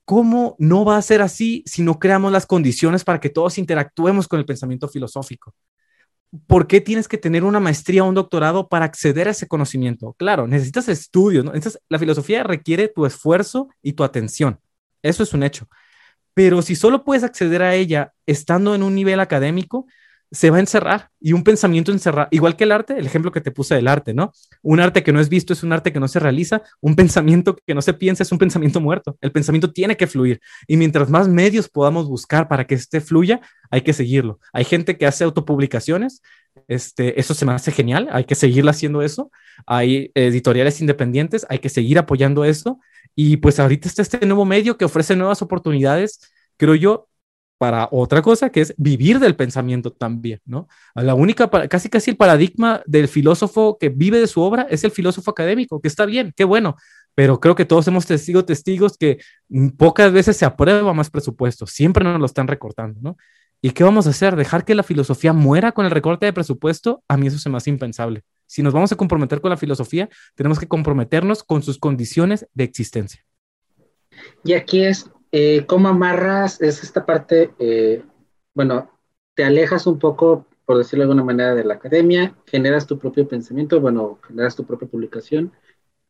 ¿cómo 0.05 0.57
no 0.59 0.85
va 0.85 0.97
a 0.97 1.03
ser 1.03 1.23
así 1.23 1.63
si 1.67 1.83
no 1.83 1.99
creamos 1.99 2.33
las 2.33 2.47
condiciones 2.47 3.05
para 3.05 3.21
que 3.21 3.31
todos 3.31 3.59
interactuemos 3.59 4.29
con 4.29 4.39
el 4.39 4.47
pensamiento 4.47 4.89
filosófico? 4.89 5.55
¿por 6.47 6.67
qué 6.67 6.81
tienes 6.81 7.09
que 7.09 7.19
tener 7.19 7.45
una 7.45 7.61
maestría 7.61 8.05
o 8.05 8.09
un 8.09 8.15
doctorado 8.15 8.69
para 8.69 8.85
acceder 8.85 9.29
a 9.29 9.33
ese 9.33 9.49
conocimiento? 9.49 10.15
Claro, 10.15 10.47
necesitas 10.47 10.89
estudios, 10.89 11.45
¿no? 11.45 11.55
Entonces, 11.55 11.81
la 11.89 11.99
filosofía 11.99 12.43
requiere 12.43 12.89
tu 12.89 13.07
esfuerzo 13.07 13.69
y 13.83 13.93
tu 13.93 14.05
atención. 14.05 14.59
Eso 15.03 15.23
es 15.23 15.33
un 15.35 15.43
hecho. 15.43 15.69
Pero 16.35 16.63
si 16.63 16.75
solo 16.75 17.05
puedes 17.05 17.25
acceder 17.25 17.63
a 17.63 17.75
ella 17.75 18.15
estando 18.27 18.75
en 18.75 18.83
un 18.83 18.95
nivel 18.95 19.21
académico, 19.21 19.87
se 20.33 20.49
va 20.49 20.57
a 20.57 20.61
encerrar 20.61 21.11
y 21.21 21.35
un 21.35 21.45
pensamiento 21.45 21.93
encerrado, 21.93 22.29
igual 22.31 22.57
que 22.57 22.65
el 22.65 22.73
arte, 22.73 22.99
el 22.99 23.05
ejemplo 23.05 23.31
que 23.31 23.43
te 23.43 23.51
puse 23.51 23.75
del 23.75 23.87
arte, 23.87 24.15
¿no? 24.15 24.33
Un 24.63 24.81
arte 24.81 25.03
que 25.03 25.13
no 25.13 25.21
es 25.21 25.29
visto 25.29 25.53
es 25.53 25.63
un 25.63 25.73
arte 25.75 25.93
que 25.93 26.01
no 26.01 26.09
se 26.09 26.19
realiza, 26.19 26.63
un 26.81 26.97
pensamiento 26.97 27.55
que 27.67 27.75
no 27.75 27.83
se 27.83 27.93
piensa 27.93 28.23
es 28.23 28.33
un 28.33 28.39
pensamiento 28.39 28.81
muerto. 28.81 29.17
El 29.21 29.31
pensamiento 29.31 29.73
tiene 29.73 29.97
que 29.97 30.07
fluir 30.07 30.41
y 30.67 30.79
mientras 30.79 31.11
más 31.11 31.29
medios 31.29 31.69
podamos 31.69 32.09
buscar 32.09 32.49
para 32.49 32.67
que 32.67 32.75
este 32.75 33.03
fluya, 33.03 33.43
hay 33.71 33.83
que 33.83 33.93
seguirlo. 33.93 34.41
Hay 34.55 34.65
gente 34.65 34.97
que 34.97 35.07
hace 35.07 35.23
autopublicaciones, 35.25 36.23
este, 36.67 37.21
eso 37.21 37.35
se 37.35 37.45
me 37.45 37.53
hace 37.53 37.71
genial, 37.71 38.09
hay 38.11 38.25
que 38.25 38.35
seguir 38.35 38.67
haciendo 38.69 39.03
eso. 39.03 39.31
Hay 39.67 40.11
editoriales 40.15 40.81
independientes, 40.81 41.47
hay 41.51 41.59
que 41.59 41.69
seguir 41.69 41.99
apoyando 41.99 42.45
eso 42.45 42.81
y 43.15 43.37
pues 43.37 43.61
ahorita 43.61 43.87
está 43.87 44.01
este 44.01 44.25
nuevo 44.25 44.47
medio 44.47 44.79
que 44.79 44.87
ofrece 44.87 45.15
nuevas 45.15 45.43
oportunidades 45.43 46.21
creo 46.57 46.75
yo, 46.75 47.09
para 47.63 47.89
otra 47.93 48.23
cosa 48.23 48.51
que 48.51 48.61
es 48.61 48.75
vivir 48.77 49.21
del 49.21 49.37
pensamiento 49.37 49.93
también, 49.93 50.41
¿no? 50.45 50.67
La 50.97 51.15
única, 51.15 51.49
casi 51.69 51.89
casi 51.89 52.11
el 52.11 52.17
paradigma 52.17 52.83
del 52.87 53.07
filósofo 53.07 53.79
que 53.79 53.89
vive 53.89 54.19
de 54.19 54.27
su 54.27 54.43
obra 54.43 54.67
es 54.69 54.83
el 54.83 54.91
filósofo 54.91 55.31
académico, 55.31 55.81
que 55.81 55.87
está 55.87 56.05
bien, 56.05 56.33
qué 56.35 56.43
bueno, 56.43 56.75
pero 57.15 57.39
creo 57.39 57.55
que 57.55 57.65
todos 57.65 57.87
hemos 57.87 58.05
sido 58.05 58.45
testigos 58.45 58.99
que 58.99 59.21
pocas 59.79 60.13
veces 60.13 60.37
se 60.37 60.45
aprueba 60.45 60.93
más 60.93 61.09
presupuesto, 61.09 61.69
siempre 61.69 62.03
nos 62.03 62.19
lo 62.19 62.27
están 62.27 62.49
recortando, 62.49 62.99
¿no? 63.01 63.17
¿Y 63.61 63.71
qué 63.71 63.85
vamos 63.85 64.09
a 64.09 64.11
hacer? 64.11 64.35
¿Dejar 64.35 64.65
que 64.65 64.75
la 64.75 64.83
filosofía 64.83 65.33
muera 65.33 65.71
con 65.71 65.85
el 65.85 65.93
recorte 65.93 66.27
de 66.27 66.33
presupuesto? 66.33 67.05
A 67.07 67.17
mí 67.17 67.29
eso 67.29 67.39
se 67.39 67.49
me 67.49 67.59
hace 67.59 67.71
impensable. 67.71 68.25
Si 68.45 68.65
nos 68.65 68.73
vamos 68.73 68.91
a 68.91 68.97
comprometer 68.97 69.41
con 69.41 69.51
la 69.51 69.57
filosofía, 69.57 70.09
tenemos 70.35 70.59
que 70.59 70.67
comprometernos 70.67 71.45
con 71.45 71.63
sus 71.63 71.79
condiciones 71.79 72.45
de 72.55 72.65
existencia. 72.65 73.25
Y 74.43 74.55
aquí 74.55 74.83
es 74.83 75.09
eh, 75.33 75.65
¿Cómo 75.67 75.89
amarras? 75.89 76.61
Es 76.61 76.83
esta 76.83 77.07
parte, 77.07 77.53
eh, 77.59 78.05
bueno, 78.55 78.91
te 79.35 79.45
alejas 79.45 79.87
un 79.87 79.99
poco, 79.99 80.47
por 80.67 80.79
decirlo 80.79 81.03
de 81.03 81.11
alguna 81.11 81.25
manera, 81.25 81.55
de 81.55 81.65
la 81.65 81.75
academia, 81.75 82.37
generas 82.47 82.87
tu 82.87 82.99
propio 82.99 83.27
pensamiento, 83.27 83.81
bueno, 83.81 84.19
generas 84.27 84.55
tu 84.57 84.65
propia 84.67 84.89
publicación. 84.89 85.53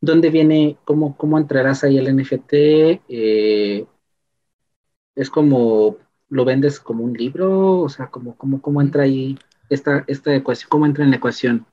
¿Dónde 0.01 0.29
viene, 0.29 0.77
cómo, 0.85 1.15
cómo 1.17 1.37
entrarás 1.37 1.83
ahí 1.83 1.97
el 1.97 2.07
NFT? 2.07 2.53
Eh, 3.07 3.87
¿Es 5.15 5.29
como, 5.29 5.97
lo 6.29 6.45
vendes 6.45 6.79
como 6.79 7.03
un 7.03 7.13
libro? 7.13 7.79
O 7.81 7.89
sea, 7.89 8.07
¿cómo, 8.07 8.35
cómo, 8.35 8.61
cómo 8.61 8.81
entra 8.81 9.03
ahí 9.03 9.37
esta, 9.69 10.03
esta 10.07 10.35
ecuación? 10.35 10.69
¿Cómo 10.69 10.85
entra 10.85 11.03
en 11.05 11.11
la 11.11 11.17
ecuación? 11.17 11.65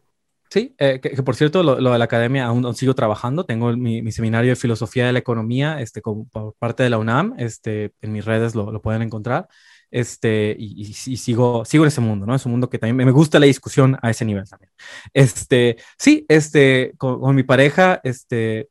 Sí, 0.51 0.75
eh, 0.79 0.99
que, 1.01 1.11
por 1.23 1.37
cierto, 1.37 1.63
lo, 1.63 1.77
de 1.77 1.99
la 1.99 2.05
academia 2.05 2.47
aún, 2.47 2.75
sigo 2.75 2.95
trabajando. 2.95 3.45
Tengo 3.45 3.77
mi, 3.77 4.11
seminario 4.11 4.51
de 4.51 4.57
filosofía 4.57 5.07
de 5.07 5.13
la 5.13 5.21
economía 5.21 5.81
este, 5.81 6.03
por 6.03 6.55
parte 6.59 6.83
de 6.83 6.91
la 6.91 6.99
UNAM. 6.99 7.35
Este, 7.39 7.93
en 8.01 8.13
mis 8.13 8.25
redes 8.25 8.55
lo, 8.57 8.73
lo 8.73 8.83
pueden 8.83 9.03
encontrar. 9.03 9.49
Este, 9.91 10.55
y, 10.57 10.93
sigo, 10.95 11.65
sigo 11.65 11.85
en 11.85 11.89
ese 11.89 12.01
mundo, 12.01 12.25
¿no? 12.25 12.35
Es 12.35 12.47
un 12.47 12.53
mundo 12.53 12.71
que 12.71 12.79
también 12.79 12.97
me 12.97 13.13
gusta 13.13 13.41
la 13.41 13.47
discusión 13.47 13.97
a 14.03 14.11
ese 14.11 14.25
nivel 14.25 14.49
también. 14.49 14.71
Este, 15.13 15.77
sí, 15.99 16.25
este, 16.29 16.93
con, 16.97 17.35
mi 17.35 17.43
pareja, 17.43 18.01
este, 18.05 18.69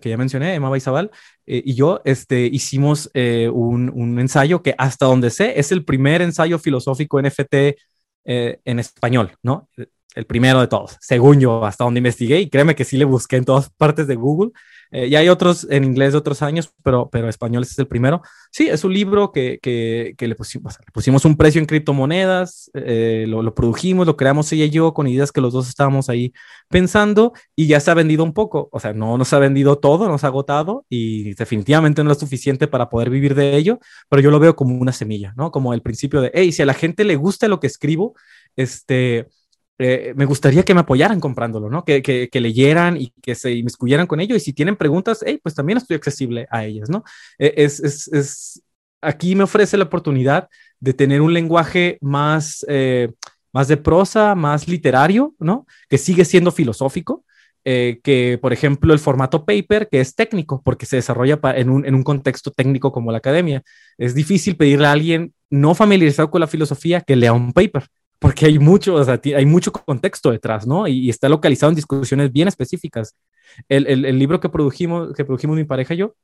que 0.00 0.08
ya 0.08 0.16
mencioné, 0.16 0.54
Emma 0.54 0.70
Baizabal, 0.70 1.10
eh, 1.46 1.62
y 1.64 1.74
yo, 1.74 2.00
este, 2.04 2.46
hicimos 2.46 3.10
eh, 3.12 3.50
un, 3.52 3.90
un, 3.94 4.18
ensayo 4.18 4.62
que 4.62 4.74
hasta 4.78 5.06
donde 5.06 5.30
sé 5.30 5.58
es 5.58 5.72
el 5.72 5.84
primer 5.84 6.22
ensayo 6.22 6.58
filosófico 6.58 7.20
NFT 7.20 7.54
en 8.24 8.78
español, 8.78 9.32
¿no? 9.42 9.68
el 10.14 10.26
primero 10.26 10.60
de 10.60 10.68
todos, 10.68 10.96
según 11.00 11.40
yo, 11.40 11.64
hasta 11.64 11.84
donde 11.84 11.98
investigué, 11.98 12.40
y 12.40 12.50
créeme 12.50 12.74
que 12.74 12.84
sí 12.84 12.96
le 12.96 13.04
busqué 13.04 13.36
en 13.36 13.44
todas 13.44 13.70
partes 13.70 14.06
de 14.06 14.14
Google. 14.14 14.52
Eh, 14.92 15.06
y 15.08 15.16
hay 15.16 15.28
otros 15.30 15.66
en 15.70 15.84
inglés 15.84 16.12
de 16.12 16.18
otros 16.18 16.42
años, 16.42 16.72
pero, 16.84 17.08
pero 17.10 17.28
español 17.28 17.62
es 17.62 17.78
el 17.78 17.88
primero. 17.88 18.20
Sí, 18.50 18.68
es 18.68 18.84
un 18.84 18.92
libro 18.92 19.32
que, 19.32 19.58
que, 19.62 20.14
que 20.18 20.28
le, 20.28 20.34
pusimos, 20.34 20.78
pusimos, 20.92 21.24
un 21.24 21.36
precio 21.36 21.60
en 21.60 21.66
criptomonedas, 21.66 22.70
eh, 22.74 23.24
lo, 23.26 23.42
lo, 23.42 23.54
produjimos, 23.54 24.06
lo 24.06 24.16
creamos 24.16 24.52
ella 24.52 24.66
y 24.66 24.70
yo 24.70 24.92
con 24.92 25.06
ideas 25.06 25.32
que 25.32 25.40
los 25.40 25.54
dos 25.54 25.68
estábamos 25.68 26.10
ahí 26.10 26.34
pensando 26.68 27.32
y 27.56 27.66
ya 27.66 27.80
se 27.80 27.90
ha 27.90 27.94
vendido 27.94 28.22
un 28.22 28.34
poco. 28.34 28.68
O 28.70 28.80
sea, 28.80 28.92
no 28.92 29.16
nos 29.16 29.32
ha 29.32 29.38
vendido 29.38 29.78
todo, 29.78 30.08
nos 30.08 30.24
ha 30.24 30.26
agotado 30.26 30.84
y 30.90 31.34
definitivamente 31.34 32.04
no 32.04 32.12
es 32.12 32.18
suficiente 32.18 32.68
para 32.68 32.90
poder 32.90 33.08
vivir 33.08 33.34
de 33.34 33.56
ello, 33.56 33.78
pero 34.10 34.20
yo 34.20 34.30
lo 34.30 34.38
veo 34.38 34.54
como 34.54 34.76
una 34.76 34.92
semilla, 34.92 35.32
¿no? 35.36 35.50
Como 35.50 35.72
el 35.72 35.80
principio 35.80 36.20
de, 36.20 36.30
hey, 36.34 36.52
si 36.52 36.62
a 36.62 36.66
la 36.66 36.74
gente 36.74 37.04
le 37.04 37.16
gusta 37.16 37.48
lo 37.48 37.60
que 37.60 37.66
escribo, 37.66 38.14
este 38.56 39.28
eh, 39.78 40.12
me 40.16 40.26
gustaría 40.26 40.62
que 40.62 40.74
me 40.74 40.80
apoyaran 40.80 41.18
comprándolo, 41.20 41.70
¿no? 41.70 41.84
Que, 41.84 42.02
que, 42.02 42.40
leyeran 42.40 42.96
y 42.96 43.12
que 43.22 43.34
se 43.34 43.52
inmiscuyeran 43.52 44.06
con 44.06 44.20
ello. 44.20 44.36
Y 44.36 44.40
si 44.40 44.52
tienen 44.52 44.76
preguntas, 44.76 45.24
hey, 45.26 45.40
pues 45.42 45.54
también 45.54 45.78
estoy 45.78 45.96
accesible 45.96 46.46
a 46.50 46.64
ellas, 46.64 46.88
¿no? 46.90 47.04
Eh, 47.38 47.54
es, 47.56 47.80
es, 47.80 48.08
es, 48.08 48.62
aquí 49.00 49.34
me 49.34 49.44
ofrece 49.44 49.76
la 49.76 49.84
oportunidad 49.84 50.48
de 50.78 50.94
tener 50.94 51.20
un 51.20 51.32
lenguaje 51.32 51.98
más, 52.00 52.64
eh, 52.68 53.12
más 53.52 53.68
de 53.68 53.76
prosa, 53.76 54.34
más 54.34 54.68
literario, 54.68 55.34
¿no? 55.38 55.66
Que 55.88 55.98
sigue 55.98 56.24
siendo 56.24 56.52
filosófico. 56.52 57.24
que, 57.64 58.38
por 58.42 58.52
ejemplo, 58.52 58.92
el 58.92 58.98
formato 58.98 59.44
paper, 59.44 59.88
que 59.88 60.00
es 60.00 60.14
técnico, 60.14 60.62
porque 60.64 60.86
se 60.86 60.96
desarrolla 60.96 61.38
en 61.54 61.70
un, 61.70 61.86
en 61.86 61.94
un 61.94 62.02
contexto 62.02 62.50
técnico 62.50 62.90
como 62.92 63.12
la 63.12 63.18
academia. 63.18 63.62
Es 63.98 64.14
difícil 64.14 64.56
pedirle 64.56 64.86
a 64.86 64.92
alguien 64.92 65.32
no 65.50 65.74
familiarizado 65.74 66.30
con 66.30 66.40
la 66.40 66.48
filosofía 66.48 67.00
que 67.02 67.16
lea 67.16 67.32
un 67.32 67.52
paper 67.52 67.84
porque 68.22 68.46
hay 68.46 68.58
mucho, 68.58 68.94
o 68.94 69.04
sea, 69.04 69.20
hay 69.36 69.44
mucho 69.44 69.72
contexto 69.72 70.30
detrás, 70.30 70.66
¿no? 70.66 70.86
Y, 70.86 71.10
está 71.10 71.28
localizado 71.28 71.70
en 71.70 71.76
discusiones 71.76 72.32
bien 72.32 72.48
específicas. 72.48 73.16
El, 73.68 73.86
el, 73.86 74.18
libro 74.18 74.40
que 74.40 74.48
produjimos, 74.48 75.12
que 75.12 75.24
produjimos 75.24 75.56
mi 75.56 75.64
pareja 75.64 75.92
y 75.92 75.98
yo, 75.98 76.14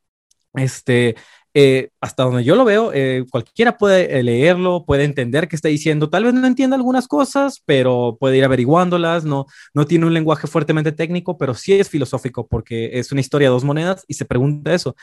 este, 0.55 1.17
eh, 1.55 1.91
hasta 2.01 2.23
donde 2.23 2.45
yo 2.45 2.55
lo 2.55 2.65
veo, 2.65 2.93
eh, 2.95 3.25
cualquiera 3.31 3.77
puede 3.77 4.19
eh, 4.19 4.23
leerlo, 4.23 4.85
puede 4.87 5.05
entender 5.05 5.49
qué 5.49 5.57
está 5.57 5.69
diciendo. 5.69 6.09
Tal 6.09 6.25
vez 6.25 6.35
no 6.35 6.47
entienda 6.47 6.77
algunas 6.77 7.09
cosas, 7.09 7.63
pero 7.67 8.17
puede 8.21 8.39
ir 8.39 8.45
averiguándolas. 8.45 9.25
No, 9.25 9.47
no 9.75 9.85
tiene 9.85 10.07
un 10.07 10.15
lenguaje 10.15 10.47
fuertemente 10.47 10.93
técnico, 10.93 11.37
pero 11.37 11.55
sí 11.55 11.75
es 11.75 11.89
filosófico 11.89 12.47
porque 12.47 12.99
es 12.99 13.11
una 13.11 13.21
historia 13.21 13.49
de 13.49 13.55
dos 13.55 13.65
monedas 13.65 14.05
y 14.07 14.15
se 14.15 14.25
pregunta 14.25 14.73
eso 14.73 14.95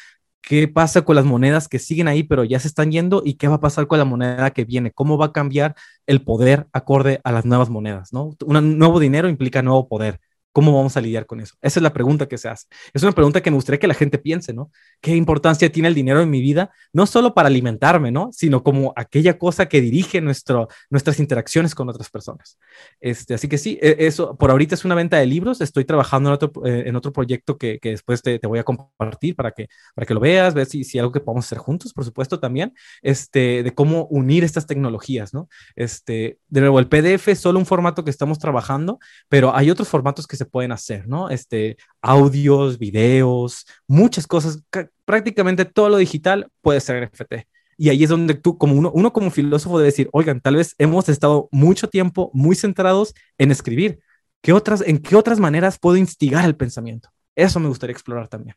qué 0.48 0.68
pasa 0.68 1.04
con 1.04 1.16
las 1.16 1.26
monedas 1.26 1.68
que 1.68 1.80
siguen 1.80 2.08
ahí, 2.08 2.24
pero 2.24 2.44
ya 2.44 2.60
se 2.60 2.68
están 2.68 2.92
yendo 2.92 3.22
y 3.26 3.36
qué 3.36 3.48
va 3.48 3.56
a 3.56 3.60
pasar 3.60 3.88
con 3.88 3.98
la 4.00 4.06
moneda 4.06 4.52
que 4.52 4.66
viene, 4.66 4.92
cómo 4.92 5.18
va 5.18 5.28
a 5.28 5.32
cambiar 5.34 5.76
el 6.06 6.24
poder 6.24 6.68
acorde 6.72 7.20
a 7.24 7.32
las 7.32 7.46
nuevas 7.46 7.70
monedas, 7.70 8.14
¿no? 8.14 8.36
Un 8.46 8.78
nuevo 8.78 9.00
dinero 9.00 9.28
implica 9.30 9.62
nuevo 9.62 9.88
poder. 9.88 10.20
¿Cómo 10.56 10.74
vamos 10.74 10.96
a 10.96 11.02
lidiar 11.02 11.26
con 11.26 11.42
eso? 11.42 11.54
Esa 11.62 11.80
es 11.80 11.84
la 11.84 11.92
pregunta 11.92 12.30
que 12.30 12.38
se 12.38 12.48
hace. 12.48 12.68
Es 12.94 13.04
una 13.04 13.12
pregunta 13.12 13.42
que 13.42 13.52
me 13.52 13.56
gustaría 13.56 13.78
que 13.78 13.90
la 13.90 13.94
gente 13.94 14.18
piense, 14.18 14.54
¿no? 14.54 14.72
¿Qué 15.02 15.14
importancia 15.14 15.70
tiene 15.70 15.90
el 15.90 15.94
dinero 15.94 16.22
en 16.22 16.30
mi 16.30 16.40
vida? 16.40 16.72
No 16.94 17.06
solo 17.08 17.34
para 17.34 17.48
alimentarme, 17.48 18.10
¿no? 18.10 18.30
Sino 18.32 18.64
como 18.64 18.94
aquella 18.96 19.38
cosa 19.38 19.68
que 19.68 19.82
dirige 19.82 20.22
nuestro, 20.22 20.70
nuestras 20.90 21.20
interacciones 21.20 21.76
con 21.76 21.90
otras 21.90 22.10
personas. 22.10 22.58
Este, 23.02 23.34
así 23.34 23.50
que 23.50 23.58
sí, 23.58 23.78
e, 23.82 23.98
eso 24.08 24.38
por 24.38 24.50
ahorita 24.50 24.76
es 24.76 24.86
una 24.86 24.96
venta 24.96 25.18
de 25.18 25.26
libros. 25.26 25.60
Estoy 25.60 25.84
trabajando 25.84 26.30
en 26.30 26.36
otro, 26.36 26.66
eh, 26.66 26.84
en 26.86 26.96
otro 26.96 27.12
proyecto 27.12 27.58
que, 27.58 27.78
que 27.80 27.90
después 27.90 28.22
te, 28.22 28.40
te, 28.40 28.48
voy 28.48 28.60
a 28.60 28.64
compartir 28.64 29.36
para 29.36 29.52
que, 29.52 29.68
para 29.94 30.06
que 30.06 30.14
lo 30.14 30.22
veas, 30.22 30.54
ver 30.54 30.68
si, 30.68 30.86
si 30.86 30.98
algo 31.00 31.12
que 31.12 31.20
podamos 31.20 31.48
hacer 31.48 31.58
juntos, 31.58 31.92
por 31.92 32.06
supuesto, 32.06 32.40
también, 32.40 32.74
este, 33.02 33.62
de 33.62 33.74
cómo 33.74 34.06
unir 34.06 34.46
estas 34.46 34.68
tecnologías, 34.68 35.34
¿no? 35.34 35.50
Este, 35.76 36.40
de 36.48 36.62
nuevo, 36.62 36.80
el 36.80 36.88
PDF 36.88 37.28
es 37.28 37.40
solo 37.40 37.60
un 37.60 37.66
formato 37.66 38.06
que 38.06 38.10
estamos 38.10 38.40
trabajando, 38.40 39.00
pero 39.28 39.54
hay 39.54 39.70
otros 39.70 39.90
formatos 39.90 40.28
que 40.28 40.38
se 40.38 40.45
pueden 40.46 40.72
hacer, 40.72 41.08
¿no? 41.08 41.30
Este, 41.30 41.78
audios, 42.02 42.78
videos, 42.80 43.66
muchas 43.88 44.28
cosas, 44.28 44.62
prácticamente 45.06 45.66
todo 45.66 45.90
lo 45.90 45.98
digital 45.98 46.50
puede 46.62 46.80
ser 46.80 47.10
NFT. 47.10 47.48
Y 47.78 47.90
ahí 47.90 48.04
es 48.04 48.10
donde 48.10 48.36
tú, 48.36 48.58
como 48.58 48.76
uno, 48.76 48.92
uno 48.94 49.12
como 49.12 49.32
filósofo, 49.32 49.78
debe 49.78 49.88
decir, 49.88 50.10
oigan, 50.14 50.40
tal 50.40 50.56
vez 50.56 50.76
hemos 50.78 51.10
estado 51.10 51.50
mucho 51.52 51.90
tiempo 51.90 52.32
muy 52.34 52.56
centrados 52.56 53.14
en 53.38 53.52
escribir. 53.52 54.00
¿Qué 54.42 54.54
otras, 54.54 54.82
¿En 54.86 55.00
qué 55.00 55.16
otras 55.16 55.40
maneras 55.40 55.78
puedo 55.80 55.98
instigar 55.98 56.46
el 56.46 56.56
pensamiento? 56.56 57.10
Eso 57.36 57.60
me 57.60 57.68
gustaría 57.68 57.94
explorar 57.94 58.28
también. 58.28 58.56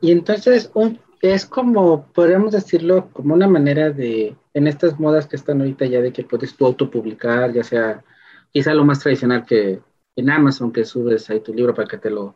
Y 0.00 0.12
entonces 0.12 0.70
un, 0.74 1.00
es 1.20 1.46
como, 1.46 2.06
podríamos 2.12 2.52
decirlo, 2.52 3.10
como 3.12 3.34
una 3.34 3.48
manera 3.48 3.90
de, 3.90 4.36
en 4.54 4.66
estas 4.66 5.00
modas 5.00 5.26
que 5.26 5.36
están 5.36 5.60
ahorita 5.60 5.86
ya 5.86 6.00
de 6.00 6.12
que 6.12 6.22
puedes 6.22 6.54
tú 6.54 6.66
autopublicar, 6.66 7.52
ya 7.52 7.64
sea 7.64 8.04
quizá 8.52 8.74
lo 8.74 8.84
más 8.84 9.00
tradicional 9.00 9.44
que 9.44 9.80
en 10.18 10.30
Amazon 10.30 10.72
que 10.72 10.84
subes 10.84 11.28
ahí 11.30 11.40
tu 11.40 11.54
libro 11.54 11.74
para 11.74 11.88
que 11.88 11.98
te 11.98 12.10
lo 12.10 12.34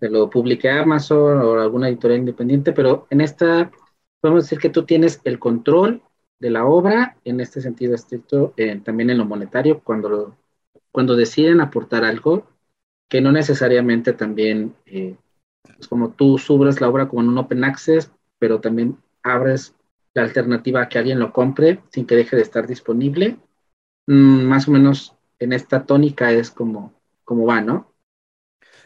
lo 0.00 0.30
publique 0.30 0.70
Amazon 0.70 1.40
o 1.40 1.60
alguna 1.60 1.88
editorial 1.88 2.20
independiente, 2.20 2.72
pero 2.72 3.06
en 3.10 3.20
esta 3.20 3.70
podemos 4.20 4.44
decir 4.44 4.60
que 4.60 4.70
tú 4.70 4.84
tienes 4.84 5.20
el 5.24 5.40
control 5.40 6.02
de 6.38 6.50
la 6.50 6.64
obra 6.64 7.16
en 7.24 7.40
este 7.40 7.60
sentido 7.60 7.94
estricto, 7.94 8.54
eh, 8.56 8.80
también 8.84 9.10
en 9.10 9.18
lo 9.18 9.24
monetario, 9.24 9.80
cuando, 9.80 10.36
cuando 10.92 11.16
deciden 11.16 11.60
aportar 11.60 12.04
algo, 12.04 12.46
que 13.08 13.20
no 13.20 13.32
necesariamente 13.32 14.12
también 14.12 14.74
eh, 14.86 15.16
es 15.78 15.88
como 15.88 16.10
tú 16.10 16.38
subes 16.38 16.80
la 16.80 16.88
obra 16.88 17.08
como 17.08 17.22
en 17.22 17.28
un 17.28 17.38
open 17.38 17.64
access, 17.64 18.12
pero 18.38 18.60
también 18.60 18.96
abres 19.22 19.74
la 20.14 20.22
alternativa 20.22 20.82
a 20.82 20.88
que 20.88 20.98
alguien 20.98 21.18
lo 21.18 21.32
compre 21.32 21.80
sin 21.90 22.06
que 22.06 22.16
deje 22.16 22.36
de 22.36 22.42
estar 22.42 22.66
disponible. 22.66 23.38
Mm, 24.06 24.44
más 24.44 24.68
o 24.68 24.70
menos 24.70 25.16
en 25.38 25.52
esta 25.52 25.84
tónica 25.84 26.30
es 26.30 26.50
como, 26.50 26.92
como 27.24 27.46
va, 27.46 27.60
¿no? 27.60 27.94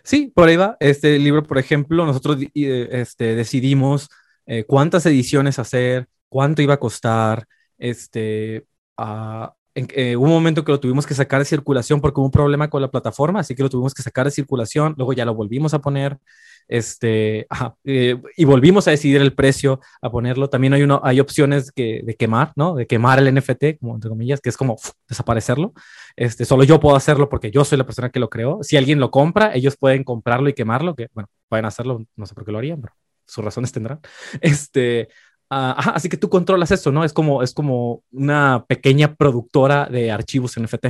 Sí, 0.05 0.33
por 0.35 0.49
ahí 0.49 0.57
va. 0.57 0.77
Este 0.81 1.19
libro, 1.19 1.43
por 1.43 1.59
ejemplo, 1.59 2.07
nosotros 2.07 2.39
eh, 2.55 2.89
este, 2.93 3.35
decidimos 3.35 4.09
eh, 4.47 4.65
cuántas 4.65 5.05
ediciones 5.07 5.59
hacer, 5.59 6.09
cuánto 6.29 6.63
iba 6.63 6.75
a 6.75 6.81
costar. 6.81 7.47
Este, 7.79 8.67
uh, 8.99 9.49
en, 9.77 9.89
eh, 9.95 10.17
un 10.17 10.31
momento 10.31 10.65
que 10.65 10.73
lo 10.73 10.81
tuvimos 10.81 11.07
que 11.07 11.15
sacar 11.15 11.39
de 11.41 11.45
circulación 11.45 12.01
porque 12.01 12.19
hubo 12.19 12.27
un 12.27 12.33
problema 12.33 12.71
con 12.71 12.81
la 12.81 12.91
plataforma, 12.91 13.41
así 13.41 13.55
que 13.55 13.63
lo 13.63 13.69
tuvimos 13.69 13.93
que 13.93 14.03
sacar 14.03 14.25
de 14.25 14.31
circulación. 14.31 14.95
Luego 14.97 15.13
ya 15.13 15.27
lo 15.27 15.35
volvimos 15.35 15.75
a 15.75 15.81
poner 15.81 16.19
este, 16.67 17.47
eh, 17.85 18.17
y 18.37 18.45
volvimos 18.47 18.89
a 18.89 18.93
decidir 18.93 19.21
el 19.21 19.35
precio 19.35 19.81
a 20.01 20.11
ponerlo. 20.11 20.49
También 20.49 20.73
hay, 20.73 20.83
uno, 20.83 21.03
hay 21.05 21.21
opciones 21.21 21.73
que, 21.73 22.01
de 22.03 22.17
quemar, 22.17 22.53
¿no? 22.57 22.75
De 22.75 22.87
quemar 22.87 23.19
el 23.19 23.35
NFT, 23.35 23.79
como 23.79 23.95
entre 23.95 24.09
comillas, 24.09 24.41
que 24.41 24.49
es 24.49 24.57
como 24.57 24.77
desaparecerlo. 25.09 25.75
Este, 26.17 26.47
solo 26.47 26.65
yo 26.65 26.81
puedo 26.81 26.97
hacerlo 26.97 27.29
porque 27.29 27.51
yo 27.51 27.63
soy 27.63 27.77
la 27.77 27.85
persona 27.85 28.09
que 28.09 28.19
lo 28.19 28.31
creó. 28.31 28.61
Si 28.63 28.79
alguien 28.79 28.99
lo 28.99 29.11
compra, 29.11 29.55
ellos 29.55 29.77
pueden 29.77 30.05
comprarlo 30.05 30.49
y 30.49 30.55
quemarlo, 30.55 30.97
que 30.97 31.09
bueno, 31.13 31.29
pueden 31.49 31.67
hacerlo, 31.67 32.03
no 32.17 32.25
sé 32.25 32.35
por 32.35 32.47
qué 32.47 32.53
lo 32.53 32.59
harían, 32.59 32.81
pero 32.81 32.95
sus 33.27 33.45
razones 33.45 33.73
tendrán. 33.73 34.01
Este, 34.41 35.09
uh, 35.51 35.75
así 35.95 36.09
que 36.09 36.17
tú 36.17 36.29
controlas 36.29 36.71
eso, 36.71 36.93
¿no? 36.93 37.05
Es 37.05 37.13
como, 37.13 37.43
es 37.43 37.55
como 37.55 38.03
una 38.13 38.65
pequeña 38.69 39.15
productora 39.15 39.87
de 39.87 40.11
archivos 40.11 40.57
NFT. 40.57 40.87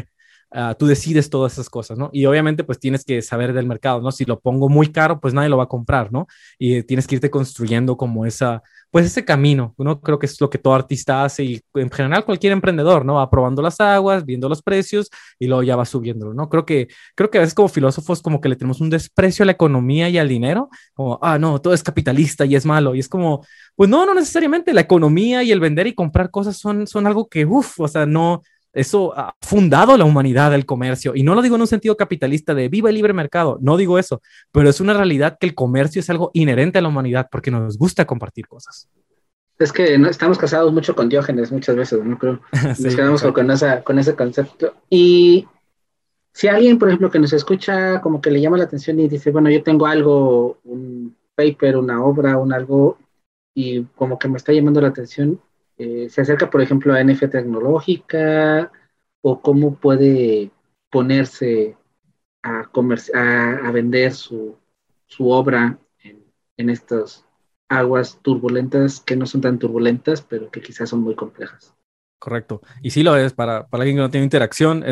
Ah, 0.53 0.77
tú 0.79 0.87
decides 0.87 1.29
todas 1.29 1.55
esas 1.55 1.69
cosas, 1.69 1.99
¿no? 1.99 2.09
Y 2.13 2.25
obviamente 2.25 2.63
pues 2.63 2.79
tienes 2.79 3.05
que 3.05 3.21
saber 3.21 3.53
del 3.53 3.67
mercado, 3.67 4.01
¿no? 4.01 4.13
Si 4.13 4.25
lo 4.25 4.39
pongo 4.39 4.69
muy 4.69 4.93
caro, 4.93 5.21
pues 5.21 5.35
nadie 5.35 5.49
lo 5.49 5.57
va 5.57 5.65
a 5.65 5.69
comprar, 5.69 6.13
¿no? 6.13 6.29
Y 6.57 6.85
tienes 6.85 7.07
que 7.09 7.17
irte 7.17 7.31
construyendo 7.31 7.97
como 7.97 8.25
esa, 8.27 8.63
pues 8.93 9.07
ese 9.07 9.25
camino, 9.25 9.75
¿no? 9.77 10.01
Creo 10.01 10.21
que 10.21 10.27
es 10.27 10.41
lo 10.41 10.49
que 10.49 10.59
todo 10.59 10.75
artista 10.75 11.25
hace 11.25 11.45
y 11.45 11.61
en 11.75 11.91
general 11.91 12.25
cualquier 12.25 12.53
emprendedor, 12.53 13.05
¿no? 13.05 13.15
Va 13.15 13.29
probando 13.29 13.61
las 13.61 13.81
aguas, 13.81 14.25
viendo 14.25 14.49
los 14.49 14.63
precios 14.63 15.11
y 15.39 15.49
luego 15.49 15.65
ya 15.65 15.75
va 15.75 15.85
subiéndolo, 15.85 16.33
¿no? 16.33 16.49
Creo 16.49 16.65
que, 16.65 16.87
creo 17.17 17.29
que 17.29 17.39
a 17.39 17.41
veces 17.41 17.55
como 17.55 17.69
filósofos 17.69 18.23
como 18.23 18.41
que 18.41 18.49
le 18.49 18.57
tenemos 18.57 18.81
un 18.81 18.89
desprecio 18.89 19.43
a 19.43 19.47
la 19.47 19.53
economía 19.53 20.09
y 20.09 20.17
al 20.17 20.29
dinero, 20.29 20.71
como, 20.95 21.19
ah, 21.23 21.39
no, 21.41 21.61
todo 21.61 21.75
es 21.75 21.83
capitalista 21.83 22.47
y 22.47 22.55
es 22.55 22.65
malo. 22.65 22.95
Y 22.95 23.01
es 23.01 23.09
como, 23.09 23.45
pues 23.75 23.91
no, 23.91 24.07
no 24.07 24.15
necesariamente 24.15 24.73
la 24.73 24.83
economía 24.83 25.43
y 25.43 25.51
el 25.51 25.59
vender 25.61 25.89
y 25.89 25.95
comprar 25.95 26.31
cosas 26.31 26.57
son, 26.57 26.87
son 26.87 27.07
algo 27.09 27.29
que, 27.29 27.45
uff, 27.45 27.81
o 27.81 27.89
sea, 27.89 28.07
no, 28.07 28.43
eso 28.77 29.17
ha 29.19 29.35
fundado 29.41 29.97
la 29.97 30.05
humanidad 30.05 30.51
del 30.51 30.67
comercio. 30.67 31.15
Y 31.15 31.23
no 31.23 31.35
lo 31.35 31.43
digo 31.43 31.57
en 31.57 31.63
un 31.63 31.67
sentido 31.67 31.97
capitalista 31.97 32.55
de 32.55 32.69
viva 32.69 32.91
el 32.91 32.95
libre 32.95 33.13
mercado, 33.13 33.59
no 33.61 33.77
digo 33.77 33.99
eso, 33.99 34.21
pero 34.53 34.69
es 34.69 34.81
una 34.81 34.93
realidad 34.93 35.39
que 35.41 35.47
el 35.47 35.55
comercio 35.55 36.01
es 36.01 36.11
algo 36.11 36.31
inherente 36.35 36.79
a 36.79 36.83
la 36.83 36.89
humanidad 36.89 37.29
porque 37.31 37.51
nos 37.51 37.79
gusta 37.79 38.05
compartir 38.05 38.47
cosas. 38.47 38.89
Es 39.59 39.73
que 39.73 39.97
no, 39.99 40.09
estamos 40.09 40.37
casados 40.37 40.73
mucho 40.73 40.95
con 40.95 41.09
Diógenes 41.09 41.51
muchas 41.51 41.75
veces, 41.75 42.05
¿no? 42.05 42.19
Creo. 42.19 42.41
Nos 42.79 42.95
quedamos 42.95 43.23
con, 43.23 43.51
esa, 43.51 43.83
con 43.83 43.99
ese 43.99 44.15
concepto. 44.15 44.75
Y 44.91 45.49
si 46.35 46.49
alguien, 46.49 46.79
por 46.79 46.89
ejemplo, 46.89 47.11
que 47.11 47.19
nos 47.19 47.33
escucha, 47.33 48.03
como 48.03 48.21
que 48.21 48.31
le 48.31 48.43
llama 48.43 48.59
la 48.59 48.65
atención 48.65 49.01
y 49.01 49.09
dice, 49.09 49.31
bueno, 49.31 49.49
yo 49.49 49.63
tengo 49.63 49.87
algo, 49.87 50.59
un 50.65 51.17
paper, 51.35 51.79
una 51.79 52.05
obra, 52.05 52.37
un 52.37 52.53
algo, 52.53 52.99
y 53.55 53.85
como 53.97 54.19
que 54.19 54.29
me 54.29 54.37
está 54.37 54.53
llamando 54.53 54.83
la 54.83 54.89
atención, 54.89 55.41
eh, 55.79 56.09
se 56.09 56.21
acerca, 56.23 56.51
por 56.51 56.63
ejemplo, 56.63 56.95
a 56.95 57.01
NF 57.01 57.29
tecnológica 57.29 58.73
o 59.21 59.41
cómo 59.43 59.77
puede 59.77 60.51
ponerse 60.91 61.77
a, 62.43 62.61
a, 62.63 63.71
vender 63.73 64.13
su, 64.13 64.57
obra 65.19 65.79
en, 65.99 66.25
en 66.57 66.71
estas 66.71 67.27
aguas 67.69 68.21
turbulentas 68.23 69.01
que 69.01 69.17
no 69.17 69.27
son 69.27 69.41
tan 69.41 69.59
turbulentas, 69.59 70.23
pero 70.23 70.51
que 70.51 70.63
quizás 70.63 70.89
son 70.89 71.01
muy 71.01 71.15
complejas. 71.15 71.76
Correcto. 72.19 72.63
Y 72.83 72.91
sí 72.91 73.03
lo 73.03 73.15
es, 73.17 73.35
para, 73.35 73.67
para 73.69 73.83
alguien 73.83 73.99
que 73.99 74.03
no 74.03 74.11
tiene 74.11 74.25
interacción, 74.25 74.83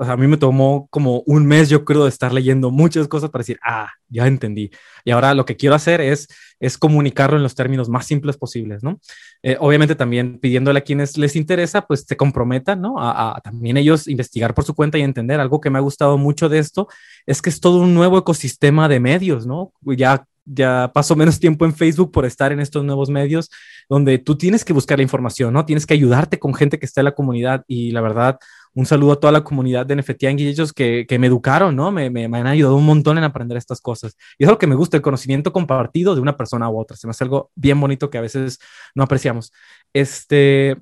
a 0.00 0.16
mí 0.18 0.26
me 0.26 0.36
tomó 0.36 0.86
como 0.90 1.22
un 1.26 1.46
mes, 1.46 1.70
yo 1.70 1.82
creo, 1.84 2.04
de 2.04 2.10
estar 2.10 2.30
leyendo 2.32 2.70
muchas 2.70 3.08
cosas 3.08 3.30
para 3.30 3.40
decir, 3.40 3.58
ah, 3.64 3.90
ya 4.08 4.26
entendí. 4.26 4.70
Y 5.02 5.10
ahora 5.10 5.32
lo 5.32 5.46
que 5.46 5.56
quiero 5.56 5.74
hacer 5.74 6.02
es, 6.02 6.28
es 6.60 6.76
comunicarlo 6.76 7.38
en 7.38 7.42
los 7.42 7.54
términos 7.54 7.88
más 7.88 8.06
simples 8.06 8.36
posibles, 8.36 8.82
¿no? 8.82 9.00
Eh, 9.42 9.56
obviamente 9.60 9.94
también 9.94 10.38
pidiéndole 10.38 10.80
a 10.80 10.82
quienes 10.82 11.16
les 11.16 11.36
interesa, 11.36 11.86
pues 11.86 12.04
se 12.06 12.18
comprometan, 12.18 12.82
¿no? 12.82 12.98
A, 12.98 13.38
a, 13.38 13.40
también 13.40 13.78
ellos 13.78 14.06
investigar 14.06 14.52
por 14.54 14.64
su 14.64 14.74
cuenta 14.74 14.98
y 14.98 15.02
entender. 15.02 15.40
Algo 15.40 15.62
que 15.62 15.70
me 15.70 15.78
ha 15.78 15.82
gustado 15.82 16.18
mucho 16.18 16.50
de 16.50 16.58
esto 16.58 16.88
es 17.24 17.40
que 17.40 17.48
es 17.48 17.60
todo 17.60 17.80
un 17.80 17.94
nuevo 17.94 18.18
ecosistema 18.18 18.88
de 18.88 19.00
medios, 19.00 19.46
¿no? 19.46 19.72
Ya 19.96 20.26
ya 20.44 20.90
paso 20.92 21.16
menos 21.16 21.40
tiempo 21.40 21.64
en 21.64 21.74
Facebook 21.74 22.12
por 22.12 22.24
estar 22.24 22.52
en 22.52 22.60
estos 22.60 22.84
nuevos 22.84 23.10
medios 23.10 23.50
donde 23.88 24.18
tú 24.18 24.36
tienes 24.36 24.64
que 24.64 24.72
buscar 24.72 24.98
la 24.98 25.02
información, 25.02 25.52
¿no? 25.52 25.64
Tienes 25.64 25.86
que 25.86 25.94
ayudarte 25.94 26.38
con 26.38 26.54
gente 26.54 26.78
que 26.78 26.86
está 26.86 27.00
en 27.00 27.06
la 27.06 27.14
comunidad 27.14 27.64
y 27.66 27.90
la 27.92 28.00
verdad, 28.00 28.38
un 28.74 28.86
saludo 28.86 29.12
a 29.12 29.20
toda 29.20 29.32
la 29.32 29.44
comunidad 29.44 29.86
de 29.86 29.94
y 29.94 30.48
ellos 30.48 30.72
que, 30.72 31.06
que 31.08 31.18
me 31.18 31.28
educaron, 31.28 31.76
¿no? 31.76 31.90
Me, 31.92 32.10
me, 32.10 32.24
han 32.24 32.46
ayudado 32.46 32.76
un 32.76 32.86
montón 32.86 33.18
en 33.18 33.24
aprender 33.24 33.56
estas 33.56 33.80
cosas. 33.80 34.16
Y 34.38 34.44
es 34.44 34.48
algo 34.48 34.58
que 34.58 34.66
me 34.66 34.74
gusta, 34.74 34.96
el 34.96 35.02
conocimiento 35.02 35.52
compartido 35.52 36.14
de 36.14 36.20
una 36.20 36.36
persona 36.36 36.68
u 36.68 36.78
otra. 36.78 36.96
Se 36.96 37.06
me 37.06 37.12
hace 37.12 37.24
algo 37.24 37.50
bien 37.54 37.80
bonito 37.80 38.10
que 38.10 38.18
a 38.18 38.20
veces 38.20 38.58
no 38.94 39.04
apreciamos. 39.04 39.52
Este, 39.92 40.76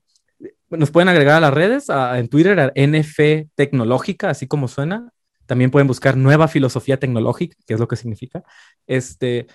nos 0.70 0.90
pueden 0.90 1.08
agregar 1.08 1.36
a 1.36 1.40
las 1.40 1.54
redes, 1.54 1.88
en 1.88 2.28
Twitter, 2.28 2.58
a 2.58 2.72
NF 2.74 3.48
Tecnológica, 3.54 4.30
así 4.30 4.46
como 4.46 4.68
suena, 4.68 5.12
también 5.52 5.70
pueden 5.70 5.86
buscar 5.86 6.16
nueva 6.16 6.48
filosofía 6.48 6.96
tecnológica, 6.96 7.54
que 7.66 7.74
es 7.74 7.78
lo 7.78 7.86
que 7.86 7.96
significa. 7.96 8.42
Este, 8.86 9.48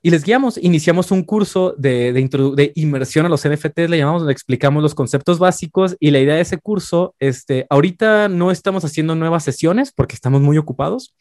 y 0.00 0.08
les 0.08 0.24
guiamos, 0.24 0.56
iniciamos 0.56 1.10
un 1.10 1.22
curso 1.22 1.74
de, 1.76 2.14
de, 2.14 2.72
inmersión 2.76 3.26
a 3.26 3.28
los 3.28 3.46
NFTs, 3.46 3.90
le 3.90 3.98
llamamos, 3.98 4.22
le 4.22 4.32
explicamos 4.32 4.82
los 4.82 4.94
conceptos 4.94 5.38
básicos 5.38 5.98
y 6.00 6.12
la 6.12 6.20
idea 6.20 6.36
de 6.36 6.40
ese 6.40 6.56
curso, 6.56 7.14
este, 7.18 7.66
ahorita 7.68 8.30
no 8.30 8.50
estamos 8.50 8.86
haciendo 8.86 9.14
nuevas 9.16 9.44
sesiones 9.44 9.92
porque 9.94 10.14
estamos 10.14 10.40
muy 10.40 10.56
ocupados, 10.56 11.14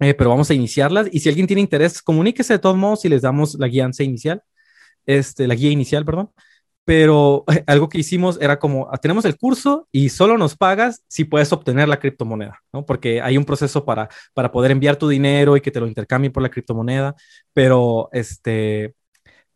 eh, 0.00 0.12
pero 0.12 0.28
vamos 0.28 0.50
a 0.50 0.54
iniciarlas 0.54 1.08
y 1.10 1.20
si 1.20 1.30
alguien 1.30 1.46
tiene 1.46 1.62
interés, 1.62 2.02
comuníquese 2.02 2.52
de 2.52 2.58
todos 2.58 2.76
modos 2.76 3.06
y 3.06 3.08
les 3.08 3.22
damos 3.22 3.54
la 3.54 3.66
guía 3.66 3.88
inicial, 3.98 4.42
este, 5.06 5.48
la 5.48 5.54
guía 5.54 5.70
inicial, 5.70 6.04
perdón 6.04 6.28
pero 6.84 7.44
algo 7.66 7.88
que 7.88 7.98
hicimos 7.98 8.38
era 8.40 8.58
como, 8.58 8.88
ah, 8.92 8.98
tenemos 8.98 9.24
el 9.24 9.36
curso 9.36 9.88
y 9.92 10.08
solo 10.10 10.38
nos 10.38 10.56
pagas 10.56 11.02
si 11.08 11.24
puedes 11.24 11.52
obtener 11.52 11.88
la 11.88 11.98
criptomoneda, 11.98 12.60
¿no? 12.72 12.84
Porque 12.86 13.20
hay 13.20 13.36
un 13.38 13.44
proceso 13.44 13.84
para, 13.84 14.08
para 14.34 14.52
poder 14.52 14.70
enviar 14.70 14.96
tu 14.96 15.08
dinero 15.08 15.56
y 15.56 15.60
que 15.60 15.70
te 15.70 15.80
lo 15.80 15.86
intercambien 15.86 16.32
por 16.32 16.42
la 16.42 16.50
criptomoneda, 16.50 17.14
pero 17.52 18.08
este, 18.12 18.94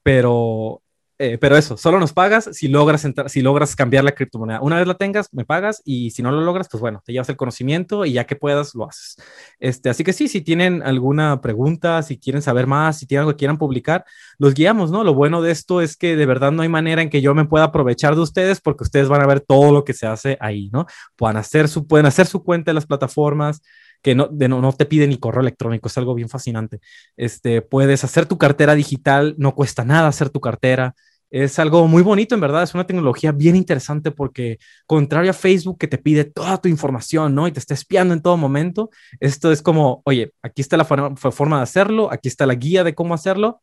pero 0.03 0.83
eh, 1.21 1.37
pero 1.37 1.57
eso, 1.57 1.77
solo 1.77 1.99
nos 1.99 2.12
pagas 2.12 2.49
si 2.53 2.69
logras, 2.69 3.05
entrar, 3.05 3.29
si 3.29 3.43
logras 3.43 3.75
cambiar 3.75 4.05
la 4.05 4.12
criptomoneda. 4.12 4.61
Una 4.61 4.77
vez 4.77 4.87
la 4.87 4.95
tengas, 4.95 5.29
me 5.33 5.45
pagas 5.45 5.83
y 5.85 6.12
si 6.12 6.23
no 6.23 6.31
lo 6.31 6.41
logras, 6.43 6.69
pues 6.71 6.81
bueno, 6.81 7.03
te 7.05 7.12
llevas 7.12 7.29
el 7.29 7.37
conocimiento 7.37 8.05
y 8.05 8.12
ya 8.12 8.25
que 8.25 8.37
puedas, 8.37 8.77
lo 8.77 8.89
haces. 8.89 9.16
Este, 9.59 9.91
así 9.91 10.05
que 10.05 10.12
sí, 10.12 10.29
si 10.29 10.43
tienen 10.43 10.81
alguna 10.83 11.41
pregunta, 11.41 12.03
si 12.03 12.19
quieren 12.19 12.41
saber 12.41 12.69
más, 12.69 12.99
si 12.99 13.07
tienen 13.07 13.23
algo 13.23 13.33
que 13.33 13.39
quieran 13.39 13.59
publicar, 13.59 14.05
los 14.39 14.55
guiamos, 14.55 14.93
¿no? 14.93 15.03
Lo 15.03 15.12
bueno 15.12 15.43
de 15.43 15.51
esto 15.51 15.81
es 15.81 15.97
que 15.97 16.14
de 16.14 16.25
verdad 16.25 16.53
no 16.53 16.62
hay 16.62 16.69
manera 16.69 17.03
en 17.03 17.11
que 17.11 17.21
yo 17.21 17.35
me 17.35 17.47
pueda 17.47 17.64
aprovechar 17.64 18.14
de 18.14 18.21
ustedes 18.21 18.61
porque 18.61 18.85
ustedes 18.85 19.09
van 19.09 19.21
a 19.21 19.27
ver 19.27 19.41
todo 19.41 19.73
lo 19.73 19.85
que 19.85 19.95
se 19.95 20.07
hace 20.07 20.37
ahí, 20.41 20.71
¿no? 20.73 20.87
Pueden 21.16 21.37
hacer 21.37 21.69
su, 21.69 21.89
pueden 21.89 22.07
hacer 22.07 22.27
su 22.27 22.45
cuenta 22.45 22.71
en 22.71 22.77
las 22.77 22.87
plataformas 22.87 23.61
que 24.03 24.14
no, 24.14 24.29
de 24.29 24.49
no, 24.49 24.61
no, 24.61 24.73
te 24.73 24.87
pide 24.87 25.09
ni 25.09 25.19
correo 25.19 25.41
electrónico, 25.41 25.89
es 25.89 25.99
algo 25.99 26.14
bien 26.14 26.29
fascinante. 26.29 26.79
Este, 27.16 27.62
puedes 27.62 28.05
hacer 28.05 28.27
tu 28.27 28.39
cartera 28.39 28.77
digital, 28.77 29.35
no 29.39 29.57
cuesta 29.57 29.85
nada 29.85 30.07
hacer 30.07 30.31
tu 30.31 30.41
cartera 30.41 30.95
es 31.31 31.59
algo 31.59 31.87
muy 31.89 32.03
bonito, 32.03 32.35
en 32.35 32.41
verdad. 32.41 32.62
Es 32.62 32.74
una 32.74 32.87
tecnología 32.87 33.33
bien 33.33 33.57
interesante 33.57 34.11
porque, 34.11 34.59
contrario 34.87 35.31
a 35.31 35.35
Facebook 35.35 35.79
que 35.79 35.89
te 35.89 35.99
pide 35.99 36.24
toda 36.24 36.59
tu 36.61 36.68
información, 36.68 37.35
¿no? 37.35 37.47
Y 37.47 37.53
te 37.53 37.61
está 37.61 37.74
espiando 37.74 38.14
en 38.14 38.22
todo 38.22 38.37
momento, 38.37 38.91
esto 39.20 39.53
es 39.53 39.62
como, 39.62 40.03
oye, 40.05 40.33
aquí 40.43 40.62
está 40.62 40.76
la 40.76 40.85
forma 40.85 41.57
de 41.57 41.62
hacerlo, 41.62 42.12
aquí 42.12 42.29
está 42.29 42.47
la 42.47 42.55
guía 42.55 42.85
de 42.85 42.95
cómo 42.95 43.14
hacerlo, 43.14 43.62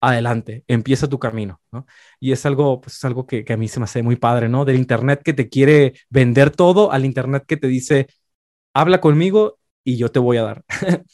adelante, 0.00 0.64
empieza 0.68 1.08
tu 1.08 1.18
camino, 1.18 1.60
¿no? 1.72 1.86
Y 2.20 2.32
es 2.32 2.44
algo, 2.46 2.80
pues, 2.80 2.96
es 2.96 3.04
algo 3.04 3.26
que, 3.26 3.44
que 3.44 3.52
a 3.54 3.56
mí 3.56 3.68
se 3.68 3.80
me 3.80 3.84
hace 3.84 4.02
muy 4.02 4.16
padre, 4.16 4.48
¿no? 4.48 4.64
Del 4.64 4.76
Internet 4.76 5.22
que 5.24 5.32
te 5.32 5.48
quiere 5.48 5.94
vender 6.10 6.50
todo 6.50 6.92
al 6.92 7.04
Internet 7.04 7.44
que 7.46 7.56
te 7.56 7.68
dice, 7.68 8.08
habla 8.74 9.00
conmigo 9.00 9.58
y 9.84 9.96
yo 9.96 10.10
te 10.10 10.18
voy 10.18 10.36
a 10.36 10.42
dar. 10.42 10.64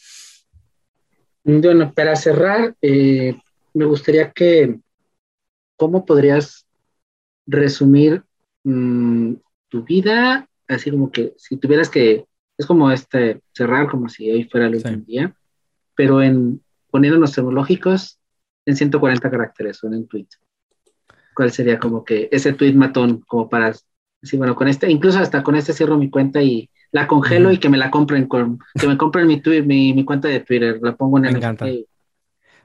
bueno, 1.44 1.92
para 1.94 2.16
cerrar, 2.16 2.74
eh, 2.82 3.36
me 3.74 3.84
gustaría 3.84 4.30
que 4.32 4.80
¿cómo 5.80 6.04
podrías 6.04 6.66
resumir 7.46 8.22
mm, 8.64 9.32
tu 9.70 9.82
vida? 9.82 10.46
Así 10.68 10.90
como 10.90 11.10
que 11.10 11.32
si 11.38 11.56
tuvieras 11.56 11.88
que, 11.88 12.26
es 12.58 12.66
como 12.66 12.90
este, 12.90 13.40
cerrar 13.54 13.88
como 13.88 14.10
si 14.10 14.30
hoy 14.30 14.44
fuera 14.44 14.66
el 14.66 14.74
último 14.74 15.02
día, 15.06 15.34
pero 15.96 16.20
en, 16.20 16.62
poniéndonos 16.90 17.32
tecnológicos, 17.32 18.18
en 18.66 18.76
140 18.76 19.30
caracteres 19.30 19.82
o 19.82 19.86
en 19.86 19.94
un 19.94 20.06
tweet. 20.06 20.26
¿Cuál 21.34 21.50
sería 21.50 21.78
como 21.78 22.04
que 22.04 22.28
ese 22.30 22.52
tweet 22.52 22.74
matón, 22.74 23.24
como 23.26 23.48
para 23.48 23.72
decir, 24.20 24.38
bueno, 24.38 24.54
con 24.54 24.68
este, 24.68 24.90
incluso 24.90 25.18
hasta 25.18 25.42
con 25.42 25.56
este 25.56 25.72
cierro 25.72 25.96
mi 25.96 26.10
cuenta 26.10 26.42
y 26.42 26.68
la 26.92 27.06
congelo 27.06 27.52
y 27.52 27.56
que 27.56 27.70
me 27.70 27.78
la 27.78 27.90
compren 27.90 28.26
con, 28.26 28.58
que 28.78 28.86
me 28.86 28.98
compren 28.98 29.26
mi, 29.26 29.40
tweet, 29.40 29.62
mi, 29.62 29.94
mi 29.94 30.04
cuenta 30.04 30.28
de 30.28 30.40
Twitter, 30.40 30.78
la 30.82 30.94
pongo 30.94 31.16
en 31.16 31.22
Me 31.22 31.28
el 31.30 31.36
encanta. 31.36 31.64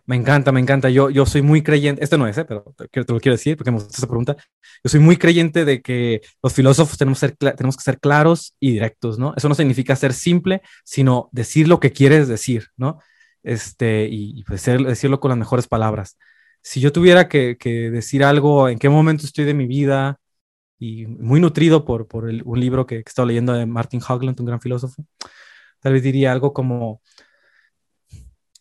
Me 0.08 0.16
encanta, 0.16 0.52
me 0.52 0.60
encanta. 0.60 0.90
Yo, 0.90 1.10
yo 1.10 1.26
soy 1.26 1.42
muy 1.42 1.64
creyente, 1.64 2.04
esto 2.04 2.18
no 2.18 2.28
es, 2.28 2.38
¿eh? 2.38 2.46
pero 2.46 2.64
te, 2.78 3.00
lo 3.00 3.20
quiero 3.20 3.34
decir 3.34 3.58
porque 3.58 3.72
me 3.72 3.78
gusta 3.78 3.98
esa 3.98 4.08
pregunta. 4.08 4.36
Yo 4.84 4.90
soy 4.90 5.00
muy 5.00 5.18
creyente 5.18 5.66
de 5.66 5.82
que 5.82 6.22
los 6.44 6.54
filósofos 6.54 6.98
tenemos, 6.98 7.20
que 7.20 7.84
ser 7.84 8.00
claros 8.00 8.56
y 8.60 8.72
directos, 8.74 9.18
¿no? 9.18 9.34
Eso 9.36 9.50
no 9.50 9.56
significa 9.56 9.96
ser 9.96 10.14
simple, 10.14 10.62
sino 10.84 11.30
decir 11.32 11.68
lo 11.68 11.80
que 11.80 11.92
quieres 11.92 12.28
decir, 12.28 12.68
¿no? 12.78 13.00
Este, 13.44 14.08
y, 14.08 14.40
y 14.40 14.44
pues 14.44 14.62
ser, 14.62 14.84
decirlo 14.84 15.20
con 15.20 15.30
las 15.30 15.38
mejores 15.40 15.68
palabras. 15.68 16.18
Si 16.62 16.80
yo 16.82 16.92
tuviera 16.92 17.30
que, 17.30 17.58
decir 17.92 18.24
algo, 18.24 18.70
en 18.70 18.80
qué 18.80 18.90
momento 18.90 19.26
estoy 19.26 19.46
de 19.46 19.54
mi 19.54 19.68
vida, 19.68 20.20
y 20.80 21.06
muy 21.08 21.40
nutrido 21.40 21.86
por, 21.86 22.08
por 22.08 22.26
un 22.26 22.60
libro 22.60 22.86
que, 22.86 23.04
que 23.04 23.12
he 23.22 23.26
leyendo 23.26 23.54
de 23.54 23.66
Martin 23.66 24.02
Hogland, 24.08 24.40
un 24.40 24.46
gran 24.48 24.62
filósofo, 24.62 25.06
tal 25.80 25.94
vez 25.94 26.04
diría 26.04 26.32
algo 26.32 26.54
como, 26.54 27.02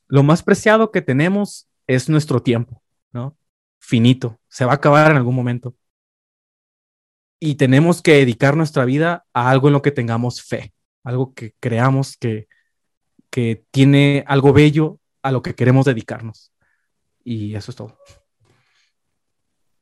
lo 0.08 0.22
más 0.22 0.42
preciado 0.42 0.90
que 0.90 1.02
tenemos 1.02 1.68
es 1.86 2.08
nuestro 2.08 2.42
tiempo, 2.42 2.82
¿no? 3.12 3.36
Finito, 3.78 4.40
se 4.48 4.64
va 4.64 4.72
a 4.72 4.76
acabar 4.76 5.10
en 5.10 5.16
algún 5.16 5.34
momento. 5.34 5.74
Y 7.38 7.56
tenemos 7.56 8.00
que 8.00 8.12
dedicar 8.14 8.56
nuestra 8.56 8.84
vida 8.84 9.26
a 9.34 9.50
algo 9.50 9.68
en 9.68 9.74
lo 9.74 9.82
que 9.82 9.90
tengamos 9.90 10.42
fe, 10.42 10.72
algo 11.02 11.34
que 11.34 11.54
creamos 11.60 12.16
que, 12.16 12.48
que 13.28 13.64
tiene 13.70 14.24
algo 14.26 14.52
bello 14.52 14.98
a 15.22 15.32
lo 15.32 15.42
que 15.42 15.54
queremos 15.54 15.84
dedicarnos. 15.84 16.52
Y 17.22 17.54
eso 17.54 17.70
es 17.70 17.76
todo. 17.76 17.98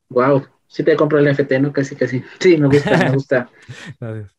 Wow, 0.08 0.46
sí 0.66 0.82
te 0.82 0.96
compro 0.96 1.18
el 1.18 1.32
NFT, 1.32 1.52
¿no? 1.60 1.72
Casi, 1.72 1.96
casi. 1.96 2.22
Sí, 2.40 2.56
me 2.56 2.68
gusta, 2.68 2.96
me 2.96 3.10
gusta. 3.12 3.50
Gracias. 4.00 4.36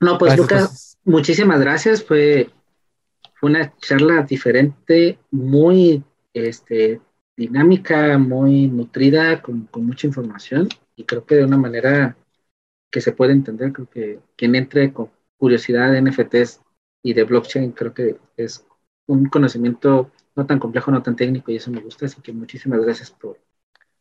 No, 0.00 0.18
pues 0.18 0.36
gracias, 0.36 0.38
Lucas, 0.38 0.98
muchísimas 1.04 1.60
gracias. 1.60 2.04
Fue 2.04 2.50
una 3.44 3.76
charla 3.76 4.22
diferente, 4.22 5.18
muy 5.30 6.02
este, 6.32 7.00
dinámica, 7.36 8.18
muy 8.18 8.66
nutrida, 8.68 9.42
con, 9.42 9.66
con, 9.66 9.86
mucha 9.86 10.06
información 10.06 10.68
y 10.96 11.04
creo 11.04 11.24
que 11.24 11.36
de 11.36 11.44
una 11.44 11.56
manera 11.56 12.16
que 12.90 13.00
se 13.00 13.12
puede 13.12 13.32
entender, 13.32 13.72
creo 13.72 13.88
que 13.90 14.20
quien 14.36 14.54
entre 14.54 14.92
con 14.92 15.10
curiosidad 15.36 15.92
de 15.92 16.00
NFTs 16.00 16.60
y 17.02 17.12
de 17.12 17.24
blockchain, 17.24 17.72
creo 17.72 17.92
que 17.92 18.16
es 18.36 18.64
un 19.06 19.26
conocimiento 19.26 20.10
no 20.36 20.46
tan 20.46 20.58
complejo, 20.58 20.90
no 20.90 21.02
tan 21.02 21.16
técnico 21.16 21.50
y 21.52 21.56
eso 21.56 21.70
me 21.70 21.80
gusta, 21.80 22.06
así 22.06 22.20
que 22.22 22.32
muchísimas 22.32 22.80
gracias 22.80 23.10
por, 23.10 23.38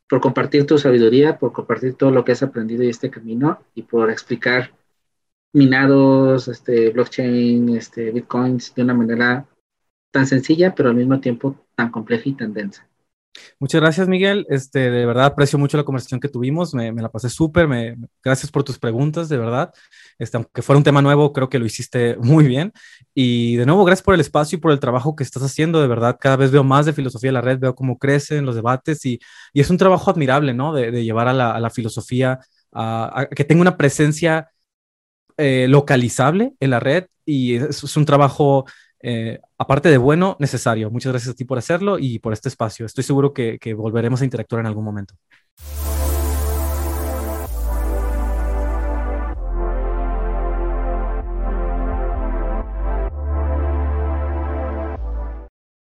por 0.08 0.22
compartir 0.22 0.66
tu 0.66 0.78
sabiduría, 0.78 1.38
por 1.38 1.54
compartir 1.54 1.96
todo 1.96 2.12
lo 2.12 2.24
que 2.24 2.32
has 2.32 2.44
aprendido 2.44 2.84
y 2.84 2.90
este 2.90 3.10
camino 3.10 3.60
y 3.76 3.84
por 3.84 4.10
explicar 4.10 4.72
minados, 5.54 6.48
este, 6.48 6.90
blockchain, 6.90 7.70
este, 7.78 8.12
bitcoins 8.12 8.74
de 8.76 8.84
una 8.84 8.94
manera 8.94 9.46
tan 10.12 10.28
sencilla, 10.28 10.76
pero 10.76 10.90
al 10.90 10.96
mismo 10.96 11.20
tiempo 11.20 11.56
tan 11.76 11.92
compleja 11.92 12.30
y 12.30 12.34
tan 12.34 12.54
densa. 12.54 12.88
Muchas 13.60 13.82
gracias, 13.82 14.08
Miguel. 14.08 14.46
Este, 14.50 14.92
de 14.92 15.06
verdad 15.06 15.26
aprecio 15.26 15.58
mucho 15.58 15.78
la 15.78 15.84
conversación 15.84 16.20
que 16.20 16.30
tuvimos. 16.30 16.74
Me, 16.74 16.92
me 16.92 17.02
la 17.02 17.10
pasé 17.10 17.30
súper. 17.30 17.68
Gracias 18.24 18.52
por 18.52 18.64
tus 18.64 18.78
preguntas, 18.78 19.30
de 19.30 19.38
verdad. 19.38 19.74
Este, 20.20 20.38
aunque 20.38 20.62
fuera 20.62 20.78
un 20.78 20.84
tema 20.84 21.02
nuevo, 21.02 21.34
creo 21.34 21.50
que 21.50 21.60
lo 21.60 21.66
hiciste 21.66 22.16
muy 22.22 22.46
bien. 22.46 22.72
Y 23.14 23.56
de 23.56 23.66
nuevo, 23.66 23.86
gracias 23.86 24.04
por 24.04 24.14
el 24.14 24.22
espacio 24.22 24.58
y 24.58 24.62
por 24.62 24.72
el 24.72 24.80
trabajo 24.80 25.16
que 25.16 25.24
estás 25.24 25.44
haciendo. 25.44 25.82
De 25.82 25.88
verdad, 25.88 26.18
cada 26.20 26.36
vez 26.36 26.52
veo 26.52 26.64
más 26.64 26.86
de 26.86 26.94
filosofía 26.94 27.30
de 27.30 27.34
la 27.34 27.42
red, 27.42 27.60
veo 27.60 27.76
cómo 27.76 27.98
crecen 27.98 28.46
los 28.46 28.56
debates 28.56 29.06
y, 29.06 29.20
y 29.54 29.62
es 29.62 29.70
un 29.70 29.78
trabajo 29.78 30.12
admirable, 30.12 30.54
¿no? 30.54 30.74
De, 30.74 30.92
de 30.92 31.04
llevar 31.04 31.28
a 31.28 31.34
la, 31.34 31.52
a 31.52 31.60
la 31.60 31.70
filosofía 31.70 32.40
a, 32.72 33.22
a, 33.22 33.26
que 33.28 33.44
tenga 33.44 33.62
una 33.62 33.78
presencia 33.78 34.53
eh, 35.38 35.68
localizable 35.70 36.54
en 36.60 36.70
la 36.70 36.80
red 36.80 37.06
y 37.26 37.56
es, 37.56 37.96
un 37.96 38.06
trabajo 38.06 38.66
eh, 39.02 39.40
aparte 39.58 39.90
de 39.90 39.98
bueno, 39.98 40.36
necesario. 40.40 40.90
Muchas 40.92 41.12
gracias 41.12 41.34
a 41.34 41.36
ti 41.36 41.46
por 41.46 41.58
hacerlo 41.58 42.00
y 42.00 42.20
por 42.20 42.34
este 42.34 42.50
espacio. 42.50 42.86
Estoy 42.86 43.04
seguro 43.04 43.34
que 43.34 43.74
volveremos 43.76 44.22
a 44.22 44.26
interactuar 44.26 44.62
en 44.62 44.68
algún 44.68 44.86
momento. 44.86 45.16